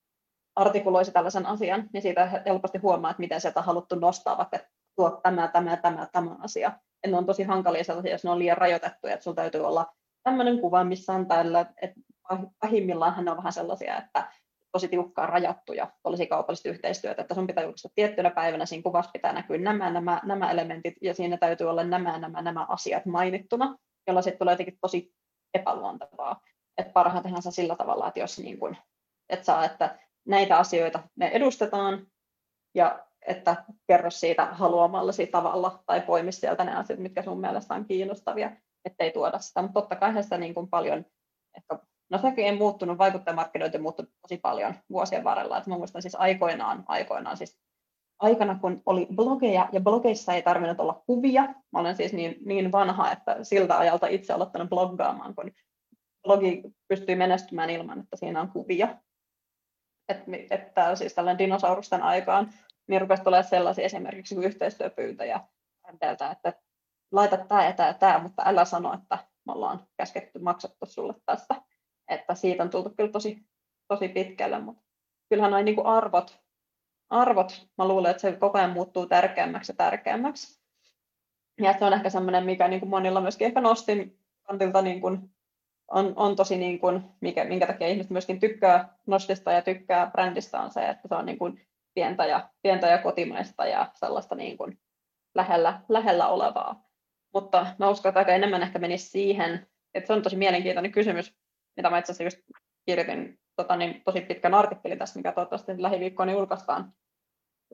artikuloisi 0.57 1.13
tällaisen 1.13 1.47
asian, 1.47 1.89
niin 1.93 2.03
siitä 2.03 2.43
helposti 2.47 2.79
huomaa, 2.79 3.11
että 3.11 3.21
miten 3.21 3.41
sieltä 3.41 3.61
on 3.61 3.67
haluttu 3.67 3.95
nostaa 3.95 4.39
vaikka 4.39 4.59
tuo 4.97 5.11
tämä, 5.23 5.49
tämä, 5.49 5.77
tämä, 5.77 6.09
tämä 6.13 6.37
asia. 6.41 6.73
Ja 7.05 7.11
ne 7.11 7.17
on 7.17 7.27
tosi 7.27 7.43
hankalia 7.43 7.85
sellaisia, 7.85 8.13
jos 8.13 8.25
ne 8.25 8.31
on 8.31 8.39
liian 8.39 8.59
rajoitettuja, 8.59 9.15
että 9.15 9.25
sinulla 9.25 9.43
täytyy 9.43 9.67
olla 9.67 9.87
tämmöinen 10.23 10.59
kuva, 10.59 10.85
missä 10.85 11.13
on 11.13 11.27
tällä, 11.29 11.67
että 11.83 12.01
pahimmillaan 12.61 13.25
ne 13.25 13.31
on 13.31 13.37
vähän 13.37 13.53
sellaisia, 13.53 13.99
että 13.99 14.33
tosi 14.73 14.89
tiukkaan 14.89 15.29
rajattuja 15.29 15.91
olisi 16.05 16.27
kaupallista 16.27 16.69
yhteistyötä, 16.69 17.23
että 17.23 17.35
sun 17.35 17.47
pitää 17.47 17.65
julkaista 17.65 17.89
tiettynä 17.95 18.31
päivänä, 18.31 18.67
siinä 18.67 18.83
kuvassa 18.83 19.11
pitää 19.11 19.33
näkyä 19.33 19.59
nämä, 19.59 19.91
nämä, 19.91 20.21
nämä 20.25 20.51
elementit, 20.51 20.95
ja 21.03 21.15
siinä 21.15 21.37
täytyy 21.37 21.71
olla 21.71 21.85
nämä, 21.85 22.19
nämä, 22.19 22.43
nämä 22.43 22.67
asiat 22.69 23.07
mainittuna, 23.07 23.77
jolla 24.07 24.23
sitten 24.23 24.39
tulee 24.39 24.53
jotenkin 24.53 24.79
tosi 24.81 25.15
epäluontevaa. 25.55 26.41
Että 26.79 26.93
parhaitenhan 26.93 27.43
sillä 27.43 27.77
tavalla, 27.77 28.09
että 28.09 28.21
jos 28.21 28.39
niin 28.39 28.59
kuin, 28.59 28.77
et 29.29 29.45
saa, 29.45 29.65
että 29.65 29.99
näitä 30.27 30.59
asioita 30.59 31.03
me 31.17 31.29
edustetaan, 31.29 32.07
ja 32.75 33.07
että 33.27 33.65
kerro 33.87 34.11
siitä 34.11 34.45
haluamallasi 34.45 35.27
tavalla, 35.27 35.83
tai 35.87 36.01
poimi 36.01 36.33
sieltä 36.33 36.65
ne 36.65 36.77
asiat, 36.77 36.99
mitkä 36.99 37.23
sun 37.23 37.41
mielestä 37.41 37.75
on 37.75 37.85
kiinnostavia, 37.85 38.51
ettei 38.85 39.11
tuoda 39.11 39.39
sitä. 39.39 39.63
Mutta 39.63 39.81
totta 39.81 39.97
kai 39.97 40.23
sitä 40.23 40.39
niin 40.39 40.55
kuin 40.55 40.69
paljon, 40.69 41.05
ehkä 41.57 41.79
No 42.13 42.19
sekin 42.19 42.45
ei 42.45 42.57
muuttunut, 42.57 42.99
vaikuttajamarkkinointi 42.99 43.79
on 43.79 43.83
muuttunut 43.83 44.13
tosi 44.23 44.39
paljon 44.39 44.75
vuosien 44.91 45.25
varrella. 45.25 45.59
Että 45.59 45.71
mä 45.71 45.79
muistan 45.79 46.03
siis 46.03 46.15
aikoinaan, 46.15 46.85
aikoinaan 46.87 47.37
siis 47.37 47.59
aikana, 48.19 48.59
kun 48.59 48.83
oli 48.87 49.07
blogeja 49.15 49.69
ja 49.73 49.81
blogeissa 49.81 50.35
ei 50.35 50.43
tarvinnut 50.43 50.81
olla 50.81 51.03
kuvia. 51.07 51.43
Mä 51.43 51.81
olen 51.81 51.97
siis 51.97 52.13
niin, 52.13 52.37
niin 52.45 52.73
vanha, 52.73 53.13
että 53.13 53.45
siltä 53.45 53.79
ajalta 53.79 54.07
itse 54.07 54.33
aloittanut 54.33 54.69
bloggaamaan, 54.69 55.35
kun 55.35 55.51
blogi 56.23 56.63
pystyy 56.89 57.15
menestymään 57.15 57.71
ilman, 57.71 58.01
että 58.01 58.17
siinä 58.17 58.41
on 58.41 58.49
kuvia. 58.49 58.89
Et, 60.09 60.19
että 60.51 60.97
siis 60.97 61.15
tällainen 61.15 61.39
dinosaurusten 61.39 62.03
aikaan 62.03 62.53
niin 62.87 63.01
rupesi 63.01 63.23
tulemaan 63.23 63.49
sellaisia 63.49 63.85
esimerkiksi 63.85 64.35
yhteistyöpyyntöjä 64.35 65.41
että 66.33 66.53
laita 67.13 67.37
tämä 67.37 67.65
ja 67.65 67.73
tämä 67.73 67.87
ja 67.87 67.95
tämä, 67.95 68.19
mutta 68.19 68.43
älä 68.47 68.65
sano, 68.65 68.95
että 68.95 69.19
me 69.47 69.53
ollaan 69.53 69.87
käsketty 69.97 70.39
maksettu 70.39 70.87
sulle 70.87 71.15
tästä 71.27 71.55
että 72.09 72.35
siitä 72.35 72.63
on 72.63 72.71
tultu 72.71 72.91
kyllä 72.97 73.11
tosi, 73.11 73.47
tosi 73.89 74.09
pitkälle, 74.09 74.59
mutta 74.61 74.83
kyllähän 75.29 75.51
noin 75.51 75.65
niin 75.65 75.87
arvot, 75.87 76.41
arvot, 77.11 77.69
mä 77.79 77.89
luulen, 77.89 78.11
että 78.11 78.21
se 78.21 78.33
koko 78.33 78.59
ajan 78.59 78.71
muuttuu 78.71 79.07
tärkeämmäksi 79.07 79.73
ja 79.73 79.77
tärkeämmäksi. 79.77 80.63
Ja 81.61 81.79
se 81.79 81.85
on 81.85 81.93
ehkä 81.93 82.11
semmoinen, 82.11 82.45
mikä 82.45 82.69
niin 82.69 82.81
kuin 82.81 82.91
monilla 82.91 83.21
myöskin 83.21 83.47
ehkä 83.47 83.61
nostin 83.61 84.19
kantilta 84.43 84.83
niin 84.83 85.01
kuin 85.01 85.35
on, 85.93 86.13
on 86.17 86.37
tosi, 86.37 86.57
niin 86.57 86.79
kuin, 86.79 87.05
mikä, 87.21 87.45
minkä 87.45 87.67
takia 87.67 87.89
ihmiset 87.89 88.11
myöskin 88.11 88.41
tykkää 88.41 88.97
nostista 89.07 89.53
ja 89.53 89.63
tykkää 89.63 90.11
brändistä 90.11 90.61
on 90.61 90.71
se, 90.71 90.89
että 90.89 91.09
se 91.09 91.15
on 91.15 91.27
niin 91.27 91.39
kuin 91.39 91.61
pientä, 91.95 92.27
ja, 92.27 92.51
pientä 92.63 92.87
ja 92.87 92.99
kotimaista 92.99 93.67
ja 93.67 93.91
sellaista 93.95 94.35
niin 94.35 94.57
kuin 94.57 94.79
lähellä, 95.35 95.81
lähellä 95.89 96.29
olevaa. 96.29 96.85
Mutta 97.35 97.67
mä 97.79 97.89
uskon, 97.89 98.11
että 98.11 98.19
aika 98.19 98.33
enemmän 98.33 98.63
ehkä 98.63 98.79
menisi 98.79 99.09
siihen, 99.09 99.67
että 99.95 100.07
se 100.07 100.13
on 100.13 100.23
tosi 100.23 100.37
mielenkiintoinen 100.37 100.93
kysymys, 100.93 101.35
mitä 101.77 101.91
mä 101.91 101.99
itse 101.99 102.13
asiassa 102.13 102.37
just 102.37 102.47
kirjoitin 102.87 103.39
tota, 103.57 103.77
niin, 103.77 104.03
tosi 104.05 104.21
pitkän 104.21 104.55
artikkelin 104.55 104.99
tässä, 104.99 105.19
mikä 105.19 105.33
toivottavasti 105.33 105.83
lähiviikkoina 105.83 106.33
julkaistaan 106.33 106.93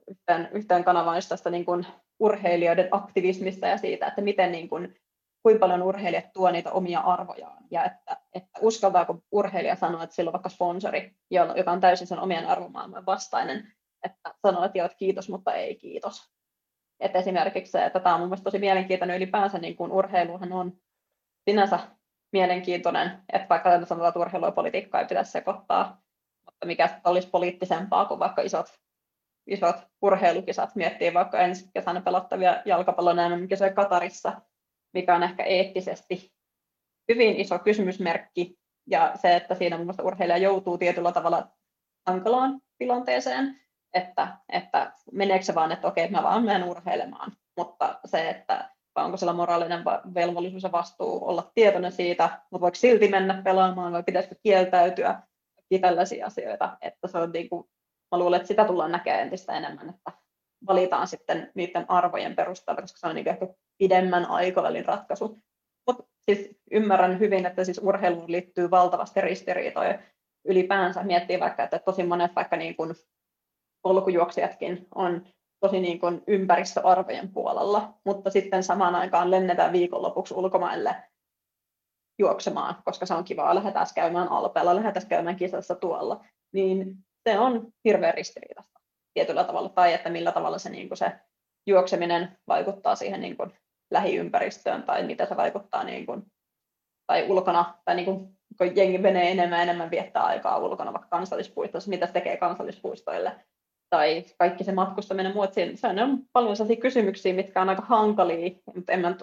yhteen, 0.07 0.49
yhteen 0.53 0.83
kanavaan 0.83 1.17
just 1.17 1.29
tästä 1.29 1.49
niin 1.49 1.65
kuin 1.65 1.85
urheilijoiden 2.19 2.87
aktivismista 2.91 3.67
ja 3.67 3.77
siitä, 3.77 4.07
että 4.07 4.21
miten 4.21 4.51
niin 4.51 4.69
kuin, 4.69 4.95
kuinka 5.43 5.59
paljon 5.59 5.83
urheilijat 5.83 6.33
tuo 6.33 6.51
niitä 6.51 6.71
omia 6.71 6.99
arvojaan 6.99 7.63
ja 7.71 7.85
että, 7.85 8.17
että 8.33 8.59
uskaltaako 8.61 9.21
urheilija 9.31 9.75
sanoa, 9.75 10.03
että 10.03 10.15
sillä 10.15 10.29
on 10.29 10.33
vaikka 10.33 10.49
sponsori, 10.49 11.15
joka 11.29 11.71
on 11.71 11.79
täysin 11.81 12.07
sen 12.07 12.19
omien 12.19 12.47
arvomaailman 12.47 13.05
vastainen, 13.05 13.73
että 14.03 14.33
sanoo, 14.41 14.63
että 14.63 14.77
joo, 14.77 14.89
kiitos, 14.97 15.29
mutta 15.29 15.53
ei 15.53 15.75
kiitos. 15.75 16.31
Että 16.99 17.19
esimerkiksi 17.19 17.71
se, 17.71 17.85
että 17.85 17.99
tämä 17.99 18.15
on 18.15 18.21
mielestäni 18.21 18.43
tosi 18.43 18.59
mielenkiintoinen 18.59 19.17
ylipäänsä, 19.17 19.57
niin 19.57 19.75
kuin 19.75 19.91
urheiluhan 19.91 20.53
on 20.53 20.73
sinänsä 21.49 21.79
mielenkiintoinen, 22.31 23.23
että 23.33 23.49
vaikka 23.49 23.85
sanotaan, 23.85 24.07
että 24.07 24.19
urheilu 24.19 24.45
ja 24.45 24.51
politiikkaa 24.51 25.01
ei 25.01 25.07
pitäisi 25.07 25.31
sekoittaa, 25.31 26.01
mutta 26.45 26.65
mikä 26.65 27.01
olisi 27.03 27.29
poliittisempaa 27.29 28.05
kuin 28.05 28.19
vaikka 28.19 28.41
isot, 28.41 28.79
isot 29.47 29.75
urheilukisat 30.01 30.75
miettii 30.75 31.13
vaikka 31.13 31.39
ensi 31.39 31.69
kesänä 31.73 32.01
pelattavia 32.01 32.61
jalkapallon 32.65 33.17
MM-kisoja 33.17 33.73
Katarissa, 33.73 34.41
mikä 34.93 35.15
on 35.15 35.23
ehkä 35.23 35.43
eettisesti 35.43 36.31
hyvin 37.11 37.35
iso 37.35 37.59
kysymysmerkki, 37.59 38.59
ja 38.87 39.11
se, 39.15 39.35
että 39.35 39.55
siinä 39.55 39.77
mun 39.77 39.85
mielestä 39.85 40.03
urheilija 40.03 40.37
joutuu 40.37 40.77
tietyllä 40.77 41.11
tavalla 41.11 41.47
hankalaan 42.07 42.61
tilanteeseen, 42.77 43.59
että, 43.93 44.37
että 44.53 44.93
meneekö 45.11 45.45
se 45.45 45.55
vaan, 45.55 45.71
että 45.71 45.87
okei, 45.87 46.09
mä 46.09 46.23
vaan 46.23 46.43
menen 46.43 46.63
urheilemaan, 46.63 47.31
mutta 47.57 47.99
se, 48.05 48.29
että 48.29 48.69
onko 48.95 49.17
sillä 49.17 49.33
moraalinen 49.33 49.85
velvollisuus 50.13 50.63
ja 50.63 50.71
vastuu 50.71 51.27
olla 51.27 51.51
tietoinen 51.55 51.91
siitä, 51.91 52.29
mutta 52.51 52.61
voiko 52.61 52.75
silti 52.75 53.07
mennä 53.07 53.41
pelaamaan 53.43 53.93
vai 53.93 54.03
pitäisikö 54.03 54.35
kieltäytyä, 54.43 55.21
tällaisia 55.81 56.25
asioita, 56.25 56.77
että 56.81 57.07
se 57.07 57.17
on 57.17 57.31
niin 57.31 57.49
kuin, 57.49 57.63
mä 58.11 58.19
luulen, 58.19 58.37
että 58.37 58.47
sitä 58.47 58.65
tullaan 58.65 58.91
näkemään 58.91 59.21
entistä 59.21 59.53
enemmän, 59.53 59.89
että 59.89 60.11
valitaan 60.67 61.07
sitten 61.07 61.51
niiden 61.55 61.85
arvojen 61.87 62.35
perusteella, 62.35 62.81
koska 62.81 62.99
se 62.99 63.07
on 63.07 63.15
niin 63.15 63.29
ehkä 63.29 63.47
pidemmän 63.77 64.25
aikavälin 64.25 64.85
ratkaisu. 64.85 65.37
Mutta 65.87 66.03
siis 66.29 66.49
ymmärrän 66.71 67.19
hyvin, 67.19 67.45
että 67.45 67.63
siis 67.63 67.81
urheiluun 67.83 68.31
liittyy 68.31 68.71
valtavasti 68.71 69.21
ristiriitoja. 69.21 69.99
Ylipäänsä 70.45 71.03
miettii 71.03 71.39
vaikka, 71.39 71.63
että 71.63 71.79
tosi 71.79 72.03
monet 72.03 72.35
vaikka 72.35 72.55
niin 72.55 72.75
kuin 72.75 72.95
polkujuoksijatkin 73.81 74.87
on 74.95 75.25
tosi 75.59 75.79
niin 75.79 75.99
kuin 75.99 76.23
ympäristöarvojen 76.27 77.29
puolella, 77.33 77.93
mutta 78.05 78.29
sitten 78.29 78.63
samaan 78.63 78.95
aikaan 78.95 79.31
lennetään 79.31 79.73
viikonlopuksi 79.73 80.33
ulkomaille 80.33 80.95
juoksemaan, 82.19 82.75
koska 82.85 83.05
se 83.05 83.13
on 83.13 83.23
kivaa, 83.23 83.55
lähdetään 83.55 83.85
käymään 83.95 84.31
alpeella, 84.31 84.75
lähdetään 84.75 85.07
käymään 85.07 85.35
kisassa 85.35 85.75
tuolla, 85.75 86.25
niin 86.53 86.97
se 87.29 87.39
on 87.39 87.67
hirveän 87.85 88.13
ristiriitaista 88.13 88.78
tietyllä 89.13 89.43
tavalla, 89.43 89.69
tai 89.69 89.93
että 89.93 90.09
millä 90.09 90.31
tavalla 90.31 90.57
se, 90.57 90.69
niin 90.69 90.87
kuin 90.87 90.97
se 90.97 91.11
juokseminen 91.67 92.37
vaikuttaa 92.47 92.95
siihen 92.95 93.21
niin 93.21 93.37
kuin 93.37 93.53
lähiympäristöön, 93.91 94.83
tai 94.83 95.03
mitä 95.03 95.25
se 95.25 95.37
vaikuttaa 95.37 95.83
niin 95.83 96.05
kuin, 96.05 96.23
tai 97.07 97.25
ulkona, 97.29 97.77
tai 97.85 97.95
niin 97.95 98.05
kuin, 98.05 98.37
kun 98.57 98.75
jengi 98.75 98.97
menee 98.97 99.31
enemmän 99.31 99.61
enemmän 99.61 99.91
viettää 99.91 100.23
aikaa 100.23 100.57
ulkona, 100.57 100.93
vaikka 100.93 101.09
kansallispuistossa, 101.09 101.89
mitä 101.89 102.07
se 102.07 102.13
tekee 102.13 102.37
kansallispuistoille, 102.37 103.45
tai 103.89 104.25
kaikki 104.37 104.63
se 104.63 104.71
matkustaminen 104.71 105.33
muut, 105.33 105.53
se 105.53 105.87
on 105.87 106.19
paljon 106.33 106.55
sellaisia 106.55 106.81
kysymyksiä, 106.81 107.33
mitkä 107.33 107.61
on 107.61 107.69
aika 107.69 107.81
hankalia, 107.81 108.51
mutta 108.75 108.91
en 108.91 108.99
mä 108.99 109.15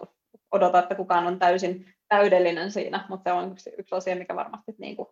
odota, 0.53 0.79
että 0.79 0.95
kukaan 0.95 1.27
on 1.27 1.39
täysin 1.39 1.95
täydellinen 2.09 2.71
siinä, 2.71 3.07
mutta 3.09 3.31
se 3.31 3.33
on 3.33 3.53
yksi, 3.53 3.71
yksi 3.79 3.95
asia, 3.95 4.17
mikä 4.17 4.37
varmasti 4.37 4.75
niin 4.79 4.97
kuin 4.97 5.09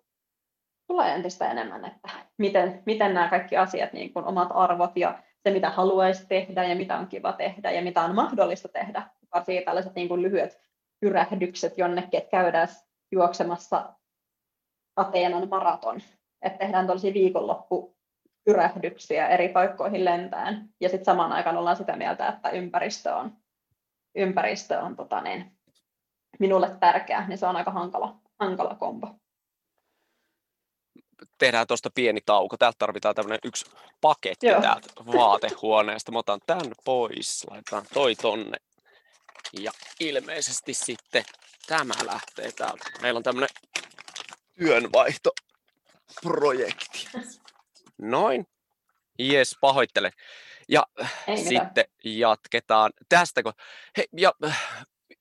tulee 0.86 1.14
entistä 1.14 1.50
enemmän, 1.50 1.84
että 1.84 2.08
miten, 2.38 2.82
miten 2.86 3.14
nämä 3.14 3.28
kaikki 3.28 3.56
asiat, 3.56 3.92
niin 3.92 4.12
kuin 4.12 4.24
omat 4.24 4.48
arvot 4.50 4.96
ja 4.96 5.18
se, 5.42 5.50
mitä 5.50 5.70
haluaisi 5.70 6.26
tehdä 6.26 6.64
ja 6.64 6.76
mitä 6.76 6.98
on 6.98 7.06
kiva 7.06 7.32
tehdä 7.32 7.70
ja 7.70 7.82
mitä 7.82 8.02
on 8.02 8.14
mahdollista 8.14 8.68
tehdä, 8.68 9.02
varsinkin 9.34 9.64
tällaiset 9.64 9.94
niin 9.94 10.08
kuin 10.08 10.22
lyhyet 10.22 10.60
pyrähdykset 11.00 11.78
jonnekin, 11.78 12.18
että 12.18 12.30
käydään 12.30 12.68
juoksemassa 13.12 13.92
Ateenan 14.96 15.48
maraton, 15.48 16.00
että 16.42 16.58
tehdään 16.58 16.86
tällaisia 16.86 17.14
viikonloppu 17.14 17.96
pyrähdyksiä 18.44 19.28
eri 19.28 19.48
paikkoihin 19.48 20.04
lentään. 20.04 20.68
Ja 20.80 20.88
sitten 20.88 21.04
samaan 21.04 21.32
aikaan 21.32 21.56
ollaan 21.56 21.76
sitä 21.76 21.96
mieltä, 21.96 22.28
että 22.28 22.50
ympäristö 22.50 23.14
on, 23.14 23.32
ympäristö 24.14 24.80
on 24.80 24.96
tota 24.96 25.20
niin, 25.20 25.52
minulle 26.38 26.76
tärkeä, 26.80 27.28
niin 27.28 27.38
se 27.38 27.46
on 27.46 27.56
aika 27.56 27.70
hankala, 27.70 28.20
hankala 28.40 28.74
kombo. 28.74 29.08
Tehdään 31.38 31.66
tuosta 31.66 31.90
pieni 31.94 32.20
tauko. 32.26 32.56
Täältä 32.56 32.76
tarvitaan 32.78 33.14
tämmöinen 33.14 33.38
yksi 33.44 33.64
paketti 34.00 34.46
Joo. 34.46 34.62
täältä 34.62 34.88
vaatehuoneesta. 35.06 36.12
Mä 36.12 36.18
otan 36.18 36.40
tämän 36.46 36.72
pois, 36.84 37.46
laitetaan 37.50 37.86
toi 37.94 38.14
tonne. 38.14 38.56
Ja 39.60 39.72
ilmeisesti 40.00 40.74
sitten 40.74 41.24
tämä 41.66 41.94
lähtee 42.04 42.52
täältä. 42.52 42.84
Meillä 43.02 43.18
on 43.18 43.22
tämmöinen 43.22 43.48
työnvaihtoprojekti. 44.58 47.08
Noin. 47.98 48.46
Jes, 49.18 49.56
pahoittelen. 49.60 50.12
Ja 50.68 50.86
Ei 51.26 51.36
sitten 51.36 51.62
mitään. 51.64 51.86
jatketaan 52.04 52.92
tästä. 53.08 53.42
Kun, 53.42 53.52
he, 53.96 54.04
ja, 54.16 54.32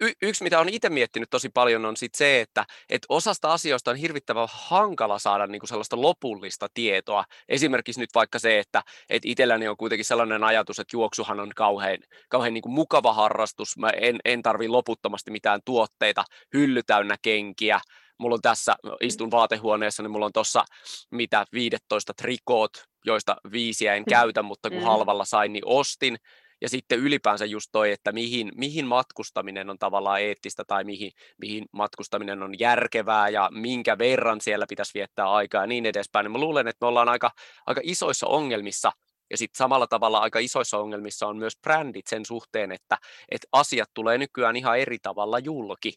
y- 0.04 0.14
yksi, 0.22 0.44
mitä 0.44 0.60
on 0.60 0.70
itse 0.70 0.90
miettinyt 0.90 1.30
tosi 1.30 1.50
paljon, 1.50 1.86
on 1.86 1.98
sit 1.98 2.16
se, 2.16 2.42
että 2.42 2.66
et 2.90 3.02
osasta 3.10 3.54
asioista 3.54 3.92
on 3.92 3.98
hirvittävän 3.98 4.48
hankala 4.52 5.20
saada 5.20 5.48
niinku 5.48 5.68
sellaista 5.68 6.02
lopullista 6.02 6.68
tietoa. 6.74 7.26
Esimerkiksi 7.50 8.02
nyt 8.02 8.10
vaikka 8.16 8.40
se, 8.40 8.60
että 8.60 8.84
et 9.10 9.26
itselläni 9.26 9.68
on 9.68 9.78
kuitenkin 9.78 10.06
sellainen 10.06 10.44
ajatus, 10.44 10.80
että 10.80 10.96
juoksuhan 10.96 11.40
on 11.40 11.52
kauhean, 11.56 11.98
kauhean 12.30 12.54
niinku 12.54 12.70
mukava 12.70 13.14
harrastus. 13.14 13.78
Mä 13.78 13.90
en, 13.90 14.20
en 14.26 14.42
tarvi 14.42 14.68
loputtomasti 14.68 15.32
mitään 15.32 15.60
tuotteita, 15.66 16.24
hylly 16.54 16.84
täynnä 16.84 17.16
kenkiä, 17.22 17.80
mulla 18.20 18.36
on 18.36 18.42
tässä, 18.42 18.76
istun 19.02 19.32
vaatehuoneessa, 19.32 20.04
niin 20.04 20.12
mulla 20.12 20.26
on 20.26 20.34
tuossa 20.34 20.66
mitä 21.12 21.46
15 21.54 22.14
trikoot, 22.14 22.72
joista 23.06 23.36
viisiä 23.52 23.96
en 23.96 24.04
mm. 24.04 24.10
käytä, 24.10 24.44
mutta 24.44 24.70
kun 24.70 24.80
mm. 24.80 24.86
halvalla 24.86 25.26
sain, 25.26 25.54
niin 25.54 25.64
ostin. 25.66 26.18
Ja 26.64 26.70
sitten 26.70 27.00
ylipäänsä 27.00 27.46
just 27.46 27.70
toi, 27.72 27.92
että 27.92 28.12
mihin, 28.12 28.52
mihin 28.56 28.86
matkustaminen 28.86 29.70
on 29.70 29.80
tavallaan 29.80 30.22
eettistä 30.22 30.64
tai 30.68 30.84
mihin, 30.84 31.12
mihin 31.38 31.66
matkustaminen 31.72 32.44
on 32.44 32.60
järkevää 32.60 33.30
ja 33.30 33.50
minkä 33.54 33.98
verran 33.98 34.42
siellä 34.42 34.66
pitäisi 34.70 34.94
viettää 34.94 35.32
aikaa 35.32 35.64
ja 35.64 35.68
niin 35.68 35.86
edespäin, 35.86 36.24
niin 36.24 36.32
mä 36.32 36.38
luulen, 36.38 36.68
että 36.68 36.86
me 36.86 36.88
ollaan 36.88 37.10
aika, 37.10 37.32
aika 37.66 37.82
isoissa 37.84 38.28
ongelmissa 38.28 38.92
ja 39.30 39.38
sitten 39.38 39.58
samalla 39.58 39.88
tavalla 39.88 40.20
aika 40.20 40.40
isoissa 40.40 40.78
ongelmissa 40.78 41.28
on 41.28 41.38
myös 41.38 41.58
brändit 41.62 42.08
sen 42.08 42.26
suhteen, 42.26 42.72
että, 42.72 42.98
että 43.32 43.48
asiat 43.52 43.90
tulee 43.94 44.18
nykyään 44.18 44.56
ihan 44.56 44.80
eri 44.80 44.98
tavalla 45.02 45.40
julki. 45.40 45.94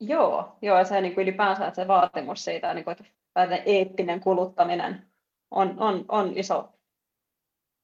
Joo, 0.00 0.56
joo 0.62 0.78
ja 0.78 0.84
se 0.84 1.00
niin 1.00 1.14
kuin 1.14 1.22
ylipäänsä 1.22 1.66
että 1.66 1.82
se 1.82 1.88
vaatimus 1.88 2.44
siitä, 2.44 2.74
niin 2.74 2.84
kuin, 2.84 2.92
että 2.92 3.56
eettinen 3.66 4.20
kuluttaminen 4.20 5.06
on, 5.50 5.74
on, 5.78 6.04
on 6.08 6.32
iso, 6.36 6.68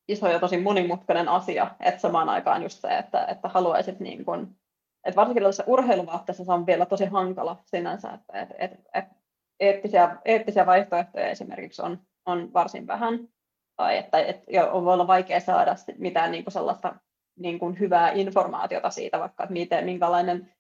iso 0.09 0.29
ja 0.29 0.41
tosi 0.41 0.59
monimutkainen 0.59 1.29
asia, 1.29 1.71
että 1.81 2.01
samaan 2.01 2.29
aikaan 2.29 2.63
just 2.63 2.81
se, 2.81 2.89
että, 2.99 3.25
että 3.25 3.49
haluaisit 3.49 4.01
niin 4.01 4.25
kuin, 4.25 4.57
että 5.05 5.17
varsinkin 5.17 5.43
tässä 5.43 5.65
urheiluvaatteessa 5.67 6.45
se 6.45 6.53
on 6.53 6.67
vielä 6.67 6.87
tosi 6.87 7.05
hankala 7.05 7.57
sinänsä, 7.65 8.11
että, 8.11 8.33
että, 8.41 8.55
että, 8.59 8.79
että 8.95 9.15
eettisiä, 9.61 10.17
eettisiä 10.25 10.67
vaihtoehtoja 10.67 11.29
esimerkiksi 11.29 11.83
on, 11.83 11.99
on 12.27 12.53
varsin 12.53 12.87
vähän, 12.87 13.29
tai 13.77 13.99
että, 13.99 14.19
että 14.19 14.73
on 14.73 14.85
voi 14.85 14.95
olla 14.95 15.07
vaikea 15.07 15.41
saada 15.41 15.75
mitään 15.99 16.31
niin 16.31 16.45
kuin 16.45 16.53
sellaista 16.53 16.95
niin 17.39 17.59
kuin 17.59 17.79
hyvää 17.79 18.11
informaatiota 18.11 18.91
siitä, 18.91 19.19
vaikka 19.19 19.45
että 19.45 19.53
miten, 19.53 19.85
minkälainen 19.85 20.53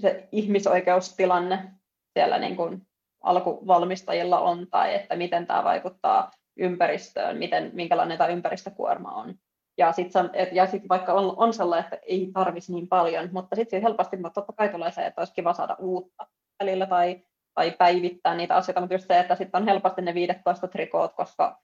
se 0.00 0.28
ihmisoikeustilanne 0.32 1.72
siellä 2.12 2.38
niin 2.38 2.56
kuin 2.56 2.86
alkuvalmistajilla 3.22 4.40
on, 4.40 4.66
tai 4.70 4.94
että 4.94 5.16
miten 5.16 5.46
tämä 5.46 5.64
vaikuttaa 5.64 6.30
ympäristöön, 6.60 7.38
miten, 7.38 7.70
minkälainen 7.74 8.18
tämä 8.18 8.30
ympäristökuorma 8.30 9.10
on. 9.10 9.34
Ja 9.78 9.92
sitten 9.92 10.30
sit 10.70 10.82
vaikka 10.88 11.12
on, 11.12 11.34
on 11.36 11.54
sellainen, 11.54 11.84
että 11.84 12.06
ei 12.06 12.30
tarvitsisi 12.32 12.74
niin 12.74 12.88
paljon, 12.88 13.28
mutta 13.32 13.56
sitten 13.56 13.82
helposti 13.82 14.16
mutta 14.16 14.30
totta 14.30 14.52
kai 14.52 14.68
tulee 14.68 14.90
se, 14.90 15.06
että 15.06 15.20
olisi 15.20 15.34
kiva 15.34 15.52
saada 15.52 15.76
uutta 15.78 16.26
välillä 16.62 16.86
tai, 16.86 17.22
tai 17.54 17.70
päivittää 17.70 18.34
niitä 18.34 18.56
asioita, 18.56 18.80
mutta 18.80 18.94
just 18.94 19.06
se, 19.08 19.18
että 19.18 19.34
sitten 19.34 19.60
on 19.60 19.68
helposti 19.68 20.02
ne 20.02 20.14
15 20.14 20.68
trikoot, 20.68 21.14
koska 21.14 21.60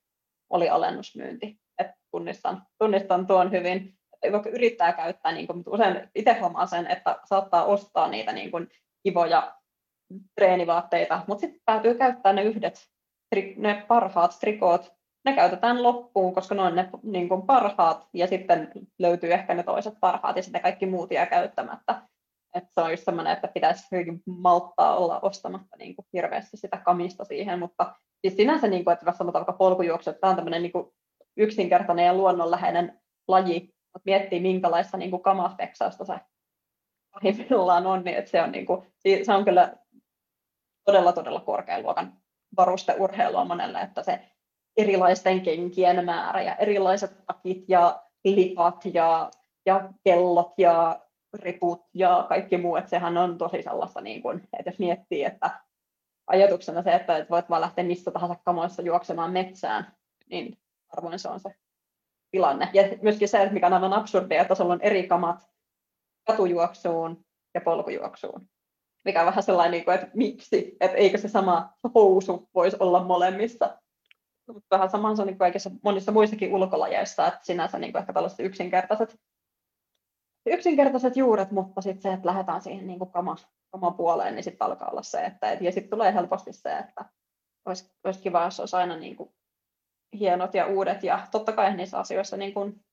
oli 0.50 0.68
alennusmyynti. 0.68 1.58
Et 1.78 1.90
tunnistan, 2.10 2.62
tunnistan 2.78 3.26
tuon 3.26 3.50
hyvin. 3.50 3.94
Vaikka 4.32 4.50
yrittää 4.50 4.92
käyttää, 4.92 5.32
niin 5.32 5.46
kuin, 5.46 5.56
mutta 5.56 5.70
usein 5.70 6.08
itse 6.14 6.32
huomaa 6.40 6.66
sen, 6.66 6.86
että 6.86 7.16
saattaa 7.24 7.64
ostaa 7.64 8.08
niitä 8.08 8.32
niin 8.32 8.50
kuin, 8.50 8.68
kivoja 9.02 9.54
treenivaatteita, 10.34 11.22
mutta 11.26 11.40
sitten 11.40 11.60
päätyy 11.64 11.94
käyttää 11.94 12.32
ne 12.32 12.42
yhdet, 12.42 12.74
ne 13.56 13.84
parhaat 13.88 14.36
trikoot, 14.40 14.92
ne 15.24 15.34
käytetään 15.34 15.82
loppuun, 15.82 16.34
koska 16.34 16.54
ne 16.54 16.62
on 16.62 16.76
ne 16.76 16.90
niin 17.02 17.28
kuin 17.28 17.42
parhaat, 17.42 18.08
ja 18.14 18.26
sitten 18.26 18.70
löytyy 18.98 19.32
ehkä 19.32 19.54
ne 19.54 19.62
toiset 19.62 19.94
parhaat, 20.00 20.36
ja 20.36 20.42
sitten 20.42 20.62
kaikki 20.62 20.86
muut 20.86 21.10
jää 21.10 21.26
käyttämättä. 21.26 22.02
Et 22.54 22.64
se 22.64 22.80
on 22.80 22.90
just 22.90 23.04
sellainen, 23.04 23.32
että 23.32 23.48
pitäisi 23.48 23.86
hyvin 23.92 24.22
malttaa 24.26 24.96
olla 24.96 25.20
ostamatta 25.20 25.76
niin 25.76 25.96
kuin 25.96 26.06
hirveästi 26.12 26.56
sitä 26.56 26.76
kamista 26.76 27.24
siihen, 27.24 27.58
mutta 27.58 27.94
siis 28.20 28.36
sinänsä, 28.36 28.68
niin 28.68 28.84
kuin, 28.84 28.92
että 28.92 29.06
jos 29.06 29.16
sanotaan 29.16 29.46
vaikka 29.46 29.58
polkujuoksu, 29.58 30.10
että 30.10 30.20
tämä 30.20 30.30
on 30.30 30.36
tämmöinen 30.36 30.62
niin 30.62 30.72
kuin 30.72 30.92
yksinkertainen 31.36 32.06
ja 32.06 32.14
luonnonläheinen 32.14 33.00
laji, 33.28 33.60
mutta 33.60 34.02
miettii 34.04 34.40
minkälaista 34.40 34.96
niin 34.96 35.22
kamasteksausta 35.22 36.04
se 36.04 36.14
pahimmillaan 37.10 37.86
on, 37.86 38.04
niin 38.04 38.16
että 38.16 38.30
se 38.30 38.42
on, 38.42 38.52
niin 38.52 38.66
kuin, 38.66 38.92
se 39.22 39.34
on 39.34 39.44
kyllä 39.44 39.76
todella, 40.84 41.12
todella 41.12 41.40
korkean 41.40 41.82
luokan 41.82 42.18
varusteurheilua 42.56 43.44
monelle, 43.44 43.80
että 43.80 44.02
se 44.02 44.20
erilaisten 44.76 45.40
kenkien 45.40 46.04
määrä 46.04 46.42
ja 46.42 46.54
erilaiset 46.54 47.26
takit 47.26 47.64
ja 47.68 48.02
lipat 48.24 48.84
ja, 48.94 49.30
ja 49.66 49.92
kellot 50.04 50.52
ja 50.58 51.00
riput 51.34 51.84
ja 51.94 52.26
kaikki 52.28 52.58
muu, 52.58 52.76
että 52.76 52.90
sehän 52.90 53.16
on 53.16 53.38
tosi 53.38 53.62
sellaista, 53.62 54.00
niin 54.00 54.22
kuin, 54.22 54.48
että 54.58 54.70
jos 54.70 54.78
miettii, 54.78 55.24
että 55.24 55.50
ajatuksena 56.26 56.82
se, 56.82 56.94
että 56.94 57.26
voit 57.30 57.50
vaan 57.50 57.60
lähteä 57.60 57.84
missä 57.84 58.10
tahansa 58.10 58.36
kamoissa 58.44 58.82
juoksemaan 58.82 59.32
metsään, 59.32 59.96
niin 60.30 60.58
harvoin 60.88 61.18
se 61.18 61.28
on 61.28 61.40
se 61.40 61.54
tilanne. 62.30 62.70
Ja 62.72 62.82
myöskin 63.02 63.28
se, 63.28 63.48
mikä 63.52 63.66
on 63.66 63.72
aivan 63.72 63.92
absurdia, 63.92 64.42
että 64.42 64.54
sulla 64.54 64.72
on 64.72 64.82
eri 64.82 65.08
kamat 65.08 65.50
katujuoksuun 66.26 67.24
ja 67.54 67.60
polkujuoksuun. 67.60 68.48
Mikä 69.06 69.20
on 69.20 69.26
vähän 69.26 69.42
sellainen, 69.42 69.70
niin 69.70 69.90
että 69.90 70.10
miksi, 70.14 70.76
että 70.80 70.96
eikö 70.96 71.18
se 71.18 71.28
sama 71.28 71.72
housu 71.94 72.48
voisi 72.54 72.76
olla 72.80 73.04
molemmissa. 73.04 73.78
Mutta 74.46 74.76
vähän 74.76 74.90
samansa 74.90 75.24
niin 75.24 75.38
kaikissa 75.38 75.70
monissa 75.84 76.12
muissakin 76.12 76.54
ulkolajeissa, 76.54 77.26
että 77.26 77.40
sinänsä 77.42 77.78
niin 77.78 77.92
kuin 77.92 78.00
ehkä 78.00 78.12
tällaiset 78.12 78.40
yksinkertaiset, 78.40 79.16
yksinkertaiset 80.46 81.16
juuret, 81.16 81.50
mutta 81.50 81.80
sitten 81.80 82.02
se, 82.02 82.12
että 82.12 82.26
lähdetään 82.26 82.62
siihen 82.62 82.86
niin 82.86 82.98
kuin 82.98 83.10
kama, 83.70 83.90
puoleen, 83.96 84.34
niin 84.34 84.44
sitten 84.44 84.66
alkaa 84.66 84.90
olla 84.90 85.02
se, 85.02 85.24
että 85.24 85.52
et, 85.52 85.60
ja 85.60 85.72
sitten 85.72 85.90
tulee 85.90 86.14
helposti 86.14 86.52
se, 86.52 86.78
että 86.78 87.04
olisi, 87.64 87.90
olisi 88.04 88.20
kiva, 88.20 88.44
jos 88.44 88.60
olisi 88.60 88.76
aina 88.76 88.96
niin 88.96 89.16
kuin 89.16 89.30
hienot 90.18 90.54
ja 90.54 90.66
uudet, 90.66 91.02
ja 91.02 91.26
totta 91.30 91.52
kai 91.52 91.76
niissä 91.76 91.98
asioissa 91.98 92.36
niin 92.36 92.54
kuin 92.54 92.84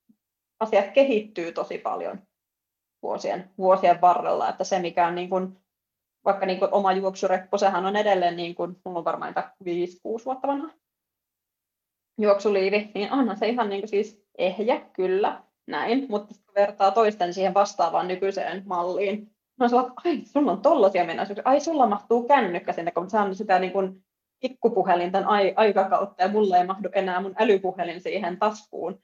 asiat 0.60 0.90
kehittyy 0.90 1.52
tosi 1.52 1.78
paljon 1.78 2.22
vuosien, 3.02 3.50
vuosien 3.58 4.00
varrella, 4.00 4.48
että 4.48 4.64
se 4.64 4.78
mikä 4.78 5.06
on 5.06 5.14
niin 5.14 5.30
kuin, 5.30 5.63
vaikka 6.24 6.46
niin 6.46 6.58
kuin 6.58 6.72
oma 6.72 6.92
juoksureppo, 6.92 7.58
sehän 7.58 7.86
on 7.86 7.96
edelleen, 7.96 8.36
niin 8.36 8.54
kuin, 8.54 8.76
mulla 8.84 8.98
on 8.98 9.04
varmaan 9.04 9.34
5-6 9.36 9.36
vuotta 10.24 10.48
vanha 10.48 10.70
juoksuliivi, 12.20 12.90
niin 12.94 13.12
onhan 13.12 13.36
se 13.36 13.48
ihan 13.48 13.68
niin 13.68 13.80
kuin 13.80 13.88
siis 13.88 14.24
ehjä, 14.38 14.80
kyllä, 14.92 15.42
näin, 15.66 16.06
mutta 16.08 16.34
vertaa 16.54 16.90
toisten 16.90 17.34
siihen 17.34 17.54
vastaavaan 17.54 18.08
nykyiseen 18.08 18.62
malliin, 18.66 19.34
No 19.58 19.66
että 19.66 19.92
ai, 20.04 20.22
sulla 20.24 20.52
on 20.52 20.62
tollaisia 20.62 21.04
mennäisyyksiä, 21.04 21.42
ai 21.44 21.60
sulla 21.60 21.86
mahtuu 21.86 22.28
kännykkä 22.28 22.72
sinne, 22.72 22.90
kun 22.90 23.10
saan 23.10 23.34
sitä 23.34 23.58
niin 23.58 23.72
kuin 23.72 24.04
pikkupuhelinten 24.40 25.24
aikakautta 25.56 26.22
ja 26.22 26.28
mulla 26.28 26.56
ei 26.56 26.66
mahdu 26.66 26.88
enää 26.92 27.20
mun 27.20 27.34
älypuhelin 27.38 28.00
siihen 28.00 28.38
taskuun, 28.38 28.98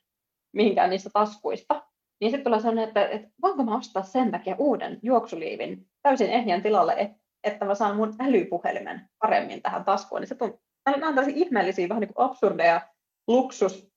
mihinkään 0.53 0.91
niistä 0.91 1.11
taskuista. 1.13 1.83
Niin 2.21 2.31
sitten 2.31 2.45
tulee 2.45 2.61
sellainen, 2.61 2.89
että, 2.89 3.09
että 3.09 3.29
voinko 3.43 3.65
mä 3.65 3.77
ostaa 3.77 4.03
sen 4.03 4.31
takia 4.31 4.57
uuden 4.59 4.99
juoksuliivin 5.03 5.90
täysin 6.03 6.31
ehjän 6.31 6.63
tilalle, 6.63 7.17
että, 7.45 7.65
mä 7.65 7.75
saan 7.75 7.97
mun 7.97 8.15
älypuhelimen 8.21 9.09
paremmin 9.19 9.63
tähän 9.63 9.85
taskuun. 9.85 10.21
Niin 10.21 10.29
se 10.29 10.37
on, 10.41 10.59
nämä 10.87 11.09
on 11.09 11.15
tällaisia 11.15 11.45
ihmeellisiä, 11.45 11.89
vähän 11.89 12.01
niin 12.01 12.15
kuin 12.15 12.27
absurdeja 12.27 12.81
luksus, 13.29 13.91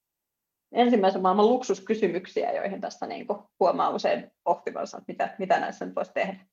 ensimmäisen 0.71 1.21
maailman 1.21 1.49
luksuskysymyksiä, 1.49 2.51
joihin 2.51 2.81
tässä 2.81 3.07
niin 3.07 3.27
kuin 3.27 3.39
huomaa 3.59 3.89
usein 3.89 4.31
pohtivansa, 4.43 4.97
että 4.97 5.13
mitä, 5.13 5.35
mitä 5.39 5.59
näissä 5.59 5.85
nyt 5.85 5.95
voisi 5.95 6.11
tehdä. 6.13 6.45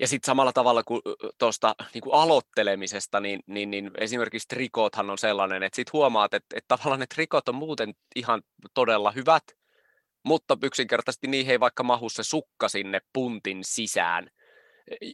Ja 0.00 0.08
sitten 0.08 0.26
samalla 0.26 0.52
tavalla 0.52 0.82
kuin 0.82 1.02
tuosta 1.38 1.74
niin 1.94 2.02
kuin 2.02 2.14
aloittelemisesta, 2.14 3.20
niin, 3.20 3.40
niin, 3.46 3.70
niin 3.70 3.90
esimerkiksi 3.98 4.48
trikothan 4.48 5.10
on 5.10 5.18
sellainen, 5.18 5.62
että 5.62 5.76
sitten 5.76 5.92
huomaat, 5.92 6.34
että, 6.34 6.56
että 6.56 6.76
tavallaan 6.76 7.00
ne 7.00 7.06
trikot 7.14 7.48
on 7.48 7.54
muuten 7.54 7.94
ihan 8.16 8.42
todella 8.74 9.10
hyvät, 9.10 9.42
mutta 10.24 10.58
yksinkertaisesti 10.62 11.26
niihin 11.26 11.52
ei 11.52 11.60
vaikka 11.60 11.82
mahu 11.82 12.08
se 12.08 12.22
sukka 12.22 12.68
sinne 12.68 13.00
puntin 13.12 13.64
sisään 13.64 14.30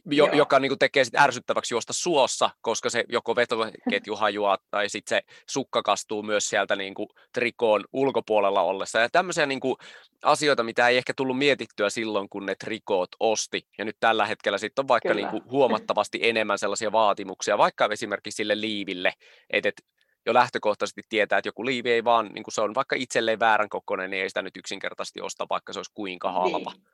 jo, 0.05 0.29
joka 0.33 0.59
niin 0.59 0.69
kuin 0.69 0.79
tekee 0.79 1.03
sit 1.03 1.15
ärsyttäväksi 1.15 1.73
juosta 1.73 1.93
suossa, 1.93 2.49
koska 2.61 2.89
se 2.89 3.03
joko 3.09 3.35
vetoketju 3.35 4.15
hajuaa 4.15 4.57
tai 4.71 4.89
sitten 4.89 5.17
se 5.17 5.21
sukka 5.49 5.83
kastuu 5.83 6.23
myös 6.23 6.49
sieltä 6.49 6.75
niin 6.75 6.93
kuin 6.93 7.09
trikoon 7.33 7.85
ulkopuolella 7.93 8.61
ollessa. 8.61 8.99
Ja 8.99 9.09
tämmöisiä 9.09 9.45
niin 9.45 9.59
kuin 9.59 9.75
asioita, 10.23 10.63
mitä 10.63 10.87
ei 10.87 10.97
ehkä 10.97 11.13
tullut 11.17 11.37
mietittyä 11.37 11.89
silloin, 11.89 12.29
kun 12.29 12.45
ne 12.45 12.55
trikoot 12.55 13.09
osti. 13.19 13.67
Ja 13.77 13.85
nyt 13.85 13.97
tällä 13.99 14.25
hetkellä 14.25 14.57
sitten 14.57 14.83
on 14.83 14.87
vaikka 14.87 15.13
niin 15.13 15.27
kuin 15.27 15.43
huomattavasti 15.51 16.19
enemmän 16.21 16.59
sellaisia 16.59 16.91
vaatimuksia, 16.91 17.57
vaikka 17.57 17.89
esimerkiksi 17.91 18.37
sille 18.37 18.61
liiville, 18.61 19.13
että 19.49 19.69
et 19.69 19.81
jo 20.25 20.33
lähtökohtaisesti 20.33 21.01
tietää, 21.09 21.37
että 21.37 21.47
joku 21.47 21.65
liivi 21.65 21.91
ei 21.91 22.03
vaan, 22.03 22.29
niin 22.33 22.43
kuin 22.43 22.53
se 22.53 22.61
on 22.61 22.75
vaikka 22.75 22.95
itselleen 22.95 23.39
väärän 23.39 23.69
kokoinen, 23.69 24.09
niin 24.09 24.23
ei 24.23 24.29
sitä 24.29 24.41
nyt 24.41 24.57
yksinkertaisesti 24.57 25.21
osta, 25.21 25.45
vaikka 25.49 25.73
se 25.73 25.79
olisi 25.79 25.91
kuinka 25.93 26.31
halpa. 26.31 26.71
Niin 26.71 26.92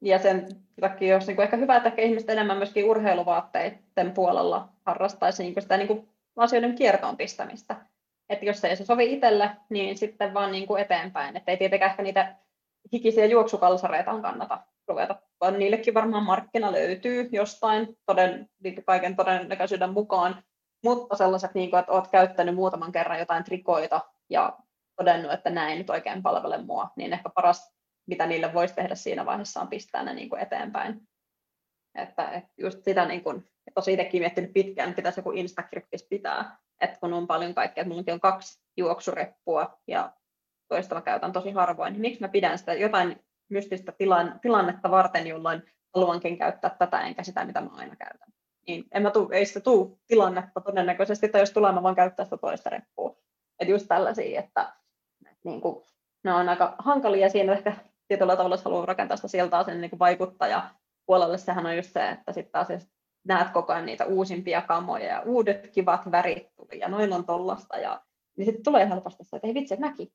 ja 0.00 0.18
sen 0.18 0.46
takia 0.80 1.14
olisi 1.14 1.32
niin 1.32 1.42
ehkä 1.42 1.56
hyvä, 1.56 1.76
että 1.76 1.88
ehkä 1.88 2.02
ihmiset 2.02 2.30
enemmän 2.30 2.56
myöskin 2.56 2.84
urheiluvaatteiden 2.84 4.12
puolella 4.14 4.68
harrastaisi 4.86 5.42
niin 5.42 5.62
sitä 5.62 5.76
niin 5.76 5.88
kuin 5.88 6.08
asioiden 6.36 6.74
kiertoon 6.74 7.16
pistämistä. 7.16 7.76
Että 8.28 8.44
jos 8.44 8.64
ei 8.64 8.76
se 8.76 8.84
sovi 8.84 9.12
itselle, 9.12 9.50
niin 9.70 9.98
sitten 9.98 10.34
vaan 10.34 10.52
niin 10.52 10.66
kuin 10.66 10.82
eteenpäin. 10.82 11.36
Että 11.36 11.50
ei 11.50 11.56
tietenkään 11.56 11.90
ehkä 11.90 12.02
niitä 12.02 12.36
hikisiä 12.92 13.26
juoksukalsareita 13.26 14.10
on 14.10 14.22
kannata 14.22 14.58
ruveta, 14.88 15.16
vaan 15.40 15.58
niillekin 15.58 15.94
varmaan 15.94 16.24
markkina 16.24 16.72
löytyy 16.72 17.28
jostain 17.32 17.98
toden, 18.06 18.48
niin 18.62 18.84
kaiken 18.84 19.16
todennäköisyyden 19.16 19.92
mukaan. 19.92 20.42
Mutta 20.84 21.16
sellaiset, 21.16 21.54
niin 21.54 21.70
kuin, 21.70 21.80
että 21.80 21.92
olet 21.92 22.08
käyttänyt 22.08 22.54
muutaman 22.54 22.92
kerran 22.92 23.18
jotain 23.18 23.44
trikoita 23.44 24.00
ja 24.30 24.58
todennut, 24.96 25.32
että 25.32 25.50
näin 25.50 25.78
nyt 25.78 25.90
oikein 25.90 26.22
palvele 26.22 26.58
mua, 26.58 26.90
niin 26.96 27.12
ehkä 27.12 27.28
paras 27.34 27.77
mitä 28.08 28.26
niille 28.26 28.54
voisi 28.54 28.74
tehdä 28.74 28.94
siinä 28.94 29.26
vaiheessa 29.26 29.60
on 29.60 29.68
pistää 29.68 30.02
ne 30.02 30.14
niin 30.14 30.28
kuin 30.28 30.42
eteenpäin. 30.42 31.08
Että, 31.94 32.30
että 32.30 32.50
just 32.56 32.84
sitä 32.84 33.04
niin 33.04 33.24
kuin, 33.24 33.44
tosi 33.74 33.92
itsekin 33.92 34.22
miettinyt 34.22 34.52
pitkään, 34.52 34.88
että 34.88 34.96
pitäisi 34.96 35.20
joku 35.20 35.30
Instagriptis 35.30 36.06
pitää, 36.10 36.58
että 36.80 36.98
kun 37.00 37.12
on 37.12 37.26
paljon 37.26 37.54
kaikkea, 37.54 37.82
että 37.82 37.88
minullakin 37.88 38.14
on 38.14 38.20
kaksi 38.20 38.60
juoksureppua 38.76 39.78
ja 39.86 40.12
toistava 40.68 41.00
käytän 41.00 41.32
tosi 41.32 41.50
harvoin, 41.50 41.92
niin 41.92 42.00
miksi 42.00 42.20
mä 42.20 42.28
pidän 42.28 42.58
sitä 42.58 42.74
jotain 42.74 43.20
mystistä 43.50 43.92
tilan, 43.92 44.38
tilannetta 44.42 44.90
varten, 44.90 45.26
jolloin 45.26 45.62
haluankin 45.94 46.38
käyttää 46.38 46.76
tätä 46.78 47.00
enkä 47.00 47.22
sitä, 47.22 47.44
mitä 47.44 47.60
mä 47.60 47.70
aina 47.72 47.96
käytän. 47.96 48.28
Niin 48.66 48.84
en 48.92 49.02
mä 49.02 49.10
tuu, 49.10 49.28
ei 49.32 49.46
sitä 49.46 49.60
tuu 49.60 50.00
tilannetta 50.06 50.60
todennäköisesti, 50.60 51.28
tai 51.28 51.40
jos 51.40 51.50
tulee, 51.50 51.72
mä 51.72 51.82
vaan 51.82 51.94
käyttää 51.94 52.24
sitä 52.24 52.36
toista 52.36 52.70
reppua. 52.70 53.16
Että 53.60 53.72
just 53.72 53.86
tällaisia, 53.88 54.40
että, 54.40 54.72
että 55.26 55.40
niin 55.44 55.60
kuin, 55.60 55.84
ne 56.24 56.32
on 56.32 56.48
aika 56.48 56.76
hankalia 56.78 57.28
siinä 57.28 57.52
ehkä 57.52 57.76
tietyllä 58.08 58.36
tavalla, 58.36 58.54
jos 58.54 58.64
haluaa 58.64 58.86
rakentaa 58.86 59.16
sitä 59.16 59.28
sieltä 59.28 59.62
sen 59.62 59.80
niin 59.80 59.98
vaikuttaja 59.98 60.70
puolelle, 61.06 61.38
sehän 61.38 61.66
on 61.66 61.76
just 61.76 61.92
se, 61.92 62.08
että 62.08 62.32
sitten 62.32 62.52
taas 62.52 62.68
näet 63.24 63.50
koko 63.50 63.72
ajan 63.72 63.86
niitä 63.86 64.04
uusimpia 64.04 64.62
kamoja 64.62 65.06
ja 65.06 65.20
uudet 65.20 65.68
kivat 65.72 66.10
värit 66.10 66.54
tuli 66.56 66.78
ja 66.78 66.88
noin 66.88 67.12
on 67.12 67.24
tollasta 67.24 67.78
ja 67.78 68.02
niin 68.36 68.46
sitten 68.46 68.64
tulee 68.64 68.88
helposti 68.88 69.24
se, 69.24 69.36
että 69.36 69.48
ei 69.48 69.54
vitsi, 69.54 69.76
mäkin, 69.76 70.12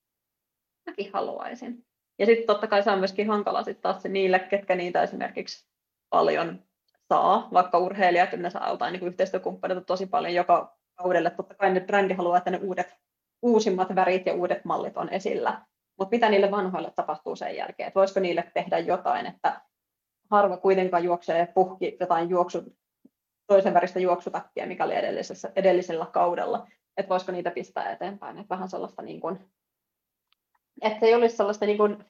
mäkin 0.85 1.13
haluaisin. 1.13 1.85
Ja 2.19 2.25
sitten 2.25 2.47
totta 2.47 2.67
kai 2.67 2.83
se 2.83 2.91
on 2.91 2.99
myöskin 2.99 3.27
hankala 3.27 3.63
sitten 3.63 3.81
taas 3.81 4.01
se 4.01 4.09
niille, 4.09 4.39
ketkä 4.39 4.75
niitä 4.75 5.03
esimerkiksi 5.03 5.67
paljon 6.09 6.63
saa, 7.09 7.49
vaikka 7.53 7.77
urheilijat 7.77 8.31
ne 8.31 8.49
saa 8.49 8.69
jotain 8.69 8.93
niin 8.93 9.07
yhteistyökumppaneita 9.07 9.81
tosi 9.81 10.05
paljon 10.05 10.33
joka 10.33 10.77
kaudelle. 10.95 11.29
Totta 11.29 11.55
kai 11.55 11.73
nyt 11.73 11.87
brändi 11.87 12.13
haluaa, 12.13 12.37
että 12.37 12.51
ne 12.51 12.57
uudet, 12.57 12.95
uusimmat 13.41 13.95
värit 13.95 14.25
ja 14.25 14.33
uudet 14.33 14.65
mallit 14.65 14.97
on 14.97 15.09
esillä. 15.09 15.61
Mutta 15.99 16.15
mitä 16.15 16.29
niille 16.29 16.51
vanhoille 16.51 16.91
tapahtuu 16.95 17.35
sen 17.35 17.55
jälkeen? 17.55 17.87
Että 17.87 17.99
voisiko 17.99 18.19
niille 18.19 18.51
tehdä 18.53 18.79
jotain, 18.79 19.25
että 19.25 19.61
harva 20.31 20.57
kuitenkaan 20.57 21.03
juoksee 21.03 21.45
puhki 21.45 21.97
jotain 21.99 22.29
juoksu, 22.29 22.77
toisen 23.47 23.73
väristä 23.73 23.99
juoksutakkia, 23.99 24.67
mikä 24.67 24.83
oli 24.83 24.95
edellisessä, 24.95 25.51
edellisellä 25.55 26.05
kaudella. 26.05 26.67
Että 26.97 27.09
voisiko 27.09 27.31
niitä 27.31 27.51
pistää 27.51 27.91
eteenpäin. 27.91 28.37
Että 28.37 28.55
vähän 28.55 28.69
sellaista 28.69 29.01
niin 29.01 29.19
kuin, 29.19 29.39
että 30.81 31.05
ei 31.05 31.15
olisi 31.15 31.37
sellaista 31.37 31.65
niin 31.65 31.77
kuin 31.77 32.05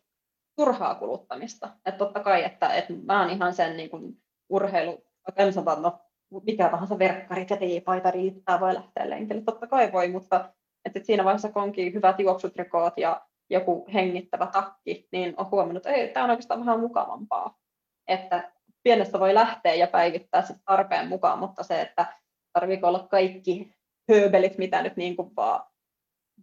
turhaa 0.56 0.96
kuluttamista. 0.96 1.70
Että 1.86 1.98
totta 1.98 2.20
kai, 2.20 2.44
että, 2.44 2.74
että 2.74 2.94
mä 3.06 3.22
oon 3.22 3.30
ihan 3.30 3.54
sen 3.54 3.78
niin 3.78 3.90
kuin 3.90 4.18
urheilu, 4.50 5.04
sanotaan, 5.52 5.82
no 5.82 6.00
mikä 6.46 6.70
tahansa 6.70 7.00
verkkarit 7.00 7.50
ja 7.50 7.58
teepaita 7.58 8.12
riittää, 8.12 8.60
voi 8.60 8.74
lähteä 8.74 9.10
lenkille. 9.10 9.42
Totta 9.42 9.68
kai 9.68 9.92
voi, 9.92 10.08
mutta 10.08 10.54
että 10.86 11.00
siinä 11.04 11.24
vaiheessa 11.24 11.52
kun 11.52 11.64
onkin 11.64 11.94
hyvät 11.94 12.20
juoksutrikoot 12.20 12.98
ja 12.98 13.22
joku 13.50 13.88
hengittävä 13.94 14.48
takki, 14.48 15.08
niin 15.12 15.34
on 15.38 15.52
huomannut, 15.52 15.86
että 15.86 16.14
tämä 16.14 16.24
on 16.24 16.30
oikeastaan 16.30 16.60
vähän 16.60 16.80
mukavampaa. 16.80 17.58
Että 18.08 18.52
pienestä 18.84 19.20
voi 19.20 19.34
lähteä 19.34 19.74
ja 19.74 19.88
päivittää 19.88 20.42
sit 20.42 20.58
tarpeen 20.66 21.08
mukaan, 21.08 21.40
mutta 21.40 21.64
se, 21.64 21.82
että 21.82 22.06
tarviiko 22.54 22.88
olla 22.88 23.08
kaikki 23.12 23.74
hööbelit, 24.12 24.58
mitä 24.58 24.82
nyt 24.82 24.98
niin 24.98 25.16
kuin 25.16 25.36
vaan 25.36 25.66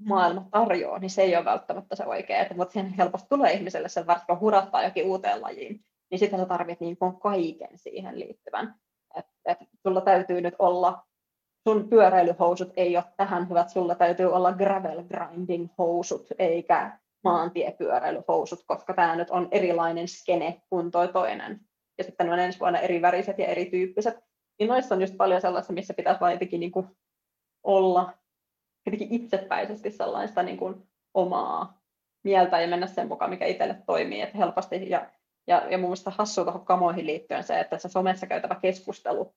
maailma 0.05 0.49
tarjoaa, 0.51 0.99
niin 0.99 1.11
se 1.11 1.23
ei 1.23 1.37
ole 1.37 1.45
välttämättä 1.45 1.97
se 1.97 2.05
oikea. 2.05 2.41
Että, 2.41 2.55
mutta 2.55 2.73
siihen 2.73 2.95
helposti 2.95 3.29
tulee 3.29 3.53
ihmiselle 3.53 3.89
sen 3.89 4.07
varsinkin 4.07 4.41
hurattaa 4.41 4.85
jokin 4.85 5.07
uuteen 5.07 5.43
lajiin, 5.43 5.85
niin 6.11 6.19
sitten 6.19 6.41
sä 6.41 6.47
tarvitset 6.47 6.81
niin 6.81 6.97
kaiken 7.23 7.79
siihen 7.79 8.21
liittyvän. 8.21 8.75
Että 9.17 9.33
et, 9.45 9.59
sulla 9.83 10.01
täytyy 10.01 10.41
nyt 10.41 10.55
olla, 10.59 11.07
sun 11.69 11.89
pyöräilyhousut 11.89 12.73
ei 12.77 12.97
ole 12.97 13.05
tähän 13.17 13.49
hyvät, 13.49 13.71
sulla 13.71 13.95
täytyy 13.95 14.27
olla 14.33 14.53
gravel 14.53 15.03
grinding 15.03 15.69
housut, 15.79 16.27
eikä 16.39 16.99
maantiepyöräilyhousut, 17.25 18.65
koska 18.67 18.95
tämä 18.95 19.17
nyt 19.17 19.31
on 19.31 19.49
erilainen 19.51 20.09
skene 20.09 20.63
kuin 20.71 20.91
toi 20.91 21.09
toinen. 21.09 21.61
Ja 21.99 22.05
sitten 22.05 22.33
on 22.33 22.39
ensi 22.39 22.61
vuonna 22.61 22.79
eri 22.79 23.03
väriset 23.03 23.39
ja 23.39 23.47
erityyppiset. 23.47 24.19
Niin 24.59 24.69
noissa 24.69 24.95
on 24.95 25.01
just 25.01 25.17
paljon 25.17 25.41
sellaista, 25.41 25.73
missä 25.73 25.95
pitäisi 25.95 26.21
vain 26.21 26.33
jotenkin 26.33 26.61
niin 26.61 26.73
kuin 26.73 26.87
olla 27.63 28.13
jotenkin 28.87 29.09
itsepäisesti 29.11 29.91
sellaista 29.91 30.43
niin 30.43 30.57
kuin 30.57 30.83
omaa 31.15 31.81
mieltä 32.25 32.61
ja 32.61 32.69
mennä 32.69 32.87
sen 32.87 33.09
mukaan, 33.09 33.31
mikä 33.31 33.47
itselle 33.47 33.83
toimii. 33.87 34.21
Että 34.21 34.39
helposti 34.39 34.91
ja, 34.91 35.11
ja, 35.47 35.71
ja 35.71 35.79
mun 35.79 35.87
mielestä 35.87 36.11
hassua 36.11 36.45
tuohon 36.45 36.65
kamoihin 36.65 37.07
liittyen 37.07 37.45
se, 37.45 37.61
että 37.61 37.79
se 37.79 37.89
somessa 37.89 38.27
käytävä 38.27 38.55
keskustelu, 38.63 39.35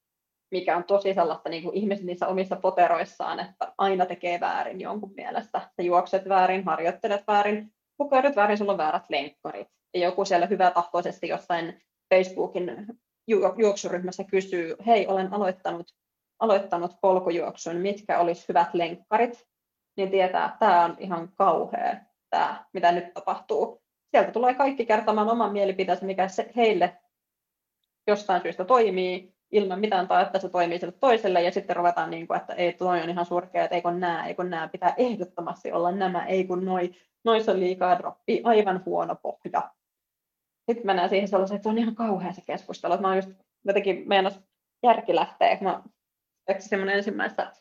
mikä 0.53 0.77
on 0.77 0.83
tosi 0.83 1.13
sellaista 1.13 1.49
niin 1.49 1.63
kuin 1.63 1.75
ihmiset 1.75 2.05
niissä 2.05 2.27
omissa 2.27 2.55
poteroissaan, 2.55 3.39
että 3.39 3.73
aina 3.77 4.05
tekee 4.05 4.39
väärin 4.39 4.81
jonkun 4.81 5.13
mielestä. 5.15 5.59
Sä 5.59 5.83
juokset 5.83 6.29
väärin, 6.29 6.65
harjoittelet 6.65 7.23
väärin, 7.27 7.73
pukeudut 7.97 8.35
väärin, 8.35 8.57
sulla 8.57 8.71
on 8.71 8.77
väärät 8.77 9.09
lenkkarit. 9.09 9.67
Ja 9.93 9.99
joku 9.99 10.25
siellä 10.25 10.45
hyvä 10.45 10.71
tahtoisesti 10.71 11.27
jossain 11.27 11.81
Facebookin 12.13 12.85
ju- 13.27 13.53
juoksuryhmässä 13.57 14.23
kysyy, 14.23 14.75
hei, 14.85 15.07
olen 15.07 15.33
aloittanut 15.33 15.87
aloittanut 16.39 16.91
polkujuoksun, 17.01 17.75
mitkä 17.75 18.19
olisi 18.19 18.45
hyvät 18.49 18.73
lenkkarit, 18.73 19.47
niin 19.97 20.11
tietää, 20.11 20.45
että 20.45 20.57
tämä 20.59 20.85
on 20.85 20.95
ihan 20.99 21.29
kauhea, 21.35 21.95
tämä, 22.29 22.65
mitä 22.73 22.91
nyt 22.91 23.13
tapahtuu. 23.13 23.81
Sieltä 24.11 24.31
tulee 24.31 24.53
kaikki 24.53 24.85
kertomaan 24.85 25.29
oman 25.29 25.51
mielipiteensä, 25.51 26.05
mikä 26.05 26.27
se 26.27 26.51
heille 26.55 26.97
jostain 28.07 28.41
syystä 28.41 28.65
toimii, 28.65 29.32
ilman 29.53 29.79
mitään 29.79 30.07
tai 30.07 30.23
että 30.23 30.39
se 30.39 30.49
toimii 30.49 30.79
sille 30.79 30.93
toiselle, 30.99 31.41
ja 31.41 31.51
sitten 31.51 31.75
ruvetaan 31.75 32.09
niin 32.09 32.27
kuin, 32.27 32.39
että 32.39 32.53
ei, 32.53 32.73
toi 32.73 33.01
on 33.01 33.09
ihan 33.09 33.25
surkea, 33.25 33.63
että 33.63 33.75
ei 33.75 33.81
kun 33.81 33.99
nämä, 33.99 34.27
ei 34.27 34.35
kun 34.35 34.49
nämä, 34.49 34.67
pitää 34.67 34.93
ehdottomasti 34.97 35.71
olla 35.71 35.91
nämä, 35.91 36.25
ei 36.25 36.43
kun 36.43 36.65
noi, 36.65 36.95
noissa 37.23 37.51
on 37.51 37.59
liikaa 37.59 37.97
droppi, 37.97 38.41
aivan 38.43 38.83
huono 38.85 39.15
pohja. 39.15 39.71
Sitten 40.69 40.85
mennään 40.85 41.09
siihen 41.09 41.27
sellaiseen, 41.27 41.55
että 41.55 41.63
se 41.63 41.69
on 41.69 41.77
ihan 41.77 41.95
kauhea 41.95 42.33
se 42.33 42.41
keskustelu, 42.45 42.93
että 42.93 43.01
mä 43.01 43.07
oon 43.07 43.17
just 43.17 43.29
jotenkin 43.65 44.03
meinas 44.07 44.39
järki 44.83 45.15
lähtee, 45.15 45.57
kun 45.57 45.67
mä 45.67 45.83
semmoinen 46.59 46.95
ensimmäistä 46.95 47.51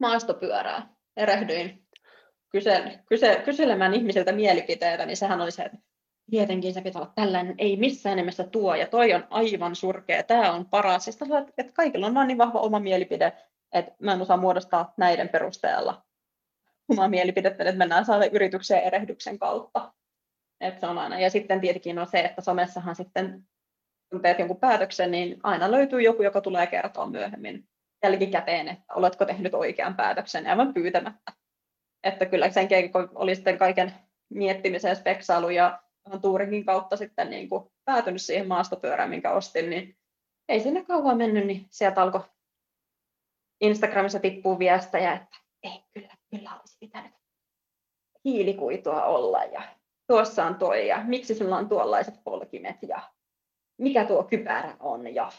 maastopyörää. 0.00 0.94
Erehdyin 1.16 1.86
kysel, 2.48 2.90
kysel, 3.06 3.42
kyselemään 3.42 3.94
ihmisiltä 3.94 4.32
mielipiteitä, 4.32 5.06
niin 5.06 5.16
sehän 5.16 5.40
oli 5.40 5.50
se, 5.50 5.62
että 5.62 5.78
tietenkin 6.30 6.74
se 6.74 6.80
pitää 6.80 7.02
olla 7.02 7.12
tällainen, 7.14 7.54
ei 7.58 7.76
missään 7.76 8.16
nimessä 8.16 8.44
tuo, 8.44 8.74
ja 8.74 8.86
toi 8.86 9.14
on 9.14 9.26
aivan 9.30 9.76
surkea, 9.76 10.22
tämä 10.22 10.52
on 10.52 10.66
paras. 10.66 11.04
Siis 11.04 11.22
että, 11.22 11.52
että 11.58 11.72
kaikilla 11.72 12.06
on 12.06 12.14
vaan 12.14 12.28
niin 12.28 12.38
vahva 12.38 12.60
oma 12.60 12.80
mielipide, 12.80 13.32
että 13.72 13.92
mä 13.98 14.12
en 14.12 14.22
osaa 14.22 14.36
muodostaa 14.36 14.94
näiden 14.96 15.28
perusteella 15.28 16.02
omaa 16.88 17.08
mielipidettä, 17.08 17.64
että 17.64 17.78
mennään 17.78 18.04
saada 18.04 18.26
yrityksen 18.26 18.82
erehdyksen 18.82 19.38
kautta. 19.38 19.92
Että 20.60 20.80
se 20.80 20.86
on 20.86 20.98
aina. 20.98 21.20
Ja 21.20 21.30
sitten 21.30 21.60
tietenkin 21.60 21.98
on 21.98 22.06
se, 22.06 22.20
että 22.20 22.42
somessahan 22.42 22.96
sitten 22.96 23.44
kun 24.10 24.22
teet 24.22 24.38
jonkun 24.38 24.60
päätöksen, 24.60 25.10
niin 25.10 25.40
aina 25.42 25.70
löytyy 25.70 26.02
joku, 26.02 26.22
joka 26.22 26.40
tulee 26.40 26.66
kertoa 26.66 27.06
myöhemmin 27.06 27.68
jälkikäteen, 28.04 28.68
että 28.68 28.94
oletko 28.94 29.24
tehnyt 29.24 29.54
oikean 29.54 29.96
päätöksen 29.96 30.46
aivan 30.46 30.74
pyytämättä. 30.74 31.32
Että 32.04 32.26
kyllä 32.26 32.50
sen 32.50 32.68
kun 32.68 33.08
oli 33.14 33.34
sitten 33.34 33.58
kaiken 33.58 33.92
miettimisen 34.28 34.96
speksailu 34.96 35.50
ja 35.50 35.82
tuurinkin 36.22 36.64
kautta 36.64 36.96
sitten 36.96 37.30
niin 37.30 37.48
kuin 37.48 37.70
päätynyt 37.84 38.22
siihen 38.22 38.48
maastopyörään, 38.48 39.10
minkä 39.10 39.32
ostin, 39.32 39.70
niin 39.70 39.96
ei 40.48 40.60
sinne 40.60 40.84
kauan 40.84 41.16
mennyt, 41.16 41.46
niin 41.46 41.66
sieltä 41.70 42.02
alkoi 42.02 42.20
Instagramissa 43.60 44.18
tippuu 44.18 44.58
viestejä, 44.58 45.12
että 45.12 45.36
ei, 45.62 45.84
kyllä, 45.94 46.16
kyllä 46.30 46.50
olisi 46.60 46.76
pitänyt 46.80 47.12
hiilikuitua 48.24 49.04
olla 49.04 49.44
ja 49.44 49.62
tuossa 50.06 50.44
on 50.44 50.54
toi 50.54 50.88
ja 50.88 51.04
miksi 51.04 51.34
sulla 51.34 51.56
on 51.56 51.68
tuollaiset 51.68 52.14
polkimet 52.24 52.76
ja 52.88 53.00
mikä 53.78 54.04
tuo 54.04 54.24
kypärä 54.24 54.76
on 54.80 55.14
ja 55.14 55.32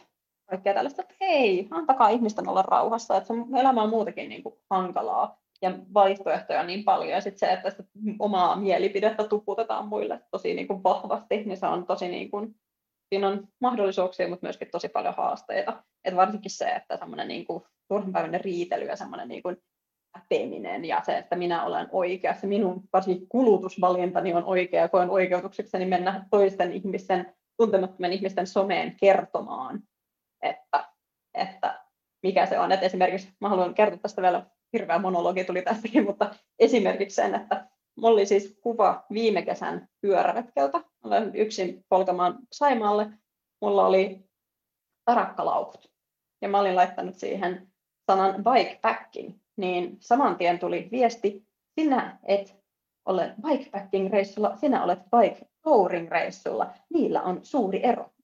kaikkea 0.49 0.73
tällaista, 0.73 1.01
että 1.01 1.15
hei, 1.21 1.67
antakaa 1.71 2.09
ihmisten 2.09 2.49
olla 2.49 2.61
rauhassa, 2.61 3.17
että 3.17 3.27
se 3.27 3.59
elämä 3.59 3.83
on 3.83 3.89
muutenkin 3.89 4.29
niin 4.29 4.43
kuin 4.43 4.55
hankalaa 4.69 5.44
ja 5.61 5.71
vaihtoehtoja 5.93 6.63
niin 6.63 6.83
paljon 6.83 7.09
ja 7.09 7.21
sitten 7.21 7.39
se, 7.39 7.53
että 7.53 7.69
sitä 7.69 7.83
omaa 8.19 8.55
mielipidettä 8.55 9.23
tuputetaan 9.23 9.87
muille 9.87 10.21
tosi 10.31 10.53
niin 10.53 10.67
kuin 10.67 10.83
vahvasti, 10.83 11.43
niin 11.43 11.57
se 11.57 11.65
on 11.65 11.87
tosi 11.87 12.07
niin 12.07 12.31
kuin, 12.31 12.55
siinä 13.09 13.27
on 13.27 13.47
mahdollisuuksia, 13.61 14.27
mutta 14.27 14.45
myöskin 14.45 14.67
tosi 14.71 14.89
paljon 14.89 15.13
haasteita. 15.17 15.83
Et 16.05 16.15
varsinkin 16.15 16.51
se, 16.51 16.65
että 16.65 16.97
semmoinen 16.97 17.27
niin 17.27 17.45
kuin 17.45 17.63
turhanpäiväinen 17.87 18.41
riitely 18.41 18.85
ja 18.85 18.95
semmoinen 18.95 19.27
niin 19.27 19.43
kuin 19.43 19.57
päteminen 20.11 20.85
ja 20.85 21.01
se, 21.05 21.17
että 21.17 21.35
minä 21.35 21.63
olen 21.63 21.87
oikea, 21.91 22.35
se 22.35 22.47
minun 22.47 22.83
varsinkin 22.93 23.29
kulutusvalintani 23.29 24.33
on 24.33 24.43
oikea 24.43 24.81
ja 24.81 24.89
koen 24.89 25.09
oikeutuksekseni 25.09 25.85
mennä 25.85 26.25
toisten 26.31 26.71
ihmisten, 26.71 27.35
tuntemattomien 27.57 28.13
ihmisten 28.13 28.47
someen 28.47 28.95
kertomaan, 28.95 29.83
että, 30.41 30.89
että 31.33 31.85
mikä 32.23 32.45
se 32.45 32.59
on. 32.59 32.71
Että 32.71 32.85
esimerkiksi, 32.85 33.33
mä 33.41 33.49
haluan 33.49 33.73
kertoa 33.73 33.99
tästä 33.99 34.21
vielä, 34.21 34.45
hirveä 34.75 34.99
monologi 34.99 35.43
tuli 35.43 35.61
tästäkin, 35.61 36.05
mutta 36.07 36.35
esimerkiksi 36.59 37.15
sen, 37.15 37.35
että 37.35 37.67
mulla 37.95 38.13
oli 38.13 38.25
siis 38.25 38.59
kuva 38.61 39.05
viime 39.13 39.41
kesän 39.41 39.87
pyöräretkeltä. 40.01 40.83
Olen 41.03 41.35
yksin 41.35 41.85
polkamaan 41.89 42.39
Saimaalle. 42.51 43.07
Mulla 43.61 43.87
oli 43.87 44.25
tarakkalaukut. 45.05 45.91
Ja 46.41 46.49
mä 46.49 46.59
olin 46.59 46.75
laittanut 46.75 47.15
siihen 47.15 47.67
sanan 48.11 48.43
bikepacking, 48.43 49.33
niin 49.57 49.97
saman 49.99 50.37
tien 50.37 50.59
tuli 50.59 50.87
viesti, 50.91 51.47
sinä 51.79 52.19
et 52.23 52.55
ole 53.05 53.35
bikepacking-reissulla, 53.41 54.57
sinä 54.57 54.83
olet 54.83 54.99
bike 54.99 55.45
touring-reissulla. 55.61 56.73
Niillä 56.93 57.21
on 57.21 57.39
suuri 57.43 57.83
ero 57.83 58.14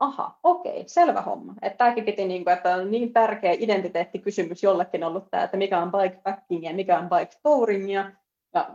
aha, 0.00 0.38
okei, 0.42 0.84
selvä 0.86 1.20
homma. 1.22 1.54
Että 1.62 1.76
tämäkin 1.76 2.04
piti, 2.04 2.24
niin 2.24 2.44
kuin, 2.44 2.54
että 2.54 2.74
on 2.74 2.90
niin 2.90 3.12
tärkeä 3.12 3.56
identiteettikysymys 3.58 4.62
jollekin 4.62 5.04
ollut 5.04 5.30
tämä, 5.30 5.42
että 5.42 5.56
mikä 5.56 5.82
on 5.82 5.92
bikepacking 5.92 6.64
ja 6.64 6.74
mikä 6.74 6.98
on 6.98 7.08
bike 7.08 7.32
touring. 7.42 7.92
Ja, 7.92 8.12
ja 8.54 8.70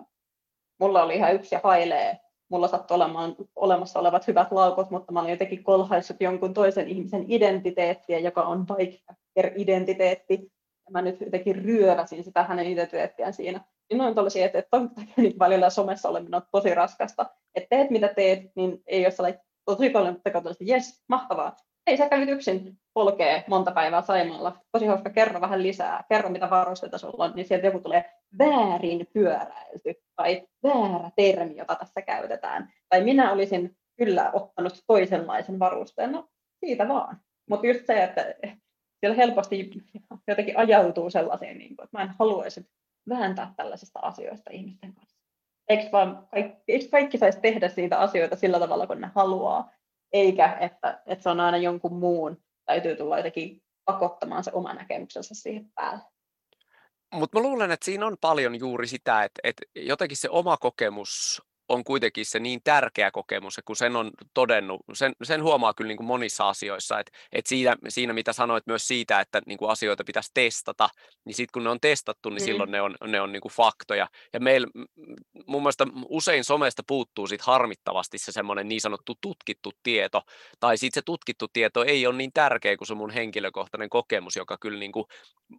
mulla 0.80 1.04
oli 1.04 1.16
ihan 1.16 1.36
yksi 1.36 1.56
ja 1.56 1.62
hailee. 1.64 2.20
Mulla 2.50 2.68
sattui 2.68 2.96
olemaan 2.96 3.36
olemassa 3.56 4.00
olevat 4.00 4.28
hyvät 4.28 4.52
laukut, 4.52 4.90
mutta 4.90 5.12
mä 5.12 5.20
olin 5.20 5.32
jotenkin 5.32 5.64
kolhaissut 5.64 6.18
jonkun 6.20 6.54
toisen 6.54 6.88
ihmisen 6.88 7.26
identiteettiä, 7.28 8.20
joka 8.20 8.42
on 8.42 8.66
biker-identiteetti. 8.66 10.52
Ja 10.86 10.92
mä 10.92 11.02
nyt 11.02 11.22
jotenkin 11.22 11.56
ryöväsin 11.56 12.24
sitä 12.24 12.44
hänen 12.44 12.68
identiteettiään 12.68 13.34
siinä. 13.34 13.62
Niin 13.90 14.02
on 14.02 14.16
tällaisia, 14.16 14.46
että, 14.46 14.60
että 14.60 14.78
niin 15.18 15.40
välillä 15.40 15.70
somessa 15.70 16.10
oleminen 16.10 16.36
on 16.36 16.42
tosi 16.52 16.76
raskasta. 16.76 17.26
Että 17.56 17.76
teet 17.76 17.90
mitä 17.90 18.08
teet, 18.08 18.56
niin 18.56 18.84
ei 18.88 19.06
ole 19.06 19.12
sellainen 19.12 19.42
tosi 19.66 19.90
paljon 19.90 20.22
tekoa 20.24 20.52
että 20.52 20.64
jes, 20.64 21.04
mahtavaa 21.08 21.56
ei 21.88 21.98
sä 21.98 22.10
kävit 22.10 22.30
yksin 22.30 22.80
polkee 22.94 23.44
monta 23.48 23.72
päivää 23.72 24.02
Saimalla. 24.02 24.58
Tosi 24.72 24.86
hauska, 24.86 25.10
kerro 25.10 25.42
vähän 25.42 25.64
lisää. 25.64 26.04
Kerro, 26.10 26.30
mitä 26.30 26.50
varusteita 26.50 26.98
sulla 26.98 27.24
on, 27.24 27.32
niin 27.36 27.48
sieltä 27.48 27.68
joku 27.68 27.80
tulee 27.80 28.12
väärin 28.40 29.08
pyöräilty 29.14 29.94
tai 30.16 30.48
väärä 30.64 31.12
termi, 31.16 31.58
jota 31.58 31.76
tässä 31.76 32.02
käytetään. 32.02 32.74
Tai 32.90 33.04
minä 33.04 33.32
olisin 33.32 33.78
kyllä 33.98 34.32
ottanut 34.34 34.84
toisenlaisen 34.88 35.60
varusteen. 35.60 36.12
No, 36.12 36.30
siitä 36.66 36.88
vaan. 36.88 37.22
Mutta 37.50 37.68
just 37.68 37.86
se, 37.86 38.04
että 38.04 38.36
siellä 39.00 39.16
helposti 39.16 39.72
jotenkin 40.28 40.58
ajautuu 40.58 41.10
sellaisiin, 41.10 41.58
niin 41.58 41.72
että 41.72 41.98
mä 41.98 42.04
en 42.04 42.14
haluaisi 42.20 42.70
vääntää 43.10 43.54
tällaisista 43.58 44.00
asioista 44.00 44.50
ihmisten 44.52 44.94
kanssa. 44.94 45.15
Eikö, 45.70 45.92
vaan 45.92 46.28
kaikki, 46.32 46.64
eikö 46.68 46.86
kaikki 46.92 47.18
saisi 47.18 47.40
tehdä 47.40 47.70
siitä 47.70 48.00
asioita 48.00 48.36
sillä 48.36 48.60
tavalla, 48.60 48.88
kun 48.88 49.02
ne 49.02 49.12
haluaa? 49.16 49.76
eikä 50.16 50.58
että, 50.60 51.02
että 51.06 51.24
se 51.24 51.30
on 51.30 51.40
aina 51.40 51.58
jonkun 51.58 51.94
muun, 51.94 52.44
täytyy 52.66 52.96
tulla 52.96 53.18
jotenkin 53.18 53.64
pakottamaan 53.86 54.44
se 54.44 54.52
oma 54.54 54.74
näkemyksensä 54.74 55.36
siihen 55.36 55.72
päälle. 55.76 56.04
Mutta 57.14 57.40
mä 57.40 57.44
luulen, 57.44 57.72
että 57.72 57.86
siinä 57.86 58.06
on 58.06 58.18
paljon 58.22 58.60
juuri 58.60 58.88
sitä, 58.88 59.24
että, 59.24 59.40
että 59.44 59.64
jotenkin 59.76 60.18
se 60.18 60.30
oma 60.30 60.58
kokemus 60.58 61.42
on 61.70 61.84
kuitenkin 61.84 62.26
se 62.26 62.40
niin 62.40 62.62
tärkeä 62.64 63.12
kokemus, 63.12 63.60
kun 63.66 63.76
sen 63.76 63.96
on 63.96 64.12
todennut, 64.34 64.82
sen, 64.94 65.14
sen 65.24 65.44
huomaa 65.44 65.74
kyllä 65.74 65.88
niin 65.88 65.98
kuin 65.98 66.08
monissa 66.08 66.50
asioissa, 66.50 67.00
että, 67.00 67.12
että 67.32 67.50
siinä, 67.50 67.76
siinä 67.88 68.14
mitä 68.14 68.34
sanoit 68.34 68.68
myös 68.68 68.88
siitä, 68.88 69.20
että 69.20 69.42
niin 69.46 69.58
kuin 69.58 69.72
asioita 69.72 70.04
pitäisi 70.04 70.32
testata, 70.34 70.90
niin 71.26 71.34
sitten 71.34 71.52
kun 71.54 71.64
ne 71.64 71.70
on 71.70 71.80
testattu, 71.82 72.30
niin 72.30 72.42
mm. 72.42 72.46
silloin 72.46 72.72
ne 72.72 72.82
on, 72.82 72.96
ne 73.08 73.22
on 73.22 73.32
niin 73.32 73.42
kuin 73.42 73.52
faktoja. 73.52 74.08
Ja 74.34 74.40
meillä 74.40 74.68
mun 75.48 75.62
mielestä 75.62 75.88
usein 76.10 76.44
somesta 76.44 76.84
puuttuu 76.88 77.28
sit 77.28 77.42
harmittavasti 77.42 78.18
se 78.18 78.32
semmoinen 78.32 78.70
niin 78.70 78.82
sanottu 78.82 79.14
tutkittu 79.22 79.72
tieto, 79.84 80.22
tai 80.60 80.78
sitten 80.78 81.02
se 81.02 81.06
tutkittu 81.06 81.48
tieto 81.48 81.84
ei 81.84 82.08
ole 82.08 82.16
niin 82.16 82.32
tärkeä 82.34 82.78
kuin 82.78 82.88
se 82.88 82.96
mun 82.96 83.10
henkilökohtainen 83.10 83.90
kokemus, 83.90 84.36
joka 84.36 84.58
kyllä 84.62 84.80
niin 84.80 84.92
kuin, 84.92 85.06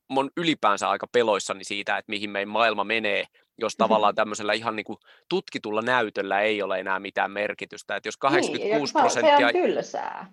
on 0.08 0.30
ylipäänsä 0.36 0.88
aika 0.88 1.06
peloissani 1.06 1.64
siitä, 1.64 1.98
että 1.98 2.10
mihin 2.10 2.30
meidän 2.30 2.48
maailma 2.48 2.84
menee, 2.84 3.24
jos 3.58 3.76
tavallaan 3.76 4.14
tämmöisellä 4.14 4.52
ihan 4.52 4.76
niin 4.76 4.84
kuin 4.84 4.98
tutkitulla 5.28 5.82
näytöllä 5.82 6.40
ei 6.40 6.62
ole 6.62 6.80
enää 6.80 7.00
mitään 7.00 7.30
merkitystä. 7.30 7.96
Että 7.96 8.08
jos 8.08 8.16
86 8.16 8.94
niin, 8.94 9.02
prosenttia... 9.02 9.38
Se 9.38 9.44
on 9.44 9.52
tylsää. 9.52 10.32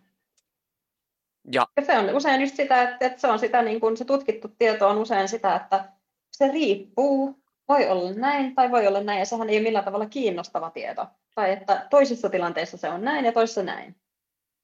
Ja... 1.52 1.68
ja 1.78 1.86
se 1.86 1.98
on 1.98 2.16
usein 2.16 2.42
just 2.42 2.56
sitä, 2.56 2.82
että, 2.82 3.06
että 3.06 3.22
se, 3.22 3.28
on 3.28 3.40
sitä, 3.40 3.62
niin 3.62 3.80
kuin 3.80 3.98
se 3.98 4.06
tutkittu 4.06 4.48
tieto 4.48 4.90
on 4.90 4.98
usein 4.98 5.28
sitä, 5.28 5.56
että 5.56 5.86
se 6.32 6.48
riippuu, 6.48 7.44
voi 7.70 7.90
olla 7.90 8.14
näin 8.14 8.56
tai 8.56 8.72
voi 8.72 8.88
olla 8.88 9.04
näin, 9.04 9.20
ja 9.20 9.26
sehän 9.26 9.50
ei 9.50 9.58
ole 9.58 9.64
millään 9.64 9.86
tavalla 9.86 10.06
kiinnostava 10.06 10.70
tieto. 10.70 11.08
Tai 11.36 11.52
että 11.52 11.88
toisissa 11.90 12.30
tilanteissa 12.30 12.78
se 12.78 12.90
on 12.90 13.02
näin 13.02 13.26
ja 13.26 13.32
toisissa 13.32 13.64
näin. 13.64 13.96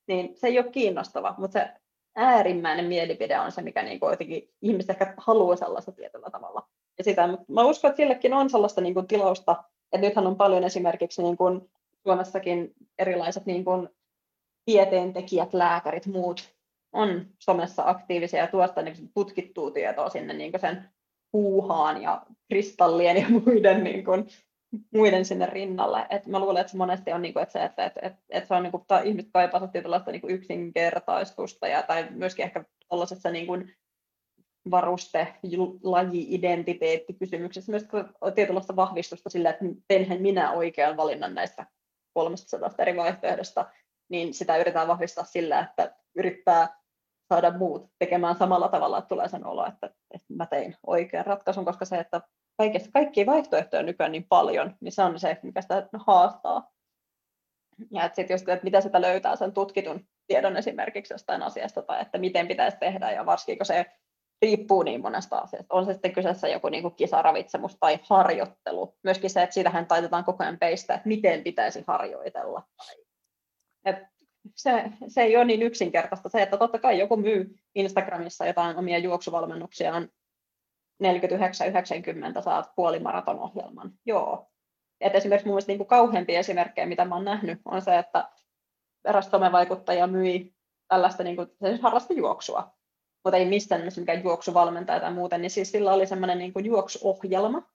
Niin 0.08 0.38
se 0.38 0.48
ei 0.48 0.60
ole 0.60 0.72
kiinnostava, 0.72 1.36
mutta 1.38 1.60
se 1.60 1.70
äärimmäinen 2.16 2.86
mielipide 2.86 3.40
on 3.40 3.52
se, 3.52 3.62
mikä 3.62 3.84
niin 3.84 4.00
kuin 4.00 4.12
jotenkin 4.12 4.50
ihmiset 4.62 4.90
ehkä 4.90 5.14
haluaa 5.18 5.56
sellaista 5.56 5.92
tietyllä 5.92 6.30
tavalla 6.30 6.68
ja 7.00 7.04
sitä. 7.04 7.28
Mutta 7.28 7.46
mä 7.54 7.64
uskon, 7.64 7.90
että 7.90 7.98
sillekin 7.98 8.34
on 8.34 8.50
sellaista 8.50 8.82
niin 8.82 8.94
kuin 8.94 9.08
tilausta, 9.08 9.64
että 9.92 10.08
nythän 10.08 10.28
on 10.28 10.36
paljon 10.36 10.64
esimerkiksi 10.64 11.24
niin 11.24 11.38
kuin 11.38 11.70
Suomessakin 12.04 12.74
erilaiset 13.00 13.46
niin 13.46 13.66
kuin 13.66 13.90
tieteentekijät, 14.66 15.54
lääkärit, 15.54 16.06
muut 16.06 16.54
on 16.92 17.26
somessa 17.40 17.84
aktiivisia 17.86 18.40
ja 18.40 18.48
tuosta 18.48 18.82
niin 18.82 19.12
tutkittua 19.14 19.72
tietoa 19.72 20.10
sinne 20.10 20.34
niin 20.34 20.52
kuin 20.52 20.62
sen 20.62 20.90
puuhaan 21.32 22.02
ja 22.02 22.26
kristallien 22.50 23.18
ja 23.18 23.30
muiden, 23.30 23.84
niin 23.84 24.06
kuin, 24.06 24.28
muiden 24.94 25.26
sinne 25.26 25.46
rinnalle. 25.46 26.06
Et 26.10 26.28
mä 26.28 26.40
luulen, 26.40 26.62
että 26.62 26.72
se 26.72 26.78
monesti 26.78 27.12
on 27.12 27.22
niin 27.22 27.34
kuin, 27.34 27.44
että 27.44 27.54
se, 27.54 27.64
että, 27.64 27.86
että, 27.86 28.00
että, 28.04 28.20
että 28.30 28.48
se 28.48 28.54
on 28.54 28.64
niin 28.64 28.72
kuin, 28.72 28.84
ihmiset 29.04 29.32
kaipaavat 29.34 29.72
niin 29.74 30.22
yksinkertaistusta 30.28 31.68
ja, 31.68 31.84
tai 31.84 32.08
myöskin 32.10 32.46
ehkä 32.46 32.66
tällaisessa 32.90 33.32
niin 33.32 33.48
kuin 33.48 33.74
varuste, 34.72 35.36
laji, 35.84 36.36
identiteetti 36.36 37.14
kysymyksessä, 37.14 37.72
myös 37.72 37.88
tietynlaista 38.36 38.76
vahvistusta 38.76 39.30
sillä, 39.30 39.50
että 39.50 39.66
teenhän 39.88 40.22
minä 40.22 40.52
oikean 40.52 40.98
valinnan 40.98 41.36
näistä 41.36 41.66
300 42.14 42.70
eri 42.78 42.98
vaihtoehdosta, 42.98 43.66
niin 44.10 44.34
sitä 44.34 44.58
yritetään 44.58 44.88
vahvistaa 44.88 45.24
sillä, 45.24 45.60
että 45.60 45.96
yrittää 46.16 46.80
saada 47.34 47.58
muut 47.58 47.92
tekemään 48.00 48.36
samalla 48.36 48.68
tavalla, 48.68 48.98
että 48.98 49.08
tulee 49.08 49.30
sen 49.30 49.46
olo, 49.46 49.68
että, 49.68 49.90
että 50.14 50.34
mä 50.34 50.46
tein 50.46 50.76
oikean 50.88 51.26
ratkaisun, 51.26 51.66
koska 51.66 51.86
se, 51.86 51.98
että 51.98 52.22
kaikista, 52.58 52.90
kaikkia 52.94 53.26
vaihtoehtoja 53.26 53.84
nykyään 53.84 54.12
niin 54.12 54.26
paljon, 54.30 54.76
niin 54.82 54.92
se 54.92 55.02
on 55.02 55.20
se, 55.20 55.38
mikä 55.44 55.62
sitä 55.62 55.90
haastaa. 56.08 56.72
Ja 57.92 58.04
että 58.04 58.16
sitten 58.16 58.34
just, 58.34 58.50
että 58.50 58.64
mitä 58.64 58.82
sitä 58.82 59.02
löytää 59.02 59.36
sen 59.36 59.54
tutkitun 59.54 60.08
tiedon 60.28 60.58
esimerkiksi 60.58 61.14
jostain 61.14 61.44
asiasta, 61.44 61.82
tai 61.82 62.02
että 62.02 62.18
miten 62.18 62.48
pitäisi 62.48 62.78
tehdä, 62.78 63.12
ja 63.12 63.26
varsinkin 63.26 63.58
kun 63.58 63.66
se 63.66 63.86
riippuu 64.42 64.84
niin 64.84 65.02
monesta 65.02 65.38
asiasta. 65.38 65.76
On 65.76 65.86
se 65.86 65.94
sitten 65.94 66.14
kyseessä 66.14 66.48
joku 66.48 66.70
niin 66.70 66.82
kuin 66.82 66.96
kisaravitsemus 66.96 67.78
tai 67.80 68.00
harjoittelu. 68.04 68.98
Myöskin 69.04 69.30
se, 69.30 69.44
että 69.44 69.54
siitähän 69.54 69.86
taitetaan 69.86 70.24
koko 70.24 70.44
ajan 70.44 70.58
peistä, 70.60 70.94
että 70.94 71.08
miten 71.08 71.44
pitäisi 71.44 71.84
harjoitella. 71.88 72.64
Et 73.86 73.96
se, 74.56 74.92
se 75.08 75.22
ei 75.22 75.36
ole 75.36 75.46
niin 75.46 75.62
yksinkertaista. 75.62 76.30
Se, 76.30 76.42
että 76.42 76.58
totta 76.58 76.80
kai 76.80 77.00
joku 77.00 77.18
myy 77.18 77.56
Instagramissa 77.76 78.46
jotain 78.46 78.78
omia 78.78 78.98
juoksuvalmennuksiaan 78.98 80.10
49-90 81.04 82.42
saat 82.42 82.72
puolimaraton 82.76 83.40
ohjelman. 83.40 83.94
Joo. 84.06 84.48
Et 85.02 85.16
esimerkiksi 85.16 85.48
mun 85.48 85.54
mielestä 85.54 85.70
niin 85.70 85.78
kuin 85.78 85.88
kauheampia 85.88 86.40
esimerkkejä, 86.40 86.88
mitä 86.88 87.06
mä 87.06 87.16
oon 87.16 87.26
nähnyt, 87.26 87.62
on 87.66 87.82
se, 87.82 87.98
että 87.98 88.30
eräs 89.06 89.32
somevaikuttaja 89.32 90.08
myi 90.08 90.54
tällaista 90.88 91.24
niin 91.24 91.36
kuin, 91.36 91.48
se 91.60 91.80
harrasti 91.82 92.18
juoksua 92.18 92.79
mutta 93.24 93.38
ei 93.38 93.46
mistään 93.46 93.82
mikään 93.98 94.24
juoksuvalmentaja 94.24 95.00
tai 95.00 95.14
muuten, 95.14 95.42
niin 95.42 95.52
siis 95.52 95.72
sillä 95.72 95.94
oli 95.94 96.08
semmoinen 96.08 96.38
niin 96.38 96.54
kuin 96.54 96.66
juoksuohjelma, 96.66 97.70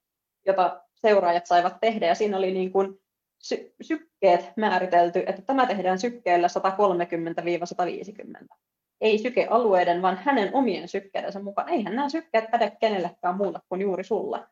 jota 0.45 0.81
seuraajat 0.95 1.45
saivat 1.45 1.77
tehdä, 1.81 2.05
ja 2.05 2.15
siinä 2.15 2.37
oli 2.37 2.51
niin 2.51 2.71
kuin 2.71 2.99
sy- 3.41 3.75
sykkeet 3.81 4.57
määritelty, 4.57 5.23
että 5.27 5.41
tämä 5.41 5.65
tehdään 5.65 5.99
sykkeellä 5.99 6.47
130-150. 6.47 8.55
Ei 9.01 9.17
sykealueiden, 9.17 10.01
vaan 10.01 10.17
hänen 10.17 10.49
omien 10.53 10.87
sykkeidensä 10.87 11.39
mukaan. 11.39 11.69
Eihän 11.69 11.95
nämä 11.95 12.09
sykkeet 12.09 12.51
päde 12.51 12.71
kenellekään 12.79 13.37
muulle 13.37 13.59
kuin 13.69 13.81
juuri 13.81 14.03
sulle. 14.03 14.43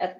Et 0.00 0.16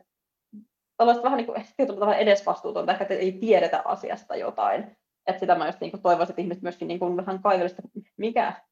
tällaista 0.97 1.23
vähän 1.23 1.37
niin 1.37 1.47
kuin 1.47 1.65
tavalla 1.87 2.17
edesvastuutonta, 2.17 2.93
ehkä 2.93 3.15
ei 3.15 3.33
tiedetä 3.33 3.83
asiasta 3.85 4.37
jotain. 4.37 4.97
Että 5.27 5.41
sitä 5.41 5.55
mä 5.55 5.67
just 5.67 5.81
niin 5.81 5.91
kuin 5.91 6.03
toivoisin, 6.03 6.33
että 6.33 6.43
ihmiset 6.43 6.63
myöskin 6.63 6.89
niin 6.89 6.99
kuin 6.99 7.17
vähän 7.17 7.43
kaivelisivat, 7.43 7.91
mikä 8.17 8.63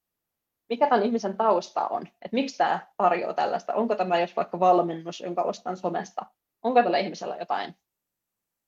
mikä 0.70 0.88
tämän 0.88 1.05
ihmisen 1.05 1.36
tausta 1.36 1.88
on, 1.88 2.06
että 2.06 2.34
miksi 2.34 2.59
tämä 2.59 2.86
tarjoaa 2.97 3.34
tällaista, 3.34 3.74
onko 3.74 3.94
tämä 3.94 4.18
jos 4.18 4.36
vaikka 4.36 4.60
valmennus, 4.60 5.20
jonka 5.20 5.42
ostan 5.42 5.76
somesta, 5.76 6.26
onko 6.62 6.82
tällä 6.82 6.98
ihmisellä 6.98 7.36
jotain 7.36 7.74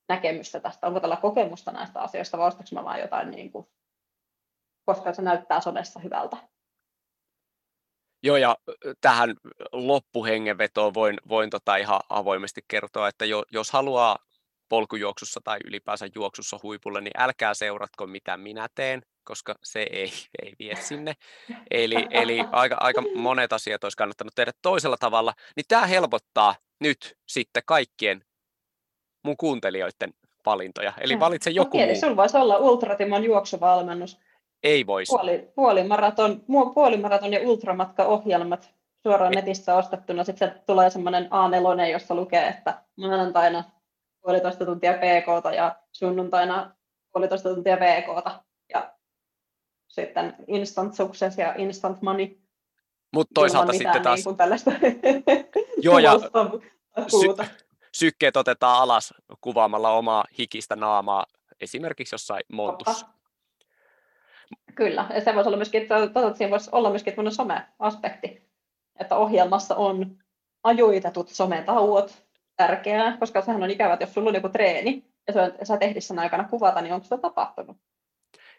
näkemystä 0.09 0.61
tästä, 0.61 0.87
onko 0.87 1.01
tällä 1.01 1.16
kokemusta 1.16 1.73
näistä 1.73 2.01
asioista, 2.01 2.39
vai 2.39 2.49
ostatko 2.49 2.74
mä 2.74 2.85
vaan 2.85 3.01
jotain, 3.01 3.31
niin 3.31 3.53
kuin, 3.53 3.66
koska 4.85 5.12
se 5.12 5.23
näyttää 5.23 5.61
somessa 5.61 6.01
hyvältä. 6.01 6.37
Joo, 8.23 8.37
ja 8.37 8.57
tähän 9.01 9.35
loppuhengenvetoon 9.73 10.95
voin, 10.95 11.16
voin 11.29 11.51
tota 11.51 11.77
ihan 11.77 12.01
avoimesti 12.09 12.61
kertoa, 12.69 13.09
että 13.09 13.24
jo, 13.24 13.43
jos 13.53 13.70
haluaa 13.70 14.19
polkujuoksussa 14.69 15.41
tai 15.45 15.59
ylipäänsä 15.65 16.07
juoksussa 16.15 16.59
huipulle, 16.62 17.01
niin 17.01 17.20
älkää 17.20 17.55
seuratko 17.55 18.07
mitä 18.07 18.37
minä 18.37 18.69
teen, 18.74 19.03
koska 19.24 19.55
se 19.62 19.86
ei, 19.90 20.12
ei 20.43 20.53
vie 20.59 20.77
sinne. 20.77 21.15
Eli, 21.70 22.07
eli 22.11 22.44
aika, 22.53 22.77
aika 22.81 23.03
monet 23.15 23.53
asiat 23.53 23.85
olisi 23.85 23.97
kannattanut 23.97 24.35
tehdä 24.35 24.53
toisella 24.62 24.97
tavalla. 24.97 25.32
Niin 25.57 25.65
tämä 25.69 25.86
helpottaa 25.86 26.55
nyt 26.81 27.16
sitten 27.28 27.62
kaikkien 27.66 28.24
mun 29.24 29.36
kuuntelijoiden 29.36 30.15
valintoja. 30.47 30.93
Eli 31.01 31.20
valitse 31.20 31.51
joku 31.51 31.78
no, 31.78 31.86
muu. 31.86 31.94
Sinulla 31.94 32.16
voisi 32.16 32.36
olla 32.36 32.59
Ultratimon 32.59 33.24
juoksuvalmennus. 33.24 34.19
Ei 34.62 34.86
voisi. 34.86 35.11
Puoli, 35.12 35.49
puolimaraton, 35.55 36.44
puolimaraton 36.74 37.32
ja 37.32 37.40
ultramatka-ohjelmat 37.40 38.70
suoraan 39.03 39.32
netistä 39.32 39.77
ostettuna. 39.77 40.24
Sitten 40.24 40.61
tulee 40.66 40.90
semmoinen 40.90 41.24
A4, 41.24 41.86
jossa 41.93 42.15
lukee, 42.15 42.49
että 42.49 42.82
maanantaina 42.97 43.65
puolitoista 44.23 44.65
tuntia 44.65 44.93
PK 44.93 45.55
ja 45.57 45.77
sunnuntaina 45.93 46.74
puolitoista 47.12 47.55
tuntia 47.55 47.77
PK. 47.77 48.43
Sitten 49.93 50.35
instant 50.47 50.94
success 50.94 51.39
ja 51.39 51.55
instant 51.55 52.02
money. 52.02 52.28
Mutta 53.14 53.31
toisaalta 53.35 53.73
sitten 53.73 54.02
taas... 54.02 54.27
Niin 54.27 54.36
tällaista 54.36 54.70
Joo, 55.82 55.98
ja 55.98 56.12
sy- 57.20 57.52
sykkeet 57.93 58.36
otetaan 58.36 58.82
alas 58.82 59.14
kuvaamalla 59.40 59.90
omaa 59.90 60.24
hikistä 60.39 60.77
naamaa 60.77 61.27
esimerkiksi 61.60 62.14
jossain 62.14 62.43
montussa. 62.52 63.06
Kyllä, 64.74 65.06
ja 65.14 65.20
se 65.20 65.35
voisi 65.35 65.48
olla 65.48 65.56
myöskin, 65.56 65.82
että, 65.82 65.94
siinä 66.35 66.51
voisi 66.51 66.70
olla 66.73 66.90
myöskin 66.90 67.14
some-aspekti, 67.31 68.48
että 69.01 69.16
ohjelmassa 69.16 69.77
on 69.77 70.19
ajoitetut 70.64 71.28
sometauot 71.28 72.24
tärkeää, 72.56 73.16
koska 73.16 73.43
sehän 73.43 73.62
on 73.62 73.70
ikävä, 73.70 73.93
että 73.93 74.02
jos 74.02 74.14
sulla 74.14 74.28
on 74.28 74.35
joku 74.35 74.48
treeni 74.48 75.12
ja 75.27 75.66
sä 75.66 75.77
tehdit 75.77 76.05
sen 76.05 76.19
aikana 76.19 76.48
kuvata, 76.48 76.81
niin 76.81 76.94
onko 76.94 77.06
se 77.06 77.19
tapahtunut? 77.19 77.77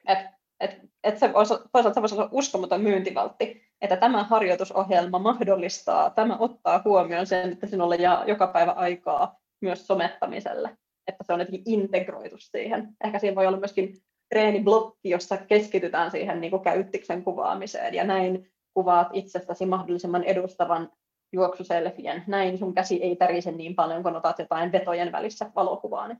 Et, 0.07 0.42
et, 0.63 0.79
et 1.03 1.17
se 1.17 1.33
voisi, 1.33 1.53
toisaalta 1.71 1.93
se 1.93 2.01
voisi 2.01 2.15
olla 2.15 2.29
uskomaton 2.31 2.81
myyntivaltti, 2.81 3.61
että 3.81 3.97
tämä 3.97 4.23
harjoitusohjelma 4.23 5.19
mahdollistaa, 5.19 6.09
tämä 6.09 6.37
ottaa 6.39 6.81
huomioon 6.85 7.27
sen, 7.27 7.51
että 7.51 7.67
sinulla 7.67 7.95
jää 7.95 8.23
joka 8.27 8.47
päivä 8.47 8.71
aikaa 8.71 9.35
myös 9.61 9.87
somettamiselle, 9.87 10.77
että 11.07 11.23
se 11.23 11.33
on 11.33 11.39
jotenkin 11.39 11.63
integroitu 11.65 12.35
siihen. 12.39 12.87
Ehkä 13.03 13.19
siinä 13.19 13.35
voi 13.35 13.47
olla 13.47 13.59
myöskin 13.59 13.93
treeniblokki, 14.29 15.09
jossa 15.09 15.37
keskitytään 15.37 16.11
siihen 16.11 16.41
niin 16.41 16.61
käyttiksen 16.63 17.23
kuvaamiseen 17.23 17.93
ja 17.93 18.03
näin 18.03 18.51
kuvaat 18.73 19.07
itsestäsi 19.13 19.65
mahdollisimman 19.65 20.23
edustavan 20.23 20.91
juoksuselfien. 21.33 22.23
Näin 22.27 22.57
sun 22.57 22.73
käsi 22.73 23.03
ei 23.03 23.15
tärise 23.15 23.51
niin 23.51 23.75
paljon, 23.75 24.03
kun 24.03 24.15
otat 24.15 24.39
jotain 24.39 24.71
vetojen 24.71 25.11
välissä 25.11 25.51
valokuvaa. 25.55 26.07
Niin 26.07 26.19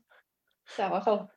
se 0.76 0.90
voisi 0.90 1.10
olla. 1.10 1.28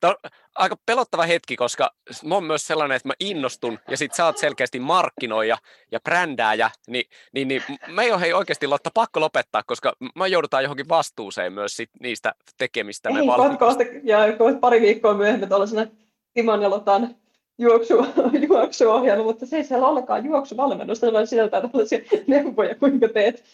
Tämä 0.00 0.10
on 0.10 0.30
aika 0.54 0.76
pelottava 0.86 1.22
hetki, 1.22 1.56
koska 1.56 1.90
mä 2.24 2.34
oon 2.34 2.44
myös 2.44 2.66
sellainen, 2.66 2.96
että 2.96 3.08
mä 3.08 3.14
innostun 3.20 3.78
ja 3.90 3.96
sit 3.96 4.14
sä 4.14 4.24
oot 4.24 4.38
selkeästi 4.38 4.80
markkinoija 4.80 5.56
ja 5.92 6.00
brändääjä, 6.00 6.70
niin, 6.86 7.04
niin, 7.34 7.48
niin 7.48 7.62
mä 7.88 8.02
ei 8.02 8.12
ole 8.12 8.20
hei 8.20 8.32
oikeasti 8.32 8.66
Lotta 8.66 8.90
pakko 8.94 9.20
lopettaa, 9.20 9.62
koska 9.66 9.92
mä 10.14 10.26
joudutaan 10.26 10.62
johonkin 10.62 10.88
vastuuseen 10.88 11.52
myös 11.52 11.76
sit 11.76 11.90
niistä 12.00 12.34
tekemistä. 12.58 13.08
Ei, 13.08 13.26
kohta, 13.58 13.84
ja 14.02 14.18
pari 14.60 14.80
viikkoa 14.80 15.14
myöhemmin 15.14 15.48
tuollaisena 15.48 15.86
Timon 16.34 16.62
ja 16.62 16.70
Lotan 16.70 17.16
juoksu, 17.58 18.06
juoksuohjelma, 18.48 19.24
mutta 19.24 19.46
se 19.46 19.56
ei 19.56 19.64
siellä 19.64 19.88
ollenkaan 19.88 20.24
juoksuvalmennusta, 20.24 21.12
vaan 21.12 21.26
sieltä 21.26 21.60
tällaisia 21.60 21.98
neuvoja, 22.26 22.74
kuinka 22.74 23.08
teet, 23.08 23.44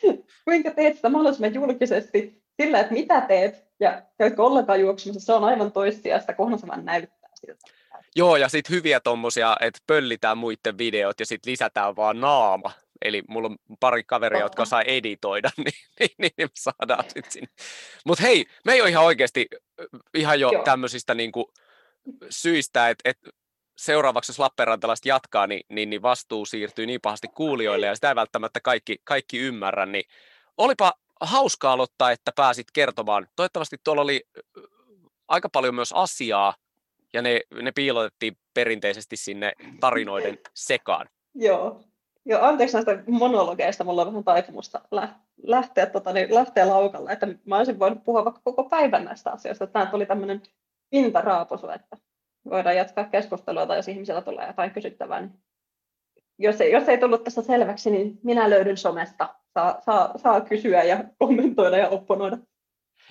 kuinka 0.44 0.70
teet 0.70 0.97
sitä 0.97 1.09
mahdollisimman 1.09 1.55
julkisesti 1.55 2.40
sillä, 2.62 2.81
että 2.81 2.93
mitä 2.93 3.20
teet 3.20 3.65
ja 3.81 4.03
käytkö 4.19 4.43
ollenkaan 4.43 4.81
juoksumassa, 4.81 5.20
se 5.20 5.32
on 5.32 5.45
aivan 5.45 5.73
toissijasta, 5.73 6.35
kunhan 6.35 6.59
se 6.59 6.66
vaan 6.66 6.85
näyttää 6.85 7.31
siltä. 7.35 7.61
Joo, 8.16 8.37
ja 8.37 8.49
sitten 8.49 8.77
hyviä 8.77 9.01
tuommoisia, 9.01 9.57
että 9.61 9.81
pöllitään 9.87 10.39
muiden 10.39 10.78
videot 10.78 11.20
ja 11.20 11.27
sitten 11.27 11.51
lisätään 11.51 11.97
vaan 11.97 12.20
naama. 12.20 12.73
Eli 13.05 13.23
mulla 13.28 13.49
on 13.49 13.57
pari 13.81 14.05
kaveria, 14.05 14.41
jotka 14.41 14.65
saa 14.65 14.82
editoida, 14.82 15.51
niin, 15.65 15.73
niin, 16.01 16.11
niin, 16.19 16.31
niin 16.37 16.49
saadaan 16.55 17.05
sitten 17.05 17.32
sinne. 17.32 17.49
Mutta 18.07 18.23
hei, 18.23 18.47
me 18.65 18.73
ei 18.73 18.81
ole 18.81 18.89
ihan 18.89 19.05
oikeasti 19.05 19.47
ihan 20.15 20.41
jo 20.41 20.53
Joo. 20.53 20.65
tämmöisistä 20.65 21.15
niinku 21.15 21.53
syistä, 22.31 22.89
että 22.89 23.11
et 23.11 23.19
seuraavaksi 23.78 24.31
jos 24.31 24.39
Lappeenrantalaiset 24.39 25.07
jatkaa, 25.07 25.47
niin, 25.47 25.62
niin, 25.69 25.91
niin 25.91 26.03
vastuu 26.03 26.47
siirtyy 26.47 26.87
niin 26.87 27.01
pahasti 27.01 27.28
kuulijoille 27.28 27.87
ja 27.87 27.95
sitä 27.95 28.09
ei 28.09 28.15
välttämättä 28.15 28.61
kaikki, 28.61 28.97
kaikki 29.05 29.39
ymmärrä, 29.39 29.87
niin 29.87 30.05
olipa 30.57 30.93
hauskaa 31.21 31.73
aloittaa, 31.73 32.11
että 32.11 32.33
pääsit 32.37 32.67
kertomaan. 32.73 33.27
Toivottavasti 33.37 33.77
tuolla 33.85 34.03
oli 34.03 34.23
aika 35.29 35.49
paljon 35.49 35.75
myös 35.75 35.93
asiaa 35.93 36.55
ja 37.13 37.23
ne, 37.23 37.41
ne 37.63 37.73
piilotettiin 37.73 38.37
perinteisesti 38.55 39.17
sinne 39.17 39.53
tarinoiden 39.81 40.39
sekaan. 40.55 41.09
Joo. 41.35 41.81
Joo, 42.25 42.43
anteeksi 42.43 42.75
näistä 42.77 43.03
monologeista, 43.07 43.85
mulla 43.85 44.03
on 44.03 44.09
vähän 44.09 44.25
taipumusta 44.25 44.81
lähteä, 45.43 45.87
tota, 45.87 46.13
niin 46.13 46.35
lähteä 46.35 46.69
laukalle, 46.69 47.13
että 47.13 47.27
mä 47.45 47.57
olisin 47.57 47.79
voinut 47.79 48.05
puhua 48.05 48.25
vaikka 48.25 48.41
koko 48.45 48.65
päivän 48.65 49.05
näistä 49.05 49.31
asioista, 49.31 49.67
tämä 49.67 49.87
tuli 49.87 50.07
tämmöinen 50.07 50.43
pintaraapusu, 50.91 51.69
että 51.69 51.97
voidaan 52.51 52.77
jatkaa 52.77 53.05
keskustelua 53.05 53.67
tai 53.67 53.79
jos 53.79 53.89
ihmisellä 53.89 54.23
tulee 54.23 54.47
jotain 54.47 54.71
kysyttävää. 54.71 55.21
Niin 55.21 55.33
jos, 56.39 56.61
ei, 56.61 56.73
jos 56.73 56.89
ei 56.89 56.99
tullut 56.99 57.25
tässä 57.25 57.43
selväksi, 57.43 57.91
niin 57.91 58.19
minä 58.23 58.51
löydyn 58.51 58.77
somesta. 58.77 59.35
Saa, 59.55 59.81
saa, 59.81 60.19
saa 60.19 60.41
kysyä 60.41 60.83
ja 60.83 61.05
kommentoida 61.19 61.77
ja 61.77 61.89
opponoida. 61.89 62.39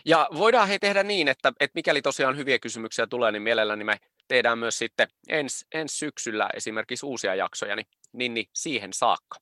Ja 0.06 0.30
voidaan 0.38 0.68
he 0.68 0.80
tehdä 0.80 1.04
niin, 1.04 1.28
että, 1.28 1.54
että 1.60 1.76
mikäli 1.76 2.02
tosiaan 2.02 2.38
hyviä 2.38 2.60
kysymyksiä 2.60 3.08
tulee, 3.08 3.32
niin 3.32 3.42
mielelläni 3.42 3.84
me 3.84 3.98
tehdään 4.28 4.60
myös 4.60 4.78
sitten 4.78 5.08
ensi 5.30 5.66
ens 5.74 6.00
syksyllä 6.00 6.50
esimerkiksi 6.54 7.06
uusia 7.06 7.36
jaksoja, 7.36 7.76
niin, 7.76 7.88
niin, 8.14 8.34
niin 8.34 8.46
siihen 8.54 8.94
saakka. 8.94 9.38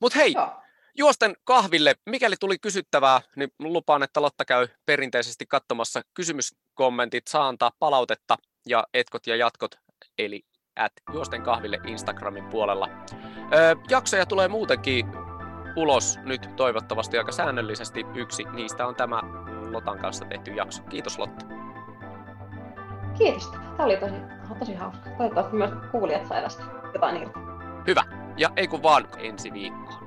Mutta 0.00 0.18
hei, 0.18 0.32
Joo. 0.32 0.62
juosten 0.98 1.36
kahville, 1.44 1.94
mikäli 2.06 2.36
tuli 2.40 2.58
kysyttävää, 2.58 3.20
niin 3.36 3.50
lupaan, 3.58 4.02
että 4.02 4.22
Lotta 4.22 4.44
käy 4.44 4.68
perinteisesti 4.86 5.46
katsomassa 5.46 6.02
kysymyskommentit, 6.14 7.26
saa 7.26 7.48
antaa 7.48 7.72
palautetta 7.78 8.36
ja 8.66 8.86
etkot 8.94 9.26
ja 9.26 9.36
jatkot, 9.36 9.74
eli 10.18 10.44
at 10.76 10.92
juosten 11.12 11.42
kahville 11.42 11.78
Instagramin 11.86 12.44
puolella. 12.44 12.88
Öö, 13.54 13.74
jaksoja 13.90 14.26
tulee 14.26 14.48
muutenkin 14.48 15.06
ulos 15.76 16.18
nyt 16.24 16.50
toivottavasti 16.56 17.18
aika 17.18 17.32
säännöllisesti. 17.32 18.06
Yksi 18.14 18.44
niistä 18.52 18.86
on 18.86 18.94
tämä 18.94 19.20
Lotan 19.70 19.98
kanssa 19.98 20.24
tehty 20.24 20.50
jakso. 20.50 20.82
Kiitos 20.82 21.18
Lotta. 21.18 21.46
Kiitos. 23.18 23.48
Tämä 23.50 23.84
oli 23.84 23.96
tosi, 23.96 24.14
tosi 24.58 24.74
hauska. 24.74 25.10
Toivottavasti 25.10 25.56
myös 25.56 25.70
kuulijat 25.92 26.26
saivat 26.26 26.62
jotain 26.94 27.16
irti. 27.16 27.38
Hyvä. 27.86 28.04
Ja 28.36 28.50
ei 28.56 28.68
kun 28.68 28.82
vaan 28.82 29.08
ensi 29.18 29.52
viikkoon. 29.52 30.05